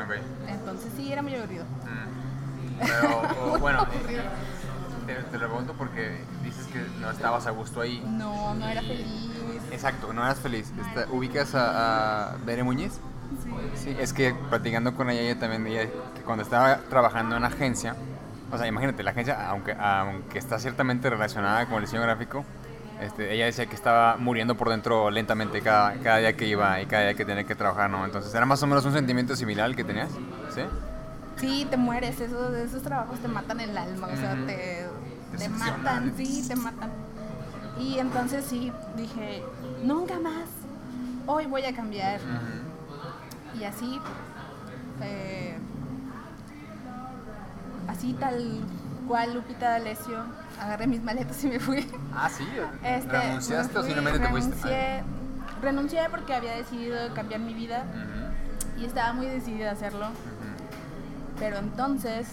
Ok. 0.05 0.16
Entonces 0.49 0.91
sí, 0.97 1.11
era 1.12 1.22
muy 1.22 1.34
aburrido. 1.34 1.64
Mm. 1.64 2.80
Pero, 2.86 3.22
o, 3.55 3.59
bueno, 3.59 3.80
Aburrido. 3.80 4.22
te, 5.07 5.14
te 5.14 5.38
lo 5.38 5.49
pregunto 5.49 5.74
porque 5.78 6.22
dices 6.45 6.66
que 6.66 6.84
no 7.01 7.11
estabas 7.11 7.47
a 7.47 7.51
gusto 7.51 7.80
ahí. 7.80 8.03
No, 8.07 8.55
no 8.55 8.66
era 8.68 8.80
feliz. 8.82 9.07
Exacto, 9.70 10.12
no 10.12 10.22
eras 10.24 10.38
feliz. 10.41 10.72
Esta- 10.78 11.11
¿Ubicas 11.12 11.55
a, 11.55 12.32
a 12.32 12.36
Bere 12.45 12.64
Muñiz? 12.64 12.99
Sí, 13.74 13.96
es 13.98 14.12
que 14.12 14.34
platicando 14.48 14.94
con 14.94 15.10
ella, 15.10 15.20
ella 15.22 15.38
también 15.38 15.66
ella, 15.66 15.88
que 16.14 16.22
cuando 16.22 16.42
estaba 16.42 16.78
trabajando 16.88 17.36
en 17.36 17.44
agencia, 17.44 17.96
o 18.52 18.58
sea, 18.58 18.66
imagínate, 18.66 19.02
la 19.02 19.12
agencia, 19.12 19.48
aunque, 19.48 19.72
aunque 19.72 20.38
está 20.38 20.58
ciertamente 20.58 21.08
relacionada 21.08 21.66
con 21.66 21.76
el 21.76 21.82
diseño 21.82 22.02
gráfico, 22.02 22.44
este, 23.00 23.32
ella 23.32 23.46
decía 23.46 23.66
que 23.66 23.74
estaba 23.74 24.16
muriendo 24.16 24.56
por 24.56 24.68
dentro 24.68 25.10
lentamente 25.10 25.62
cada, 25.62 25.94
cada 25.94 26.18
día 26.18 26.36
que 26.36 26.46
iba 26.46 26.80
y 26.82 26.86
cada 26.86 27.04
día 27.04 27.14
que 27.14 27.24
tenía 27.24 27.44
que 27.44 27.54
trabajar, 27.54 27.88
¿no? 27.88 28.04
Entonces, 28.04 28.34
¿era 28.34 28.44
más 28.44 28.62
o 28.62 28.66
menos 28.66 28.84
un 28.84 28.92
sentimiento 28.92 29.34
similar 29.36 29.66
al 29.66 29.76
que 29.76 29.84
tenías? 29.84 30.10
¿Sí? 30.54 30.62
Sí, 31.36 31.66
te 31.70 31.78
mueres, 31.78 32.20
esos, 32.20 32.54
esos 32.54 32.82
trabajos 32.82 33.18
te 33.20 33.28
matan 33.28 33.60
el 33.60 33.76
alma, 33.76 34.08
o 34.08 34.16
sea, 34.16 34.34
te, 34.46 34.86
Te 35.38 35.48
matan, 35.48 36.12
sí, 36.16 36.44
te 36.46 36.56
matan. 36.56 36.90
Y 37.78 37.98
entonces 37.98 38.44
sí, 38.44 38.70
dije, 38.96 39.42
nunca 39.82 40.18
más, 40.18 40.44
hoy 41.26 41.46
voy 41.46 41.64
a 41.64 41.74
cambiar. 41.74 42.20
Y 43.59 43.64
así, 43.64 44.01
eh, 45.03 45.57
así 47.88 48.12
tal 48.14 48.61
cual 49.09 49.34
Lupita 49.34 49.70
D'Alessio, 49.70 50.22
agarré 50.61 50.86
mis 50.86 51.03
maletas 51.03 51.42
y 51.44 51.48
me 51.48 51.59
fui. 51.61 51.86
Ah, 52.14 52.28
sí. 52.28 52.46
Este, 52.84 53.09
¿Renunciaste 53.11 53.74
me 53.74 53.78
o 53.80 53.82
fui, 53.82 53.92
simplemente 53.92 54.18
te 54.20 54.28
fuiste? 54.28 54.55
renuncié, 54.55 55.03
renuncié 55.62 56.01
porque 56.11 56.34
había 56.34 56.53
decidido 56.53 57.12
cambiar 57.14 57.40
mi 57.40 57.55
vida 57.55 57.84
y 58.78 58.84
estaba 58.84 59.12
muy 59.12 59.26
decidida 59.26 59.70
a 59.70 59.72
hacerlo. 59.72 60.07
Pero 61.38 61.59
entonces 61.59 62.28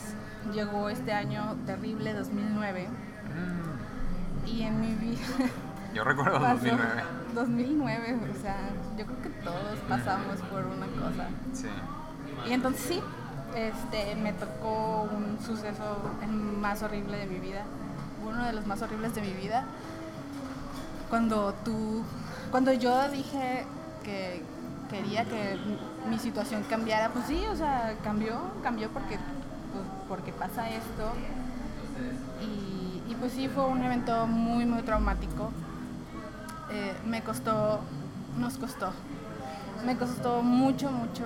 llegó 0.54 0.90
este 0.90 1.14
año 1.14 1.56
terrible, 1.66 2.14
2009, 2.14 2.88
Mm, 3.28 4.48
y 4.48 4.64
en 4.64 4.80
mi 4.80 4.94
vida 4.94 5.20
Yo 5.98 6.04
recuerdo 6.04 6.40
pasó 6.40 6.64
2009. 6.64 7.04
2009, 7.34 8.20
o 8.38 8.40
sea, 8.40 8.56
yo 9.00 9.06
creo 9.08 9.22
que 9.24 9.30
todos 9.30 9.80
pasamos 9.90 10.38
por 10.52 10.64
una 10.68 10.86
cosa. 10.86 11.28
Sí. 11.54 11.70
Y 12.48 12.54
entonces 12.54 12.82
sí, 12.86 13.02
este, 13.56 14.16
me 14.16 14.32
tocó 14.34 15.10
un 15.12 15.40
suceso 15.44 15.98
más 16.62 16.84
horrible 16.84 17.18
de 17.18 17.26
mi 17.26 17.40
vida, 17.40 17.64
uno 18.24 18.46
de 18.46 18.54
los 18.54 18.68
más 18.68 18.80
horribles 18.84 19.16
de 19.16 19.22
mi 19.22 19.34
vida, 19.34 19.66
cuando 21.10 21.56
tú, 21.66 22.04
cuando 22.52 22.74
yo 22.74 23.10
dije 23.10 23.66
que 24.04 24.44
quería 24.92 25.26
que 25.26 25.58
mi 26.08 26.20
situación 26.20 26.62
cambiara, 26.70 27.10
pues 27.10 27.26
sí, 27.26 27.44
o 27.52 27.56
sea, 27.56 27.96
cambió, 28.04 28.40
cambió 28.62 28.90
porque, 28.90 29.18
pues, 29.74 29.86
porque 30.08 30.32
pasa 30.32 30.70
esto. 30.70 31.14
Y, 32.40 33.12
y, 33.12 33.16
pues 33.16 33.32
sí, 33.32 33.48
fue 33.48 33.66
un 33.66 33.82
evento 33.82 34.28
muy, 34.28 34.68
muy 34.68 34.84
traumático. 34.84 35.52
Eh, 36.70 36.94
me 37.06 37.22
costó, 37.22 37.80
nos 38.38 38.58
costó, 38.58 38.92
me 39.86 39.96
costó 39.98 40.42
mucho, 40.42 40.92
mucho 40.92 41.26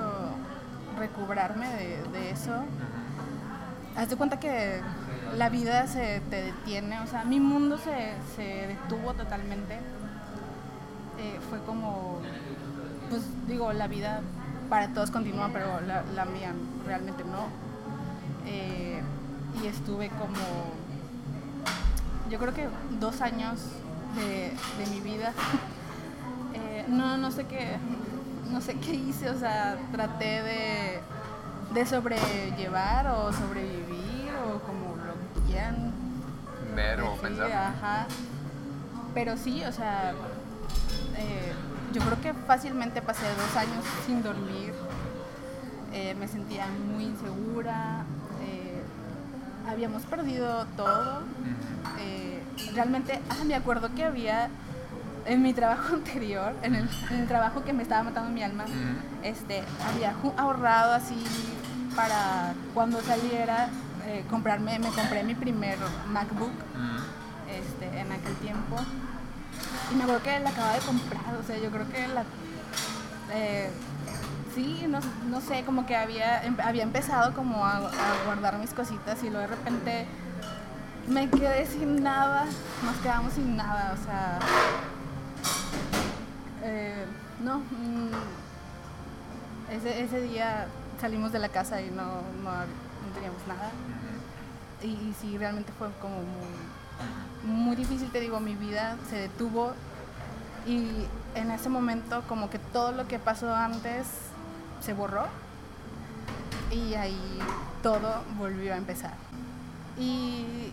recobrarme 0.97 1.67
de, 1.67 2.03
de 2.11 2.29
eso. 2.31 2.53
Haz 3.97 4.09
de 4.09 4.15
cuenta 4.15 4.39
que 4.39 4.81
la 5.37 5.49
vida 5.49 5.87
se 5.87 6.21
te 6.29 6.43
detiene, 6.43 6.99
o 6.99 7.07
sea, 7.07 7.23
mi 7.23 7.39
mundo 7.39 7.77
se, 7.77 8.13
se 8.35 8.67
detuvo 8.67 9.13
totalmente. 9.13 9.75
Eh, 11.17 11.39
fue 11.49 11.59
como, 11.61 12.19
pues 13.09 13.23
digo, 13.47 13.73
la 13.73 13.87
vida 13.87 14.21
para 14.69 14.89
todos 14.93 15.11
continúa, 15.11 15.49
pero 15.51 15.81
la, 15.81 16.03
la 16.15 16.25
mía 16.25 16.53
realmente 16.85 17.23
no. 17.23 17.47
Eh, 18.45 19.01
y 19.61 19.67
estuve 19.67 20.09
como, 20.09 20.71
yo 22.29 22.39
creo 22.39 22.53
que 22.53 22.67
dos 22.99 23.21
años 23.21 23.59
de, 24.15 24.53
de 24.77 24.89
mi 24.91 24.99
vida. 25.01 25.33
Eh, 26.53 26.83
no, 26.89 27.15
no 27.17 27.31
sé 27.31 27.45
qué, 27.45 27.77
no 28.51 28.59
sé 28.59 28.75
qué 28.75 28.91
hice, 28.93 29.29
o 29.29 29.39
sea, 29.39 29.77
traté 29.93 30.41
de, 30.43 30.99
de 31.73 31.85
sobrellevar 31.85 33.07
o 33.07 33.31
sobrevivir 33.31 34.31
o 34.45 34.59
como 34.59 34.97
lo 34.97 35.13
quieran 35.47 35.93
Ver 36.75 36.99
o 37.01 37.15
pensar. 37.15 37.49
Ajá. 37.51 38.05
Pero 39.13 39.37
sí, 39.37 39.63
o 39.63 39.71
sea, 39.71 40.11
eh, 41.17 41.53
yo 41.93 42.01
creo 42.01 42.19
que 42.21 42.33
fácilmente 42.45 43.01
pasé 43.01 43.25
dos 43.35 43.55
años 43.55 43.85
sin 44.05 44.21
dormir. 44.21 44.73
Eh, 45.93 46.15
me 46.19 46.27
sentía 46.27 46.65
muy 46.67 47.05
insegura. 47.05 48.03
eh, 48.43 48.81
habíamos 49.69 50.03
perdido 50.03 50.65
todo. 50.75 51.21
Realmente, 52.73 53.19
ah, 53.29 53.43
me 53.45 53.55
acuerdo 53.55 53.93
que 53.95 54.03
había 54.03 54.49
en 55.25 55.41
mi 55.41 55.53
trabajo 55.53 55.93
anterior, 55.95 56.53
en 56.63 56.75
el, 56.75 56.89
en 57.11 57.19
el 57.19 57.27
trabajo 57.27 57.63
que 57.63 57.73
me 57.73 57.83
estaba 57.83 58.03
matando 58.03 58.29
mi 58.31 58.43
alma, 58.43 58.65
este, 59.23 59.63
había 59.87 60.13
ahorrado 60.37 60.93
así 60.93 61.23
para 61.95 62.53
cuando 62.73 63.01
saliera 63.01 63.67
eh, 64.05 64.23
comprarme, 64.29 64.79
me 64.79 64.89
compré 64.89 65.23
mi 65.23 65.35
primer 65.35 65.77
MacBook 66.07 66.51
este, 67.49 67.99
en 67.99 68.11
aquel 68.11 68.33
tiempo. 68.35 68.77
Y 69.91 69.95
me 69.95 70.03
acuerdo 70.03 70.23
que 70.23 70.39
la 70.39 70.49
acababa 70.49 70.73
de 70.73 70.79
comprar, 70.79 71.35
o 71.39 71.43
sea, 71.45 71.57
yo 71.57 71.69
creo 71.69 71.87
que 71.89 72.07
la... 72.07 72.23
eh, 73.33 73.69
sí, 74.55 74.85
no, 74.87 74.99
no 75.29 75.41
sé, 75.41 75.63
como 75.65 75.85
que 75.85 75.95
había, 75.95 76.43
em- 76.43 76.57
había 76.63 76.83
empezado 76.83 77.33
como 77.33 77.65
a, 77.65 77.77
a 77.77 78.23
guardar 78.25 78.57
mis 78.57 78.73
cositas 78.73 79.21
y 79.23 79.29
luego 79.29 79.39
de 79.41 79.47
repente 79.47 80.05
me 81.07 81.29
quedé 81.29 81.65
sin 81.65 82.03
nada, 82.03 82.45
nos 82.83 82.95
quedamos 82.97 83.33
sin 83.33 83.55
nada, 83.55 83.95
o 83.99 84.03
sea... 84.05 84.39
eh, 86.63 87.05
no, 87.43 87.59
mm, 87.59 88.11
ese, 89.71 90.03
ese 90.03 90.21
día 90.21 90.67
salimos 90.99 91.31
de 91.31 91.39
la 91.39 91.49
casa 91.49 91.81
y 91.81 91.89
no, 91.89 92.05
no, 92.43 92.51
no 92.51 93.13
teníamos 93.13 93.45
nada. 93.47 93.71
Y 94.83 95.13
sí, 95.19 95.37
realmente 95.37 95.71
fue 95.77 95.89
como 96.01 96.15
muy, 97.43 97.65
muy 97.65 97.75
difícil, 97.75 98.09
te 98.11 98.19
digo, 98.19 98.39
mi 98.39 98.55
vida 98.55 98.97
se 99.09 99.17
detuvo 99.17 99.73
y 100.67 101.05
en 101.35 101.51
ese 101.51 101.69
momento 101.69 102.23
como 102.27 102.49
que 102.49 102.59
todo 102.59 102.91
lo 102.91 103.07
que 103.07 103.19
pasó 103.19 103.53
antes 103.55 104.07
se 104.79 104.93
borró 104.93 105.25
y 106.71 106.93
ahí 106.93 107.39
todo 107.83 108.23
volvió 108.37 108.73
a 108.73 108.77
empezar. 108.77 109.13
Y, 109.99 110.71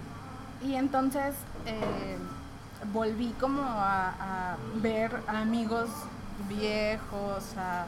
y 0.63 0.75
entonces 0.75 1.35
eh, 1.67 2.17
volví 2.93 3.35
como 3.41 3.63
a, 3.63 4.09
a 4.53 4.57
ver 4.77 5.23
a 5.27 5.41
amigos 5.41 5.89
viejos, 6.49 7.57
a, 7.57 7.85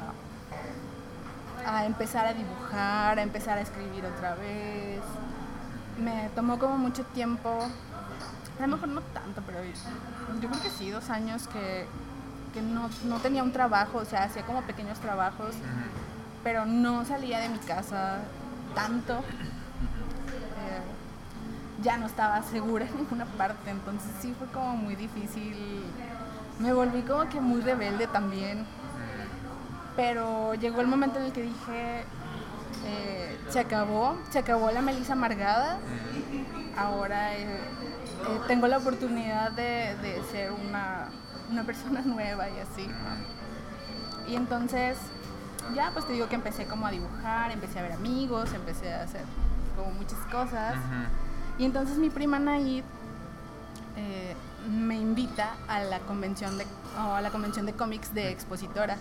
a 1.66 1.86
empezar 1.86 2.26
a 2.26 2.34
dibujar, 2.34 3.18
a 3.18 3.22
empezar 3.22 3.58
a 3.58 3.60
escribir 3.60 4.04
otra 4.04 4.34
vez. 4.34 5.00
Me 5.98 6.30
tomó 6.34 6.58
como 6.58 6.78
mucho 6.78 7.04
tiempo, 7.04 7.48
a 8.58 8.62
lo 8.62 8.68
mejor 8.68 8.88
no 8.88 9.00
tanto, 9.02 9.42
pero 9.46 9.58
yo 10.40 10.48
creo 10.48 10.62
que 10.62 10.70
sí, 10.70 10.90
dos 10.90 11.10
años 11.10 11.46
que, 11.48 11.86
que 12.54 12.62
no, 12.62 12.88
no 13.04 13.18
tenía 13.18 13.42
un 13.42 13.52
trabajo, 13.52 13.98
o 13.98 14.04
sea, 14.04 14.24
hacía 14.24 14.44
como 14.44 14.62
pequeños 14.62 14.98
trabajos, 14.98 15.54
pero 16.42 16.64
no 16.64 17.04
salía 17.04 17.38
de 17.40 17.50
mi 17.50 17.58
casa 17.58 18.18
tanto. 18.74 19.18
Eh, 19.18 20.80
ya 21.82 21.96
no 21.96 22.06
estaba 22.06 22.42
segura 22.42 22.86
en 22.90 22.96
ninguna 22.96 23.24
parte, 23.24 23.70
entonces 23.70 24.10
sí 24.20 24.34
fue 24.38 24.48
como 24.48 24.76
muy 24.76 24.96
difícil. 24.96 25.84
Me 26.58 26.72
volví 26.72 27.02
como 27.02 27.28
que 27.28 27.40
muy 27.40 27.60
rebelde 27.62 28.06
también, 28.06 28.66
pero 29.96 30.54
llegó 30.54 30.82
el 30.82 30.86
momento 30.86 31.18
en 31.18 31.26
el 31.26 31.32
que 31.32 31.42
dije, 31.42 32.04
eh, 32.84 33.38
se 33.48 33.60
acabó, 33.60 34.18
se 34.30 34.38
acabó 34.38 34.70
la 34.70 34.82
Melissa 34.82 35.14
amargada, 35.14 35.78
ahora 36.76 37.34
eh, 37.34 37.44
eh, 37.44 38.40
tengo 38.46 38.66
la 38.66 38.78
oportunidad 38.78 39.52
de, 39.52 39.96
de 40.02 40.22
ser 40.30 40.52
una, 40.52 41.08
una 41.50 41.64
persona 41.64 42.00
nueva 42.04 42.48
y 42.50 42.58
así. 42.58 42.88
Y 44.28 44.36
entonces, 44.36 44.98
ya 45.74 45.90
pues 45.92 46.06
te 46.06 46.12
digo 46.12 46.28
que 46.28 46.34
empecé 46.34 46.66
como 46.66 46.86
a 46.86 46.90
dibujar, 46.90 47.50
empecé 47.50 47.78
a 47.78 47.82
ver 47.82 47.92
amigos, 47.92 48.52
empecé 48.52 48.92
a 48.92 49.04
hacer 49.04 49.22
como 49.76 49.92
muchas 49.92 50.18
cosas. 50.30 50.76
Y 51.60 51.66
entonces 51.66 51.98
mi 51.98 52.08
prima 52.08 52.38
Naid 52.38 52.82
eh, 53.96 54.34
me 54.66 54.96
invita 54.96 55.56
a 55.68 55.80
la 55.80 55.98
convención 56.00 56.56
de 56.56 56.66
a 56.96 57.20
la 57.20 57.30
convención 57.30 57.66
de 57.66 57.74
cómics 57.74 58.14
de 58.14 58.30
Expositora. 58.30 58.96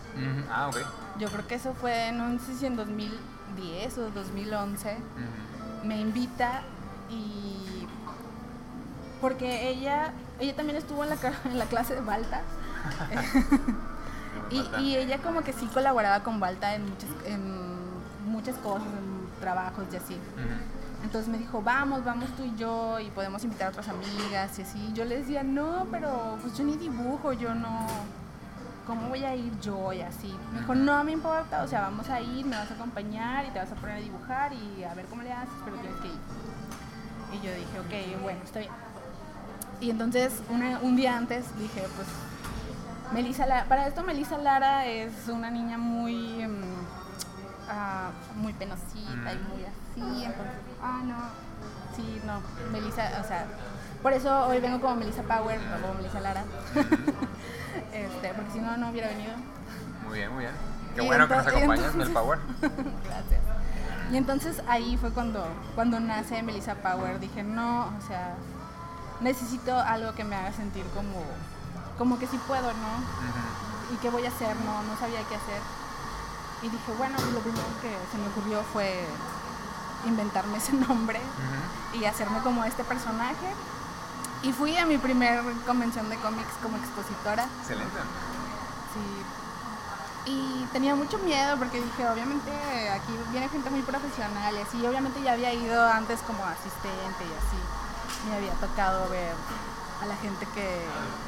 Ah, 0.51 0.68
ok. 0.68 0.76
Yo 1.20 1.30
creo 1.30 1.47
que 1.47 1.55
eso 1.55 1.74
fue, 1.74 2.12
no 2.12 2.38
sé 2.38 2.53
si 2.55 2.66
en 2.66 2.76
2010 2.76 3.97
o 3.99 4.12
2011. 4.12 4.91
Ujú. 4.91 5.88
Me 5.88 6.01
invita 6.01 6.64
y 7.10 7.88
porque 9.22 9.70
ella 9.70 10.12
ella 10.39 10.53
también 10.53 10.78
estuvo 10.78 11.03
en 11.03 11.12
la, 11.12 11.18
en 11.45 11.57
la 11.57 11.66
clase 11.66 11.95
de 11.95 12.01
Balta. 12.05 12.41
y, 14.82 14.95
ella 14.95 15.20
como 15.20 15.43
que 15.43 15.53
sí 15.53 15.66
colaboraba 15.68 16.24
con 16.24 16.41
Balta 16.41 16.76
en 16.76 16.89
muchas, 16.89 17.10
en 17.26 18.30
muchas 18.30 18.57
cosas, 18.57 18.88
en 18.88 19.39
trabajos 19.39 19.86
y 19.93 19.95
así. 19.95 20.18
Entonces 21.04 21.30
me 21.30 21.38
dijo, 21.38 21.62
vamos, 21.62 22.04
vamos 22.04 22.30
tú 22.36 22.43
y 22.43 22.56
yo 22.56 23.00
y 23.00 23.10
podemos 23.12 23.43
invitar 23.43 23.68
a 23.68 23.70
otras 23.72 23.88
amigas 23.88 24.60
y 24.60 24.62
así. 24.64 24.91
Yo 24.93 25.06
le 25.06 25.18
decía, 25.20 25.43
no, 25.43 25.88
pero 25.91 26.38
pues 26.41 26.58
yo 26.58 26.64
ni 26.66 26.76
dibujo, 26.78 27.32
yo 27.34 27.56
no, 27.56 27.88
¿cómo 28.86 29.08
voy 29.10 29.24
a 29.24 29.34
ir 29.36 29.58
yo 29.62 29.93
y 29.93 30.02
así? 30.02 30.36
Me 30.54 30.60
dijo, 30.60 30.76
no 30.76 31.04
me 31.04 31.14
importa, 31.14 31.64
o 31.64 31.68
sea, 31.68 31.82
vamos 31.82 32.10
a 32.10 32.20
ir, 32.20 32.45
me 32.45 32.56
vas 32.58 32.70
a 32.70 32.74
acompañar 32.74 33.45
y 33.45 33.50
te 33.52 33.60
vas 33.60 33.72
a 33.72 33.76
poner 33.76 33.95
a 33.95 34.00
dibujar 34.00 34.52
y 34.54 34.84
a 34.84 34.93
ver 34.93 35.06
cómo 35.06 35.22
le 35.24 35.32
haces, 35.32 35.54
pero 35.64 35.78
tienes 35.78 36.00
que 36.02 36.08
ir. 36.08 36.20
Y 37.32 37.45
yo 37.45 37.52
dije, 37.54 37.80
ok, 38.16 38.22
bueno, 38.22 38.39
está 38.43 38.60
bien. 38.60 38.72
Y 39.82 39.89
entonces 39.91 40.34
una- 40.50 40.80
un 40.80 40.95
día 40.97 41.16
antes 41.16 41.45
dije, 41.58 41.84
pues, 41.95 42.08
Melissa 43.14 43.45
Lara, 43.47 43.66
para 43.66 43.88
esto 43.88 44.04
Melissa 44.04 44.38
Lara 44.38 44.86
es 44.86 45.28
una 45.30 45.50
niña 45.50 45.78
muy, 45.78 46.45
ah, 47.70 48.10
muy 48.36 48.54
penosita 48.54 49.34
y 49.34 49.38
Mm. 49.38 49.50
muy 49.50 49.64
así, 49.64 49.79
entonces, 50.02 50.56
ah, 50.82 51.02
no, 51.04 51.16
sí, 51.95 52.22
no, 52.26 52.41
Melissa, 52.72 53.12
o 53.24 53.28
sea, 53.28 53.45
por 54.02 54.14
eso 54.14 54.47
hoy 54.47 54.60
vengo 54.60 54.80
como 54.80 54.95
Melissa 54.95 55.24
Power, 55.24 55.60
no 55.62 55.82
como 55.82 55.93
Melissa 55.95 56.20
Lara, 56.22 56.43
este, 57.93 58.34
porque 58.34 58.52
si 58.52 58.60
no, 58.60 58.78
no 58.78 58.89
hubiera 58.89 59.10
venido. 59.10 59.34
Muy 60.08 60.18
bien, 60.20 60.32
muy 60.34 60.43
bien. 60.43 60.56
Qué 60.95 61.04
Y 61.04 61.06
bueno 61.08 61.28
que 61.28 61.36
nos 61.36 61.47
acompañas, 61.47 61.95
Mel 61.95 62.08
entonces- 62.08 62.10
Power. 62.14 62.39
Gracias. 62.62 63.41
Y 64.12 64.18
entonces 64.18 64.62
ahí 64.68 64.97
fue 64.97 65.12
cuando, 65.12 65.45
cuando 65.76 66.00
nace 66.00 66.41
Melissa 66.41 66.76
Power. 66.76 67.20
Dije, 67.20 67.43
no, 67.43 67.93
o 67.95 68.08
sea, 68.08 68.34
necesito 69.22 69.78
algo 69.80 70.14
que 70.16 70.24
me 70.24 70.36
haga 70.36 70.52
sentir 70.52 70.84
como, 70.95 71.24
como 71.97 72.18
que 72.18 72.26
sí 72.26 72.39
puedo, 72.47 72.64
¿no? 72.74 72.88
Ujú. 72.97 73.93
¿Y 73.93 73.97
qué 73.97 74.10
voy 74.10 74.26
a 74.26 74.30
hacer? 74.30 74.56
No, 74.66 74.82
no 74.82 74.97
sabía 75.00 75.20
qué 75.30 75.36
hacer. 75.36 75.62
Y 76.64 76.70
dije, 76.70 76.91
bueno, 76.97 77.18
lo 77.34 77.39
primero 77.39 77.64
que 77.82 77.95
se 78.12 78.18
me 78.18 78.28
ocurrió 78.30 78.64
fue 78.74 79.06
inventarme 80.06 80.58
ese 80.58 80.74
nombre 80.88 81.20
y 81.93 82.06
hacerme 82.06 82.39
como 82.39 82.64
este 82.64 82.84
personaje. 82.84 83.47
Y 84.41 84.54
fui 84.54 84.78
a 84.78 84.86
mi 84.86 84.97
primer 84.97 85.41
convención 85.66 86.10
de 86.10 86.16
cómics 86.18 86.54
como 86.64 86.78
expositora. 86.78 87.45
Excelente. 87.62 88.00
Sí. 88.93 90.32
Y 90.32 90.66
tenía 90.72 90.95
mucho 90.95 91.18
miedo 91.20 91.58
porque 91.58 91.82
dije, 91.82 92.08
obviamente 92.08 92.52
aquí 92.89 93.14
viene 93.32 93.50
gente 93.50 93.70
muy 93.70 93.82
profesional 93.82 94.56
y 94.56 94.62
así. 94.62 94.86
Obviamente 94.86 95.22
ya 95.22 95.34
había 95.34 95.54
ido 95.54 95.86
antes 95.88 96.22
como 96.22 96.43
asistente 96.45 97.24
y 97.24 97.34
así. 97.36 98.30
Me 98.30 98.36
había 98.38 98.54
tocado 98.54 99.10
ver 99.10 99.34
a 100.02 100.06
la 100.06 100.16
gente 100.18 100.45
que, 100.54 100.86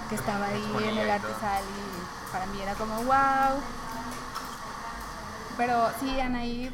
que 0.10 0.16
estaba 0.16 0.46
ahí 0.46 0.76
en 0.84 0.98
el 0.98 1.10
artesal 1.10 1.64
y 1.64 2.32
para 2.32 2.46
mí 2.46 2.62
era 2.62 2.76
como, 2.76 2.96
wow. 3.04 3.60
Pero 5.58 5.90
sí, 6.00 6.20
Anaí, 6.20 6.74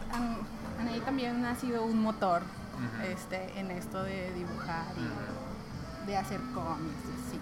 Anaí 0.80 0.99
también 1.01 1.43
ha 1.45 1.55
sido 1.55 1.84
un 1.84 2.01
motor 2.01 2.43
este, 3.03 3.59
en 3.59 3.71
esto 3.71 4.03
de 4.03 4.32
dibujar 4.34 4.86
y 4.95 6.07
de 6.07 6.17
hacer 6.17 6.39
cómics, 6.53 6.95
sí. 7.32 7.39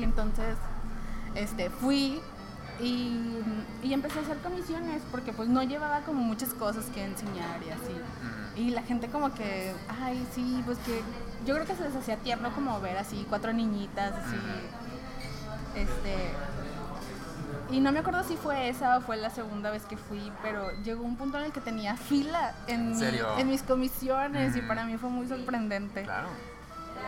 Y 0.00 0.04
entonces 0.04 0.56
este, 1.34 1.70
fui 1.70 2.20
y, 2.80 3.42
empecé 3.82 4.20
a 4.20 4.22
hacer 4.22 4.38
comisiones 4.38 5.02
porque 5.10 5.32
pues 5.32 5.48
no 5.48 5.62
llevaba 5.62 6.00
como 6.00 6.22
muchas 6.22 6.50
cosas 6.54 6.84
que 6.86 7.04
enseñar 7.04 7.60
y 7.66 7.70
así. 7.70 8.60
Y 8.60 8.70
la 8.70 8.82
gente 8.82 9.08
como 9.08 9.32
que, 9.34 9.74
ay, 10.02 10.26
sí, 10.34 10.62
pues 10.64 10.78
que 10.78 11.02
yo 11.46 11.54
creo 11.54 11.66
que 11.66 11.74
se 11.74 11.84
les 11.84 11.96
hacía 11.96 12.16
tierno 12.18 12.52
como 12.52 12.80
ver 12.80 12.98
así 12.98 13.26
cuatro 13.28 13.52
niñitas 13.52 14.12
así. 14.12 14.36
Este, 15.74 16.32
y 17.70 17.80
no 17.80 17.92
me 17.92 17.98
acuerdo 17.98 18.24
si 18.24 18.36
fue 18.36 18.68
esa 18.68 18.96
o 18.96 19.00
fue 19.00 19.16
la 19.16 19.30
segunda 19.30 19.70
vez 19.70 19.84
que 19.84 19.96
fui, 19.96 20.32
pero 20.42 20.70
llegó 20.82 21.04
un 21.04 21.16
punto 21.16 21.38
en 21.38 21.44
el 21.44 21.52
que 21.52 21.60
tenía 21.60 21.96
fila 21.96 22.54
en, 22.66 22.94
en 23.02 23.48
mis 23.48 23.62
comisiones 23.62 24.56
y 24.56 24.62
para 24.62 24.84
mí 24.84 24.96
fue 24.96 25.10
muy 25.10 25.28
sorprendente. 25.28 26.02
Claro. 26.02 26.28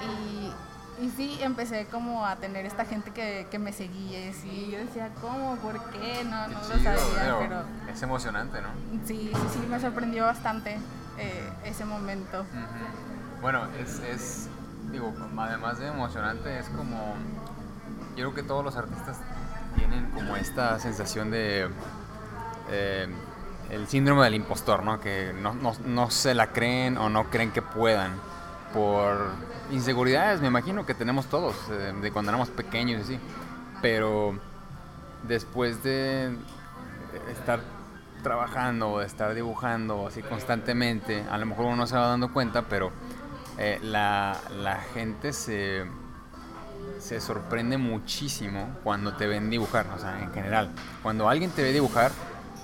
Y, 0.03 1.05
y 1.05 1.11
sí, 1.11 1.39
empecé 1.41 1.87
como 1.87 2.27
a 2.27 2.37
tener 2.37 2.67
esta 2.67 2.85
gente 2.85 3.11
que, 3.11 3.47
que 3.51 3.59
me 3.59 3.73
seguía 3.73 4.29
y 4.29 4.71
yo 4.71 4.79
decía, 4.79 5.11
¿cómo? 5.21 5.57
¿Por 5.57 5.83
qué? 5.91 6.25
No, 6.25 6.49
no 6.49 6.59
lo 6.59 6.65
sabía, 6.65 7.37
pero... 7.39 7.63
Es 7.91 8.03
emocionante, 8.03 8.61
¿no? 8.61 8.69
Sí, 9.07 9.31
sí, 9.35 9.49
sí, 9.53 9.67
me 9.69 9.81
sorprendió 9.81 10.25
bastante 10.27 10.79
eh, 11.19 11.51
ese 11.65 11.85
momento. 11.87 12.45
Bueno, 13.41 13.67
es, 13.79 14.01
es, 14.01 14.49
digo, 14.93 15.15
además 15.39 15.79
de 15.79 15.89
emocionante, 15.89 16.59
es 16.59 16.69
como... 16.69 17.15
Yo 18.11 18.31
creo 18.31 18.35
que 18.35 18.43
todos 18.43 18.63
los 18.63 18.77
artistas 18.77 19.17
tienen 19.77 20.11
como 20.11 20.37
esta 20.37 20.79
sensación 20.79 21.31
de... 21.31 21.69
Eh, 22.71 23.09
el 23.71 23.87
síndrome 23.87 24.25
del 24.25 24.35
impostor, 24.35 24.83
¿no? 24.83 25.01
Que 25.01 25.33
no, 25.33 25.55
no, 25.55 25.73
no 25.85 26.11
se 26.11 26.35
la 26.35 26.49
creen 26.49 26.99
o 26.99 27.09
no 27.09 27.31
creen 27.31 27.53
que 27.53 27.63
puedan 27.63 28.13
por 28.73 29.31
inseguridades, 29.71 30.41
me 30.41 30.49
imagino 30.49 30.87
que 30.87 30.95
tenemos 30.95 31.27
todos, 31.27 31.55
eh, 31.71 31.93
de 32.01 32.11
cuando 32.13 32.31
éramos 32.31 32.51
pequeños 32.51 33.01
y 33.01 33.03
así. 33.03 33.21
Pero 33.81 34.39
después 35.27 35.83
de 35.83 36.35
estar 37.33 37.61
trabajando 38.23 38.99
de 38.99 39.07
estar 39.07 39.35
dibujando 39.35 40.07
así 40.07 40.23
constantemente, 40.23 41.25
a 41.31 41.39
lo 41.39 41.47
mejor 41.47 41.67
uno 41.67 41.87
se 41.87 41.97
va 41.97 42.09
dando 42.09 42.33
cuenta, 42.33 42.63
pero 42.63 42.91
eh, 43.59 43.79
la, 43.83 44.37
la, 44.63 44.77
gente 44.77 45.33
se, 45.33 45.85
se 47.01 47.21
sorprende 47.21 47.79
muchísimo 47.79 48.69
cuando 48.85 49.15
te 49.15 49.27
ven 49.27 49.51
dibujar, 49.51 49.87
o 49.97 49.99
sea, 49.99 50.21
en 50.21 50.33
general. 50.33 50.71
Cuando 51.03 51.29
alguien 51.29 51.51
te 51.51 51.63
ve 51.63 51.73
dibujar, 51.73 52.13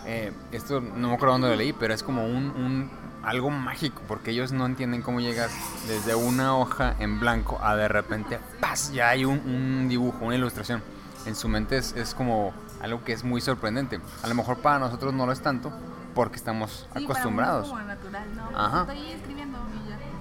eh, 0.04 0.32
esto 0.52 0.80
no 0.80 1.08
me 1.08 1.14
acuerdo 1.14 1.34
dónde 1.34 1.48
lo 1.48 1.56
leí, 1.56 1.72
pero 1.72 1.94
es 1.94 2.02
como 2.02 2.24
un 2.24 2.90
algo 3.26 3.50
mágico, 3.50 4.02
porque 4.06 4.30
ellos 4.30 4.52
no 4.52 4.66
entienden 4.66 5.02
cómo 5.02 5.20
llegas 5.20 5.50
desde 5.88 6.14
una 6.14 6.56
hoja 6.56 6.94
en 7.00 7.18
blanco 7.18 7.58
a 7.60 7.74
de 7.74 7.88
repente, 7.88 8.38
¡paz! 8.60 8.92
Ya 8.92 9.08
hay 9.08 9.24
un, 9.24 9.88
dibujo, 9.88 10.24
una 10.24 10.36
ilustración. 10.36 10.80
En 11.26 11.34
su 11.34 11.48
mente 11.48 11.76
es, 11.76 12.14
como 12.16 12.54
algo 12.80 13.02
que 13.02 13.12
es 13.12 13.24
muy 13.24 13.40
sorprendente. 13.40 14.00
A 14.22 14.28
lo 14.28 14.36
mejor 14.36 14.58
para 14.58 14.78
nosotros 14.78 15.12
no 15.12 15.26
lo 15.26 15.32
es 15.32 15.40
tanto, 15.40 15.72
porque 16.14 16.36
estamos 16.36 16.86
acostumbrados. 16.94 17.68
Para 17.70 17.84
natural, 17.84 18.28
¿no? 18.36 18.80
Estoy 18.82 19.10
escribiendo 19.10 19.58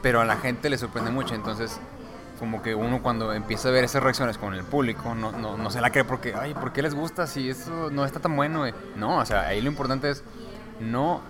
Pero 0.01 0.21
a 0.21 0.25
la 0.25 0.37
gente 0.37 0.71
le 0.71 0.79
sorprende 0.79 1.11
mucho, 1.11 1.35
entonces 1.35 1.79
como 2.39 2.61
que 2.61 2.75
uno 2.75 3.01
cuando 3.01 3.33
empieza 3.33 3.69
a 3.69 3.71
ver 3.71 3.83
esas 3.83 4.03
reacciones 4.03 4.37
con 4.37 4.53
el 4.53 4.63
público 4.63 5.15
no, 5.15 5.31
no, 5.31 5.57
no 5.57 5.69
se 5.69 5.81
la 5.81 5.89
cree 5.89 6.03
porque, 6.03 6.33
ay, 6.33 6.53
¿por 6.53 6.73
qué 6.73 6.81
les 6.81 6.93
gusta 6.93 7.27
si 7.27 7.49
eso 7.49 7.89
no 7.91 8.05
está 8.05 8.19
tan 8.19 8.35
bueno? 8.35 8.65
No, 8.95 9.17
o 9.19 9.25
sea, 9.25 9.47
ahí 9.47 9.61
lo 9.61 9.69
importante 9.69 10.09
es 10.09 10.23
no 10.79 11.21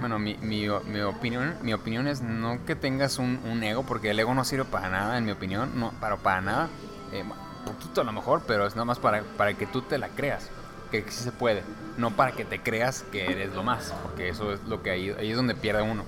bueno, 0.00 0.18
mi, 0.18 0.36
mi, 0.38 0.66
mi, 0.86 1.00
opinión, 1.00 1.54
mi 1.62 1.72
opinión 1.72 2.08
es 2.08 2.22
no 2.22 2.64
que 2.66 2.74
tengas 2.74 3.18
un, 3.18 3.38
un, 3.44 3.62
ego, 3.62 3.84
porque 3.84 4.10
el 4.10 4.18
ego 4.18 4.34
no 4.34 4.44
sirve 4.44 4.64
para 4.64 4.88
nada, 4.88 5.16
en 5.16 5.24
mi 5.24 5.30
opinión, 5.30 5.78
no, 5.78 5.92
para, 6.00 6.16
para 6.16 6.40
nada, 6.40 6.68
eh, 7.12 7.22
poquito 7.64 8.00
a 8.00 8.04
lo 8.04 8.12
mejor, 8.12 8.42
pero 8.44 8.66
es 8.66 8.74
nada 8.74 8.84
más 8.84 8.98
para, 8.98 9.22
para 9.36 9.54
que 9.54 9.64
tú 9.64 9.82
te 9.82 9.98
la 9.98 10.08
creas, 10.08 10.50
que, 10.90 11.04
sí 11.08 11.22
se 11.22 11.30
puede, 11.30 11.62
no 11.98 12.10
para 12.16 12.32
que 12.32 12.44
te 12.44 12.60
creas 12.60 13.04
que 13.12 13.30
eres 13.30 13.54
lo 13.54 13.62
más, 13.62 13.94
porque 14.02 14.28
eso 14.28 14.52
es 14.52 14.64
lo 14.64 14.82
que 14.82 14.90
ahí, 14.90 15.14
ahí 15.16 15.30
es 15.30 15.36
donde 15.36 15.54
pierde 15.54 15.82
uno, 15.82 16.04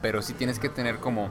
pero 0.00 0.22
sí 0.22 0.32
tienes 0.32 0.58
que 0.58 0.70
tener 0.70 0.96
como 0.96 1.28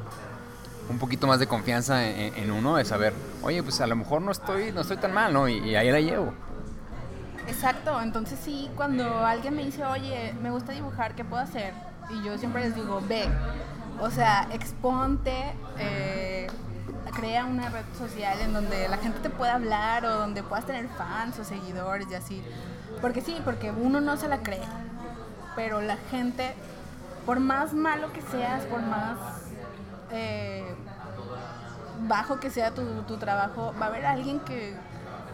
un 0.90 1.00
poquito 1.00 1.28
más 1.28 1.40
de 1.40 1.48
confianza 1.48 2.08
en, 2.08 2.52
uno, 2.52 2.76
de 2.76 2.86
saber, 2.86 3.14
oye, 3.42 3.64
pues 3.64 3.82
a 3.82 3.88
lo 3.88 3.96
mejor 3.96 4.22
no 4.22 4.32
estoy, 4.32 4.72
no 4.72 4.82
estoy 4.82 4.98
tan 4.98 5.14
mal, 5.14 5.34
¿no? 5.34 5.48
Y, 5.48 5.76
ahí 5.76 5.92
la 5.92 6.00
llevo. 6.00 6.34
Exacto, 7.48 8.02
entonces 8.02 8.40
sí, 8.44 8.70
cuando 8.76 9.26
alguien 9.26 9.56
me 9.56 9.64
dice, 9.64 9.86
oye, 9.86 10.34
me 10.42 10.50
gusta 10.50 10.74
dibujar, 10.74 11.16
¿qué 11.16 11.24
puedo 11.24 11.42
hacer? 11.42 11.74
y 12.10 12.24
yo 12.24 12.38
siempre 12.38 12.64
les 12.64 12.76
digo, 12.76 13.02
ve, 13.08 13.28
o 14.00 14.10
sea, 14.12 14.48
exponte, 14.52 15.54
eh, 15.78 16.48
crea 17.16 17.46
una 17.46 17.70
red 17.70 17.86
social 17.98 18.40
en 18.42 18.54
donde 18.54 18.90
la 18.90 18.98
gente 18.98 19.20
te 19.20 19.30
pueda 19.30 19.56
hablar 19.56 20.06
o 20.06 20.16
donde 20.16 20.44
puedas 20.44 20.66
tener 20.66 20.88
fans 20.90 21.40
o 21.40 21.44
seguidores 21.44 22.08
y 22.12 22.16
así. 22.16 22.44
Porque 23.02 23.22
sí, 23.22 23.38
porque 23.44 23.72
uno 23.72 24.02
no 24.02 24.18
se 24.18 24.28
la 24.28 24.40
cree, 24.40 24.62
pero 25.56 25.82
la 25.82 25.98
gente, 26.12 26.54
por 27.26 27.40
más 27.40 27.74
malo 27.74 28.12
que 28.12 28.22
seas, 28.22 28.66
por 28.66 28.82
más 28.82 29.18
eh, 30.12 30.64
bajo 32.08 32.40
que 32.40 32.50
sea 32.50 32.72
tu, 32.72 32.84
tu 33.04 33.18
trabajo, 33.18 33.74
va 33.80 33.86
a 33.86 33.90
haber 33.90 34.06
alguien 34.06 34.40
que 34.42 34.76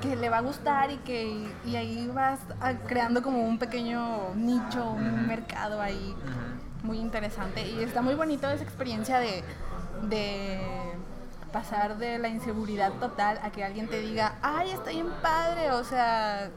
que 0.01 0.15
le 0.15 0.29
va 0.29 0.39
a 0.39 0.41
gustar 0.41 0.91
y 0.91 0.97
que 0.97 1.47
y 1.63 1.75
ahí 1.75 2.09
vas 2.13 2.39
creando 2.87 3.21
como 3.21 3.43
un 3.43 3.59
pequeño 3.59 4.33
nicho, 4.35 4.91
un 4.91 5.27
mercado 5.27 5.79
ahí 5.79 6.15
muy 6.83 6.97
interesante. 6.97 7.65
Y 7.67 7.83
está 7.83 8.01
muy 8.01 8.15
bonito 8.15 8.49
esa 8.49 8.63
experiencia 8.63 9.19
de, 9.19 9.43
de 10.09 10.59
pasar 11.53 11.97
de 11.97 12.17
la 12.17 12.29
inseguridad 12.29 12.91
total 12.93 13.39
a 13.43 13.51
que 13.51 13.63
alguien 13.63 13.87
te 13.87 13.99
diga, 13.99 14.35
ay, 14.41 14.71
está 14.71 14.89
bien 14.89 15.09
padre, 15.21 15.71
o 15.71 15.83
sea, 15.83 16.49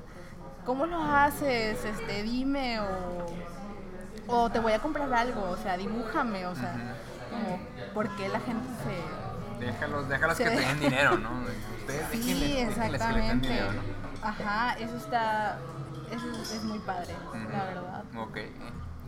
¿cómo 0.64 0.86
lo 0.86 1.02
haces? 1.02 1.84
Este, 1.84 2.22
dime 2.22 2.80
o, 2.80 3.26
o 4.28 4.50
te 4.50 4.58
voy 4.58 4.72
a 4.72 4.78
comprar 4.78 5.12
algo, 5.12 5.50
o 5.50 5.56
sea, 5.58 5.76
dibújame, 5.76 6.46
o 6.46 6.54
sea, 6.54 6.96
como, 7.35 7.59
¿por 7.93 8.09
qué 8.16 8.28
la 8.28 8.41
gente 8.41 8.68
se 8.85 9.24
Déjalos, 9.64 10.09
déjalos 10.09 10.37
que 10.37 10.51
tengan 10.51 10.80
dinero, 10.80 11.18
¿no? 11.18 11.30
Ustedes 11.78 12.07
sí, 12.11 12.57
exactamente. 12.59 13.49
dinero, 13.49 13.72
¿no? 13.72 13.82
Ajá, 14.22 14.74
eso 14.74 14.97
está, 14.97 15.59
eso 16.11 16.30
es, 16.43 16.64
muy 16.64 16.78
padre, 16.80 17.14
la 17.53 17.64
verdad. 17.64 18.05
Ok. 18.16 18.39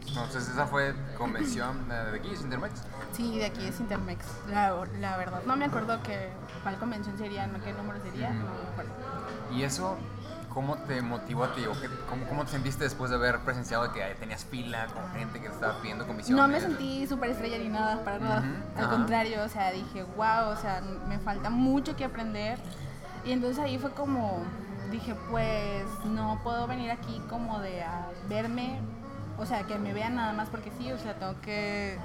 Entonces 0.07 0.49
esa 0.49 0.67
fue 0.67 0.95
convención 1.19 1.89
de 1.89 2.17
aquí, 2.17 2.31
es 2.33 2.41
Intermex. 2.43 2.83
Sí, 3.13 3.39
de 3.39 3.47
aquí 3.47 3.67
es 3.67 3.81
Intermex, 3.81 4.25
la, 4.49 4.75
la 5.01 5.17
verdad. 5.17 5.43
No 5.47 5.57
me 5.57 5.65
acuerdo 5.65 6.03
que, 6.03 6.31
cuál 6.63 6.79
convención 6.79 7.19
sería, 7.19 7.47
no 7.47 7.63
qué 7.63 7.73
número 7.73 8.01
sería, 8.03 8.31
no 8.31 8.45
me 8.45 8.69
acuerdo. 8.73 8.93
¿Y 9.53 9.63
eso 9.63 9.97
cómo 10.57 10.77
te 10.77 11.03
motivó 11.03 11.45
a 11.45 11.55
ti? 11.55 11.67
O 11.67 11.79
qué, 11.79 11.87
cómo, 12.09 12.25
cómo, 12.25 12.47
te 12.47 12.53
sentiste 12.53 12.85
después 12.85 13.11
de 13.11 13.17
haber 13.17 13.41
presenciado 13.41 13.93
que 13.93 14.01
tenías 14.19 14.47
fila 14.47 14.87
con 14.87 15.07
gente 15.11 15.39
que 15.39 15.49
te 15.51 15.55
estaba 15.55 15.79
pidiendo 15.83 16.07
comisión? 16.07 16.39
No 16.39 16.49
me 16.49 16.59
sentí 16.59 17.07
súper 17.07 17.29
estrella 17.29 17.59
ni 17.59 17.69
nada, 17.69 18.03
para 18.03 18.19
nada. 18.19 18.43
Al 18.75 18.89
contrario, 18.89 19.45
o 19.45 19.49
sea, 19.51 19.71
dije, 19.71 20.05
wow, 20.17 20.49
o 20.49 20.57
sea, 20.57 20.81
me 21.09 21.19
falta 21.19 21.51
mucho 21.51 21.95
que 21.95 22.07
aprender. 22.07 22.59
Y 23.27 23.33
entonces 23.33 23.59
ahí 23.63 23.77
fue 23.77 23.91
como, 23.91 24.45
dije, 24.91 25.15
pues 25.31 25.85
no 26.07 26.41
puedo 26.43 26.67
venir 26.67 26.91
aquí 26.91 27.21
como 27.29 27.59
de 27.59 27.83
a 27.83 28.09
verme, 28.27 28.81
o 29.37 29.45
sea, 29.45 29.65
que 29.65 29.77
me 29.79 29.93
vean 29.93 30.15
nada 30.15 30.33
más 30.33 30.49
porque 30.49 30.73
sí, 30.79 30.91
o 30.91 30.97
sea, 30.97 31.19
tengo 31.19 31.39
que 31.43 31.99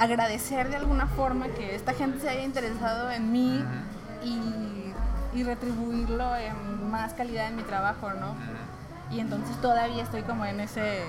agradecer 0.00 0.70
de 0.70 0.76
alguna 0.76 1.06
forma 1.06 1.48
que 1.48 1.74
esta 1.74 1.92
gente 1.92 2.18
se 2.20 2.30
haya 2.30 2.44
interesado 2.44 3.10
en 3.10 3.30
mí 3.30 3.62
y 4.24 4.83
y 5.34 5.42
retribuirlo 5.42 6.36
en 6.36 6.90
más 6.90 7.12
calidad 7.14 7.48
en 7.48 7.56
mi 7.56 7.62
trabajo, 7.62 8.10
¿no? 8.14 8.34
Y 9.10 9.20
entonces 9.20 9.56
todavía 9.60 10.02
estoy 10.02 10.22
como 10.22 10.44
en 10.46 10.60
ese 10.60 11.02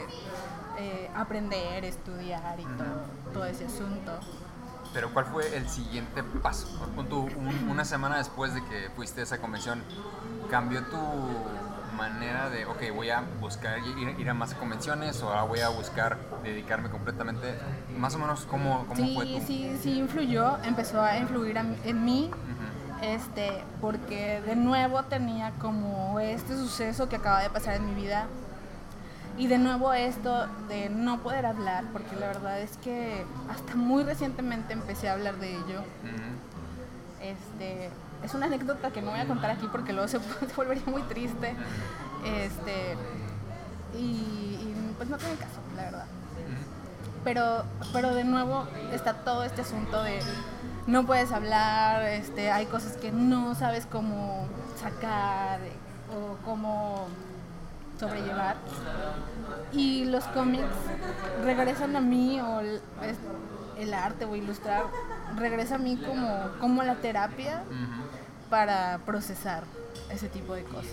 eh, 0.78 1.10
aprender, 1.16 1.86
estudiar 1.86 2.60
y 2.60 2.64
todo, 2.64 3.34
todo 3.34 3.46
ese 3.46 3.66
asunto. 3.66 4.12
Pero 4.94 5.14
¿cuál 5.14 5.26
fue 5.26 5.56
el 5.56 5.68
siguiente 5.70 6.24
paso? 6.24 6.68
una 7.70 7.86
semana 7.86 8.18
después 8.18 8.54
de 8.54 8.64
que 8.66 8.90
fuiste 8.96 9.22
a 9.22 9.24
esa 9.24 9.40
convención, 9.40 9.84
¿cambió 10.50 10.84
tu 10.84 10.98
manera 11.96 12.50
de, 12.50 12.66
ok, 12.66 12.82
voy 12.94 13.10
a 13.10 13.24
buscar 13.40 13.80
ir, 13.80 14.30
a 14.30 14.34
más 14.34 14.54
convenciones 14.54 15.22
o 15.22 15.48
voy 15.48 15.60
a 15.60 15.70
buscar 15.70 16.18
dedicarme 16.44 16.90
completamente? 16.90 17.56
Más 17.98 18.16
o 18.16 18.20
menos, 18.20 18.46
¿cómo, 18.50 18.86
cómo 18.88 19.14
fue 19.14 19.26
tu... 19.26 19.46
Sí, 19.46 19.78
sí, 19.82 20.00
influyó, 20.00 20.58
empezó 20.64 21.02
a 21.02 21.18
influir 21.18 21.58
en 21.58 22.06
mí 22.06 22.32
este, 23.02 23.64
porque 23.82 24.42
de 24.42 24.56
nuevo 24.56 25.04
tenía 25.04 25.52
como 25.60 26.20
este 26.20 26.56
suceso 26.56 27.10
que 27.10 27.18
acaba 27.18 27.42
de 27.42 27.50
pasar 27.50 27.76
en 27.76 27.86
mi 27.86 28.02
vida 28.02 28.28
y 29.38 29.48
de 29.48 29.58
nuevo 29.58 29.92
esto 29.94 30.48
de 30.70 30.90
no 30.90 31.22
poder 31.22 31.46
hablar, 31.46 31.84
porque 31.92 32.16
la 32.16 32.28
verdad 32.28 32.60
es 32.62 32.78
que 32.78 33.26
hasta 33.50 33.76
muy 33.76 34.04
recientemente 34.04 34.74
empecé 34.74 35.10
a 35.10 35.14
hablar 35.14 35.38
de 35.40 35.52
ello. 35.52 35.84
Este, 37.22 37.90
es 38.24 38.34
una 38.34 38.46
anécdota 38.46 38.92
que 38.92 39.02
no 39.02 39.12
voy 39.12 39.20
a 39.20 39.28
contar 39.28 39.52
aquí 39.52 39.68
porque 39.70 39.92
luego 39.92 40.08
se, 40.08 40.20
volvería 40.56 40.86
muy 40.86 41.02
triste. 41.04 41.54
Este, 42.24 42.96
y, 43.98 44.74
pues 44.98 45.10
no 45.10 45.18
tiene 45.18 45.36
caso, 45.36 45.60
la 45.76 45.84
verdad. 45.84 46.06
Pero, 47.26 47.66
pero 47.92 48.16
de 48.16 48.24
nuevo 48.24 48.66
está 48.94 49.16
todo 49.16 49.44
este 49.44 49.62
asunto 49.62 50.02
de 50.04 50.20
no 50.88 51.06
puedes 51.06 51.32
hablar, 51.32 52.04
este, 52.04 52.52
hay 52.52 52.66
cosas 52.66 52.98
que 52.98 53.12
no 53.12 53.56
sabes 53.56 53.86
cómo 53.86 54.48
sacar 54.80 55.60
o 56.10 56.38
cómo 56.46 57.08
sobrellevar. 58.00 58.58
Y 59.72 60.06
los 60.06 60.24
cómics 60.26 60.64
regresan 61.44 61.96
a 61.96 62.02
mí, 62.02 62.40
o 62.40 62.60
el, 62.60 62.82
el 63.78 63.94
arte 63.94 64.26
o 64.26 64.36
ilustrar, 64.36 64.86
regresa 65.38 65.76
a 65.76 65.78
mí 65.78 65.98
como, 65.98 66.52
como 66.60 66.84
la 66.84 66.96
terapia 66.96 67.64
para 68.50 69.00
procesar 69.06 69.64
ese 70.10 70.30
tipo 70.30 70.54
de 70.54 70.64
cosas. 70.64 70.92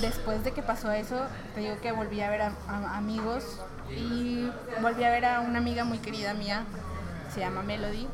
Después 0.00 0.42
de 0.44 0.52
que 0.52 0.62
pasó 0.62 0.90
eso, 0.92 1.20
te 1.54 1.60
digo 1.60 1.76
que 1.80 1.92
volví 1.92 2.20
a 2.20 2.30
ver 2.30 2.42
a, 2.42 2.52
amigos 2.96 3.60
y 3.90 4.50
volví 4.80 5.04
a 5.04 5.10
ver 5.10 5.24
a 5.24 5.40
una 5.40 5.58
amiga 5.58 5.84
muy 5.84 5.98
querida 5.98 6.34
mía, 6.34 6.64
se 7.32 7.40
llama 7.40 7.62
Melody, 7.62 8.08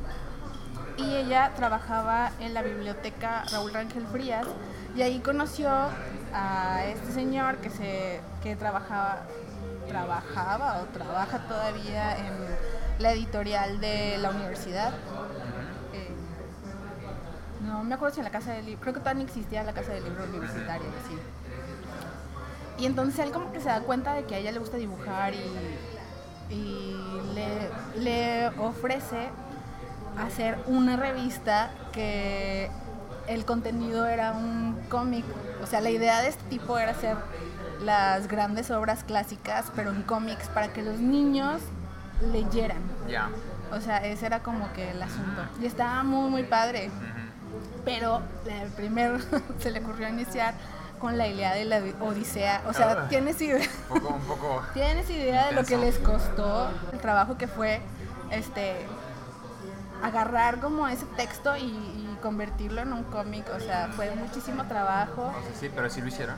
y 0.96 1.14
ella 1.14 1.52
trabajaba 1.54 2.32
en 2.40 2.54
la 2.54 2.62
biblioteca 2.62 3.44
Raúl 3.52 3.72
Rangel 3.72 4.06
Frías 4.06 4.46
y 4.96 5.02
ahí 5.02 5.20
conoció 5.20 5.70
a 6.32 6.84
este 6.84 7.12
señor 7.12 7.58
que 7.58 7.70
se 7.70 8.20
que 8.42 8.56
trabajaba 8.56 9.22
trabajaba 9.88 10.80
o 10.82 10.84
trabaja 10.86 11.38
todavía 11.46 12.16
en 12.16 12.34
la 12.98 13.12
editorial 13.12 13.80
de 13.80 14.18
la 14.18 14.30
universidad 14.30 14.92
no 17.68 17.84
me 17.84 17.94
acuerdo 17.94 18.14
si 18.14 18.20
en 18.20 18.24
la 18.24 18.30
casa 18.30 18.52
del 18.52 18.66
libro, 18.66 18.80
creo 18.80 18.94
que 18.94 19.00
todavía 19.00 19.22
no 19.22 19.28
existía 19.28 19.62
la 19.62 19.72
casa 19.72 19.92
del 19.92 20.04
libro 20.04 20.24
universitario, 20.24 20.86
así. 21.04 21.16
Y 22.82 22.86
entonces 22.86 23.18
él 23.20 23.30
como 23.30 23.52
que 23.52 23.60
se 23.60 23.68
da 23.68 23.80
cuenta 23.80 24.14
de 24.14 24.24
que 24.24 24.34
a 24.34 24.38
ella 24.38 24.52
le 24.52 24.58
gusta 24.58 24.76
dibujar 24.76 25.34
y, 25.34 26.54
y 26.54 26.96
le, 27.34 27.70
le 28.00 28.48
ofrece 28.58 29.28
hacer 30.22 30.58
una 30.66 30.96
revista 30.96 31.70
que 31.92 32.70
el 33.26 33.44
contenido 33.44 34.06
era 34.06 34.32
un 34.32 34.78
cómic. 34.88 35.24
O 35.62 35.66
sea, 35.66 35.80
la 35.80 35.90
idea 35.90 36.22
de 36.22 36.28
este 36.28 36.44
tipo 36.44 36.78
era 36.78 36.92
hacer 36.92 37.16
las 37.80 38.28
grandes 38.28 38.70
obras 38.70 39.04
clásicas, 39.04 39.70
pero 39.74 39.90
en 39.90 40.02
cómics, 40.02 40.48
para 40.48 40.72
que 40.72 40.82
los 40.82 40.98
niños 40.98 41.60
leyeran. 42.32 42.82
Ya. 43.08 43.28
O 43.72 43.80
sea, 43.80 43.98
ese 43.98 44.26
era 44.26 44.42
como 44.42 44.72
que 44.72 44.90
el 44.90 45.02
asunto. 45.02 45.42
Y 45.60 45.66
estaba 45.66 46.02
muy, 46.02 46.30
muy 46.30 46.42
padre 46.44 46.90
pero 47.84 48.20
el 48.46 48.68
primero 48.70 49.18
se 49.58 49.70
le 49.70 49.80
ocurrió 49.80 50.08
iniciar 50.08 50.54
con 50.98 51.16
la 51.16 51.28
idea 51.28 51.54
de 51.54 51.64
la 51.64 51.80
Odisea. 52.00 52.62
O 52.66 52.72
sea, 52.72 52.90
ah. 52.90 53.08
tienes 53.08 53.40
idea. 53.40 53.66
Un 53.88 54.00
poco, 54.00 54.14
un 54.14 54.22
poco 54.22 54.62
tienes 54.74 55.08
idea 55.10 55.46
de 55.46 55.52
lo 55.52 55.64
que 55.64 55.76
les 55.76 55.98
costó 55.98 56.68
el 56.92 56.98
trabajo 56.98 57.38
que 57.38 57.46
fue 57.46 57.80
este 58.30 58.86
agarrar 60.02 60.60
como 60.60 60.88
ese 60.88 61.06
texto 61.16 61.56
y, 61.56 62.06
convertirlo 62.22 62.80
en 62.80 62.92
un 62.92 63.04
cómic. 63.04 63.46
O 63.54 63.60
sea, 63.60 63.90
fue 63.94 64.12
muchísimo 64.16 64.64
trabajo. 64.64 65.32
Sí, 65.60 65.70
pero 65.72 65.88
sí 65.88 66.00
lo 66.00 66.08
hicieron. 66.08 66.34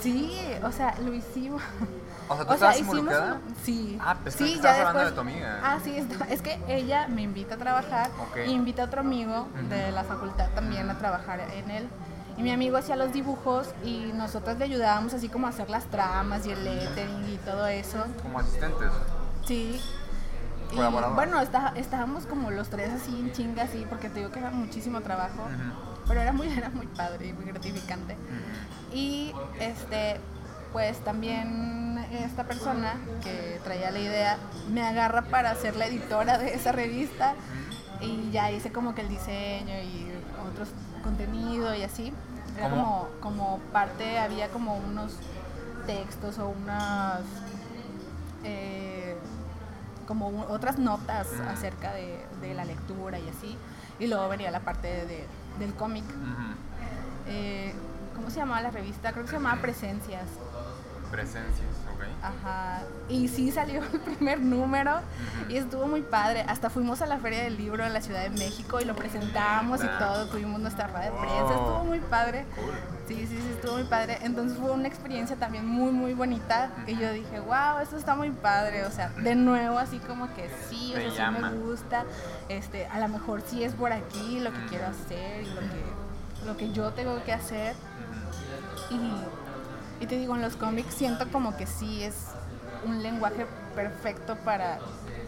Sí, 0.00 0.36
o 0.64 0.72
sea, 0.72 0.96
lo 1.00 1.14
hicimos. 1.14 1.62
O 2.26 2.36
sea, 2.36 2.46
¿tú 2.46 2.52
estabas 2.54 2.80
involucrada? 2.80 3.38
sí. 3.62 3.98
Ah, 4.00 4.16
pues 4.22 4.34
sí, 4.34 4.58
ya 4.58 4.72
después, 4.72 5.04
de 5.04 5.12
tu 5.12 5.20
amiga. 5.20 5.60
Ah, 5.62 5.78
sí, 5.84 5.94
es 6.30 6.40
que 6.40 6.58
ella 6.68 7.06
me 7.06 7.20
invita 7.20 7.56
a 7.56 7.58
trabajar 7.58 8.10
y 8.46 8.50
invita 8.50 8.80
a 8.80 8.86
otro 8.86 9.00
amigo 9.00 9.46
de 9.68 9.92
la 9.92 10.04
facultad 10.04 10.48
también 10.54 10.88
a 10.88 10.96
trabajar 10.98 11.40
en 11.40 11.70
él. 11.70 11.86
Y 12.38 12.42
mi 12.42 12.50
amigo 12.50 12.78
hacía 12.78 12.96
los 12.96 13.12
dibujos 13.12 13.68
y 13.84 14.10
nosotros 14.14 14.56
le 14.56 14.64
ayudábamos 14.64 15.12
así 15.12 15.28
como 15.28 15.48
a 15.48 15.50
hacer 15.50 15.68
las 15.68 15.84
tramas 15.84 16.46
y 16.46 16.52
el 16.52 16.64
lettering 16.64 17.28
y 17.28 17.36
todo 17.44 17.66
eso. 17.66 18.02
¿Como 18.22 18.38
asistentes? 18.38 18.90
Sí. 19.44 19.80
Y, 20.74 21.14
bueno, 21.14 21.40
estábamos 21.76 22.26
como 22.26 22.50
los 22.50 22.68
tres 22.68 22.90
así 22.90 23.18
en 23.18 23.32
chinga, 23.32 23.64
así, 23.64 23.86
porque 23.88 24.08
te 24.08 24.20
digo 24.20 24.30
que 24.30 24.40
era 24.40 24.50
muchísimo 24.50 25.00
trabajo, 25.00 25.46
pero 26.06 26.20
era 26.20 26.32
muy, 26.32 26.48
era 26.56 26.70
muy 26.70 26.86
padre 26.86 27.28
y 27.28 27.32
muy 27.32 27.44
gratificante. 27.44 28.16
Y 28.92 29.32
este, 29.60 30.20
pues 30.72 30.98
también 31.04 31.98
esta 32.12 32.44
persona 32.44 32.96
que 33.22 33.60
traía 33.64 33.90
la 33.90 33.98
idea 33.98 34.38
me 34.72 34.82
agarra 34.82 35.22
para 35.22 35.54
ser 35.54 35.76
la 35.76 35.86
editora 35.86 36.38
de 36.38 36.54
esa 36.54 36.72
revista 36.72 37.34
y 38.00 38.30
ya 38.30 38.50
hice 38.50 38.72
como 38.72 38.94
que 38.94 39.02
el 39.02 39.08
diseño 39.08 39.74
y 39.82 40.12
otros 40.50 40.68
contenido 41.02 41.74
y 41.74 41.82
así. 41.82 42.12
Era 42.56 42.70
como, 42.70 43.08
como 43.20 43.58
parte, 43.72 44.18
había 44.18 44.48
como 44.48 44.76
unos 44.76 45.16
textos 45.86 46.38
o 46.38 46.48
unas 46.48 47.20
eh, 48.44 49.03
como 50.06 50.46
otras 50.48 50.78
notas 50.78 51.28
acerca 51.48 51.92
de, 51.92 52.54
la 52.54 52.64
lectura 52.64 53.18
y 53.18 53.28
así. 53.28 53.56
Y 53.98 54.06
luego 54.06 54.28
venía 54.28 54.50
la 54.50 54.60
parte 54.60 55.06
de, 55.06 55.26
del 55.58 55.74
cómic. 55.74 56.04
Eh, 57.26 57.74
¿Cómo 58.14 58.30
se 58.30 58.36
llamaba 58.36 58.60
la 58.60 58.70
revista? 58.70 59.12
Creo 59.12 59.24
que 59.24 59.30
se 59.30 59.36
llamaba 59.36 59.60
Presencias. 59.60 60.24
Presencias, 61.10 61.70
ok. 61.94 62.04
Ajá. 62.22 62.82
Y 63.08 63.28
sí 63.28 63.52
salió 63.52 63.82
el 63.92 64.00
primer 64.00 64.40
número 64.40 65.00
y 65.48 65.56
estuvo 65.56 65.86
muy 65.86 66.02
padre. 66.02 66.44
Hasta 66.48 66.70
fuimos 66.70 67.02
a 67.02 67.06
la 67.06 67.18
Feria 67.18 67.42
del 67.44 67.56
Libro 67.56 67.84
en 67.84 67.92
la 67.92 68.00
Ciudad 68.00 68.22
de 68.22 68.30
México 68.30 68.80
y 68.80 68.84
lo 68.84 68.96
presentamos 68.96 69.82
y 69.84 69.88
todo. 69.98 70.26
Tuvimos 70.26 70.60
nuestra 70.60 70.86
rueda 70.86 71.04
de 71.04 71.10
prensa. 71.12 71.54
Estuvo 71.54 71.84
muy 71.84 72.00
padre. 72.00 72.46
Sí, 73.06 73.26
sí, 73.28 73.38
sí, 73.38 73.50
estuvo 73.54 73.74
muy 73.74 73.84
padre. 73.84 74.18
Entonces 74.22 74.58
fue 74.58 74.72
una 74.72 74.88
experiencia 74.88 75.36
también 75.36 75.66
muy, 75.66 75.92
muy 75.92 76.14
bonita. 76.14 76.70
Y 76.86 76.96
yo 76.96 77.12
dije, 77.12 77.40
wow, 77.40 77.78
esto 77.82 77.96
está 77.96 78.14
muy 78.14 78.30
padre. 78.30 78.84
O 78.84 78.90
sea, 78.90 79.10
de 79.10 79.34
nuevo, 79.34 79.78
así 79.78 79.98
como 79.98 80.32
que 80.34 80.50
sí, 80.68 80.94
o 80.94 81.10
sea, 81.12 81.32
sí 81.34 81.42
me 81.42 81.50
gusta. 81.50 82.04
Este, 82.48 82.86
a 82.86 82.98
lo 82.98 83.08
mejor 83.08 83.42
sí 83.46 83.62
es 83.62 83.74
por 83.74 83.92
aquí 83.92 84.40
lo 84.40 84.52
que 84.52 84.66
quiero 84.66 84.86
hacer 84.86 85.42
y 85.42 85.46
lo 85.46 85.60
que, 85.60 86.46
lo 86.46 86.56
que 86.56 86.72
yo 86.72 86.90
tengo 86.92 87.22
que 87.24 87.32
hacer. 87.32 87.74
Y 88.90 88.98
y 90.00 90.06
te 90.06 90.16
digo, 90.16 90.34
en 90.34 90.42
los 90.42 90.56
cómics 90.56 90.94
siento 90.94 91.30
como 91.30 91.56
que 91.56 91.66
sí 91.66 92.02
es 92.02 92.14
un 92.84 93.02
lenguaje 93.02 93.46
perfecto 93.74 94.36
para 94.44 94.78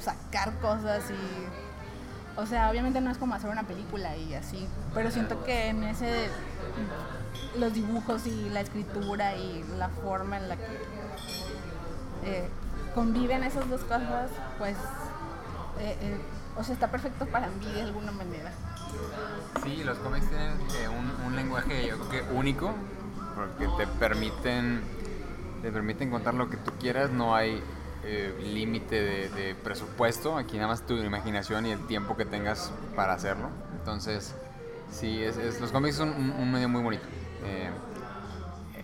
sacar 0.00 0.58
cosas 0.58 1.04
y... 1.10 2.38
O 2.38 2.44
sea, 2.44 2.70
obviamente 2.70 3.00
no 3.00 3.10
es 3.10 3.16
como 3.16 3.34
hacer 3.34 3.48
una 3.48 3.62
película 3.62 4.14
y 4.16 4.34
así, 4.34 4.68
pero 4.94 5.10
siento 5.10 5.42
que 5.44 5.68
en 5.68 5.84
ese... 5.84 6.28
Los 7.58 7.72
dibujos 7.72 8.26
y 8.26 8.50
la 8.50 8.60
escritura 8.60 9.34
y 9.36 9.64
la 9.78 9.88
forma 9.88 10.36
en 10.36 10.48
la 10.48 10.56
que 10.56 10.80
eh, 12.24 12.48
conviven 12.94 13.42
esas 13.44 13.68
dos 13.70 13.82
cosas, 13.82 14.30
pues... 14.58 14.76
Eh, 15.78 15.96
eh, 16.00 16.20
o 16.58 16.64
sea, 16.64 16.74
está 16.74 16.90
perfecto 16.90 17.26
para 17.26 17.48
mí 17.48 17.66
de 17.72 17.82
alguna 17.82 18.12
manera. 18.12 18.50
Sí, 19.62 19.82
los 19.84 19.98
cómics 19.98 20.26
tienen 20.28 20.90
un, 20.90 21.26
un 21.26 21.36
lenguaje 21.36 21.86
yo 21.86 21.98
creo 21.98 22.08
que 22.08 22.32
único 22.34 22.74
porque 23.36 23.68
te 23.76 23.86
permiten, 23.98 24.80
te 25.62 25.70
permiten 25.70 26.10
contar 26.10 26.34
lo 26.34 26.48
que 26.48 26.56
tú 26.56 26.72
quieras, 26.80 27.10
no 27.10 27.36
hay 27.36 27.62
eh, 28.02 28.34
límite 28.42 29.28
de, 29.28 29.54
presupuesto, 29.54 30.36
aquí 30.36 30.56
nada 30.56 30.68
más 30.68 30.86
tu 30.86 30.94
imaginación 30.94 31.66
y 31.66 31.72
el 31.72 31.86
tiempo 31.86 32.16
que 32.16 32.24
tengas 32.24 32.72
para 32.96 33.12
hacerlo. 33.12 33.50
Entonces, 33.78 34.34
sí, 34.90 35.22
es, 35.22 35.60
los 35.60 35.70
cómics 35.70 35.96
son 35.96 36.08
un, 36.10 36.50
medio 36.50 36.68
muy 36.68 36.82
bonito. 36.82 37.04
Eh, 37.44 37.70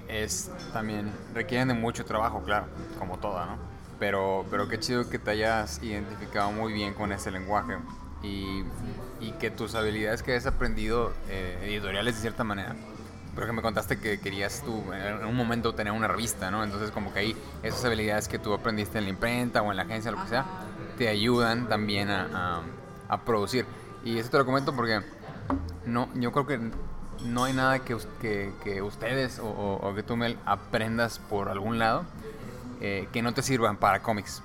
es 0.08 0.50
también, 0.74 1.10
requieren 1.34 1.68
de 1.68 1.74
mucho 1.74 2.04
trabajo, 2.04 2.42
claro, 2.44 2.66
como 2.98 3.18
toda, 3.18 3.46
¿no? 3.46 3.56
Pero, 3.98 4.44
pero 4.50 4.68
qué 4.68 4.78
chido 4.78 5.08
que 5.08 5.18
te 5.18 5.30
hayas 5.30 5.82
identificado 5.82 6.52
muy 6.52 6.72
bien 6.72 6.92
con 6.92 7.12
ese 7.12 7.30
lenguaje 7.30 7.78
y, 8.22 8.64
que 9.40 9.50
tus 9.50 9.74
habilidades 9.74 10.22
que 10.22 10.36
has 10.36 10.46
aprendido 10.46 11.12
eh, 11.28 11.58
editoriales 11.64 12.16
de 12.16 12.20
cierta 12.20 12.44
manera 12.44 12.76
por 13.34 13.44
ejemplo, 13.44 13.54
me 13.54 13.62
contaste 13.62 13.98
que 13.98 14.20
querías 14.20 14.62
tú 14.62 14.92
en 14.92 15.24
un 15.24 15.34
momento 15.34 15.74
tener 15.74 15.92
una 15.92 16.06
revista, 16.06 16.50
¿no? 16.50 16.62
Entonces 16.62 16.90
como 16.90 17.12
que 17.12 17.20
ahí 17.20 17.36
esas 17.62 17.84
habilidades 17.84 18.28
que 18.28 18.38
tú 18.38 18.52
aprendiste 18.52 18.98
en 18.98 19.04
la 19.04 19.10
imprenta 19.10 19.62
o 19.62 19.70
en 19.70 19.76
la 19.76 19.84
agencia, 19.84 20.10
lo 20.10 20.22
que 20.22 20.28
sea, 20.28 20.44
te 20.98 21.08
ayudan 21.08 21.68
también 21.68 22.10
a, 22.10 22.62
a, 23.08 23.20
producir. 23.22 23.64
Y 24.04 24.18
eso 24.18 24.30
te 24.30 24.38
lo 24.38 24.44
comento 24.44 24.74
porque 24.76 25.00
no, 25.86 26.08
yo 26.14 26.30
creo 26.32 26.46
que 26.46 26.60
no 27.24 27.44
hay 27.44 27.54
nada 27.54 27.78
que, 27.78 27.96
que, 28.20 28.52
que 28.62 28.82
ustedes 28.82 29.38
o, 29.38 29.48
o, 29.48 29.94
que 29.94 30.02
tú, 30.02 30.16
Mel, 30.16 30.38
aprendas 30.44 31.18
por 31.18 31.48
algún 31.48 31.78
lado 31.78 32.04
eh, 32.80 33.08
que 33.12 33.22
no 33.22 33.32
te 33.32 33.42
sirvan 33.42 33.78
para 33.78 34.02
cómics. 34.02 34.42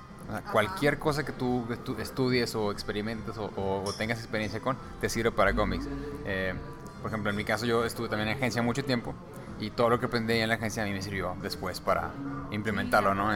cualquier 0.52 0.98
cosa 0.98 1.24
que 1.24 1.32
tú, 1.32 1.66
estudies 1.98 2.54
o 2.54 2.72
experimentes 2.72 3.36
o, 3.36 3.50
o, 3.56 3.92
tengas 3.98 4.18
experiencia 4.18 4.60
con, 4.60 4.78
te 5.00 5.10
sirve 5.10 5.30
para 5.30 5.52
cómics. 5.54 5.86
Eh, 6.24 6.54
por 7.00 7.10
ejemplo, 7.10 7.30
en 7.30 7.36
mi 7.36 7.44
caso 7.44 7.66
yo 7.66 7.84
estuve 7.84 8.08
también 8.08 8.28
en 8.28 8.36
agencia 8.36 8.62
mucho 8.62 8.84
tiempo 8.84 9.14
y 9.60 9.70
todo 9.70 9.88
lo 9.88 10.00
que 10.00 10.06
aprendí 10.06 10.34
en 10.34 10.48
la 10.48 10.54
agencia 10.54 10.82
a 10.82 10.86
mí 10.86 10.92
me 10.92 11.02
sirvió 11.02 11.36
después 11.42 11.80
para 11.80 12.10
implementarlo, 12.50 13.14
¿no? 13.14 13.28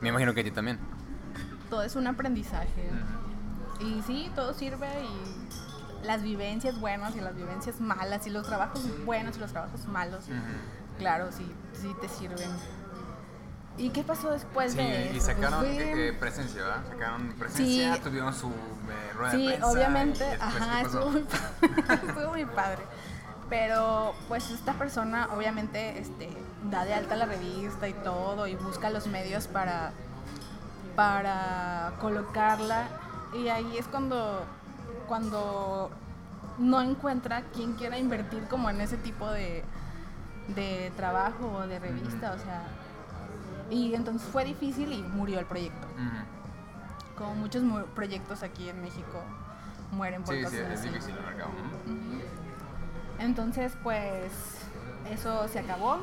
me 0.00 0.08
imagino 0.08 0.34
que 0.34 0.40
a 0.40 0.44
ti 0.44 0.50
también. 0.50 0.78
Todo 1.70 1.82
es 1.82 1.96
un 1.96 2.06
aprendizaje. 2.06 2.90
Y 3.80 4.02
sí, 4.02 4.30
todo 4.34 4.54
sirve 4.54 4.88
y 5.02 6.06
las 6.06 6.22
vivencias 6.22 6.78
buenas 6.78 7.16
y 7.16 7.20
las 7.20 7.34
vivencias 7.34 7.80
malas 7.80 8.26
y 8.26 8.30
los 8.30 8.46
trabajos 8.46 8.82
buenos 9.04 9.36
y 9.36 9.40
los 9.40 9.50
trabajos 9.50 9.86
malos, 9.86 10.26
claro, 10.98 11.32
sí, 11.32 11.50
sí 11.72 11.94
te 12.00 12.08
sirven. 12.08 12.50
¿Y 13.76 13.90
qué 13.90 14.04
pasó 14.04 14.30
después 14.30 14.72
Sí, 14.72 14.78
de 14.78 14.84
y 14.84 15.02
eso? 15.02 15.10
Pues 15.12 15.22
sacaron 15.24 15.64
eh, 15.66 16.16
presencia, 16.18 16.62
¿verdad? 16.62 16.82
Sacaron 16.88 17.32
presencia, 17.32 17.94
Sí. 17.94 18.00
tuvieron 18.02 18.32
su 18.34 18.48
eh, 18.48 19.12
rueda 19.16 19.32
de 19.32 19.38
Sí, 19.38 19.46
prensa. 19.48 19.66
obviamente, 19.68 20.24
y 20.24 20.30
después, 20.30 20.62
ajá, 20.62 20.80
estuvo 20.82 21.10
muy, 21.10 21.20
estuvo 22.08 22.28
muy 22.30 22.44
padre. 22.46 22.82
Pero 23.50 24.14
pues 24.28 24.50
esta 24.50 24.72
persona 24.74 25.28
obviamente 25.36 25.98
este, 25.98 26.30
da 26.70 26.84
de 26.84 26.94
alta 26.94 27.14
la 27.16 27.26
revista 27.26 27.88
y 27.88 27.92
todo 27.92 28.46
y 28.46 28.54
busca 28.56 28.90
los 28.90 29.06
medios 29.06 29.48
para, 29.48 29.92
para 30.96 31.92
colocarla 32.00 32.84
y 33.34 33.48
ahí 33.48 33.76
es 33.76 33.86
cuando, 33.86 34.44
cuando 35.08 35.90
no 36.58 36.80
encuentra 36.80 37.42
quien 37.54 37.74
quiera 37.74 37.98
invertir 37.98 38.44
como 38.48 38.70
en 38.70 38.80
ese 38.80 38.96
tipo 38.96 39.28
de, 39.30 39.62
de 40.54 40.92
trabajo 40.96 41.46
o 41.58 41.66
de 41.66 41.78
revista, 41.80 42.32
o 42.32 42.38
sea, 42.38 42.62
y 43.70 43.94
entonces 43.94 44.26
fue 44.30 44.44
difícil 44.44 44.92
y 44.92 45.02
murió 45.02 45.38
el 45.38 45.46
proyecto 45.46 45.86
como 47.16 47.34
muchos 47.36 47.62
mu- 47.62 47.84
proyectos 47.94 48.42
aquí 48.42 48.68
en 48.68 48.82
México 48.82 49.22
mueren 49.92 50.22
por 50.24 50.34
Sí, 50.34 50.44
sí, 50.50 50.56
es 50.56 50.80
así. 50.80 50.88
difícil 50.88 51.14
el 51.16 51.22
mercado. 51.24 51.50
Entonces, 53.20 53.72
pues 53.82 54.32
eso 55.10 55.46
se 55.48 55.60
acabó 55.60 55.98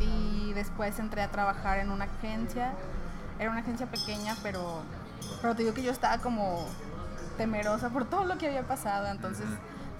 y 0.00 0.52
después 0.54 0.98
entré 0.98 1.22
a 1.22 1.30
trabajar 1.30 1.78
en 1.78 1.90
una 1.90 2.04
agencia. 2.06 2.72
Era 3.38 3.50
una 3.50 3.60
agencia 3.60 3.86
pequeña, 3.86 4.34
pero, 4.42 4.80
pero 5.42 5.54
te 5.54 5.62
digo 5.62 5.74
que 5.74 5.82
yo 5.82 5.90
estaba 5.92 6.18
como 6.18 6.66
temerosa 7.36 7.90
por 7.90 8.04
todo 8.06 8.24
lo 8.24 8.38
que 8.38 8.46
había 8.46 8.62
pasado, 8.66 9.08
entonces. 9.08 9.46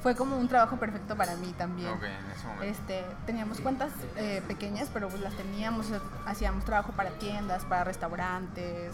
Fue 0.05 0.15
como 0.15 0.37
un 0.37 0.49
trabajo 0.49 0.77
perfecto 0.77 1.17
para 1.17 1.35
mí 1.37 1.55
también. 1.57 1.89
Ok, 1.89 2.03
en 2.03 2.31
ese 2.31 2.47
momento. 2.47 2.65
Este, 2.65 3.05
teníamos 3.25 3.59
cuentas 3.63 3.91
eh, 4.17 4.43
pequeñas, 4.47 4.91
pero 4.93 5.09
pues 5.09 5.23
las 5.23 5.33
teníamos, 5.33 5.91
eh, 5.91 5.99
hacíamos 6.27 6.67
trabajo 6.67 6.93
para 6.93 7.13
tiendas, 7.13 7.65
para 7.65 7.85
restaurantes, 7.85 8.93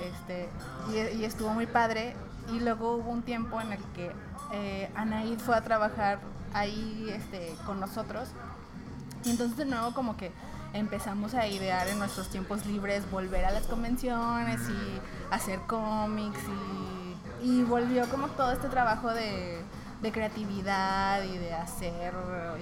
este, 0.00 0.48
y, 0.92 1.18
y 1.18 1.24
estuvo 1.24 1.48
muy 1.52 1.66
padre. 1.66 2.14
Y 2.52 2.60
luego 2.60 2.94
hubo 2.94 3.10
un 3.10 3.22
tiempo 3.22 3.60
en 3.60 3.72
el 3.72 3.82
que 3.92 4.12
eh, 4.52 4.88
Anaid 4.94 5.40
fue 5.40 5.56
a 5.56 5.62
trabajar 5.62 6.20
ahí 6.54 7.12
este, 7.12 7.52
con 7.66 7.80
nosotros. 7.80 8.28
Y 9.24 9.30
entonces 9.30 9.56
de 9.56 9.64
nuevo 9.64 9.92
como 9.94 10.16
que 10.16 10.30
empezamos 10.74 11.34
a 11.34 11.48
idear 11.48 11.88
en 11.88 11.98
nuestros 11.98 12.28
tiempos 12.28 12.66
libres 12.66 13.10
volver 13.10 13.46
a 13.46 13.50
las 13.50 13.64
convenciones 13.64 14.60
y 14.68 15.34
hacer 15.34 15.58
cómics 15.66 16.38
y, 17.42 17.48
y 17.48 17.64
volvió 17.64 18.08
como 18.08 18.28
todo 18.28 18.52
este 18.52 18.68
trabajo 18.68 19.12
de, 19.12 19.64
de 20.00 20.12
creatividad 20.12 21.22
y 21.24 21.36
de 21.38 21.52
hacer, 21.54 22.14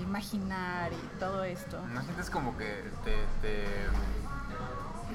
imaginar 0.03 0.93
y 0.93 1.19
todo 1.19 1.45
esto. 1.45 1.81
¿No 1.93 2.03
sientes 2.03 2.31
como 2.31 2.57
que 2.57 2.67
te, 3.05 3.15
te, 3.41 3.65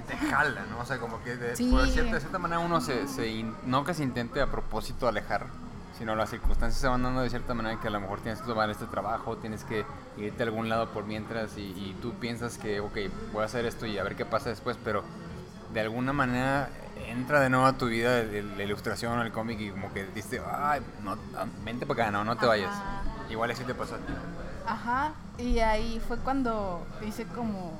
te 0.08 0.18
jala, 0.30 0.66
¿no? 0.70 0.80
O 0.80 0.86
sea, 0.86 1.00
como 1.00 1.22
que 1.24 1.36
de, 1.36 1.56
Sí. 1.56 1.70
por 1.72 1.88
cierta, 1.88 2.14
de 2.14 2.20
cierta 2.20 2.40
manera 2.40 2.60
uno 2.60 2.80
se, 2.82 3.08
se 3.08 3.28
in- 3.28 3.56
no 3.66 3.84
que 3.84 3.94
se 3.94 4.04
intente 4.04 4.42
a 4.42 4.48
propósito 4.50 5.08
alejar, 5.08 5.48
sino 5.98 6.16
las 6.16 6.30
circunstancias 6.30 6.80
se 6.82 6.88
van 6.88 7.04
dando 7.04 7.22
de 7.22 7.30
cierta 7.30 7.54
manera 7.54 7.80
que 7.80 7.88
a 7.88 7.92
lo 7.92 8.00
mejor 8.00 8.20
tienes 8.22 8.42
que 8.42 8.48
tomar 8.48 8.70
este 8.70 8.86
trabajo, 8.86 9.38
tienes 9.38 9.64
que 9.64 9.86
irte 10.18 10.44
a 10.44 10.46
algún 10.46 10.70
lado 10.70 10.90
por 10.90 11.06
mientras 11.06 11.58
y, 11.58 11.62
y 11.62 11.96
tú 12.02 12.14
piensas 12.14 12.58
que, 12.58 12.80
ok, 12.80 12.98
voy 13.34 13.44
a 13.44 13.46
hacer 13.46 13.66
esto 13.66 13.86
y 13.86 13.98
a 13.98 14.04
ver 14.04 14.16
qué 14.16 14.26
pasa 14.26 14.50
después, 14.50 14.78
pero 14.84 15.04
de 15.74 15.82
alguna 15.82 16.14
manera 16.14 16.70
entra 17.08 17.40
de 17.42 17.50
nuevo 17.50 17.66
a 17.66 17.74
tu 17.74 17.88
vida 17.88 18.20
el- 18.20 18.34
el- 18.36 18.58
la 18.58 18.64
ilustración 18.64 19.18
o 19.18 19.22
el 19.24 19.32
cómic 19.32 19.60
y 19.60 19.70
como 19.72 19.92
que 19.94 20.06
dices, 20.08 20.42
ay, 20.56 20.82
no, 21.04 21.18
ah, 21.38 21.46
vente 21.64 21.86
para 21.86 22.04
acá, 22.04 22.12
no, 22.12 22.24
no 22.24 22.36
te 22.38 22.46
vayas. 22.46 22.76
Igual 23.30 23.52
así 23.52 23.64
te 23.64 23.74
pasó 23.74 23.96
a 23.96 23.98
ti. 24.00 24.14
Ajá, 24.66 25.14
y 25.38 25.60
ahí 25.60 26.02
fue 26.08 26.18
cuando 26.18 26.86
hice 27.06 27.26
como... 27.26 27.80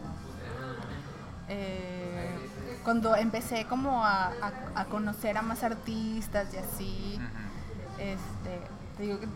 eh, 1.50 2.50
cuando 2.84 3.16
empecé 3.16 3.66
como 3.66 4.06
a, 4.06 4.28
a- 4.28 4.54
a 4.76 4.86
conocer 4.86 5.38
a 5.38 5.42
más 5.42 5.64
artistas 5.64 6.54
y 6.54 6.58
así, 6.58 7.20
este, 7.98 8.60
te 8.98 9.04
digo 9.04 9.20
que 9.20 9.28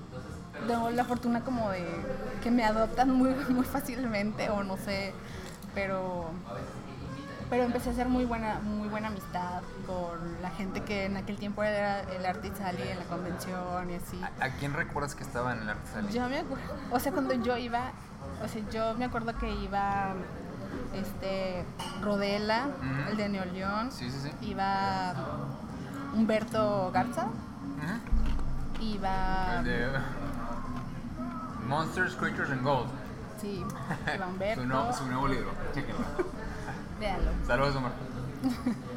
tengo 0.68 0.90
la 0.90 1.06
fortuna 1.06 1.42
como 1.44 1.70
de 1.70 1.86
que 2.44 2.52
me 2.52 2.64
adoptan 2.66 3.12
muy, 3.12 3.30
muy 3.50 3.66
fácilmente 3.66 4.50
o 4.50 4.64
no 4.64 4.76
sé, 4.78 5.14
pero 5.74 6.32
pero 7.50 7.64
empecé 7.64 7.90
a 7.90 7.92
hacer 7.94 8.08
muy 8.10 8.26
buena 8.26 8.60
muy 8.64 8.90
buena 8.90 9.08
amistad 9.08 9.62
con 9.86 10.42
la 10.42 10.50
gente 10.52 10.82
que 10.82 11.06
en 11.06 11.16
aquel 11.18 11.38
tiempo 11.38 11.64
era 11.64 12.02
el 12.02 12.26
artista 12.26 12.66
salí 12.66 12.84
en 12.84 13.00
la 13.00 13.06
convención 13.06 13.90
y 13.90 13.96
así. 13.96 14.22
¿A, 14.22 14.46
a 14.46 14.50
quién 14.52 14.74
recuerdas 14.74 15.16
que 15.16 15.24
estaba 15.24 15.54
en 15.54 15.62
el 15.62 15.70
arte 15.70 15.90
Salí? 15.94 16.12
Yo 16.14 16.28
me 16.30 16.40
acuerdo, 16.40 16.64
o 16.92 17.00
sea, 17.00 17.12
cuando 17.14 17.34
yo 17.36 17.58
iba, 17.58 17.92
o 18.44 18.48
sea, 18.48 18.62
yo 18.72 18.96
me 18.96 19.06
acuerdo 19.06 19.36
que 19.38 19.50
iba 19.54 20.14
este 20.94 21.66
Rodela, 22.02 22.68
el 23.10 23.18
de 23.18 23.30
Neo 23.30 23.46
León, 23.46 23.92
Sí, 23.92 24.10
sí, 24.12 24.20
sí. 24.24 24.32
iba 24.50 25.14
Humberto 26.14 26.92
Garza, 26.94 27.28
iba 28.82 29.58
El 29.60 29.64
de 29.64 29.88
Monsters, 31.68 32.16
Creatures 32.16 32.50
and 32.52 32.64
Gold. 32.64 32.90
sí, 33.42 33.64
iba 34.16 34.28
Humberto, 34.28 34.62
su, 34.62 34.68
no- 34.68 34.94
su 34.94 35.06
nuevo 35.08 35.28
libro. 35.28 35.52
Chéquenlo. 35.74 36.04
véanlo. 37.00 37.32
Saludos, 37.46 37.76
Omar. 37.76 37.92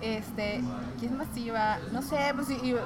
Este, 0.00 0.62
¿quién 1.00 1.16
más 1.16 1.26
iba? 1.36 1.78
No 1.90 2.02
sé, 2.02 2.18
pues 2.32 2.48
iba, 2.50 2.82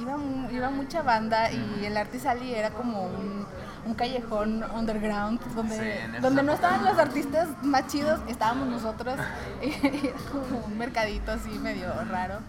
iba, 0.00 0.16
iba 0.50 0.70
mucha 0.70 1.00
banda 1.02 1.48
y 1.52 1.84
el 1.84 1.96
Arte 1.96 2.18
Sali 2.18 2.52
era 2.52 2.70
como 2.70 3.04
un, 3.04 3.46
un 3.86 3.94
callejón 3.94 4.64
underground 4.74 5.40
donde, 5.54 5.76
Sí, 5.76 6.04
en 6.04 6.14
esa 6.14 6.20
donde 6.20 6.42
no 6.42 6.52
estaban 6.52 6.84
los 6.84 6.98
artistas 6.98 7.48
más 7.62 7.86
chidos, 7.86 8.20
estábamos 8.26 8.68
nosotros. 8.68 9.14
y 9.62 10.06
era 10.06 10.16
como 10.30 10.64
un 10.66 10.76
mercadito 10.76 11.30
así 11.32 11.50
medio 11.50 11.88
raro. 12.10 12.40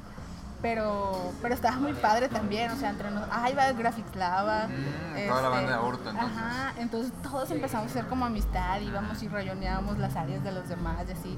Pero, 0.64 1.11
pero 1.41 1.53
estaba 1.53 1.76
muy 1.76 1.93
padre 1.93 2.30
también, 2.30 2.72
o 2.72 2.76
sea, 2.78 2.89
entre 2.89 3.11
nos, 3.11 3.28
ah, 3.30 3.49
iba 3.51 3.70
Graphics 3.74 4.16
Lava. 4.16 4.68
Mm, 4.68 5.28
toda 5.28 5.41
la 5.41 5.49
banda 5.49 5.70
de 5.72 5.76
Aborto, 5.76 6.09
entonces. 6.09 6.38
Ajá, 6.38 6.74
entonces 6.78 7.14
todos 7.22 7.51
empezamos 7.51 7.88
a 7.88 7.89
hacer 7.89 8.07
como 8.07 8.26
amistad, 8.26 8.80
íbamos 8.80 9.22
y 9.22 9.28
rayoneábamos 9.28 9.97
las 9.97 10.16
áreas 10.16 10.41
de 10.41 10.53
los 10.53 10.70
demás 10.70 11.03
y 11.07 11.11
así. 11.11 11.38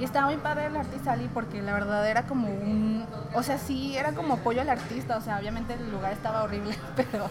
Y 0.00 0.04
estaba 0.04 0.26
muy 0.28 0.38
padre 0.38 0.66
el 0.66 0.76
Artisali 0.76 1.28
porque 1.34 1.60
la 1.60 1.74
verdad 1.74 2.08
era 2.08 2.22
como 2.22 2.48
un, 2.48 3.06
o 3.34 3.42
sea, 3.42 3.58
sí, 3.58 3.98
era 3.98 4.12
como 4.12 4.34
apoyo 4.34 4.62
al 4.62 4.70
artista, 4.70 5.18
o 5.18 5.20
sea, 5.20 5.38
obviamente 5.38 5.74
el 5.74 5.90
lugar 5.92 6.12
estaba 6.14 6.42
horrible, 6.42 6.74
pero 6.96 7.28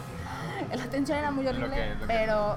la 0.71 0.83
atención 0.83 1.17
era 1.17 1.31
muy 1.31 1.45
Lo 1.45 1.49
horrible, 1.49 1.75
que- 1.75 1.93
lo 1.95 1.99
que- 2.01 2.05
pero 2.05 2.55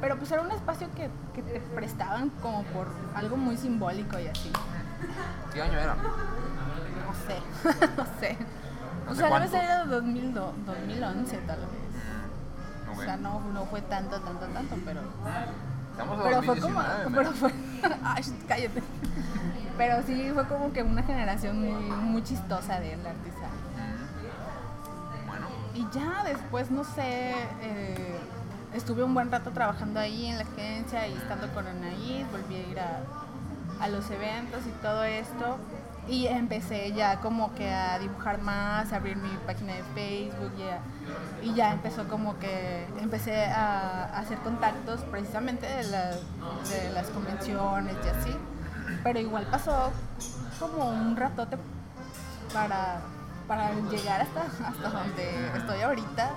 pero 0.00 0.16
pues 0.16 0.32
era 0.32 0.42
un 0.42 0.50
espacio 0.50 0.88
que, 0.96 1.08
que 1.32 1.42
te 1.42 1.60
prestaban 1.60 2.30
como 2.40 2.64
por 2.64 2.88
algo 3.14 3.36
muy 3.36 3.56
simbólico 3.56 4.18
y 4.18 4.26
así. 4.26 4.50
¿Qué 5.54 5.62
año 5.62 5.78
era? 5.78 5.94
No 7.12 7.18
sé, 7.26 7.86
no 7.96 8.06
sé. 8.20 8.36
O 9.08 9.14
sea, 9.14 9.38
debe 9.38 9.48
ser 9.48 9.88
2002, 9.88 10.52
2011 10.66 11.36
tal 11.38 11.58
vez. 11.60 11.68
O 12.96 13.02
sea, 13.02 13.16
no, 13.16 13.40
no 13.52 13.64
fue 13.66 13.82
tanto, 13.82 14.20
tanto, 14.20 14.46
tanto, 14.46 14.76
pero... 14.84 15.00
Estamos 15.90 16.20
Pero 16.22 16.42
fue 16.42 16.60
como... 16.60 16.82
2019, 16.82 17.16
Pero 17.16 17.32
fue... 17.32 17.52
Ay, 18.04 18.24
cállate. 18.48 18.82
Pero 19.76 20.02
sí, 20.06 20.30
fue 20.32 20.46
como 20.46 20.72
que 20.72 20.82
una 20.82 21.02
generación 21.02 21.60
muy, 21.60 21.72
muy 21.96 22.22
chistosa 22.22 22.80
del 22.80 23.06
artista. 23.06 23.48
Mm. 23.76 25.26
Bueno, 25.26 25.46
Y 25.74 25.86
ya 25.94 26.24
después, 26.24 26.70
no 26.70 26.84
sé, 26.84 27.34
eh, 27.60 28.18
estuve 28.74 29.02
un 29.02 29.14
buen 29.14 29.30
rato 29.30 29.50
trabajando 29.50 30.00
ahí 30.00 30.26
en 30.26 30.36
la 30.36 30.44
agencia 30.44 31.06
y 31.08 31.14
estando 31.14 31.48
con 31.52 31.66
Anaís, 31.66 32.30
volví 32.30 32.56
a 32.56 32.68
ir 32.68 32.80
a, 32.80 33.00
a 33.80 33.88
los 33.88 34.10
eventos 34.10 34.66
y 34.66 34.70
todo 34.82 35.04
esto. 35.04 35.58
Y 36.08 36.26
empecé 36.26 36.92
ya 36.92 37.20
como 37.20 37.54
que 37.54 37.72
a 37.72 37.98
dibujar 37.98 38.40
más, 38.42 38.92
a 38.92 38.96
abrir 38.96 39.16
mi 39.16 39.30
página 39.46 39.74
de 39.74 39.82
Facebook 39.94 40.52
y, 40.58 40.62
a- 40.62 40.80
y 41.42 41.54
ya 41.54 41.72
empezó 41.72 42.08
como 42.08 42.38
que 42.38 42.86
empecé 43.00 43.44
a, 43.46 44.04
hacer 44.18 44.38
contactos 44.38 45.00
precisamente 45.02 45.66
de, 45.66 45.84
la- 45.84 46.10
de 46.10 46.90
las 46.92 47.08
convenciones 47.10 47.94
y 48.04 48.08
así. 48.08 48.36
Pero 49.04 49.20
igual 49.20 49.46
pasó 49.50 49.90
como 50.58 50.88
un 50.90 51.16
ratote 51.16 51.56
para, 52.52 53.00
para 53.46 53.72
llegar 53.90 54.22
hasta, 54.22 54.42
hasta 54.68 54.88
donde 54.90 55.56
estoy 55.56 55.80
ahorita. 55.82 56.30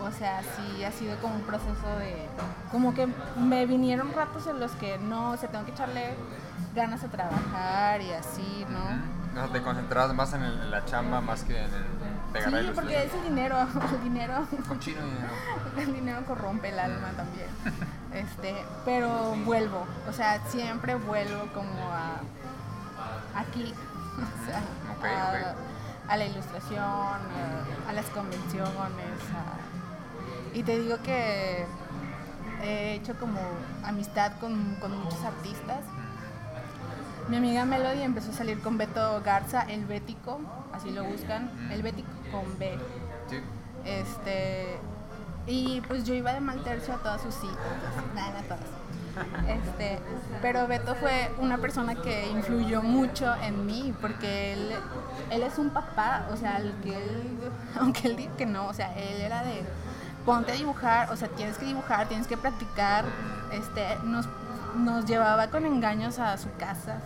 O 0.00 0.10
sea, 0.10 0.42
sí 0.42 0.84
ha 0.84 0.92
sido 0.92 1.16
como 1.20 1.36
un 1.36 1.42
proceso 1.42 1.86
de... 1.98 2.26
Como 2.70 2.92
que 2.94 3.08
me 3.38 3.64
vinieron 3.66 4.12
ratos 4.12 4.46
en 4.46 4.60
los 4.60 4.72
que 4.72 4.98
no, 4.98 5.30
o 5.30 5.36
sea, 5.36 5.48
tengo 5.50 5.64
que 5.64 5.70
echarle 5.70 6.14
ganas 6.74 7.02
a 7.04 7.08
trabajar 7.08 8.00
y 8.00 8.12
así, 8.12 8.66
¿no? 8.68 9.16
Te 9.52 9.60
concentrabas 9.62 10.14
más 10.14 10.32
en, 10.32 10.42
el- 10.42 10.60
en 10.62 10.70
la 10.70 10.84
chamba 10.86 11.20
más 11.20 11.44
que 11.44 11.56
en 11.58 11.64
el 11.74 11.84
pegar 12.32 12.50
Sí, 12.62 12.70
porque 12.74 13.04
es 13.04 13.12
el 13.14 13.22
dinero, 13.24 13.56
el 13.94 14.02
dinero, 14.02 14.46
Cochino 14.68 15.02
dinero. 15.04 15.28
el 15.76 15.94
dinero 15.94 16.24
corrompe 16.26 16.68
el 16.70 16.78
alma 16.78 17.08
también. 17.16 17.48
Este, 18.16 18.54
pero 18.86 19.34
vuelvo, 19.44 19.84
o 20.08 20.12
sea, 20.12 20.40
siempre 20.48 20.94
vuelvo 20.94 21.52
como 21.52 21.68
a 21.92 22.20
aquí, 23.38 23.74
o 24.16 24.46
sea, 24.46 25.54
a, 26.08 26.16
la 26.16 26.24
ilustración, 26.24 26.82
a, 26.82 27.90
a 27.90 27.92
las 27.92 28.06
convenciones, 28.06 28.70
a- 29.34 30.56
y 30.56 30.62
te 30.62 30.78
digo 30.78 30.96
que 31.02 31.66
he 32.62 32.94
hecho 32.94 33.14
como 33.18 33.38
amistad 33.84 34.32
con, 34.40 34.76
con 34.76 34.98
muchos 34.98 35.22
artistas 35.22 35.80
mi 37.28 37.36
amiga 37.36 37.64
Melody 37.64 38.02
empezó 38.02 38.30
a 38.30 38.34
salir 38.34 38.60
con 38.60 38.78
Beto 38.78 39.22
Garza, 39.24 39.62
el 39.62 39.84
Bético, 39.84 40.40
así 40.72 40.90
lo 40.90 41.04
buscan, 41.04 41.50
el 41.72 41.82
Bético 41.82 42.08
con 42.30 42.58
B. 42.58 42.78
Sí. 43.28 43.36
Este, 43.84 44.78
y 45.46 45.80
pues 45.82 46.04
yo 46.04 46.14
iba 46.14 46.32
de 46.32 46.40
mal 46.40 46.62
tercio 46.62 46.94
a 46.94 46.98
todas 46.98 47.22
sus 47.22 47.34
citas, 47.34 47.56
nada, 48.14 48.40
a 48.40 48.42
todas. 48.42 48.86
Este, 49.48 49.98
pero 50.42 50.66
Beto 50.66 50.94
fue 50.94 51.32
una 51.38 51.58
persona 51.58 51.94
que 51.94 52.28
influyó 52.28 52.82
mucho 52.82 53.34
en 53.42 53.64
mí 53.64 53.94
porque 54.00 54.52
él, 54.52 54.72
él 55.30 55.42
es 55.42 55.58
un 55.58 55.70
papá, 55.70 56.26
o 56.30 56.36
sea, 56.36 56.58
el 56.58 56.74
que 56.82 56.96
él, 56.96 57.38
aunque 57.80 58.08
él 58.08 58.16
diga 58.16 58.36
que 58.36 58.46
no, 58.46 58.66
o 58.66 58.74
sea, 58.74 58.94
él 58.96 59.20
era 59.20 59.42
de 59.42 59.64
ponte 60.24 60.52
a 60.52 60.54
dibujar, 60.56 61.10
o 61.12 61.16
sea, 61.16 61.28
tienes 61.28 61.56
que 61.56 61.64
dibujar, 61.64 62.08
tienes 62.08 62.26
que 62.26 62.36
practicar, 62.36 63.04
este, 63.52 63.86
nos, 64.04 64.26
nos 64.76 65.04
llevaba 65.06 65.48
con 65.48 65.64
engaños 65.66 66.18
a 66.18 66.36
su 66.38 66.52
casa, 66.56 66.98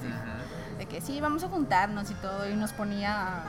de 0.79 0.87
que 0.87 1.01
sí, 1.01 1.21
vamos 1.21 1.43
a 1.45 1.49
juntarnos 1.49 2.11
y 2.11 2.15
todo, 2.15 2.49
y 2.49 2.55
nos 2.55 2.73
ponía 2.73 3.17
a, 3.39 3.43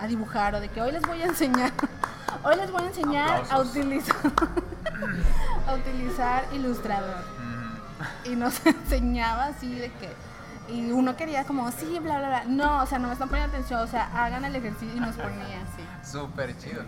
a 0.00 0.06
dibujar, 0.06 0.54
o 0.54 0.60
de 0.60 0.68
que 0.68 0.80
hoy 0.80 0.92
les 0.92 1.02
voy 1.02 1.22
a 1.22 1.26
enseñar, 1.26 1.72
hoy 2.44 2.56
les 2.56 2.70
voy 2.70 2.82
a 2.82 2.86
enseñar 2.86 3.42
a 3.50 3.58
utilizar, 3.60 4.16
a 5.66 5.74
utilizar 5.74 6.44
ilustrador 6.52 7.16
y 8.24 8.36
nos 8.36 8.64
enseñaba 8.66 9.46
así 9.46 9.74
de 9.74 9.92
que 9.92 10.14
y 10.72 10.90
uno 10.92 11.16
quería 11.16 11.44
como 11.44 11.70
sí 11.72 11.98
bla 11.98 12.18
bla 12.18 12.28
bla 12.28 12.44
no 12.46 12.82
o 12.82 12.86
sea 12.86 12.98
no 12.98 13.06
me 13.08 13.14
están 13.14 13.28
poniendo 13.30 13.54
atención 13.56 13.80
o 13.80 13.86
sea 13.86 14.10
hagan 14.14 14.44
el 14.44 14.54
ejercicio 14.54 14.94
y 14.96 15.00
nos 15.00 15.16
ponía 15.16 15.62
así 15.62 16.10
Súper 16.10 16.56
chido. 16.58 16.82
Eh, 16.82 16.86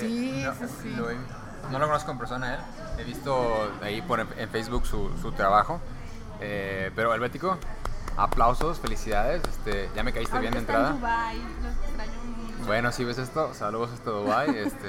Sí, 0.00 0.42
no, 0.44 0.52
sí, 0.54 0.74
sí. 0.82 0.90
lo 0.96 1.10
he- 1.10 1.16
no 1.70 1.78
lo 1.78 1.86
conozco 1.86 2.10
en 2.10 2.18
persona 2.18 2.54
él. 2.54 2.60
He 2.98 3.04
visto 3.04 3.72
ahí 3.82 4.02
por 4.02 4.20
en 4.20 4.48
Facebook 4.50 4.86
su, 4.86 5.10
su 5.20 5.32
trabajo. 5.32 5.80
Eh, 6.44 6.90
pero 6.96 7.14
Helvético, 7.14 7.56
aplausos, 8.16 8.80
felicidades. 8.80 9.42
Este, 9.48 9.88
ya 9.94 10.02
me 10.02 10.12
caíste 10.12 10.38
bien 10.40 10.52
de 10.52 10.58
en 10.58 10.62
entrada. 10.64 10.90
Dubái, 10.90 11.38
los 11.38 11.72
extraño 11.88 12.12
mucho. 12.36 12.66
Bueno, 12.66 12.90
si 12.92 13.04
ves 13.04 13.18
esto, 13.18 13.54
saludos 13.54 13.90
hasta 13.92 14.10
Dubai. 14.10 14.50
Este, 14.56 14.88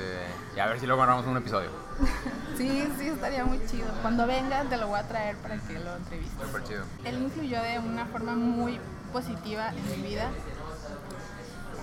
y 0.56 0.60
a 0.60 0.66
ver 0.66 0.80
si 0.80 0.88
luego 0.88 1.04
grabamos 1.04 1.28
un 1.28 1.38
episodio. 1.38 1.70
sí 2.58 2.88
sí 2.97 3.08
estaría 3.08 3.45
muy 3.45 3.64
chido 3.68 3.88
cuando 4.01 4.26
vengas 4.26 4.68
te 4.70 4.78
lo 4.78 4.88
voy 4.88 4.99
a 4.99 5.08
traer 5.08 5.36
para 5.38 5.58
que 5.58 5.80
lo 5.80 5.95
entrevistes 5.95 6.47
Súper 6.47 6.64
chido. 6.64 6.84
él 7.04 7.22
influyó 7.22 7.62
de 7.62 7.80
una 7.80 8.06
forma 8.08 8.34
muy 8.34 8.80
positiva 9.12 9.70
en 9.70 10.01
mi 10.01 10.10
vida 10.10 10.30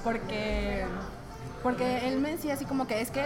porque 0.04 0.86
porque 1.62 2.08
él 2.08 2.20
me 2.20 2.30
decía 2.32 2.54
así 2.54 2.64
como 2.64 2.86
que 2.86 3.00
es 3.00 3.10
que 3.10 3.24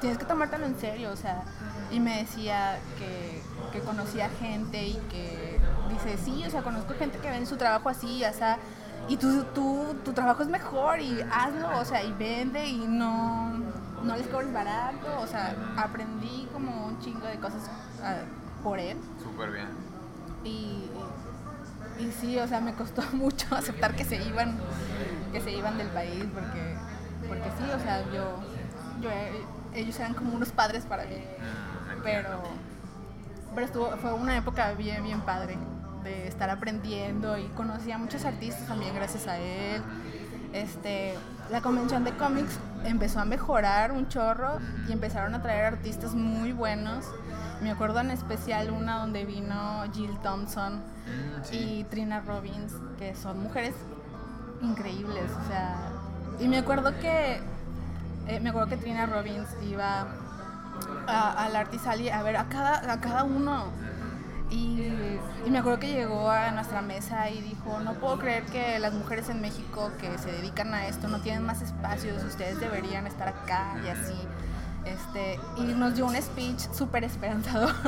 tienes 0.00 0.18
que 0.18 0.24
tomártelo 0.24 0.66
en 0.66 0.78
serio, 0.78 1.10
o 1.10 1.16
sea, 1.16 1.42
y 1.90 2.00
me 2.00 2.18
decía 2.18 2.78
que, 2.98 3.42
que 3.72 3.80
conocía 3.84 4.28
gente 4.40 4.84
y 4.86 4.94
que 5.10 5.51
dice, 6.04 6.18
sí, 6.18 6.44
o 6.46 6.50
sea, 6.50 6.62
conozco 6.62 6.94
gente 6.94 7.18
que 7.18 7.30
ven 7.30 7.46
su 7.46 7.56
trabajo 7.56 7.88
así, 7.88 8.24
o 8.24 8.32
sea, 8.32 8.58
y 9.08 9.16
tú, 9.16 9.44
tú, 9.54 9.96
tu 10.04 10.12
trabajo 10.12 10.42
es 10.42 10.48
mejor 10.48 11.00
y 11.00 11.20
hazlo, 11.32 11.78
o 11.78 11.84
sea, 11.84 12.02
y 12.02 12.12
vende 12.12 12.64
y 12.66 12.86
no, 12.86 13.52
no 14.02 14.16
les 14.16 14.26
cobres 14.28 14.52
barato, 14.52 15.20
o 15.20 15.26
sea, 15.26 15.54
aprendí 15.76 16.48
como 16.52 16.86
un 16.86 16.98
chingo 17.00 17.26
de 17.26 17.38
cosas 17.38 17.68
ah, 18.02 18.18
por 18.62 18.78
él. 18.78 18.96
Súper 19.22 19.50
bien. 19.50 19.68
Y, 20.44 20.88
y 21.98 22.12
sí, 22.20 22.38
o 22.38 22.46
sea, 22.46 22.60
me 22.60 22.74
costó 22.74 23.02
mucho 23.12 23.54
aceptar 23.54 23.94
que 23.94 24.04
se 24.04 24.16
iban, 24.16 24.58
que 25.32 25.40
se 25.40 25.52
iban 25.52 25.78
del 25.78 25.88
país, 25.88 26.24
porque, 26.32 26.76
porque 27.28 27.50
sí, 27.58 27.70
o 27.74 27.80
sea, 27.80 28.02
yo, 28.12 28.38
yo, 29.00 29.10
ellos 29.74 29.98
eran 29.98 30.14
como 30.14 30.34
unos 30.34 30.50
padres 30.50 30.84
para 30.84 31.04
mí. 31.04 31.16
Mm, 31.16 32.02
Pero, 32.02 32.28
pero 33.54 33.66
estuvo, 33.66 33.90
fue 33.98 34.12
una 34.12 34.36
época 34.36 34.72
bien, 34.72 35.02
bien 35.02 35.20
padre 35.20 35.58
de 36.02 36.28
estar 36.28 36.50
aprendiendo 36.50 37.38
y 37.38 37.44
conocí 37.48 37.90
a 37.92 37.98
muchos 37.98 38.24
artistas 38.24 38.66
también 38.66 38.94
gracias 38.94 39.26
a 39.26 39.38
él. 39.38 39.82
Este, 40.52 41.14
la 41.50 41.60
convención 41.62 42.04
de 42.04 42.12
cómics 42.12 42.58
empezó 42.84 43.20
a 43.20 43.24
mejorar 43.24 43.92
un 43.92 44.08
chorro 44.08 44.58
y 44.88 44.92
empezaron 44.92 45.34
a 45.34 45.42
traer 45.42 45.64
artistas 45.66 46.14
muy 46.14 46.52
buenos. 46.52 47.04
Me 47.62 47.70
acuerdo 47.70 48.00
en 48.00 48.10
especial 48.10 48.70
una 48.70 48.98
donde 48.98 49.24
vino 49.24 49.82
Jill 49.92 50.18
Thompson 50.22 50.74
Mm, 51.02 51.44
sí. 51.44 51.56
y 51.80 51.84
Trina 51.84 52.20
Robbins, 52.20 52.74
que 52.98 53.14
son 53.14 53.40
mujeres 53.40 53.74
increíbles, 54.62 55.30
o 55.44 55.48
sea, 55.48 55.76
y 56.38 56.46
me 56.48 56.58
acuerdo 56.58 56.96
que 57.00 57.40
eh, 58.28 58.38
me 58.40 58.50
acuerdo 58.50 58.68
que 58.68 58.76
Trina 58.76 59.06
Robbins 59.06 59.48
iba 59.68 60.06
a- 61.08 61.44
al 61.44 61.56
Artisali 61.56 62.08
a 62.08 62.22
ver 62.22 62.36
a 62.36 62.44
cada, 62.44 62.92
a 62.92 63.00
cada 63.00 63.24
uno. 63.24 63.64
Y, 64.52 65.18
y 65.46 65.50
me 65.50 65.58
acuerdo 65.58 65.78
que 65.80 65.92
llegó 65.92 66.30
a 66.30 66.50
nuestra 66.50 66.82
mesa 66.82 67.30
y 67.30 67.40
dijo, 67.40 67.80
no 67.80 67.94
puedo 67.94 68.18
creer 68.18 68.44
que 68.44 68.78
las 68.78 68.92
mujeres 68.92 69.28
en 69.30 69.40
México 69.40 69.90
que 69.98 70.18
se 70.18 70.30
dedican 70.30 70.74
a 70.74 70.86
esto 70.86 71.08
no 71.08 71.20
tienen 71.20 71.44
más 71.44 71.62
espacios, 71.62 72.22
ustedes 72.22 72.60
deberían 72.60 73.06
estar 73.06 73.28
acá 73.28 73.74
y 73.84 73.88
así. 73.88 74.14
Este, 74.84 75.38
y 75.56 75.62
nos 75.62 75.94
dio 75.94 76.06
un 76.06 76.16
speech 76.20 76.60
súper 76.72 77.04
esperanzador. 77.04 77.72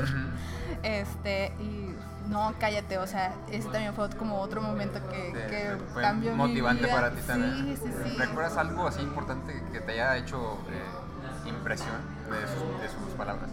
Este, 0.83 1.47
y 1.61 1.95
no, 2.29 2.53
cállate, 2.59 2.99
o 2.99 3.07
sea, 3.07 3.33
ese 3.51 3.69
también 3.71 3.95
fue 3.95 4.09
como 4.11 4.39
otro 4.41 4.61
momento 4.61 5.01
que, 5.09 5.31
Te- 5.33 5.47
que 5.47 5.77
fue 5.95 6.03
cambió 6.03 6.33
mi 6.33 6.37
motivante 6.37 6.85
vida. 6.85 6.95
para 6.95 7.11
ti 7.11 7.23
también. 7.27 7.77
Sí, 7.77 7.77
sí, 7.83 7.93
sí. 8.05 8.17
¿Recuerdas 8.19 8.57
algo 8.59 8.87
así 8.87 9.01
importante 9.01 9.63
que 9.73 9.81
te 9.81 9.93
haya 9.93 10.17
hecho 10.19 10.59
eh, 10.71 11.49
impresión 11.49 11.97
de 12.31 12.47
sus, 12.47 12.81
de 12.83 12.89
sus 12.89 13.15
palabras? 13.17 13.49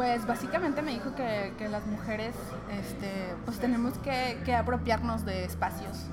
Pues 0.00 0.26
básicamente 0.26 0.80
me 0.80 0.92
dijo 0.92 1.14
que, 1.14 1.52
que 1.58 1.68
las 1.68 1.84
mujeres 1.84 2.34
este, 2.70 3.34
pues 3.44 3.58
tenemos 3.58 3.98
que, 3.98 4.40
que 4.46 4.54
apropiarnos 4.54 5.26
de 5.26 5.44
espacios, 5.44 6.06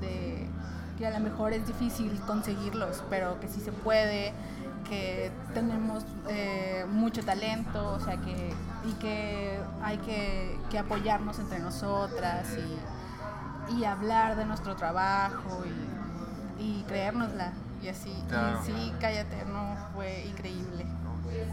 de 0.00 0.48
que 0.96 1.06
a 1.06 1.10
lo 1.10 1.20
mejor 1.20 1.52
es 1.52 1.66
difícil 1.66 2.18
conseguirlos, 2.26 3.04
pero 3.10 3.38
que 3.40 3.48
sí 3.48 3.60
se 3.60 3.72
puede, 3.72 4.32
que 4.88 5.30
tenemos 5.52 6.06
eh, 6.30 6.86
mucho 6.90 7.22
talento, 7.22 7.92
o 7.92 8.00
sea 8.00 8.16
que 8.16 8.54
y 8.88 8.92
que 8.94 9.60
hay 9.82 9.98
que, 9.98 10.58
que 10.70 10.78
apoyarnos 10.78 11.38
entre 11.40 11.58
nosotras 11.58 12.56
y, 13.68 13.74
y 13.78 13.84
hablar 13.84 14.34
de 14.34 14.46
nuestro 14.46 14.76
trabajo 14.76 15.62
y, 16.58 16.64
y 16.64 16.84
creérnosla 16.84 17.52
y 17.82 17.88
así. 17.88 18.14
Claro. 18.30 18.60
Y 18.62 18.66
sí, 18.66 18.94
cállate, 18.98 19.44
no, 19.44 19.76
fue 19.94 20.24
increíble. 20.26 20.86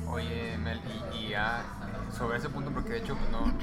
Oye, 0.07 0.57
Mel, 0.57 0.81
y, 1.13 1.17
y 1.17 1.29
ya 1.29 1.61
eh, 1.61 2.15
sobre 2.17 2.37
ese 2.37 2.49
punto, 2.49 2.71
porque 2.71 2.89
de 2.89 2.97
hecho, 2.99 3.15
no. 3.31 3.53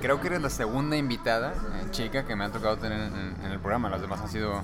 Creo 0.00 0.20
que 0.20 0.28
eres 0.28 0.42
la 0.42 0.50
segunda 0.50 0.96
invitada, 0.96 1.52
eh, 1.52 1.86
chica, 1.90 2.24
que 2.24 2.34
me 2.34 2.44
ha 2.44 2.50
tocado 2.50 2.76
tener 2.76 3.00
en, 3.00 3.50
el 3.50 3.58
programa. 3.60 3.88
Las 3.88 4.00
demás 4.00 4.20
han 4.20 4.28
sido 4.28 4.62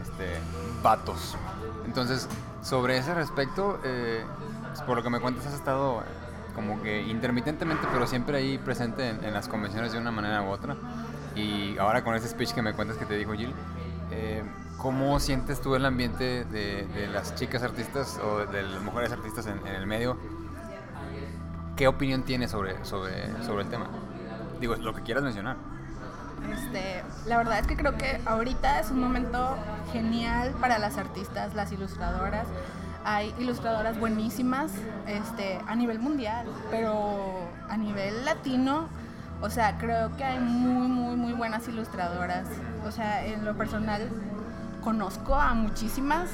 este, 0.00 0.38
vatos. 0.82 1.36
Entonces, 1.84 2.28
sobre 2.62 2.96
ese 2.96 3.14
respecto, 3.14 3.78
eh, 3.84 4.24
pues, 4.68 4.82
por 4.82 4.96
lo 4.96 5.02
que 5.02 5.10
me 5.10 5.20
cuentas, 5.20 5.46
has 5.46 5.54
estado 5.54 6.02
como 6.54 6.82
que 6.82 7.02
intermitentemente, 7.02 7.86
pero 7.92 8.06
siempre 8.06 8.38
ahí 8.38 8.58
presente 8.58 9.08
en, 9.08 9.24
en 9.24 9.34
las 9.34 9.48
convenciones 9.48 9.92
de 9.92 9.98
una 9.98 10.10
manera 10.10 10.42
u 10.42 10.48
otra. 10.48 10.76
Y 11.34 11.78
ahora 11.78 12.02
con 12.02 12.14
ese 12.14 12.28
speech 12.28 12.52
que 12.52 12.62
me 12.62 12.72
cuentas 12.72 12.96
que 12.96 13.04
te 13.04 13.16
dijo 13.16 13.32
Jill, 13.34 13.54
eh, 14.10 14.42
¿cómo 14.80 15.20
sientes 15.20 15.60
tú 15.60 15.74
el 15.74 15.84
ambiente 15.84 16.44
de, 16.44 17.08
las 17.12 17.34
chicas 17.34 17.62
artistas 17.62 18.18
o 18.18 18.46
de, 18.46 18.62
las 18.62 18.82
mujeres 18.82 19.12
artistas 19.12 19.46
en, 19.46 19.58
en 19.66 19.74
el 19.74 19.86
medio? 19.86 20.16
¿Qué 21.76 21.86
opinión 21.86 22.22
tienes 22.22 22.50
sobre, 22.50 22.84
sobre, 22.84 23.30
sobre 23.44 23.64
el 23.64 23.68
tema? 23.68 23.86
Digo, 24.60 24.76
lo 24.76 24.94
que 24.94 25.02
quieras 25.02 25.22
mencionar. 25.24 25.56
Este, 26.52 27.02
la 27.26 27.36
verdad 27.38 27.58
es 27.58 27.66
que 27.66 27.76
creo 27.76 27.96
que 27.96 28.20
ahorita 28.24 28.80
es 28.80 28.90
un 28.90 29.00
momento 29.00 29.56
genial 29.92 30.52
para 30.60 30.78
las 30.78 30.96
artistas, 30.96 31.54
las 31.54 31.72
ilustradoras. 31.72 32.46
Hay 33.04 33.34
ilustradoras 33.38 33.98
buenísimas 33.98 34.72
este, 35.06 35.58
a 35.66 35.74
nivel 35.74 35.98
mundial, 35.98 36.46
pero 36.70 37.48
a 37.68 37.76
nivel 37.76 38.24
latino, 38.24 38.88
o 39.40 39.48
sea, 39.48 39.78
creo 39.78 40.14
que 40.16 40.24
hay 40.24 40.38
muy, 40.38 40.88
muy, 40.88 41.16
muy 41.16 41.32
buenas 41.32 41.66
ilustradoras. 41.68 42.46
O 42.86 42.90
sea, 42.90 43.24
en 43.24 43.44
lo 43.44 43.56
personal, 43.56 44.10
conozco 44.80 45.34
a 45.34 45.54
muchísimas. 45.54 46.30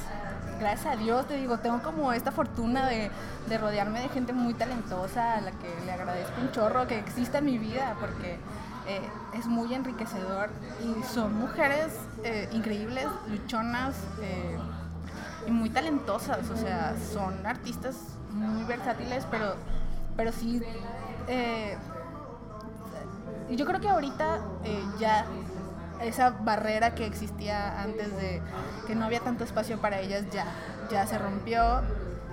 Gracias 0.59 0.93
a 0.93 0.97
Dios, 0.97 1.27
te 1.27 1.35
digo, 1.35 1.59
tengo 1.59 1.81
como 1.83 2.11
esta 2.13 2.31
fortuna 2.31 2.87
de, 2.87 3.11
de 3.47 3.57
rodearme 3.59 4.01
de 4.01 4.09
gente 4.09 4.33
muy 4.33 4.55
talentosa, 4.55 5.35
a 5.35 5.41
la 5.41 5.51
que 5.51 5.69
le 5.85 5.91
agradezco 5.91 6.41
un 6.41 6.51
chorro 6.51 6.87
que 6.87 6.97
exista 6.97 7.37
en 7.37 7.45
mi 7.45 7.59
vida, 7.59 7.95
porque 7.99 8.39
eh, 8.87 9.01
es 9.33 9.47
muy 9.47 9.73
enriquecedor 9.73 10.49
y 10.81 11.03
son 11.03 11.37
mujeres 11.37 11.91
eh, 12.23 12.47
increíbles, 12.53 13.05
luchonas 13.29 13.97
eh, 14.21 14.57
y 15.45 15.51
muy 15.51 15.69
talentosas, 15.69 16.49
o 16.49 16.55
sea, 16.55 16.95
son 17.13 17.45
artistas 17.45 17.97
muy 18.31 18.63
versátiles, 18.63 19.27
pero, 19.29 19.55
pero 20.15 20.31
sí, 20.31 20.61
yo 23.49 23.65
creo 23.65 23.81
que 23.81 23.89
ahorita 23.89 24.39
ya 24.99 25.25
esa 26.01 26.29
barrera 26.29 26.95
que 26.95 27.05
existía 27.05 27.81
antes 27.81 28.15
de 28.17 28.41
que 28.85 28.95
no 28.95 29.05
había 29.05 29.19
tanto 29.19 29.43
espacio 29.43 29.79
para 29.79 29.99
ellas 29.99 30.25
ya, 30.31 30.45
ya 30.89 31.05
se 31.05 31.17
rompió. 31.17 31.79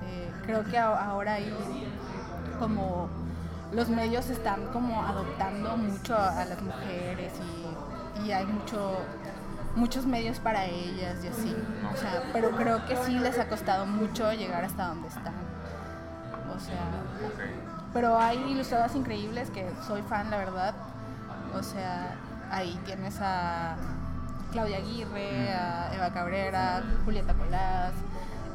Eh, 0.06 0.30
creo 0.44 0.64
que 0.64 0.78
ahora 0.78 1.34
hay 1.34 1.52
como 2.58 3.08
los 3.72 3.88
medios 3.88 4.30
están 4.30 4.66
como 4.72 5.02
adoptando 5.02 5.76
mucho 5.76 6.16
a, 6.16 6.44
las 6.44 6.62
mujeres 6.62 7.32
y 8.24 8.30
hay 8.30 8.46
mucho 8.46 8.98
muchos 9.76 10.06
medios 10.06 10.38
para 10.38 10.66
ellas 10.66 11.24
y 11.24 11.28
así. 11.28 11.56
O 11.92 11.96
sea, 11.96 12.22
pero 12.32 12.50
creo 12.52 12.84
que 12.86 12.96
sí 12.96 13.18
les 13.18 13.38
ha 13.38 13.48
costado 13.48 13.86
mucho 13.86 14.32
llegar 14.32 14.64
hasta 14.64 14.88
donde 14.88 15.08
están. 15.08 15.34
O 16.54 16.60
sea, 16.60 16.90
pero 17.92 18.18
hay 18.18 18.38
ilustradoras 18.38 18.94
increíbles 18.94 19.50
que 19.50 19.70
soy 19.86 20.02
fan, 20.02 20.30
la 20.30 20.38
verdad. 20.38 20.74
O 21.54 21.62
sea, 21.62 22.16
ahí 22.50 22.78
tienes 22.84 23.16
a 23.20 23.76
Claudia 24.52 24.78
Aguirre, 24.78 25.52
a 25.52 25.94
Eva 25.94 26.12
Cabrera, 26.12 26.82
Julieta 27.04 27.34
Colás, 27.34 27.92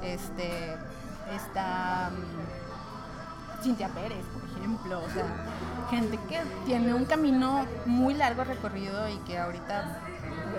este, 0.02 0.78
está 1.34 2.10
mm, 2.12 3.64
Cintia 3.64 3.90
Pérez, 3.90 4.26
por 4.28 4.50
ejemplo. 4.58 5.02
O 5.04 5.10
sea, 5.10 5.26
gente 5.90 6.18
que 6.30 6.40
tiene 6.66 6.94
un 6.94 7.06
camino 7.06 7.66
muy 7.86 8.14
largo 8.14 8.44
recorrido 8.44 9.10
y 9.10 9.18
que 9.20 9.38
ahorita 9.38 10.00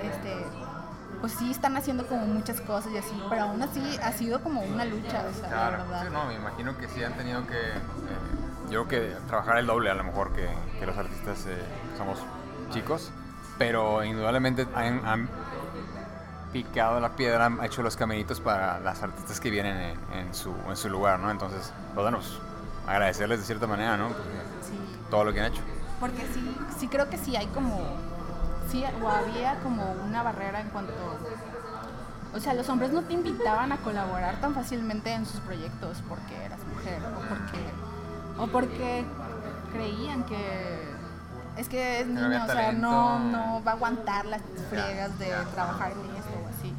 este, 0.03 0.45
pues 1.21 1.33
sí 1.33 1.51
están 1.51 1.77
haciendo 1.77 2.07
como 2.07 2.27
muchas 2.27 2.61
cosas 2.61 2.93
y 2.93 2.99
así, 2.99 3.21
pero 3.29 3.43
aún 3.43 3.63
así 3.63 3.99
ha 4.03 4.13
sido 4.13 4.43
como 4.43 4.63
una 4.63 4.85
lucha, 4.85 5.25
o 5.29 5.33
sea, 5.33 5.51
la 5.51 5.71
verdad. 5.71 6.11
no, 6.11 6.27
me 6.27 6.35
imagino 6.35 6.77
que 6.79 6.89
sí 6.89 7.03
han 7.03 7.15
tenido 7.15 7.47
que, 7.47 7.59
eh, 7.59 8.71
yo 8.71 8.87
creo 8.87 8.89
que 8.89 9.17
trabajar 9.27 9.59
el 9.59 9.67
doble 9.67 9.91
a 9.91 9.95
lo 9.95 10.05
mejor 10.05 10.33
que, 10.33 10.49
que 10.79 10.87
los 10.87 10.97
artistas 10.97 11.47
eh, 11.47 11.59
somos 11.99 12.19
chicos, 12.71 13.11
pero 13.61 14.03
indudablemente 14.03 14.67
han, 14.75 15.29
picado 16.51 16.99
la 16.99 17.11
piedra, 17.11 17.45
han 17.45 17.63
hecho 17.63 17.83
los 17.83 17.95
caminitos 17.95 18.41
para 18.41 18.81
las 18.81 19.03
artistas 19.03 19.39
que 19.39 19.51
vienen 19.51 19.99
en, 20.15 20.35
su, 20.35 20.55
en 20.67 20.77
su 20.79 20.89
lugar, 20.89 21.21
¿no? 21.21 21.31
Entonces, 21.31 21.71
pues 21.95 22.03
bueno, 22.03 22.21
pues, 22.21 22.39
agradecerles 22.87 23.41
de 23.41 23.45
cierta 23.45 23.67
manera, 23.67 23.99
¿no? 23.99 24.09
Todo 25.11 25.25
lo 25.25 25.35
que 25.35 25.41
han 25.41 25.53
hecho. 25.53 25.61
Porque 26.01 26.27
sí, 26.33 26.57
sí 26.79 26.89
creo 26.89 27.11
que 27.11 27.19
sí 27.19 27.37
hay 27.37 27.49
como 27.49 27.79
sí, 28.71 28.83
o 29.03 29.09
había 29.11 29.59
como 29.59 29.93
una 30.07 30.23
barrera 30.23 30.63
en 30.63 30.71
cuanto... 30.71 30.95
O 32.33 32.41
sea, 32.41 32.55
los 32.55 32.67
hombres 32.71 32.93
no 32.93 33.03
te 33.03 33.13
invitaban 33.13 33.73
a 33.73 33.77
colaborar 33.77 34.41
tan 34.41 34.55
fácilmente 34.55 35.13
en 35.13 35.27
sus 35.27 35.41
proyectos 35.41 36.03
porque 36.09 36.35
eras 36.47 36.61
mujer 36.65 37.03
o 37.05 37.29
porque, 37.29 37.63
o 38.39 38.47
porque 38.47 39.05
creían 39.75 40.25
que 40.25 40.90
es 41.61 41.69
que 41.69 42.01
es 42.01 42.07
niño, 42.07 42.45
o 42.45 42.47
sea, 42.47 42.73
no, 42.73 43.19
no 43.19 43.63
va 43.65 43.73
a 43.73 43.75
aguantar 43.75 44.25
las 44.27 44.41
friegas 44.71 45.19
de 45.19 45.31
trabajar 45.55 45.93
en 45.93 46.17
esto 46.17 46.31
o 46.45 46.49
así. 46.49 46.75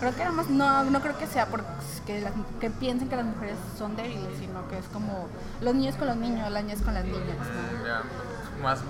Creo 0.00 0.14
que 0.14 0.22
era 0.22 0.32
más, 0.32 0.50
no, 0.50 0.84
no 0.84 1.00
creo 1.00 1.16
que 1.16 1.26
sea 1.26 1.46
porque 1.46 1.68
que, 2.06 2.26
que 2.60 2.70
piensen 2.70 3.08
que 3.08 3.16
las 3.16 3.24
mujeres 3.24 3.56
son 3.78 3.96
débiles, 3.96 4.38
sino 4.38 4.68
que 4.68 4.78
es 4.78 4.86
como 4.86 5.28
los 5.60 5.74
niños 5.74 5.96
con 5.96 6.08
los 6.08 6.16
niños, 6.16 6.50
las 6.50 6.64
niñas 6.64 6.82
con 6.82 6.94
las 6.94 7.04
niñas. 7.04 7.36
Más 8.62 8.80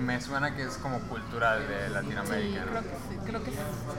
me 0.00 0.20
suena 0.20 0.54
que 0.54 0.62
es 0.62 0.76
como 0.78 0.98
cultural 1.00 1.66
de 1.68 1.88
Latinoamérica. 1.90 2.62
Sí, 2.62 2.68
creo 2.68 2.82
que, 2.82 2.88
sí, 2.88 3.18
creo 3.24 3.44
que 3.44 3.52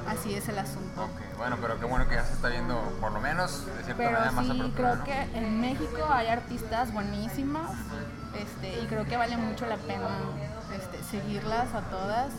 así 0.08 0.34
es 0.34 0.48
el 0.50 0.60
asunto. 0.60 1.04
Ok, 1.04 1.38
bueno, 1.38 1.58
pero 1.62 1.80
qué 1.80 1.86
bueno 1.86 2.08
que 2.08 2.16
ya 2.16 2.26
se 2.26 2.34
está 2.34 2.50
viendo, 2.50 2.80
por 3.00 3.12
lo 3.12 3.20
menos, 3.20 3.66
de 3.66 3.84
cierta 3.84 3.96
pero 3.96 4.12
manera, 4.12 4.32
más 4.32 4.46
sí, 4.46 4.74
creo 4.76 5.04
que 5.04 5.22
en 5.38 5.62
México 5.62 6.06
hay 6.10 6.28
artistas 6.28 6.94
buenísimas 6.94 7.72
este, 8.42 8.82
y 8.82 8.86
creo 8.88 9.06
que 9.06 9.18
vale 9.18 9.38
mucho 9.38 9.66
la 9.66 9.78
pena 9.78 10.08
este, 10.76 11.04
seguirlas 11.04 11.74
a 11.74 11.82
todas. 11.82 12.32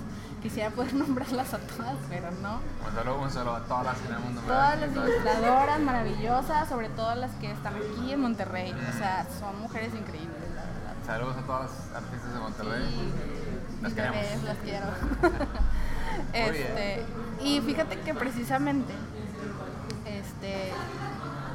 Quisiera 0.43 0.71
poder 0.71 0.95
nombrarlas 1.03 1.53
a 1.55 1.59
todas, 1.59 1.97
pero 2.09 2.31
no. 2.43 2.61
Un 2.87 2.95
saludo, 2.95 3.23
un 3.23 3.31
saludo 3.31 3.57
a 3.57 3.65
todas 3.65 3.85
las 3.87 3.99
que 3.99 4.13
mundo. 4.15 4.41
Todas 4.47 4.81
las 4.81 4.93
ilustradoras 4.93 5.81
maravillosas, 5.81 6.69
sobre 6.69 6.89
todo 6.91 7.15
las 7.15 7.33
que 7.33 7.51
están 7.51 7.75
aquí 7.75 8.13
en 8.13 8.21
Monterrey. 8.21 8.73
O 8.73 8.99
sea, 8.99 9.27
son 9.39 9.61
mujeres 9.61 9.93
increíbles. 9.95 10.37
Saludos 11.07 11.37
a 11.39 11.43
todas 11.43 11.63
las 11.63 12.03
artistas 12.03 12.35
de 12.35 12.41
Monterrey. 12.41 12.85
Sí, 12.89 13.13
las 13.83 14.45
las 14.45 14.59
quiero. 14.59 14.87
este, 16.33 17.05
y 17.43 17.61
fíjate 17.61 18.01
que 18.01 18.15
precisamente 18.15 18.93
este, 20.07 20.73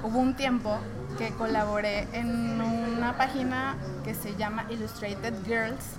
hubo 0.04 0.20
un 0.20 0.36
tiempo 0.36 0.78
que 1.18 1.30
colaboré 1.32 2.08
en 2.14 2.62
una 2.62 3.18
página 3.18 3.76
que 4.04 4.16
se 4.16 4.36
llama 4.36 4.66
Illustrated 4.70 5.34
Girls, 5.46 5.98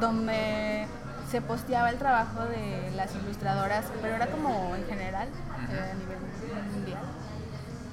donde 0.00 0.86
se 1.30 1.40
posteaba 1.40 1.90
el 1.90 1.98
trabajo 1.98 2.44
de 2.44 2.90
las 2.96 3.14
ilustradoras, 3.14 3.86
pero 4.00 4.16
era 4.16 4.26
como 4.28 4.74
en 4.74 4.86
general, 4.86 5.28
eh, 5.70 5.90
a 5.90 5.94
nivel 5.94 6.18
mundial. 6.72 7.02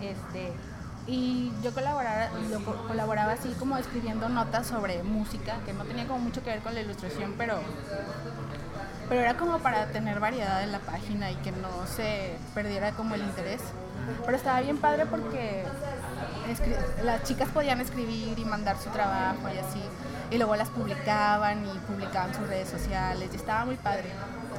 Este, 0.02 0.54
y 1.08 1.52
yo 1.62 1.74
colaboraba, 1.74 2.30
colaboraba 2.88 3.34
así 3.34 3.50
como 3.60 3.78
escribiendo 3.78 4.30
notas 4.30 4.68
sobre 4.68 5.04
música, 5.04 5.58
que 5.66 5.74
no 5.74 5.84
tenía 5.84 6.08
como 6.08 6.20
mucho 6.20 6.44
que 6.44 6.50
ver 6.50 6.60
con 6.62 6.74
la 6.74 6.82
ilustración, 6.82 7.36
pero, 7.38 7.60
pero 9.10 9.22
era 9.22 9.38
como 9.38 9.60
para 9.60 9.88
tener 9.88 10.20
variedad 10.20 10.64
en 10.64 10.72
la 10.72 10.80
página 10.80 11.30
y 11.32 11.36
que 11.36 11.52
no 11.52 11.86
se 11.86 12.38
perdiera 12.54 12.92
como 12.92 13.16
el 13.16 13.22
interés. 13.22 13.62
Pero 14.26 14.38
estaba 14.38 14.62
bien 14.62 14.78
padre 14.78 15.06
porque 15.06 15.66
las 17.04 17.24
chicas 17.24 17.50
podían 17.50 17.82
escribir 17.82 18.38
y 18.38 18.46
mandar 18.46 18.78
su 18.78 18.90
trabajo 18.90 19.50
y 19.54 19.58
así, 19.58 19.82
y 20.32 20.38
luego 20.38 20.56
las 20.56 20.70
publicaban 20.70 21.66
y 21.66 21.78
publicaban 21.80 22.34
sus 22.34 22.48
redes 22.48 22.70
sociales, 22.70 23.30
y 23.32 23.36
estaba 23.36 23.66
muy 23.66 23.76
padre. 23.76 24.10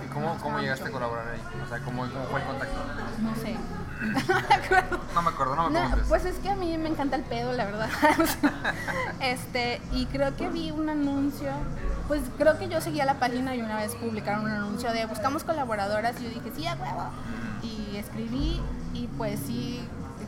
¿Y 0.04 0.08
cómo, 0.08 0.36
cómo 0.38 0.58
llegaste 0.58 0.88
a 0.88 0.90
colaborar 0.90 1.28
ahí? 1.28 1.40
O 1.64 1.68
sea, 1.68 1.78
¿cómo, 1.80 2.02
¿cómo 2.02 2.24
fue 2.26 2.40
el 2.40 2.46
contacto? 2.46 2.76
No 3.20 3.34
sé, 3.36 3.56
no 5.14 5.22
me 5.22 5.30
acuerdo, 5.30 5.56
no 5.56 5.70
me 5.70 5.78
acuerdo. 5.78 6.04
pues 6.08 6.24
es 6.24 6.36
que 6.36 6.50
a 6.50 6.54
mí 6.54 6.76
me 6.76 6.88
encanta 6.88 7.16
el 7.16 7.22
pedo, 7.22 7.52
la 7.52 7.64
verdad. 7.64 7.88
este, 9.20 9.80
y 9.92 10.06
creo 10.06 10.36
que 10.36 10.48
vi 10.48 10.70
un 10.70 10.88
anuncio, 10.88 11.50
pues 12.08 12.22
creo 12.38 12.58
que 12.58 12.68
yo 12.68 12.80
seguía 12.80 13.04
la 13.04 13.14
página 13.14 13.54
y 13.54 13.62
una 13.62 13.76
vez 13.76 13.94
publicaron 13.94 14.44
un 14.44 14.50
anuncio 14.50 14.92
de 14.92 15.06
buscamos 15.06 15.44
colaboradoras 15.44 16.20
y 16.20 16.24
yo 16.24 16.28
dije, 16.30 16.52
sí, 16.54 16.66
a 16.66 16.74
huevo. 16.74 17.10
Y 17.62 17.96
escribí 17.96 18.60
y 18.92 19.08
pues 19.18 19.40
sí 19.46 19.82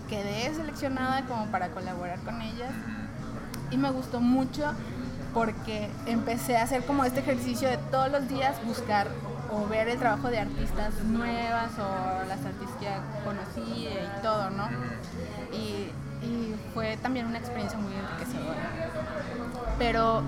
quedé 0.08 0.54
seleccionada 0.54 1.24
como 1.26 1.46
para 1.46 1.68
colaborar 1.68 2.18
con 2.20 2.40
ellas. 2.42 2.72
Y 3.70 3.76
me 3.76 3.90
gustó 3.90 4.20
mucho 4.20 4.72
porque 5.34 5.88
empecé 6.06 6.56
a 6.56 6.62
hacer 6.62 6.84
como 6.84 7.04
este 7.04 7.20
ejercicio 7.20 7.68
de 7.68 7.76
todos 7.76 8.10
los 8.10 8.28
días 8.28 8.56
buscar 8.64 9.08
o 9.50 9.66
ver 9.66 9.88
el 9.88 9.98
trabajo 9.98 10.28
de 10.28 10.40
artistas 10.40 10.94
nuevas 11.04 11.70
o 11.78 12.26
las 12.26 12.44
artistas 12.44 12.76
que 12.80 12.88
conocí 13.24 13.86
y 13.86 14.22
todo, 14.22 14.50
¿no? 14.50 14.68
Y, 15.52 15.92
fue 16.74 16.96
también 16.98 17.26
una 17.26 17.38
experiencia 17.38 17.78
muy 17.78 17.92
enriquecedora. 17.92 18.70
Pero 19.78 20.22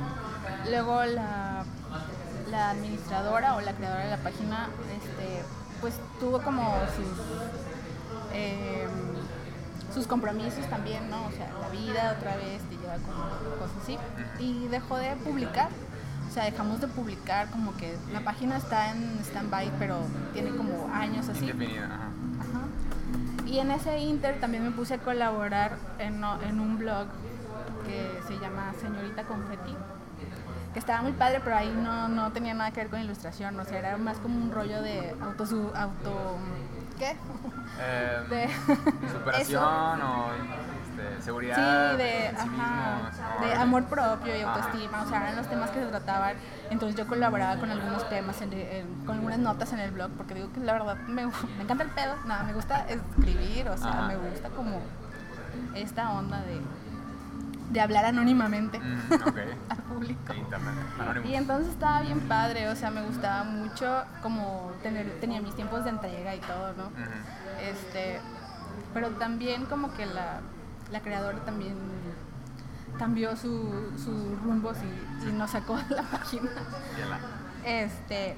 luego 0.68 1.04
la, 1.04 1.64
la 2.50 2.70
administradora 2.70 3.56
o 3.56 3.60
la 3.60 3.72
creadora 3.72 4.04
de 4.04 4.10
la 4.10 4.16
página, 4.18 4.68
este, 4.96 5.42
pues 5.80 5.94
tuvo 6.18 6.40
como 6.42 6.78
sus, 6.96 7.06
em, 8.32 8.88
sus 9.92 10.06
compromisos 10.06 10.64
también, 10.68 11.10
¿no? 11.10 11.26
O 11.26 11.30
sea, 11.30 11.50
la 11.60 11.68
vida 11.68 12.16
otra 12.16 12.36
vez 12.36 12.62
te 12.68 12.76
lleva 12.76 12.94
como 12.94 13.24
cosas 13.58 13.76
así. 13.82 13.98
Y 14.38 14.68
dejó 14.68 14.96
de 14.96 15.16
publicar 15.16 15.68
o 16.30 16.32
sea, 16.32 16.44
dejamos 16.44 16.80
de 16.80 16.86
publicar, 16.86 17.50
como 17.50 17.76
que 17.76 17.96
la 18.12 18.20
página 18.20 18.56
está 18.56 18.92
en 18.92 19.18
stand-by, 19.18 19.72
pero 19.80 19.98
tiene 20.32 20.50
como 20.50 20.88
años 20.94 21.28
así. 21.28 21.50
Ajá. 21.50 22.68
Y 23.46 23.58
en 23.58 23.72
ese 23.72 23.98
inter 23.98 24.38
también 24.38 24.62
me 24.62 24.70
puse 24.70 24.94
a 24.94 24.98
colaborar 24.98 25.76
en, 25.98 26.22
en 26.46 26.60
un 26.60 26.78
blog 26.78 27.08
que 27.84 28.22
se 28.28 28.38
llama 28.38 28.72
Señorita 28.80 29.24
Confetti, 29.24 29.74
que 30.72 30.78
estaba 30.78 31.02
muy 31.02 31.10
padre, 31.10 31.40
pero 31.42 31.56
ahí 31.56 31.76
no, 31.82 32.06
no 32.06 32.30
tenía 32.30 32.54
nada 32.54 32.70
que 32.70 32.82
ver 32.82 32.90
con 32.90 33.00
ilustración, 33.00 33.58
o 33.58 33.64
sea, 33.64 33.80
era 33.80 33.96
más 33.96 34.18
como 34.18 34.40
un 34.40 34.52
rollo 34.52 34.82
de 34.82 35.16
auto... 35.20 35.42
auto 35.74 36.38
¿Qué? 37.00 37.16
Eh, 37.80 38.26
de 38.28 39.08
superación 39.10 40.02
o 40.02 40.26
de 40.98 41.22
seguridad, 41.22 41.92
sí, 41.92 41.96
de, 41.96 43.46
de 43.46 43.54
amor 43.54 43.86
propio 43.86 44.36
y 44.36 44.42
autoestima, 44.42 45.00
o 45.00 45.08
sea, 45.08 45.22
eran 45.22 45.36
los 45.36 45.48
temas 45.48 45.70
que 45.70 45.80
se 45.80 45.86
trataban. 45.86 46.36
Entonces 46.68 46.98
yo 46.98 47.06
colaboraba 47.06 47.58
con 47.58 47.70
algunos 47.70 48.06
temas, 48.10 48.36
con 49.06 49.14
algunas 49.16 49.38
notas 49.38 49.72
en 49.72 49.78
el 49.78 49.92
blog, 49.92 50.10
porque 50.10 50.34
digo 50.34 50.52
que 50.52 50.60
la 50.60 50.74
verdad 50.74 50.96
me, 51.08 51.24
me 51.24 51.62
encanta 51.62 51.84
el 51.84 51.90
pedo, 51.90 52.16
nada, 52.26 52.42
me 52.42 52.52
gusta 52.52 52.84
escribir, 52.86 53.70
o 53.70 53.78
sea, 53.78 54.02
me 54.02 54.16
gusta 54.18 54.50
como 54.50 54.82
esta 55.74 56.12
onda 56.12 56.42
de, 56.42 56.60
de 57.70 57.80
hablar 57.80 58.04
anónimamente 58.04 58.78
mm, 58.78 59.12
al 59.68 59.78
público. 59.78 60.34
Y 61.24 61.34
entonces 61.34 61.72
estaba 61.72 62.02
bien 62.02 62.20
padre, 62.20 62.68
o 62.68 62.76
sea, 62.76 62.90
me 62.90 63.02
gustaba 63.02 63.44
mucho 63.44 64.04
como 64.22 64.72
tener, 64.82 65.20
tenía 65.20 65.40
mis 65.40 65.54
tiempos 65.54 65.84
de 65.84 65.90
entrega 65.90 66.34
y 66.34 66.40
todo, 66.40 66.72
¿no? 66.74 66.90
Este, 67.62 68.20
pero 68.92 69.10
también 69.10 69.66
como 69.66 69.92
que 69.94 70.06
la 70.06 70.40
la 70.90 71.00
creadora 71.00 71.38
también 71.44 71.76
cambió 72.98 73.36
su, 73.36 73.92
su 73.96 74.36
rumbo 74.44 74.72
y, 75.26 75.32
nos 75.32 75.50
sacó 75.50 75.76
de 75.76 75.94
la 75.96 76.02
página. 76.02 76.50
Este, 77.64 78.36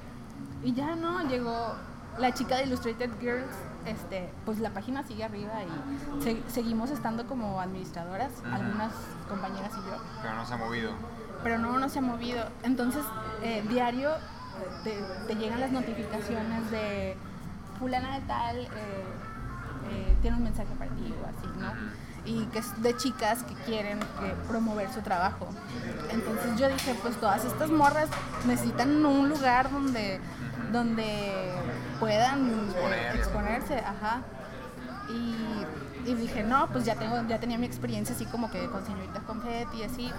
y 0.63 0.73
ya 0.73 0.95
no, 0.95 1.27
llegó 1.29 1.75
la 2.19 2.33
chica 2.35 2.57
de 2.57 2.65
Illustrated 2.65 3.11
Girls, 3.21 3.55
este, 3.87 4.29
pues 4.45 4.59
la 4.59 4.71
página 4.71 5.03
sigue 5.03 5.25
arriba 5.25 5.53
y 5.63 6.51
seguimos 6.51 6.91
estando 6.91 7.27
como 7.27 7.61
administradoras, 7.61 8.31
algunas 8.51 8.93
compañeras 9.29 9.73
y 9.73 9.89
yo. 9.89 9.97
Pero 10.23 10.35
no 10.35 10.47
se 10.47 10.55
ha 10.55 10.57
movido. 10.57 10.93
Pero 11.43 11.59
no, 11.59 11.79
no 11.79 11.89
se 11.89 11.99
ha 11.99 12.03
movido. 12.03 12.45
Entonces, 12.63 13.05
eh, 13.43 13.65
diario 13.69 14.11
te, 14.85 15.03
te 15.27 15.35
llegan 15.35 15.61
las 15.61 15.73
notificaciones 15.73 16.71
de 16.71 17.17
fulana 17.79 18.21
de 18.21 18.27
tal 18.27 18.57
eh, 18.59 18.69
eh, 19.91 20.17
tiene 20.23 20.37
un 20.37 20.45
mensaje 20.45 20.73
para 20.79 20.91
ti 20.93 21.13
o 21.21 21.27
así, 21.27 21.59
¿no? 21.59 21.73
Y 22.25 22.45
que 22.47 22.61
es 22.61 22.83
de 22.83 22.97
chicas 22.97 23.43
que 23.43 23.55
quieren 23.67 23.99
que 23.99 24.33
promover 24.49 24.93
su 24.93 25.01
trabajo. 25.01 25.49
Entonces 26.11 26.57
yo 26.57 26.69
dije, 26.69 26.97
pues 27.03 27.17
todas 27.17 27.45
estas 27.45 27.71
morras 27.71 28.09
necesitan 28.47 29.05
un 29.05 29.29
lugar 29.29 29.73
donde, 29.73 30.21
donde 30.73 31.53
puedan 32.01 32.49
Exponer. 32.71 33.17
exponerse, 33.17 33.79
ajá. 33.79 34.23
Y, 35.09 36.09
y 36.11 36.15
dije, 36.15 36.43
no, 36.43 36.67
pues 36.69 36.85
ya 36.85 36.95
tengo, 36.97 37.17
ya 37.29 37.39
tenía 37.39 37.59
mi 37.59 37.67
experiencia 37.67 38.15
así 38.15 38.25
como 38.27 38.51
que 38.51 38.67
con 38.69 38.85
señoritas 38.85 39.23
confetti 39.25 39.79
y 39.79 39.83
así. 39.85 40.13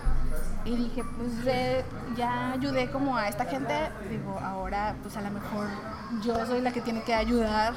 Y 0.65 0.75
dije, 0.75 1.03
pues 1.17 1.43
de- 1.43 1.83
ya 2.15 2.51
ayudé 2.51 2.89
como 2.91 3.17
a 3.17 3.27
esta 3.27 3.45
gente, 3.45 3.73
digo, 4.09 4.39
ahora 4.39 4.95
pues 5.01 5.17
a 5.17 5.21
lo 5.21 5.31
mejor 5.31 5.67
yo 6.23 6.45
soy 6.45 6.61
la 6.61 6.71
que 6.71 6.81
tiene 6.81 7.01
que 7.03 7.13
ayudar 7.13 7.73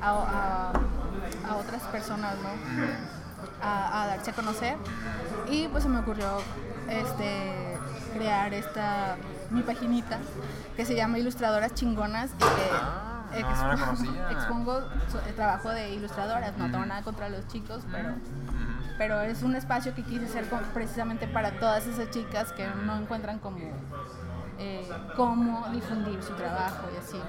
a, 0.00 0.10
a- 0.10 0.72
a 1.50 1.56
otras 1.56 1.82
personas, 1.84 2.34
¿no? 2.42 2.48
A, 3.66 4.02
a 4.02 4.06
darse 4.08 4.30
a 4.30 4.34
conocer. 4.34 4.76
Y 5.50 5.68
pues 5.68 5.82
se 5.84 5.88
me 5.88 5.98
ocurrió 6.00 6.38
este 6.88 7.76
crear 8.14 8.52
esta 8.54 9.16
mi 9.54 9.62
paginita 9.62 10.18
que 10.76 10.84
se 10.84 10.94
llama 10.94 11.18
Ilustradoras 11.18 11.72
Chingonas 11.74 12.30
y 12.34 12.38
que 12.38 12.44
Ah, 12.72 13.22
no, 13.32 13.40
no 13.40 13.68
la 13.68 13.74
expo- 13.76 13.84
conocía. 13.86 14.30
expongo 14.30 14.82
el 15.26 15.34
trabajo 15.34 15.70
de 15.70 15.90
ilustradoras. 15.94 16.56
No 16.58 16.70
tengo 16.70 16.84
nada 16.86 17.02
contra 17.02 17.28
los 17.28 17.46
chicos, 17.48 17.82
pero 17.90 18.10
pero 18.96 19.20
es 19.22 19.42
un 19.42 19.56
espacio 19.56 19.92
que 19.94 20.02
quise 20.04 20.26
hacer 20.26 20.48
con- 20.48 20.62
precisamente 20.72 21.26
para 21.26 21.58
todas 21.58 21.84
esas 21.86 22.10
chicas 22.10 22.52
que 22.52 22.64
no 22.86 22.96
encuentran 22.96 23.38
como 23.40 23.58
eh, 24.58 24.88
cómo 25.16 25.66
difundir 25.72 26.22
su 26.22 26.32
trabajo 26.34 26.86
y 26.94 26.98
así. 26.98 27.20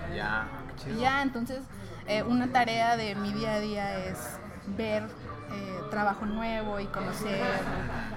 Ya, 1.00 1.24
entonces, 1.24 1.64
eh, 2.08 2.22
una 2.22 2.52
tarea 2.52 2.98
de 2.98 3.16
mi 3.16 3.34
día 3.34 3.54
a 3.54 3.60
día 3.60 3.98
es 4.06 4.38
ver 4.78 5.04
eh, 5.52 5.80
trabajo 5.90 6.26
nuevo 6.28 6.80
y 6.80 6.86
conocer 6.86 7.44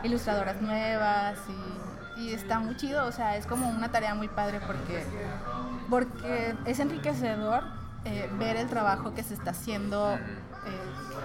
ilustradoras 0.02 0.60
nuevas 0.60 1.38
y, 1.48 1.77
y 2.18 2.32
está 2.32 2.58
muy 2.58 2.76
chido, 2.76 3.06
o 3.06 3.12
sea, 3.12 3.36
es 3.36 3.46
como 3.46 3.68
una 3.68 3.90
tarea 3.90 4.14
muy 4.14 4.28
padre 4.28 4.60
porque, 4.66 5.04
porque 5.88 6.54
es 6.66 6.80
enriquecedor 6.80 7.62
eh, 8.04 8.28
ver 8.38 8.56
el 8.56 8.68
trabajo 8.68 9.14
que 9.14 9.22
se 9.22 9.34
está 9.34 9.50
haciendo, 9.52 10.14
eh, 10.14 10.18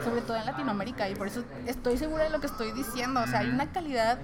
sobre 0.03 0.21
todo 0.21 0.37
en 0.37 0.45
Latinoamérica, 0.45 1.09
y 1.09 1.15
por 1.15 1.27
eso 1.27 1.43
estoy 1.65 1.97
segura 1.97 2.25
de 2.25 2.29
lo 2.29 2.39
que 2.39 2.47
estoy 2.47 2.71
diciendo, 2.71 3.21
o 3.21 3.27
sea, 3.27 3.39
hay 3.39 3.49
una 3.49 3.71
calidad 3.71 4.19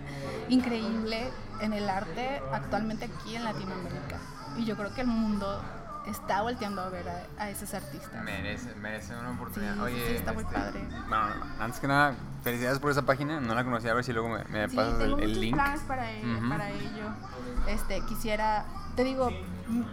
increíble 0.49 1.31
en 1.61 1.73
el 1.73 1.89
arte 1.89 2.41
actualmente 2.53 3.05
aquí 3.05 3.35
en 3.35 3.43
Latinoamérica, 3.43 4.17
y 4.57 4.65
yo 4.65 4.77
creo 4.77 4.93
que 4.93 5.01
el 5.01 5.07
mundo 5.07 5.61
está 6.09 6.41
volteando 6.41 6.81
a 6.81 6.89
ver 6.89 7.05
a, 7.09 7.43
a 7.43 7.49
esos 7.49 7.73
artistas. 7.73 8.23
Merece, 8.23 8.73
merece 8.75 9.15
una 9.15 9.31
oportunidad. 9.31 9.75
Sí, 9.75 9.79
Oye, 9.81 10.07
sí, 10.09 10.15
está 10.15 10.33
muy 10.33 10.43
este, 10.43 10.55
padre. 10.55 10.79
Bueno, 11.07 11.25
antes 11.59 11.79
que 11.79 11.87
nada, 11.87 12.15
felicidades 12.43 12.79
por 12.79 12.91
esa 12.91 13.03
página. 13.03 13.39
No 13.39 13.55
la 13.55 13.63
conocía, 13.63 13.91
a 13.91 13.93
ver 13.95 14.03
si 14.03 14.13
luego 14.13 14.29
me, 14.29 14.43
me 14.45 14.69
Sí, 14.69 14.75
pasas 14.75 14.97
tengo 14.99 15.17
el, 15.19 15.39
link. 15.39 15.53
planes 15.55 15.81
para, 15.81 16.11
e- 16.11 16.23
para 16.49 16.69
ello. 16.69 17.09
Este, 17.67 18.01
quisiera, 18.05 18.65
te 18.95 19.03
digo, 19.03 19.29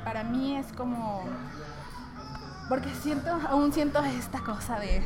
para 0.05 0.25
mí 0.25 0.57
es 0.57 0.67
como, 0.73 1.25
porque 2.69 2.93
siento, 2.95 3.31
aún 3.49 3.73
siento 3.73 4.03
esta 4.05 4.41
cosa 4.41 4.79
de, 4.81 5.03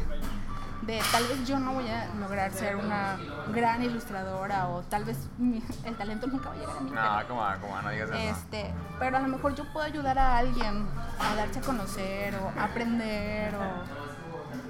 de 0.83 1.01
tal 1.13 1.25
vez 1.27 1.47
yo 1.47 1.59
no 1.59 1.73
voy 1.75 1.89
a 1.89 2.07
lograr 2.19 2.53
ser 2.53 2.77
una 2.77 3.17
gran 3.53 3.83
ilustradora 3.83 4.69
o 4.69 4.81
tal 4.83 5.05
vez 5.05 5.19
mi- 5.39 5.63
el 5.85 5.95
talento 5.97 6.27
nunca 6.27 6.49
va 6.49 6.55
a 6.55 6.59
llegar 6.59 6.77
a 6.77 6.81
mí. 6.81 6.91
No, 6.91 7.29
como, 7.29 7.43
como, 7.61 7.83
no 7.83 7.91
digas 7.91 8.09
eso. 8.11 8.19
Este, 8.19 8.73
pero 8.99 9.17
a 9.17 9.21
lo 9.21 9.29
mejor 9.29 9.55
yo 9.55 9.71
puedo 9.73 9.85
ayudar 9.85 10.19
a 10.19 10.39
alguien 10.39 10.87
a 11.19 11.35
darse 11.37 11.59
a 11.59 11.63
conocer 11.63 12.35
o 12.37 12.61
aprender 12.61 13.55
o 13.57 14.01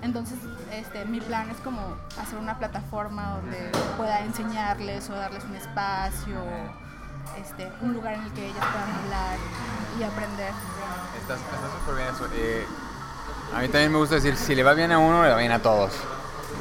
entonces 0.03 0.39
este 0.73 1.05
mi 1.05 1.21
plan 1.21 1.49
es 1.51 1.59
como 1.59 1.81
hacer 2.21 2.39
una 2.39 2.59
plataforma 2.59 3.35
donde 3.37 3.71
pueda 3.97 4.21
enseñarles 4.21 5.09
o 5.11 5.15
darles 5.15 5.45
un 5.45 5.55
espacio, 5.55 6.37
este, 7.41 7.71
un 7.83 7.93
lugar 7.93 8.15
en 8.15 8.23
el 8.23 8.33
que 8.33 8.47
ellas 8.47 8.65
puedan 8.73 8.91
hablar 9.05 9.37
y 9.99 10.03
aprender. 10.03 10.53
Estás 11.21 11.39
está 11.41 11.79
súper 11.79 11.95
bien 11.97 12.09
eso. 12.15 12.27
Eh, 12.35 12.67
a 13.55 13.61
mí 13.61 13.69
también 13.69 13.93
me 13.93 13.99
gusta 13.99 14.17
decir, 14.17 14.37
si 14.37 14.55
le 14.55 14.63
va 14.63 14.75
bien 14.75 14.93
a 14.93 14.99
uno, 14.99 15.23
le 15.23 15.31
va 15.31 15.37
bien 15.37 15.53
a 15.53 15.61
todos. 15.61 15.93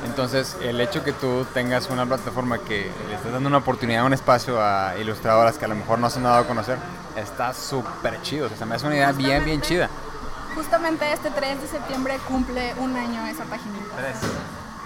Entonces, 0.05 0.55
el 0.61 0.79
hecho 0.79 1.03
que 1.03 1.11
tú 1.11 1.45
tengas 1.53 1.89
una 1.89 2.05
plataforma 2.05 2.59
que 2.59 2.91
le 3.07 3.15
estás 3.15 3.31
dando 3.31 3.49
una 3.49 3.57
oportunidad, 3.57 4.05
un 4.05 4.13
espacio 4.13 4.61
a 4.61 4.97
ilustradoras 4.97 5.57
que 5.57 5.65
a 5.65 5.67
lo 5.67 5.75
mejor 5.75 5.99
no 5.99 6.09
se 6.09 6.17
han 6.17 6.23
dado 6.23 6.37
a 6.37 6.47
conocer, 6.47 6.77
está 7.15 7.53
súper 7.53 8.21
chido. 8.21 8.47
O 8.47 8.57
sea, 8.57 8.65
me 8.65 8.75
hace 8.75 8.85
una 8.85 8.95
idea 8.95 9.11
bien, 9.11 9.43
bien 9.43 9.61
chida. 9.61 9.89
Justamente 10.55 11.11
este 11.11 11.29
3 11.29 11.61
de 11.61 11.67
septiembre 11.67 12.17
cumple 12.27 12.73
un 12.79 12.95
año 12.95 13.25
esa 13.27 13.43
paginita. 13.43 13.95
Tres. 13.97 14.17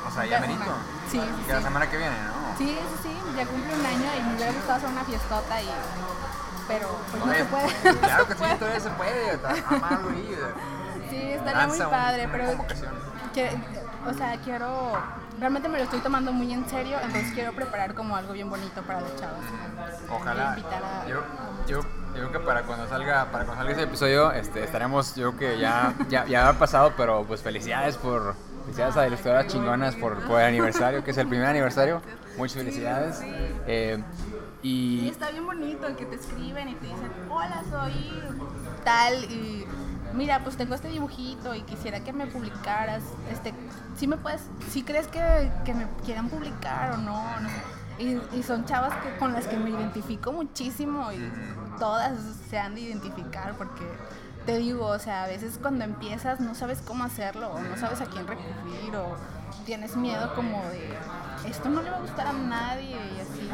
O 0.07 0.11
sea, 0.13 0.25
ya 0.25 0.39
merito. 0.39 0.63
Sí, 1.09 1.19
sí, 1.19 1.43
Que 1.47 1.53
la 1.53 1.61
semana 1.61 1.89
que 1.89 1.97
viene, 1.97 2.15
¿no? 2.15 2.57
Sí, 2.57 2.77
sí, 2.77 3.09
sí, 3.09 3.38
ya 3.38 3.45
cumple 3.45 3.73
un 3.73 3.85
año 3.85 4.11
y 4.17 4.21
me 4.23 4.35
hubiera 4.35 4.51
gustado 4.51 4.73
hacer 4.73 4.89
una 4.89 5.03
fiestota 5.03 5.61
y 5.61 5.69
pero 6.67 6.97
pues 7.11 7.25
no 7.25 7.34
se 7.34 7.45
puede. 7.45 7.99
Claro 7.99 8.27
que 8.27 8.34
sí, 8.34 8.43
todavía 8.59 8.80
se 8.80 8.89
puede. 8.91 9.34
Está 9.34 9.51
ahí. 9.51 9.61
Sí, 11.14 11.31
estaría 11.34 11.68
muy 11.68 11.80
padre, 11.80 12.23
una 12.23 12.31
pero 12.34 12.45
convocación. 12.48 12.91
que, 13.34 13.49
o 14.10 14.14
sea, 14.14 14.38
quiero 14.44 14.91
realmente 15.40 15.68
me 15.68 15.77
lo 15.77 15.84
estoy 15.84 15.99
tomando 15.99 16.31
muy 16.31 16.53
en 16.53 16.68
serio, 16.69 16.98
entonces 17.03 17.31
quiero 17.34 17.52
preparar 17.53 17.94
como 17.95 18.15
algo 18.15 18.34
bien 18.34 18.49
bonito 18.49 18.81
para 18.84 19.02
los 19.02 19.15
chavos. 19.18 19.40
Ojalá. 20.10 20.53
A- 20.53 21.07
Yo, 21.07 21.22
yo, 21.68 21.81
yo 21.81 22.14
creo 22.14 22.31
que 22.31 22.40
para 22.40 22.64
cuando 22.64 22.88
salga, 22.88 23.26
para 23.31 23.44
cuando 23.45 23.56
salga 23.56 23.72
ese 23.73 23.84
episodio, 23.84 24.31
este, 24.31 24.64
estaremos, 24.64 25.15
yo 25.15 25.34
creo 25.34 25.53
que 25.56 25.60
ya, 25.60 25.94
ya, 26.10 26.26
ya 26.26 26.48
ha 26.49 26.53
pasado, 26.53 26.94
pero 26.95 27.23
pues 27.26 27.41
felicidades 27.41 27.98
por, 27.98 28.35
felicidades 28.65 28.95
a 28.98 29.07
Ilustradoras 29.07 29.48
Chingonas 29.48 29.95
por, 29.95 30.22
por 30.23 30.40
el 30.40 30.48
aniversario, 30.48 31.03
que 31.03 31.11
es 31.11 31.18
el 31.18 31.27
primer 31.27 31.48
aniversario. 31.48 32.02
Muchas 32.38 32.57
felicidades. 32.57 33.19
Eh, 33.68 34.02
Y 34.61 35.02
y 35.02 35.10
está 35.10 35.30
bien 35.31 35.45
bonito 35.45 35.94
que 35.98 36.06
te 36.06 36.15
escriben 36.15 36.69
y 36.69 36.76
te 36.76 36.85
dicen, 36.88 37.11
hola, 37.30 37.61
soy 37.69 38.22
tal 38.85 39.23
y 39.26 39.65
mira, 40.14 40.44
pues 40.44 40.57
tengo 40.57 40.76
este 40.76 40.90
dibujito 40.90 41.56
y 41.56 41.61
quisiera 41.61 42.02
que 42.02 42.14
me 42.14 42.27
publicaras, 42.27 43.03
este, 43.31 43.53
si 43.98 44.07
me 44.07 44.18
puedes, 44.18 44.41
si 44.69 44.84
crees 44.84 45.07
que, 45.07 45.52
que 45.65 45.73
me 45.73 45.88
quieran 46.06 46.30
publicar 46.30 46.94
o 46.94 46.98
no, 46.98 47.40
no 47.40 47.49
y 47.99 48.44
son 48.44 48.65
chavas 48.65 48.94
que, 49.03 49.15
con 49.18 49.34
las 49.34 49.45
que 49.48 49.57
me 49.57 49.69
identifico 49.69 50.31
muchísimo 50.31 51.11
y 51.11 51.31
todas 51.80 52.19
se 52.49 52.57
han 52.57 52.76
de 52.76 52.81
identificar 52.81 53.53
porque 53.56 53.84
te 54.45 54.57
digo, 54.57 54.88
o 54.88 54.99
sea, 54.99 55.23
a 55.23 55.27
veces 55.27 55.60
cuando 55.61 55.85
empiezas 55.85 56.40
no 56.40 56.56
sabes 56.56 56.81
cómo 56.81 57.03
hacerlo 57.03 57.49
o 57.52 57.60
no 57.61 57.77
sabes 57.77 58.02
a 58.02 58.06
quién 58.06 58.27
recurrir 58.27 58.95
o 58.95 59.15
tienes 59.65 59.95
miedo 59.95 60.34
como 60.35 60.61
de 60.69 60.94
esto 61.48 61.69
no 61.69 61.81
le 61.81 61.90
va 61.90 61.98
a 61.98 62.02
gustar 62.02 62.27
a 62.27 62.34
nadie 62.34 62.95
y 62.95 63.19
así. 63.19 63.49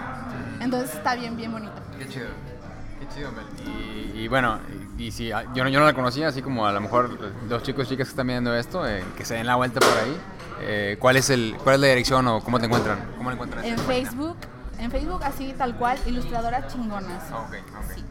Entonces 0.60 0.96
está 0.96 1.16
bien, 1.16 1.36
bien 1.36 1.52
bonito. 1.52 1.74
Qué 1.98 2.08
chido. 2.08 2.30
Chido, 3.14 3.32
Mel. 3.32 3.46
Y, 4.14 4.20
y 4.22 4.28
bueno, 4.28 4.60
y, 4.98 5.12
si 5.12 5.32
ah, 5.32 5.46
yo, 5.54 5.64
no- 5.64 5.70
yo 5.70 5.80
no 5.80 5.86
la 5.86 5.94
conocía, 5.94 6.28
así 6.28 6.42
como 6.42 6.66
a 6.66 6.72
lo 6.72 6.82
mejor 6.82 7.18
los 7.50 7.64
chicos 7.64 7.86
y 7.88 7.90
chicas 7.92 8.08
que 8.08 8.12
están 8.12 8.28
viendo 8.28 8.54
esto, 8.56 8.88
eh, 8.88 9.04
que 9.18 9.26
se 9.26 9.36
den 9.36 9.48
la 9.48 9.56
vuelta 9.56 9.80
por 9.80 9.90
ahí. 9.98 10.18
eh, 10.62 10.98
¿cuál, 11.00 11.16
es 11.18 11.30
el, 11.30 11.56
¿Cuál 11.64 11.76
es 11.76 11.82
la 11.82 11.88
dirección 11.88 12.28
o 12.28 12.42
cómo 12.42 12.60
te 12.60 12.66
encuentran? 12.66 13.00
¿Cómo 13.18 13.30
la 13.30 13.34
encuentran? 13.36 13.64
En 13.66 13.78
Facebook, 13.80 14.36
en 14.78 14.92
Facebook 14.92 15.24
así 15.24 15.54
tal 15.58 15.76
cual, 15.76 15.98
ilustradoras 16.06 16.68
chingonas. 16.74 17.24
Ah, 17.32 17.46
Ok, 17.48 17.56
ok. 17.78 17.92
Sí. 17.96 18.04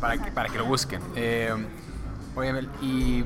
Para, 0.00 0.18
que, 0.18 0.30
para 0.32 0.48
que 0.48 0.58
lo 0.58 0.64
busquen. 0.66 1.00
Eh, 1.14 1.54
oye, 2.34 2.52
Mel, 2.52 2.68
y 2.82 3.24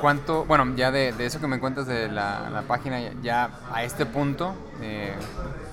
cuánto, 0.00 0.44
bueno, 0.44 0.74
ya 0.76 0.90
de, 0.90 1.12
de 1.12 1.26
eso 1.26 1.40
que 1.40 1.46
me 1.46 1.58
cuentas 1.60 1.86
de 1.86 2.08
la, 2.08 2.50
la 2.50 2.62
página, 2.62 2.98
ya 3.22 3.50
a 3.72 3.82
este 3.84 4.06
punto, 4.06 4.54
eh, 4.80 5.14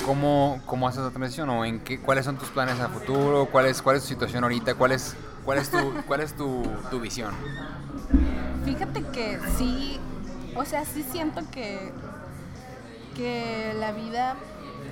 ¿cómo, 0.06 0.62
¿cómo 0.66 0.88
haces 0.88 1.02
la 1.02 1.10
transición? 1.12 1.50
¿O 1.50 1.66
en 1.66 1.80
qué, 1.80 2.00
cuáles 2.00 2.26
son 2.26 2.38
tus 2.38 2.50
planes 2.50 2.80
a 2.80 2.90
futuro? 2.90 3.48
¿Cuál 3.52 3.66
es, 3.66 3.82
cuál 3.82 3.98
es 3.98 4.04
tu 4.04 4.10
situación 4.10 4.44
ahorita? 4.44 4.76
¿Cuál 4.76 4.92
es, 4.92 5.16
cuál 5.46 5.60
es, 5.60 6.36
tu, 6.36 6.64
tu 6.90 7.00
visión? 7.00 7.34
Fíjate 8.66 9.04
que 9.12 9.40
sí, 9.58 10.00
o 10.56 10.66
sea, 10.66 10.86
sí 10.86 11.04
siento 11.04 11.42
que, 11.52 11.92
que 13.16 13.74
la 13.80 13.92
vida, 13.92 14.36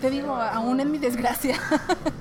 te 0.02 0.10
digo, 0.10 0.36
aún 0.36 0.80
en 0.80 0.91
mi 0.91 0.98
desgracia, 0.98 1.60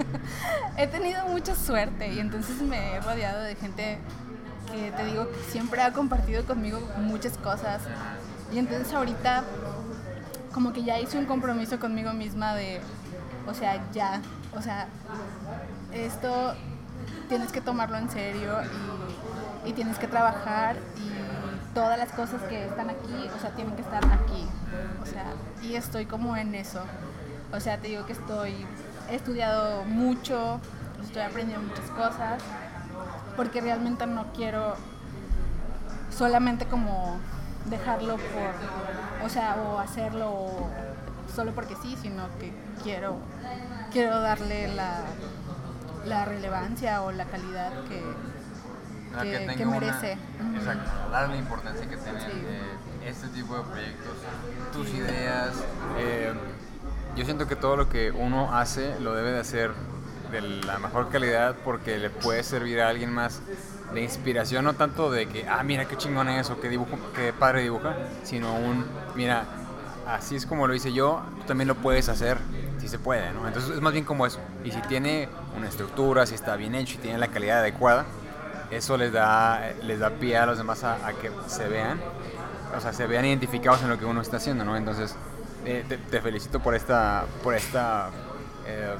he 0.76 0.86
tenido 0.86 1.26
mucha 1.26 1.54
suerte 1.54 2.12
y 2.12 2.20
entonces 2.20 2.60
me 2.62 2.94
he 2.94 3.00
rodeado 3.00 3.42
de 3.42 3.54
gente 3.54 3.98
que 4.72 4.92
te 4.92 5.04
digo 5.04 5.28
que 5.30 5.50
siempre 5.50 5.82
ha 5.82 5.92
compartido 5.92 6.44
conmigo 6.44 6.80
muchas 6.98 7.38
cosas. 7.38 7.82
Y 8.52 8.58
entonces 8.58 8.92
ahorita 8.92 9.44
como 10.58 10.72
que 10.72 10.82
ya 10.82 10.98
hice 10.98 11.16
un 11.16 11.24
compromiso 11.24 11.78
conmigo 11.78 12.12
misma 12.12 12.52
de, 12.56 12.80
o 13.46 13.54
sea, 13.54 13.80
ya, 13.92 14.20
o 14.56 14.60
sea, 14.60 14.88
esto 15.92 16.52
tienes 17.28 17.52
que 17.52 17.60
tomarlo 17.60 17.96
en 17.96 18.10
serio 18.10 18.56
y, 19.64 19.72
tienes 19.72 20.00
que 20.00 20.08
trabajar 20.08 20.74
y 20.96 21.74
todas 21.76 21.96
las 21.96 22.10
cosas 22.10 22.42
que 22.48 22.66
están 22.66 22.90
aquí, 22.90 23.30
o 23.36 23.40
sea, 23.40 23.50
tienen 23.50 23.76
que 23.76 23.82
estar 23.82 24.04
aquí. 24.04 24.48
O 25.00 25.06
sea, 25.06 25.26
y 25.62 25.76
estoy 25.76 26.06
como 26.06 26.36
en 26.36 26.52
eso. 26.56 26.80
O 27.52 27.60
sea, 27.60 27.78
te 27.78 27.86
digo 27.86 28.04
que 28.04 28.14
estoy, 28.14 28.66
he 29.08 29.14
estudiado 29.14 29.84
mucho, 29.84 30.60
estoy 31.04 31.22
aprendiendo 31.22 31.68
muchas 31.68 31.88
cosas 31.90 32.42
porque 33.36 33.60
realmente 33.60 34.08
no 34.08 34.32
quiero 34.32 34.74
solamente 36.10 36.66
como 36.66 37.20
dejarlo 37.66 38.16
por, 38.16 39.07
o 39.24 39.28
sea, 39.28 39.56
o 39.56 39.78
hacerlo 39.78 40.48
solo 41.34 41.52
porque 41.52 41.74
sí, 41.82 41.96
sino 42.00 42.26
que 42.40 42.52
quiero, 42.82 43.16
quiero 43.92 44.20
darle 44.20 44.68
la, 44.74 45.00
la 46.06 46.24
relevancia 46.24 47.02
o 47.02 47.12
la 47.12 47.24
calidad 47.26 47.72
que, 47.88 48.02
que, 49.56 49.66
merece. 49.66 50.16
Exacto, 50.56 50.90
darle 51.10 51.34
la 51.34 51.40
importancia 51.40 51.88
que 51.88 51.96
tienen 51.96 52.20
Sí. 52.22 52.30
eh, 52.32 52.60
este 53.08 53.28
tipo 53.28 53.56
de 53.56 53.62
proyectos, 53.64 54.14
tus 54.72 54.88
ideas. 54.90 55.52
eh, 55.98 56.32
yo 57.16 57.24
siento 57.24 57.46
que 57.48 57.56
todo 57.56 57.76
lo 57.76 57.88
que 57.88 58.10
uno 58.12 58.54
hace 58.56 58.98
lo 59.00 59.14
debe 59.14 59.32
de 59.32 59.40
hacer 59.40 59.72
de 60.30 60.40
la 60.42 60.78
mejor 60.78 61.08
calidad 61.08 61.56
porque 61.64 61.98
le 61.98 62.10
puede 62.10 62.42
servir 62.44 62.80
a 62.80 62.88
alguien 62.90 63.12
más 63.12 63.40
de 63.92 64.02
inspiración, 64.02 64.64
no 64.64 64.74
tanto 64.74 65.10
de 65.10 65.26
que, 65.26 65.46
ah, 65.48 65.62
mira 65.62 65.86
qué 65.86 65.96
chingón 65.96 66.28
es 66.28 66.50
o 66.50 66.60
qué, 66.60 66.68
dibujo, 66.68 66.98
qué 67.14 67.32
padre 67.32 67.62
dibuja, 67.62 67.96
sino 68.22 68.54
un, 68.54 68.84
mira, 69.14 69.44
así 70.06 70.36
es 70.36 70.46
como 70.46 70.66
lo 70.66 70.74
hice 70.74 70.92
yo, 70.92 71.22
tú 71.40 71.46
también 71.46 71.68
lo 71.68 71.74
puedes 71.74 72.08
hacer, 72.08 72.38
si 72.78 72.88
se 72.88 72.98
puede, 72.98 73.32
¿no? 73.32 73.46
Entonces 73.46 73.70
es 73.74 73.80
más 73.80 73.92
bien 73.92 74.04
como 74.04 74.26
eso. 74.26 74.40
Y 74.64 74.70
si 74.70 74.80
tiene 74.82 75.28
una 75.56 75.68
estructura, 75.68 76.26
si 76.26 76.34
está 76.34 76.56
bien 76.56 76.74
hecho 76.74 76.96
y 76.96 76.98
tiene 76.98 77.18
la 77.18 77.28
calidad 77.28 77.60
adecuada, 77.60 78.04
eso 78.70 78.96
les 78.96 79.12
da, 79.12 79.72
les 79.82 79.98
da 79.98 80.10
pie 80.10 80.36
a 80.36 80.46
los 80.46 80.58
demás 80.58 80.84
a, 80.84 80.98
que 81.20 81.30
se 81.46 81.68
vean, 81.68 81.98
o 82.76 82.80
sea, 82.80 82.92
se 82.92 83.06
vean 83.06 83.24
identificados 83.24 83.82
en 83.82 83.88
lo 83.88 83.98
que 83.98 84.04
uno 84.04 84.20
está 84.20 84.36
haciendo, 84.36 84.64
¿no? 84.64 84.76
Entonces, 84.76 85.16
eh, 85.64 85.84
te, 85.88 85.96
te 85.96 86.20
felicito 86.20 86.60
por 86.60 86.74
esta, 86.74 87.24
por 87.42 87.54
esta 87.54 88.10
eh, 88.66 88.94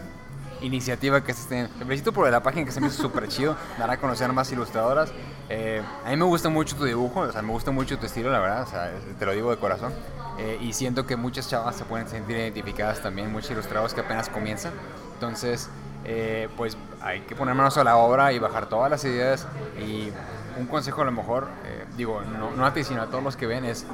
iniciativa 0.60 1.22
que 1.22 1.32
se 1.32 1.42
estén. 1.42 1.68
Felicito 1.68 2.12
por 2.12 2.30
la 2.30 2.42
página 2.42 2.64
que 2.64 2.72
se 2.72 2.80
me 2.80 2.88
hizo 2.88 3.02
súper 3.02 3.28
chido, 3.28 3.56
dar 3.78 3.90
a 3.90 3.96
conocer 3.98 4.32
más 4.32 4.50
ilustradoras. 4.52 5.12
Eh, 5.48 5.82
a 6.04 6.10
mí 6.10 6.16
me 6.16 6.24
gusta 6.24 6.48
mucho 6.48 6.76
tu 6.76 6.84
dibujo, 6.84 7.20
o 7.20 7.32
sea, 7.32 7.42
me 7.42 7.52
gusta 7.52 7.70
mucho 7.70 7.98
tu 7.98 8.06
estilo, 8.06 8.30
la 8.30 8.38
verdad, 8.38 8.62
o 8.62 8.66
sea, 8.66 8.92
te 9.18 9.26
lo 9.26 9.32
digo 9.32 9.50
de 9.50 9.56
corazón. 9.56 9.92
Eh, 10.38 10.58
y 10.60 10.72
siento 10.72 11.06
que 11.06 11.16
muchas 11.16 11.48
chavas 11.48 11.74
se 11.74 11.84
pueden 11.84 12.08
sentir 12.08 12.36
identificadas 12.36 13.02
también, 13.02 13.32
muchos 13.32 13.50
ilustrados 13.50 13.92
que 13.92 14.00
apenas 14.00 14.28
comienzan. 14.28 14.72
Entonces, 15.14 15.68
eh, 16.04 16.48
pues 16.56 16.76
hay 17.00 17.20
que 17.22 17.34
poner 17.34 17.54
manos 17.54 17.76
a 17.76 17.84
la 17.84 17.96
obra 17.96 18.32
y 18.32 18.38
bajar 18.38 18.68
todas 18.68 18.90
las 18.90 19.04
ideas. 19.04 19.46
Y 19.84 20.12
un 20.58 20.66
consejo 20.66 21.02
a 21.02 21.04
lo 21.04 21.12
mejor, 21.12 21.48
eh, 21.64 21.84
digo, 21.96 22.22
no, 22.22 22.52
no 22.52 22.66
a 22.66 22.72
ti, 22.72 22.84
sino 22.84 23.02
a 23.02 23.06
todos 23.06 23.22
los 23.22 23.36
que 23.36 23.46
ven, 23.46 23.64
es 23.64 23.84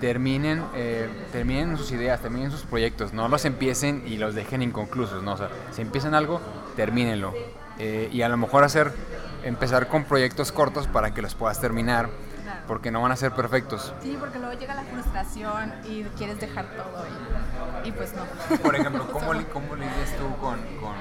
terminen, 0.00 0.64
eh, 0.74 1.08
terminen 1.32 1.76
sus 1.76 1.92
ideas, 1.92 2.20
terminen 2.20 2.50
sus 2.50 2.62
proyectos, 2.62 3.12
no 3.12 3.28
los 3.28 3.44
empiecen 3.44 4.02
y 4.06 4.16
los 4.16 4.34
dejen 4.34 4.62
inconclusos, 4.62 5.22
¿no? 5.22 5.32
O 5.34 5.36
sea, 5.36 5.48
si 5.72 5.82
empiezan 5.82 6.14
algo, 6.14 6.40
termínenlo. 6.76 7.34
Eh, 7.78 8.08
y 8.12 8.22
a 8.22 8.28
lo 8.28 8.36
mejor 8.36 8.64
hacer, 8.64 8.92
empezar 9.44 9.88
con 9.88 10.04
proyectos 10.04 10.52
cortos 10.52 10.86
para 10.86 11.14
que 11.14 11.22
los 11.22 11.34
puedas 11.34 11.60
terminar, 11.60 12.08
Claro. 12.42 12.60
porque 12.66 12.90
no 12.90 13.00
van 13.02 13.12
a 13.12 13.16
ser 13.16 13.32
perfectos. 13.32 13.92
Sí, 14.02 14.16
porque 14.18 14.38
luego 14.38 14.58
llega 14.58 14.74
la 14.74 14.82
frustración 14.82 15.72
y 15.88 16.02
quieres 16.18 16.40
dejar 16.40 16.66
todo 16.74 17.04
y, 17.84 17.88
y 17.88 17.92
pues 17.92 18.12
no. 18.14 18.24
Por 18.58 18.74
ejemplo, 18.74 19.06
¿cómo, 19.12 19.32
li- 19.34 19.44
cómo 19.52 19.76
lidias 19.76 20.16
tú 20.18 20.26
con, 20.40 20.58
con, 20.80 20.94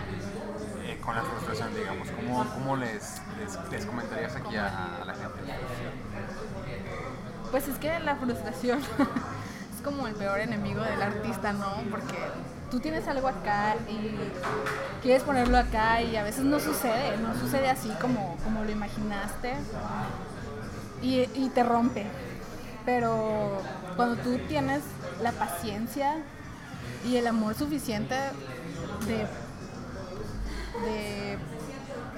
eh, 0.86 1.00
con 1.04 1.16
la 1.16 1.24
frustración, 1.24 1.74
digamos? 1.74 2.08
¿Cómo, 2.12 2.46
cómo 2.54 2.76
les, 2.78 3.22
les, 3.40 3.72
les 3.72 3.86
comentarías 3.86 4.36
aquí 4.36 4.56
a, 4.58 4.98
a 5.02 5.06
la 5.06 5.14
gente? 5.14 5.40
Pues 7.52 7.68
es 7.68 7.78
que 7.78 8.00
la 8.00 8.16
frustración 8.16 8.80
es 9.76 9.82
como 9.84 10.08
el 10.08 10.14
peor 10.16 10.40
enemigo 10.40 10.82
del 10.82 11.02
artista, 11.02 11.54
¿no? 11.54 11.68
Porque 11.90 12.18
tú 12.70 12.80
tienes 12.80 13.08
algo 13.08 13.28
acá 13.28 13.76
y 13.90 14.16
quieres 15.02 15.24
ponerlo 15.24 15.58
acá 15.58 16.02
y 16.02 16.16
a 16.16 16.24
veces 16.24 16.44
no 16.44 16.60
sucede, 16.60 17.18
no 17.18 17.34
sucede 17.40 17.70
así 17.70 17.90
como, 18.00 18.38
como 18.44 18.64
lo 18.64 18.72
imaginaste 18.72 19.54
y, 21.02 21.28
y 21.34 21.50
te 21.54 21.64
rompe. 21.64 22.06
Pero 22.86 23.62
cuando 23.96 24.22
tú 24.22 24.38
tienes 24.48 24.82
la 25.22 25.32
paciencia 25.32 26.18
y 27.06 27.18
el 27.18 27.28
amor 27.28 27.56
suficiente 27.56 28.16
de, 29.08 29.28
de 30.86 31.38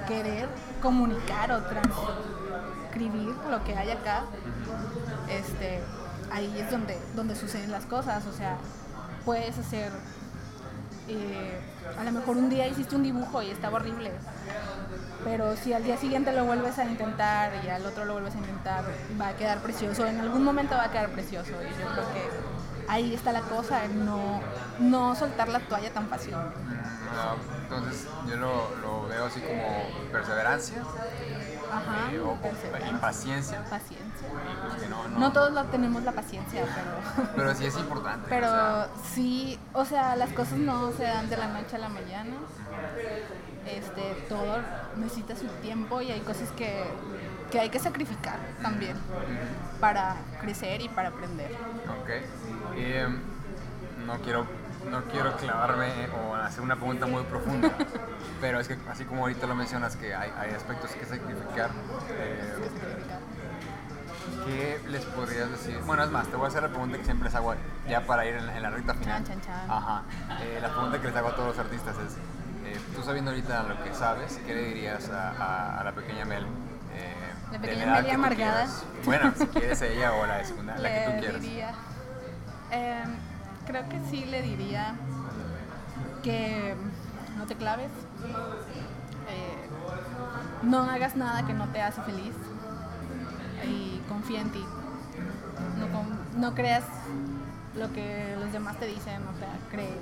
querer 0.08 0.50
comunicar 0.82 1.52
o 1.52 1.64
transcribir 2.92 3.34
lo 3.50 3.64
que 3.64 3.76
hay 3.76 3.92
acá, 3.92 4.24
este, 5.30 5.80
ahí 6.32 6.54
es 6.60 6.70
donde, 6.70 6.98
donde 7.16 7.36
suceden 7.36 7.72
las 7.72 7.86
cosas. 7.86 8.26
O 8.26 8.34
sea, 8.34 8.58
puedes 9.26 9.58
hacer, 9.58 9.92
eh, 11.08 11.60
a 11.98 12.04
lo 12.04 12.12
mejor 12.12 12.38
un 12.38 12.50
día 12.50 12.68
hiciste 12.68 12.96
un 12.96 13.04
dibujo 13.04 13.42
y 13.42 13.50
estaba 13.50 13.78
horrible, 13.78 14.12
pero 15.24 15.56
si 15.56 15.74
al 15.74 15.84
día 15.84 15.98
siguiente 15.98 16.32
lo 16.34 16.46
vuelves 16.46 16.80
a 16.80 16.86
intentar 16.86 17.52
y 17.64 17.70
al 17.70 17.86
otro 17.86 18.06
lo 18.06 18.14
vuelves 18.14 18.36
a 18.36 18.40
intentar, 18.40 18.84
va 19.20 19.30
a 19.30 19.36
quedar 19.36 19.60
precioso. 19.60 20.06
En 20.06 20.20
algún 20.20 20.44
momento 20.44 20.76
va 20.76 20.86
a 20.86 20.92
quedar 20.92 21.10
precioso 21.10 21.52
y 21.52 21.82
yo 21.82 21.88
creo 21.92 22.14
que 22.14 22.30
ahí 22.88 23.14
está 23.14 23.32
la 23.32 23.42
cosa, 23.42 23.88
no, 23.88 24.42
no 24.80 25.16
soltar 25.16 25.48
la 25.48 25.60
toalla 25.60 25.94
tan 25.94 26.08
fácil. 26.08 26.34
Ah, 26.34 27.36
entonces, 27.62 28.08
yo 28.28 28.36
lo, 28.38 28.76
lo 28.78 29.08
veo 29.08 29.26
así 29.26 29.40
como 29.42 30.12
perseverancia 30.12 30.84
Ajá, 31.72 32.12
eh, 32.12 32.20
o, 32.20 32.38
impaciencia. 32.90 33.64
paciencia. 33.70 34.28
pues 34.70 34.90
no, 34.90 35.08
no- 35.08 35.20
No 35.20 35.32
todos 35.32 35.52
lo 35.54 35.64
tenemos 35.66 36.04
la 36.04 36.12
paciencia, 36.12 36.64
pero... 36.76 37.30
Pero 37.36 37.56
sí 37.56 37.66
es 37.66 37.78
importante. 37.78 38.26
o 38.26 38.30
Pero 38.30 38.48
sea, 38.48 38.88
sí, 39.14 39.60
o 39.74 39.86
sea, 39.86 40.16
las 40.16 40.32
cosas 40.34 40.58
no 40.60 40.92
se 40.92 41.04
dan 41.04 41.30
de 41.30 41.38
la 41.38 41.48
noche 41.48 41.76
a 41.76 41.80
la 41.80 41.90
mañana. 41.90 42.34
Este, 43.66 44.02
todo 44.28 44.58
necesita 44.98 45.36
su 45.36 45.46
tiempo 45.62 46.02
y 46.02 46.12
hay 46.12 46.20
cosas 46.22 46.50
que, 46.52 46.84
que 47.52 47.60
hay 47.60 47.70
que 47.70 47.80
sacrificar 47.80 48.40
también 48.62 48.98
para 49.80 50.16
crecer 50.42 50.82
y 50.82 50.90
para 50.90 51.10
aprender. 51.10 51.52
Ok. 52.02 52.10
Eh, 52.76 53.08
no 54.06 54.18
quiero 54.22 54.46
no 54.90 55.04
quiero 55.06 55.36
clavarme 55.38 56.10
o 56.10 56.36
hacer 56.36 56.62
una 56.62 56.76
pregunta 56.76 57.06
muy 57.06 57.24
profunda, 57.24 57.72
pero 58.42 58.60
es 58.60 58.68
que 58.68 58.78
así 58.90 59.06
como 59.06 59.22
ahorita 59.22 59.48
lo 59.48 59.56
mencionas 59.56 59.96
que 59.96 60.14
hay, 60.16 60.32
hay 60.40 60.52
aspectos 60.54 60.92
que 60.92 61.06
sacrificar, 61.06 61.70
eh, 62.12 62.54
¿qué 64.46 64.82
les 64.90 65.04
podrías 65.06 65.50
decir? 65.52 65.80
Bueno, 65.86 66.04
es 66.04 66.12
más, 66.12 66.28
te 66.28 66.36
voy 66.36 66.46
a 66.46 66.48
hacer 66.50 66.64
la 66.64 66.70
pregunta 66.70 66.98
que 66.98 67.06
siempre 67.06 67.26
les 67.26 67.36
hago 67.36 67.54
ya 67.88 68.02
para 68.06 68.26
ir 68.26 68.36
en, 68.36 68.48
la- 68.48 68.58
en 68.58 68.64
la 68.64 68.70
recta 68.70 68.94
final. 68.96 69.24
Chan, 69.24 69.42
chan, 69.42 69.42
chan. 69.42 69.72
Ajá. 69.72 70.04
Eh, 70.42 70.60
la 70.62 70.70
pregunta 70.70 71.00
que 71.00 71.08
les 71.08 71.16
hago 71.16 71.30
a 71.30 71.36
todos 71.36 71.50
los 71.56 71.60
artistas 71.60 71.96
es, 71.98 72.14
eh, 72.66 72.80
tú 72.96 73.04
sabiendo 73.04 73.32
ahorita 73.32 73.64
lo 73.64 73.84
que 73.84 73.94
sabes, 73.94 74.40
¿qué 74.46 74.56
le 74.56 74.62
dirías 74.64 75.10
a, 75.10 75.32
a- 75.32 75.80
a 75.82 75.84
la 75.84 75.92
pequeña 75.94 76.26
Mel? 76.26 76.46
eh, 76.94 77.14
La 77.52 77.60
pequeña 77.60 78.02
Mel 78.02 78.10
amargada. 78.12 78.68
Bueno, 79.06 79.32
si 79.38 79.46
quieres 79.48 79.82
ella 79.82 80.14
o 80.14 80.26
la 80.26 80.38
de 80.38 80.46
segunda, 80.46 80.76
la 80.78 80.90
que 80.90 81.06
tú 81.14 81.20
quieras. 81.20 81.42
diría, 81.42 81.72
em, 82.72 83.16
creo 83.72 83.88
que 83.90 84.00
sí 84.10 84.26
le 84.26 84.42
diría 84.42 84.96
que 86.24 86.76
no 87.38 87.46
te 87.46 87.56
claves, 87.56 87.90
eh, 89.30 89.68
no 90.64 90.84
hagas 90.84 91.16
nada 91.16 91.46
que 91.48 91.54
no 91.54 91.68
te 91.70 91.82
hace 91.82 92.02
feliz 92.02 92.34
y 93.66 94.00
confía 94.10 94.42
en 94.42 94.52
ti. 94.52 94.64
No, 95.80 95.88
con- 95.88 96.42
no 96.42 96.54
creas 96.54 96.84
lo 97.78 97.92
que 97.94 98.36
los 98.40 98.52
demás 98.52 98.78
te 98.78 98.86
dicen, 98.88 99.22
o 99.34 99.40
sea, 99.40 99.58
cree 99.72 99.98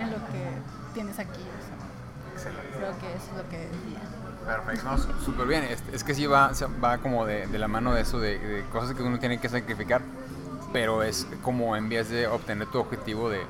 en 0.00 0.10
lo 0.10 0.16
que 0.26 0.48
tienes 0.94 1.18
aquí. 1.18 1.40
o 1.40 2.38
sea, 2.40 2.50
Excelente. 2.52 2.76
creo 2.76 2.98
que 2.98 3.14
eso 3.16 3.26
es 3.32 3.36
lo 3.36 3.48
que 3.48 3.58
diría. 3.58 4.00
Perfecto, 4.46 4.88
no, 4.90 4.98
súper 5.24 5.46
bien. 5.48 5.64
Es, 5.64 5.82
es 5.92 6.04
que 6.04 6.14
sí 6.14 6.26
va, 6.26 6.52
va 6.82 6.98
como 6.98 7.26
de, 7.26 7.46
de 7.48 7.58
la 7.58 7.66
mano 7.68 7.92
de 7.92 8.02
eso, 8.02 8.20
de, 8.20 8.38
de 8.38 8.62
cosas 8.66 8.94
que 8.96 9.02
uno 9.02 9.18
tiene 9.18 9.38
que 9.40 9.48
sacrificar, 9.48 10.00
pero 10.72 11.02
es 11.02 11.26
como 11.42 11.76
en 11.76 11.88
vez 11.88 12.10
de 12.10 12.26
obtener 12.26 12.68
tu 12.68 12.78
objetivo 12.78 13.30
de, 13.30 13.40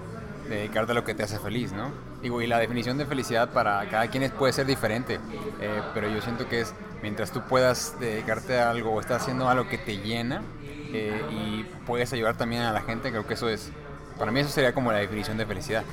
de 0.49 0.57
dedicarte 0.57 0.93
a 0.93 0.95
lo 0.95 1.05
que 1.05 1.15
te 1.15 1.23
hace 1.23 1.39
feliz, 1.39 1.73
¿no? 1.73 1.90
Digo, 2.23 2.43
y 2.43 2.47
la 2.47 2.59
definición 2.59 2.99
de 2.99 3.07
felicidad 3.07 3.51
para 3.51 3.89
cada 3.89 4.09
quien 4.09 4.28
puede 4.32 4.53
ser 4.53 4.66
diferente, 4.66 5.20
eh, 5.61 5.82
pero 5.95 6.09
yo 6.09 6.20
siento 6.20 6.49
que 6.49 6.62
es 6.62 6.74
mientras 7.03 7.31
tú 7.31 7.43
puedas 7.43 7.99
dedicarte 8.01 8.59
a 8.59 8.70
algo 8.70 8.90
o 8.90 9.01
estás 9.01 9.23
haciendo 9.23 9.49
algo 9.49 9.69
que 9.69 9.78
te 9.78 9.99
llena 9.99 10.43
eh, 10.65 11.23
y 11.31 11.65
puedes 11.86 12.12
ayudar 12.12 12.36
también 12.36 12.62
a 12.62 12.73
la 12.73 12.81
gente, 12.81 13.11
creo 13.11 13.27
que 13.27 13.35
eso 13.35 13.49
es, 13.49 13.70
para 14.19 14.32
mí 14.32 14.40
eso 14.40 14.51
sería 14.51 14.73
como 14.73 14.90
la 14.90 14.99
definición 14.99 15.36
de 15.36 15.47
felicidad. 15.47 15.85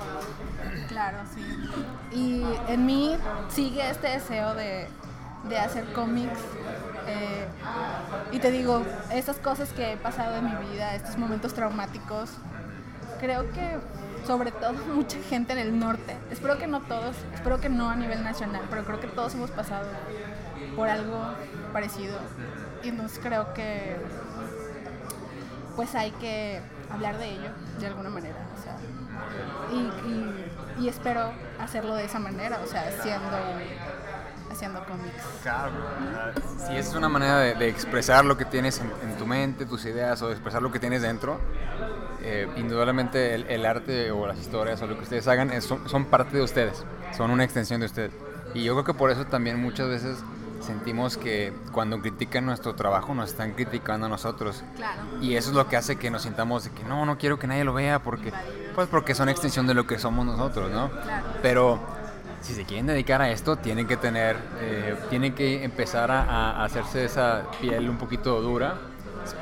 Claro, 0.87 1.19
sí. 1.33 1.41
Y 2.11 2.43
en 2.67 2.85
mí 2.85 3.17
sigue 3.49 3.89
este 3.89 4.07
deseo 4.07 4.55
de, 4.55 4.87
de 5.49 5.59
hacer 5.59 5.85
cómics. 5.93 6.39
eh, 7.07 7.45
y 8.31 8.39
te 8.39 8.49
digo, 8.51 8.83
estas 9.11 9.37
cosas 9.37 9.71
que 9.73 9.93
he 9.93 9.97
pasado 9.97 10.37
en 10.37 10.45
mi 10.45 10.55
vida, 10.71 10.95
estos 10.95 11.17
momentos 11.17 11.53
traumáticos, 11.53 12.31
creo 13.19 13.51
que 13.51 13.77
sobre 14.25 14.51
todo 14.51 14.73
mucha 14.95 15.17
gente 15.29 15.53
en 15.53 15.59
el 15.59 15.77
norte, 15.79 16.17
espero 16.31 16.57
que 16.57 16.65
no 16.67 16.81
todos, 16.81 17.15
espero 17.33 17.59
que 17.61 17.69
no 17.69 17.89
a 17.89 17.95
nivel 17.95 18.23
nacional, 18.23 18.63
pero 18.69 18.83
creo 18.85 18.99
que 18.99 19.07
todos 19.07 19.35
hemos 19.35 19.51
pasado 19.51 19.87
por 20.75 20.89
algo 20.89 21.35
parecido. 21.71 22.17
Y 22.83 22.89
entonces 22.89 23.19
creo 23.21 23.53
que 23.53 23.97
pues 25.75 25.93
hay 25.95 26.11
que 26.11 26.61
hablar 26.91 27.17
de 27.17 27.31
ello 27.31 27.49
de 27.79 27.87
alguna 27.87 28.09
manera. 28.09 28.35
O 28.57 28.61
sea, 28.63 28.77
y, 29.71 30.09
y- 30.09 30.45
y 30.85 30.89
espero 30.89 31.31
hacerlo 31.59 31.95
de 31.95 32.03
esa 32.05 32.19
manera, 32.19 32.59
o 32.63 32.67
sea, 32.67 32.81
haciendo, 32.81 33.37
haciendo 34.55 34.83
cómics. 34.85 35.23
Claro, 35.43 35.71
si 36.65 36.75
es 36.75 36.93
una 36.93 37.09
manera 37.09 37.39
de, 37.39 37.67
expresar 37.67 38.25
lo 38.25 38.37
que 38.37 38.45
tienes 38.45 38.79
en, 38.79 39.17
tu 39.17 39.25
mente, 39.25 39.65
tus 39.65 39.85
ideas, 39.85 40.21
o 40.21 40.31
expresar 40.31 40.61
lo 40.61 40.71
que 40.71 40.79
tienes 40.79 41.01
dentro, 41.01 41.39
eh, 42.21 42.47
indudablemente 42.55 43.35
el, 43.35 43.65
arte 43.65 44.11
o 44.11 44.25
las 44.25 44.39
historias 44.39 44.81
o 44.81 44.87
lo 44.87 44.95
que 44.95 45.03
ustedes 45.03 45.27
hagan 45.27 45.61
son, 45.61 45.87
son 45.89 46.05
parte 46.05 46.37
de 46.37 46.43
ustedes, 46.43 46.83
son 47.15 47.31
una 47.31 47.43
extensión 47.43 47.81
de 47.81 47.87
ustedes. 47.87 48.11
Y 48.53 48.63
yo 48.63 48.73
creo 48.73 48.85
que 48.85 48.93
por 48.93 49.11
eso 49.11 49.25
también 49.25 49.61
muchas 49.61 49.89
veces 49.89 50.17
sentimos 50.61 51.17
que 51.17 51.53
cuando 51.71 51.99
critican 52.01 52.45
nuestro 52.45 52.73
trabajo 52.75 53.13
nos 53.13 53.29
están 53.29 53.51
criticando 53.53 54.07
a 54.07 54.09
nosotros. 54.09 54.63
Claro. 54.75 55.01
Y 55.21 55.35
eso 55.35 55.49
es 55.49 55.55
lo 55.55 55.67
que 55.67 55.75
hace 55.75 55.97
que 55.97 56.09
nos 56.09 56.23
sintamos 56.23 56.63
de 56.63 56.71
que 56.71 56.83
no, 56.83 57.05
no 57.05 57.17
quiero 57.17 57.37
que 57.37 57.47
nadie 57.47 57.63
lo 57.63 57.73
vea 57.73 57.99
porque 57.99 58.31
pues 58.73 58.87
porque 58.87 59.15
son 59.15 59.29
extensión 59.29 59.67
de 59.67 59.73
lo 59.73 59.85
que 59.85 59.99
somos 59.99 60.25
nosotros, 60.25 60.71
¿no? 60.71 60.89
Claro. 60.89 61.25
Pero 61.41 61.79
si 62.45 62.53
se 62.53 62.63
quieren 62.63 62.85
dedicar 62.85 63.21
a 63.23 63.31
esto, 63.31 63.55
tienen 63.55 63.87
que 63.87 63.97
tener, 63.97 64.37
eh, 64.59 64.95
tienen 65.09 65.33
que 65.33 65.63
empezar 65.63 66.11
a, 66.11 66.63
hacerse 66.63 67.03
esa 67.03 67.43
piel 67.59 67.89
un 67.89 67.97
poquito 67.97 68.39
dura, 68.39 68.75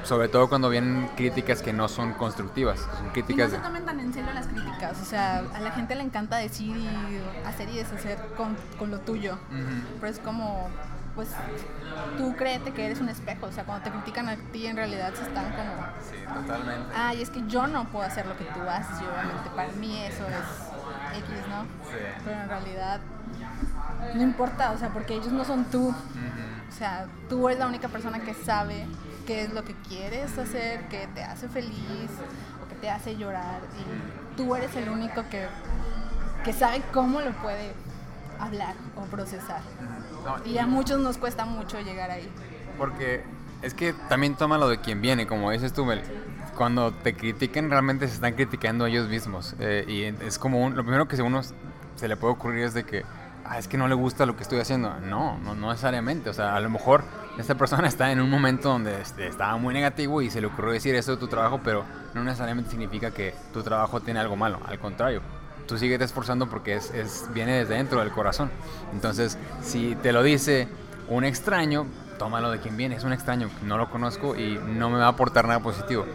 sobre 0.03 0.29
todo 0.29 0.47
cuando 0.47 0.69
vienen 0.69 1.09
críticas 1.17 1.61
que 1.61 1.73
no 1.73 1.89
son 1.89 2.13
constructivas, 2.13 2.79
son 2.79 3.09
críticas. 3.09 3.49
Y 3.49 3.57
no 3.57 3.57
se 3.57 3.63
tomen 3.63 3.85
tan 3.85 3.99
en 3.99 4.13
serio 4.13 4.31
las 4.33 4.47
críticas, 4.47 5.01
o 5.01 5.05
sea, 5.05 5.39
a 5.53 5.59
la 5.59 5.71
gente 5.71 5.95
le 5.95 6.03
encanta 6.03 6.37
decir 6.37 6.77
y 6.77 6.87
hacer 7.45 7.67
y 7.69 7.75
deshacer 7.75 8.17
con, 8.37 8.55
con 8.79 8.89
lo 8.89 9.01
tuyo, 9.01 9.37
pero 9.99 10.09
es 10.09 10.19
como, 10.19 10.69
pues 11.13 11.27
tú 12.17 12.33
créete 12.37 12.71
que 12.71 12.85
eres 12.85 13.01
un 13.01 13.09
espejo, 13.09 13.47
o 13.47 13.51
sea, 13.51 13.65
cuando 13.65 13.83
te 13.83 13.91
critican 13.91 14.29
a 14.29 14.37
ti 14.37 14.65
en 14.65 14.77
realidad 14.77 15.13
se 15.13 15.23
están 15.23 15.51
como... 15.51 15.73
Sí, 16.09 16.23
totalmente. 16.25 16.93
Ay, 16.95 17.21
es 17.21 17.29
que 17.29 17.43
yo 17.47 17.67
no 17.67 17.83
puedo 17.89 18.05
hacer 18.05 18.25
lo 18.25 18.37
que 18.37 18.45
tú 18.45 18.61
haces 18.61 19.01
y 19.01 19.03
obviamente 19.03 19.49
para 19.53 19.73
mí 19.73 19.99
eso 20.05 20.25
es 20.25 20.72
X, 21.15 21.29
¿no? 21.49 21.63
Sí. 21.63 21.97
Pero 22.23 22.41
en 22.41 22.49
realidad 22.49 23.01
no 24.15 24.21
importa, 24.21 24.71
o 24.71 24.77
sea, 24.77 24.89
porque 24.89 25.15
ellos 25.15 25.31
no 25.31 25.45
son 25.45 25.65
tú. 25.65 25.89
O 25.89 26.71
sea, 26.75 27.07
tú 27.29 27.47
eres 27.47 27.59
la 27.59 27.67
única 27.67 27.87
persona 27.87 28.19
que 28.19 28.33
sabe 28.33 28.85
qué 29.25 29.43
es 29.43 29.53
lo 29.53 29.63
que 29.63 29.73
quieres 29.87 30.37
hacer, 30.37 30.87
que 30.89 31.07
te 31.07 31.23
hace 31.23 31.47
feliz 31.47 32.09
o 32.63 32.67
que 32.67 32.75
te 32.75 32.89
hace 32.89 33.15
llorar. 33.15 33.61
Y 33.79 34.35
tú 34.37 34.55
eres 34.55 34.75
el 34.75 34.89
único 34.89 35.27
que, 35.29 35.47
que 36.43 36.53
sabe 36.53 36.81
cómo 36.91 37.21
lo 37.21 37.31
puede 37.33 37.73
hablar 38.39 38.75
o 38.95 39.01
procesar. 39.03 39.61
y 40.45 40.57
a 40.57 40.67
muchos 40.67 40.99
nos 40.99 41.17
cuesta 41.17 41.45
mucho 41.45 41.79
llegar 41.79 42.11
ahí. 42.11 42.29
Porque 42.77 43.23
es 43.61 43.73
que 43.73 43.93
también 44.09 44.35
toma 44.35 44.57
lo 44.57 44.67
de 44.67 44.81
quien 44.81 45.01
viene, 45.01 45.27
como 45.27 45.51
dices 45.51 45.73
tú, 45.73 45.85
Mel 45.85 46.03
cuando 46.55 46.91
te 46.91 47.15
critiquen 47.15 47.69
realmente 47.69 48.07
se 48.07 48.15
están 48.15 48.33
criticando 48.33 48.85
ellos 48.85 49.07
mismos. 49.09 49.55
Eh, 49.59 49.85
y 49.87 50.25
es 50.25 50.39
como 50.39 50.69
lo 50.69 50.83
primero 50.83 51.07
que 51.07 51.19
a 51.19 51.23
uno 51.23 51.41
se 51.95 52.07
le 52.07 52.17
puede 52.17 52.33
ocurrir 52.33 52.63
es 52.63 52.73
de 52.73 52.83
que, 52.83 53.03
ah, 53.45 53.57
es 53.57 53.67
que 53.67 53.77
no 53.77 53.87
le 53.87 53.95
gusta 53.95 54.25
lo 54.25 54.35
que 54.35 54.43
estoy 54.43 54.59
haciendo. 54.59 54.99
No, 55.01 55.37
no, 55.39 55.55
no 55.55 55.69
necesariamente. 55.69 56.29
O 56.29 56.33
sea, 56.33 56.55
a 56.55 56.59
lo 56.59 56.69
mejor 56.69 57.03
esta 57.37 57.55
persona 57.55 57.87
está 57.87 58.11
en 58.11 58.19
un 58.19 58.29
momento 58.29 58.69
donde 58.69 59.01
este, 59.01 59.27
estaba 59.27 59.57
muy 59.57 59.73
negativo 59.73 60.21
y 60.21 60.29
se 60.29 60.41
le 60.41 60.47
ocurrió 60.47 60.73
decir 60.73 60.95
eso 60.95 61.11
de 61.11 61.17
tu 61.17 61.27
trabajo, 61.27 61.61
pero 61.63 61.83
no 62.13 62.23
necesariamente 62.23 62.71
significa 62.71 63.11
que 63.11 63.33
tu 63.51 63.63
trabajo 63.63 64.01
tiene 64.01 64.19
algo 64.19 64.35
malo. 64.35 64.59
Al 64.65 64.79
contrario, 64.79 65.21
tú 65.67 65.77
sigues 65.77 66.01
esforzando 66.01 66.47
porque 66.47 66.75
es, 66.75 66.91
es, 66.91 67.29
viene 67.33 67.59
desde 67.59 67.75
dentro 67.75 67.99
del 67.99 68.11
corazón. 68.11 68.51
Entonces, 68.93 69.37
si 69.61 69.95
te 69.95 70.11
lo 70.11 70.23
dice 70.23 70.67
un 71.09 71.23
extraño, 71.23 71.87
tómalo 72.13 72.51
de 72.51 72.59
quien 72.59 72.77
viene. 72.77 72.95
Es 72.95 73.03
un 73.03 73.13
extraño, 73.13 73.49
no 73.63 73.77
lo 73.77 73.89
conozco 73.89 74.35
y 74.35 74.59
no 74.65 74.89
me 74.89 74.97
va 74.97 75.05
a 75.05 75.09
aportar 75.09 75.47
nada 75.47 75.59
positivo 75.59 76.05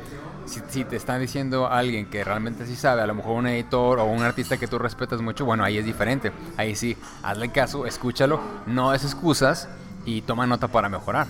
si, 0.49 0.85
te 0.85 0.97
está 0.97 1.19
diciendo 1.19 1.69
alguien 1.69 2.07
que 2.07 2.25
realmente 2.25 2.67
sí 2.67 2.75
sabe, 2.77 3.03
a 3.03 3.07
lo 3.07 3.15
mejor 3.15 3.37
un 3.37 3.47
editor 3.47 3.99
o 3.99 4.05
un 4.05 4.23
artista 4.23 4.57
que 4.57 4.67
tú 4.67 4.79
respetas 4.79 5.21
mucho, 5.21 5.45
bueno, 5.45 5.65
ahí 5.65 5.79
es 5.79 5.85
diferente. 5.85 6.33
Ahí 6.57 6.75
sí, 6.75 6.97
hazle 7.23 7.51
caso, 7.51 7.87
escúchalo, 7.87 8.41
no 8.67 8.95
es 8.95 9.05
excusas 9.05 9.69
y 10.05 10.23
toma 10.23 10.47
nota 10.47 10.69
para 10.69 10.89
mejorar. 10.89 11.27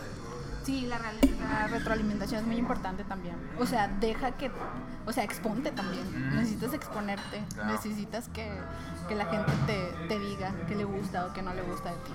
Sí, 0.64 0.86
la, 0.86 0.98
retroalimentación 1.68 2.40
es 2.40 2.46
muy 2.46 2.56
importante 2.56 3.04
también. 3.04 3.34
O 3.58 3.66
sea, 3.66 3.88
deja 4.00 4.32
que, 4.32 4.50
o 5.06 5.12
sea, 5.12 5.24
exponte 5.24 5.70
también. 5.70 6.04
Necesitas 6.34 6.74
exponerte, 6.74 7.42
necesitas 7.66 8.28
que, 8.28 8.50
que, 9.08 9.14
la 9.14 9.26
gente 9.26 9.52
te, 9.66 10.08
te, 10.08 10.18
diga 10.18 10.52
que 10.66 10.74
le 10.74 10.84
gusta 10.84 11.26
o 11.26 11.32
que 11.32 11.42
no 11.42 11.54
le 11.54 11.62
gusta 11.62 11.90
de 11.90 11.96
ti. 11.96 12.12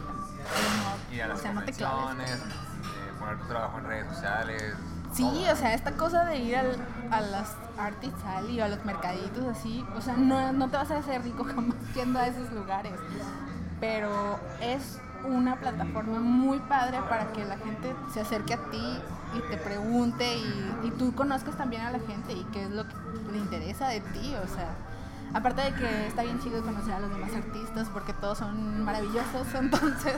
O 1.33 1.37
sea, 1.37 1.53
no 1.53 1.63
te 1.63 1.73
claves. 1.73 2.29
Eh, 2.29 3.13
poner 3.19 3.39
tu 3.39 3.47
trabajo 3.47 3.79
en 3.79 3.85
redes 3.85 4.07
sociales, 4.07 4.75
Sí, 5.13 5.45
o 5.51 5.55
sea, 5.55 5.75
esta 5.75 5.91
cosa 5.91 6.25
de 6.25 6.37
ir 6.37 6.55
al, 6.55 6.75
a 7.11 7.21
las 7.21 7.55
artisal 7.77 8.49
y 8.49 8.59
a 8.59 8.67
los 8.67 8.83
mercaditos 8.83 9.45
así, 9.45 9.85
o 9.95 10.01
sea, 10.01 10.15
no, 10.17 10.51
no 10.53 10.69
te 10.69 10.77
vas 10.77 10.89
a 10.89 10.97
hacer 10.97 11.21
rico 11.21 11.43
jamás 11.55 11.77
yendo 11.93 12.17
a 12.17 12.27
esos 12.27 12.51
lugares, 12.51 12.93
pero 13.79 14.39
es 14.59 14.99
una 15.23 15.57
plataforma 15.57 16.19
muy 16.19 16.59
padre 16.61 16.99
para 17.07 17.31
que 17.31 17.45
la 17.45 17.57
gente 17.57 17.93
se 18.11 18.21
acerque 18.21 18.55
a 18.55 18.71
ti 18.71 18.99
y 19.37 19.51
te 19.51 19.57
pregunte 19.57 20.35
y, 20.35 20.79
y 20.83 20.91
tú 20.91 21.13
conozcas 21.13 21.55
también 21.57 21.83
a 21.83 21.91
la 21.91 21.99
gente 21.99 22.33
y 22.33 22.43
qué 22.45 22.63
es 22.63 22.71
lo 22.71 22.87
que 22.87 22.95
le 23.31 23.37
interesa 23.37 23.89
de 23.89 24.01
ti, 24.01 24.33
o 24.43 24.47
sea, 24.47 24.75
aparte 25.33 25.61
de 25.61 25.73
que 25.73 26.07
está 26.07 26.23
bien 26.23 26.39
chido 26.39 26.61
conocer 26.61 26.93
a 26.93 26.99
los 26.99 27.09
demás 27.09 27.33
artistas 27.33 27.89
porque 27.91 28.13
todos 28.13 28.37
son 28.37 28.83
maravillosos, 28.83 29.47
entonces 29.59 30.15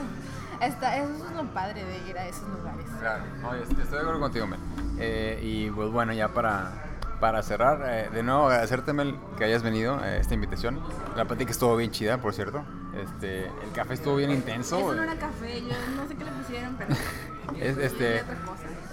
Está, 0.60 0.96
eso 0.96 1.26
es 1.28 1.36
lo 1.36 1.44
padre 1.52 1.84
de 1.84 1.98
ir 2.08 2.16
a 2.16 2.26
esos 2.26 2.48
lugares. 2.48 2.86
Claro, 2.98 3.24
estoy 3.62 3.84
de 3.84 3.98
acuerdo 3.98 4.20
contigo, 4.20 4.46
Mel. 4.46 4.60
Eh, 4.98 5.38
y 5.42 5.70
pues 5.70 5.90
bueno, 5.90 6.14
ya 6.14 6.28
para, 6.28 6.72
para 7.20 7.42
cerrar, 7.42 7.82
eh, 7.84 8.08
de 8.10 8.22
nuevo 8.22 8.46
agradecerte, 8.46 8.92
Mel, 8.94 9.16
que 9.36 9.44
hayas 9.44 9.62
venido 9.62 9.98
a 9.98 10.16
esta 10.16 10.32
invitación. 10.32 10.80
La 11.14 11.26
plática 11.26 11.50
estuvo 11.50 11.76
bien 11.76 11.90
chida, 11.90 12.18
por 12.18 12.32
cierto. 12.32 12.64
Este, 12.94 13.46
el 13.46 13.72
café 13.74 13.94
estuvo 13.94 14.16
bien 14.16 14.30
intenso. 14.30 14.78
Eso 14.78 14.94
no 14.94 15.02
era 15.02 15.16
café, 15.16 15.60
yo 15.60 15.74
no 15.94 16.08
sé 16.08 16.14
qué 16.16 16.24
le 16.24 16.30
pusieron, 16.30 16.76
pero. 16.76 16.94
es, 17.60 17.76
este, 17.76 18.22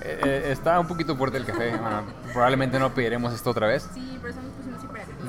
eh, 0.02 0.50
está 0.52 0.78
un 0.82 0.88
poquito 0.88 1.16
fuerte 1.16 1.38
el 1.38 1.46
café. 1.46 1.80
probablemente 2.34 2.78
no 2.78 2.94
pediremos 2.94 3.34
esto 3.34 3.52
otra 3.52 3.68
vez. 3.68 3.90
Sí, 3.94 4.20
pero 4.22 4.34
hiperactivos. 4.34 4.63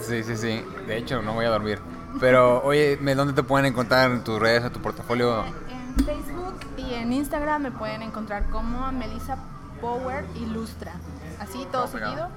Sí, 0.00 0.22
sí, 0.22 0.36
sí. 0.36 0.64
De 0.86 0.96
hecho, 0.96 1.22
no 1.22 1.34
voy 1.34 1.46
a 1.46 1.50
dormir. 1.50 1.80
Pero, 2.20 2.62
oye, 2.62 2.96
¿dónde 2.96 3.32
te 3.32 3.42
pueden 3.42 3.66
encontrar 3.66 4.10
en 4.10 4.22
tus 4.22 4.38
redes, 4.38 4.64
en 4.64 4.72
tu 4.72 4.80
portafolio? 4.80 5.44
Facebook 6.04 6.54
y 6.76 6.94
en 6.94 7.12
Instagram 7.12 7.62
me 7.62 7.70
pueden 7.70 8.02
encontrar 8.02 8.48
como 8.50 8.90
Melissa 8.92 9.36
Power 9.80 10.24
Ilustra. 10.36 10.92
Así, 11.40 11.66
todo 11.70 11.86
seguido. 11.86 12.28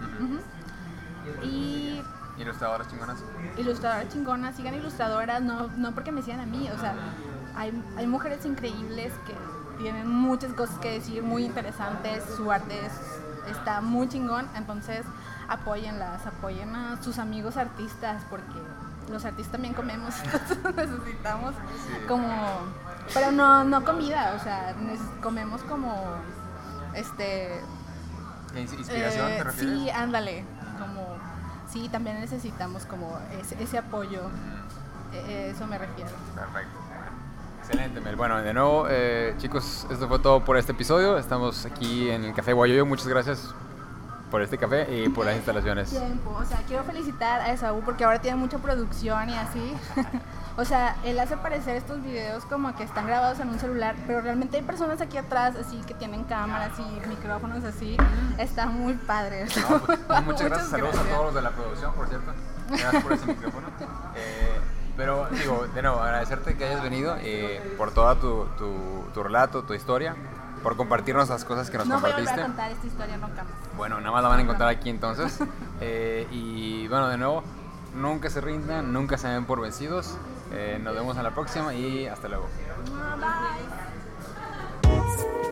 Y 1.44 2.02
¿Ilustradoras 2.38 2.88
chingonas? 2.88 3.18
Ilustradoras 3.58 4.14
chingonas, 4.14 4.56
sigan 4.56 4.76
ilustradoras, 4.76 5.42
no, 5.42 5.68
no 5.76 5.92
porque 5.94 6.12
me 6.12 6.22
sigan 6.22 6.40
a 6.40 6.46
mí, 6.46 6.70
o 6.74 6.80
sea, 6.80 6.94
hay, 7.56 7.72
hay 7.98 8.06
mujeres 8.06 8.46
increíbles 8.46 9.12
que 9.26 9.34
tienen 9.82 10.08
muchas 10.08 10.54
cosas 10.54 10.78
que 10.78 10.92
decir, 10.92 11.24
muy 11.24 11.46
interesantes, 11.46 12.24
su 12.36 12.52
arte 12.52 12.80
está 13.50 13.82
muy 13.82 14.08
chingón, 14.08 14.48
entonces 14.56 15.02
apóyenlas, 15.48 16.26
apoyen 16.26 16.76
a 16.76 17.02
sus 17.02 17.19
amigos 17.19 17.57
artistas, 17.57 18.24
porque 18.30 18.60
los 19.11 19.26
artistas 19.26 19.53
también 19.53 19.74
comemos, 19.74 20.14
necesitamos 20.76 21.56
como 22.07 22.28
pero 23.14 23.32
no, 23.32 23.64
no 23.64 23.84
comida, 23.84 24.34
o 24.36 24.44
sea, 24.44 24.76
comemos 25.22 25.61
como, 25.64 25.94
este... 26.94 27.61
¿Inspiración 28.56 29.28
te 29.28 29.38
eh, 29.38 29.44
refieres? 29.44 29.80
Sí, 29.80 29.90
ándale, 29.90 30.44
como, 30.80 31.18
sí, 31.69 31.90
también 31.90 32.19
necesitamos 32.19 32.86
como 32.86 33.18
ese, 33.40 33.61
ese 33.61 33.78
apoyo, 33.78 34.22
e, 35.14 35.18
e, 35.18 35.49
eso 35.52 35.68
me 35.68 35.78
refiero. 35.78 36.11
Perfecto. 36.36 36.78
Excelente, 37.60 37.99
Mel. 37.99 38.15
Bueno, 38.15 38.41
de 38.41 38.53
nuevo, 38.53 38.88
eh, 38.90 39.36
chicos, 39.40 39.86
esto 39.90 40.07
fue 40.07 40.19
todo 40.19 40.44
por 40.44 40.57
este 40.57 40.72
episodio. 40.72 41.18
Estamos 41.18 41.65
aquí 41.65 42.10
en 42.10 42.24
el 42.24 42.34
Café 42.34 42.53
Guayoyo. 42.53 42.86
Muchas 42.86 43.07
gracias 43.07 43.53
por 44.30 44.41
este 44.41 44.58
café 44.58 44.88
y 44.94 45.10
por 45.10 45.26
las 45.26 45.36
instalaciones. 45.36 45.90
Tiempo. 45.90 46.32
O 46.32 46.45
sea, 46.45 46.58
quiero 46.68 46.84
felicitar 46.84 47.41
a 47.41 47.52
Esaú 47.52 47.82
porque 47.82 48.04
ahora 48.04 48.20
tiene 48.20 48.38
mucha 48.38 48.58
producción 48.58 49.30
y 49.30 49.36
así. 49.36 49.74
O 50.60 50.66
sea, 50.66 50.95
él 51.04 51.20
hace 51.20 51.38
parecer 51.38 51.76
estos 51.76 52.02
videos 52.02 52.44
como 52.45 52.76
que 52.76 52.82
están 52.82 53.06
grabados 53.06 53.40
en 53.40 53.49
un 53.49 53.60
celular, 53.60 53.95
pero 54.08 54.22
realmente 54.22 54.58
hay 54.58 54.64
personas 54.64 54.99
aquí 55.02 55.16
atrás 55.16 55.56
así 55.56 55.78
que 55.86 55.94
tienen 55.94 56.24
cámaras 56.24 56.72
y 56.80 57.08
micrófonos 57.08 57.64
así. 57.64 57.95
Está 58.40 58.66
muy 58.66 58.95
padre. 58.95 59.45
Pues, 59.45 59.99
pues, 60.08 60.24
muchas, 60.26 60.49
gracias, 60.49 60.70
saludos 60.70 60.98
a 60.98 61.04
todos 61.04 61.26
los 61.26 61.36
de 61.36 61.41
la 61.44 61.52
producción, 61.52 61.94
por 61.94 62.08
cierto. 62.10 62.34
Gracias 62.70 63.04
por 63.04 63.14
ese 63.14 63.26
micrófono. 63.28 63.68
Eh, 64.16 64.60
pero 64.98 65.28
digo, 65.30 65.68
de 65.76 65.82
nuevo, 65.84 65.99
agradecerte 65.99 66.58
que 66.58 66.66
hayas 66.66 66.82
venido 66.82 67.16
eh, 67.20 67.62
por 67.78 67.91
todo 67.91 68.16
tu, 68.16 68.45
tu, 68.58 69.12
tu, 69.14 69.22
relato, 69.22 69.62
tu 69.62 69.76
historia, 69.76 70.16
por 70.64 70.76
compartirnos 70.76 71.30
las 71.30 71.46
cosas 71.46 71.70
que 71.70 71.78
nos 71.78 71.88
compartiste. 71.88 72.32
No 72.32 72.36
voy 72.36 72.44
a 72.44 72.46
contar 72.48 72.72
esta 72.72 72.88
historia 72.88 73.18
nunca 73.18 73.44
más. 73.44 73.54
Bueno, 73.78 74.00
nada 74.00 74.12
más 74.12 74.24
la 74.24 74.30
van 74.30 74.40
a 74.40 74.42
encontrar 74.42 74.70
aquí 74.70 74.90
entonces. 74.90 75.40
Eh, 75.80 76.28
y 76.32 76.88
bueno, 76.88 77.08
de 77.08 77.20
nuevo, 77.20 77.44
nunca 77.94 78.32
se 78.32 78.42
rindan, 78.42 78.92
nunca 78.92 79.16
se 79.20 79.28
den 79.28 79.46
por 79.46 79.62
vencidos. 79.62 80.18
Eh, 80.52 80.80
nos 80.82 80.96
vemos 80.96 81.16
en 81.18 81.24
la 81.24 81.36
próxima 81.36 81.72
y 81.76 82.08
hasta 82.08 82.28
luego. 82.28 82.50
Bye. 84.82 85.47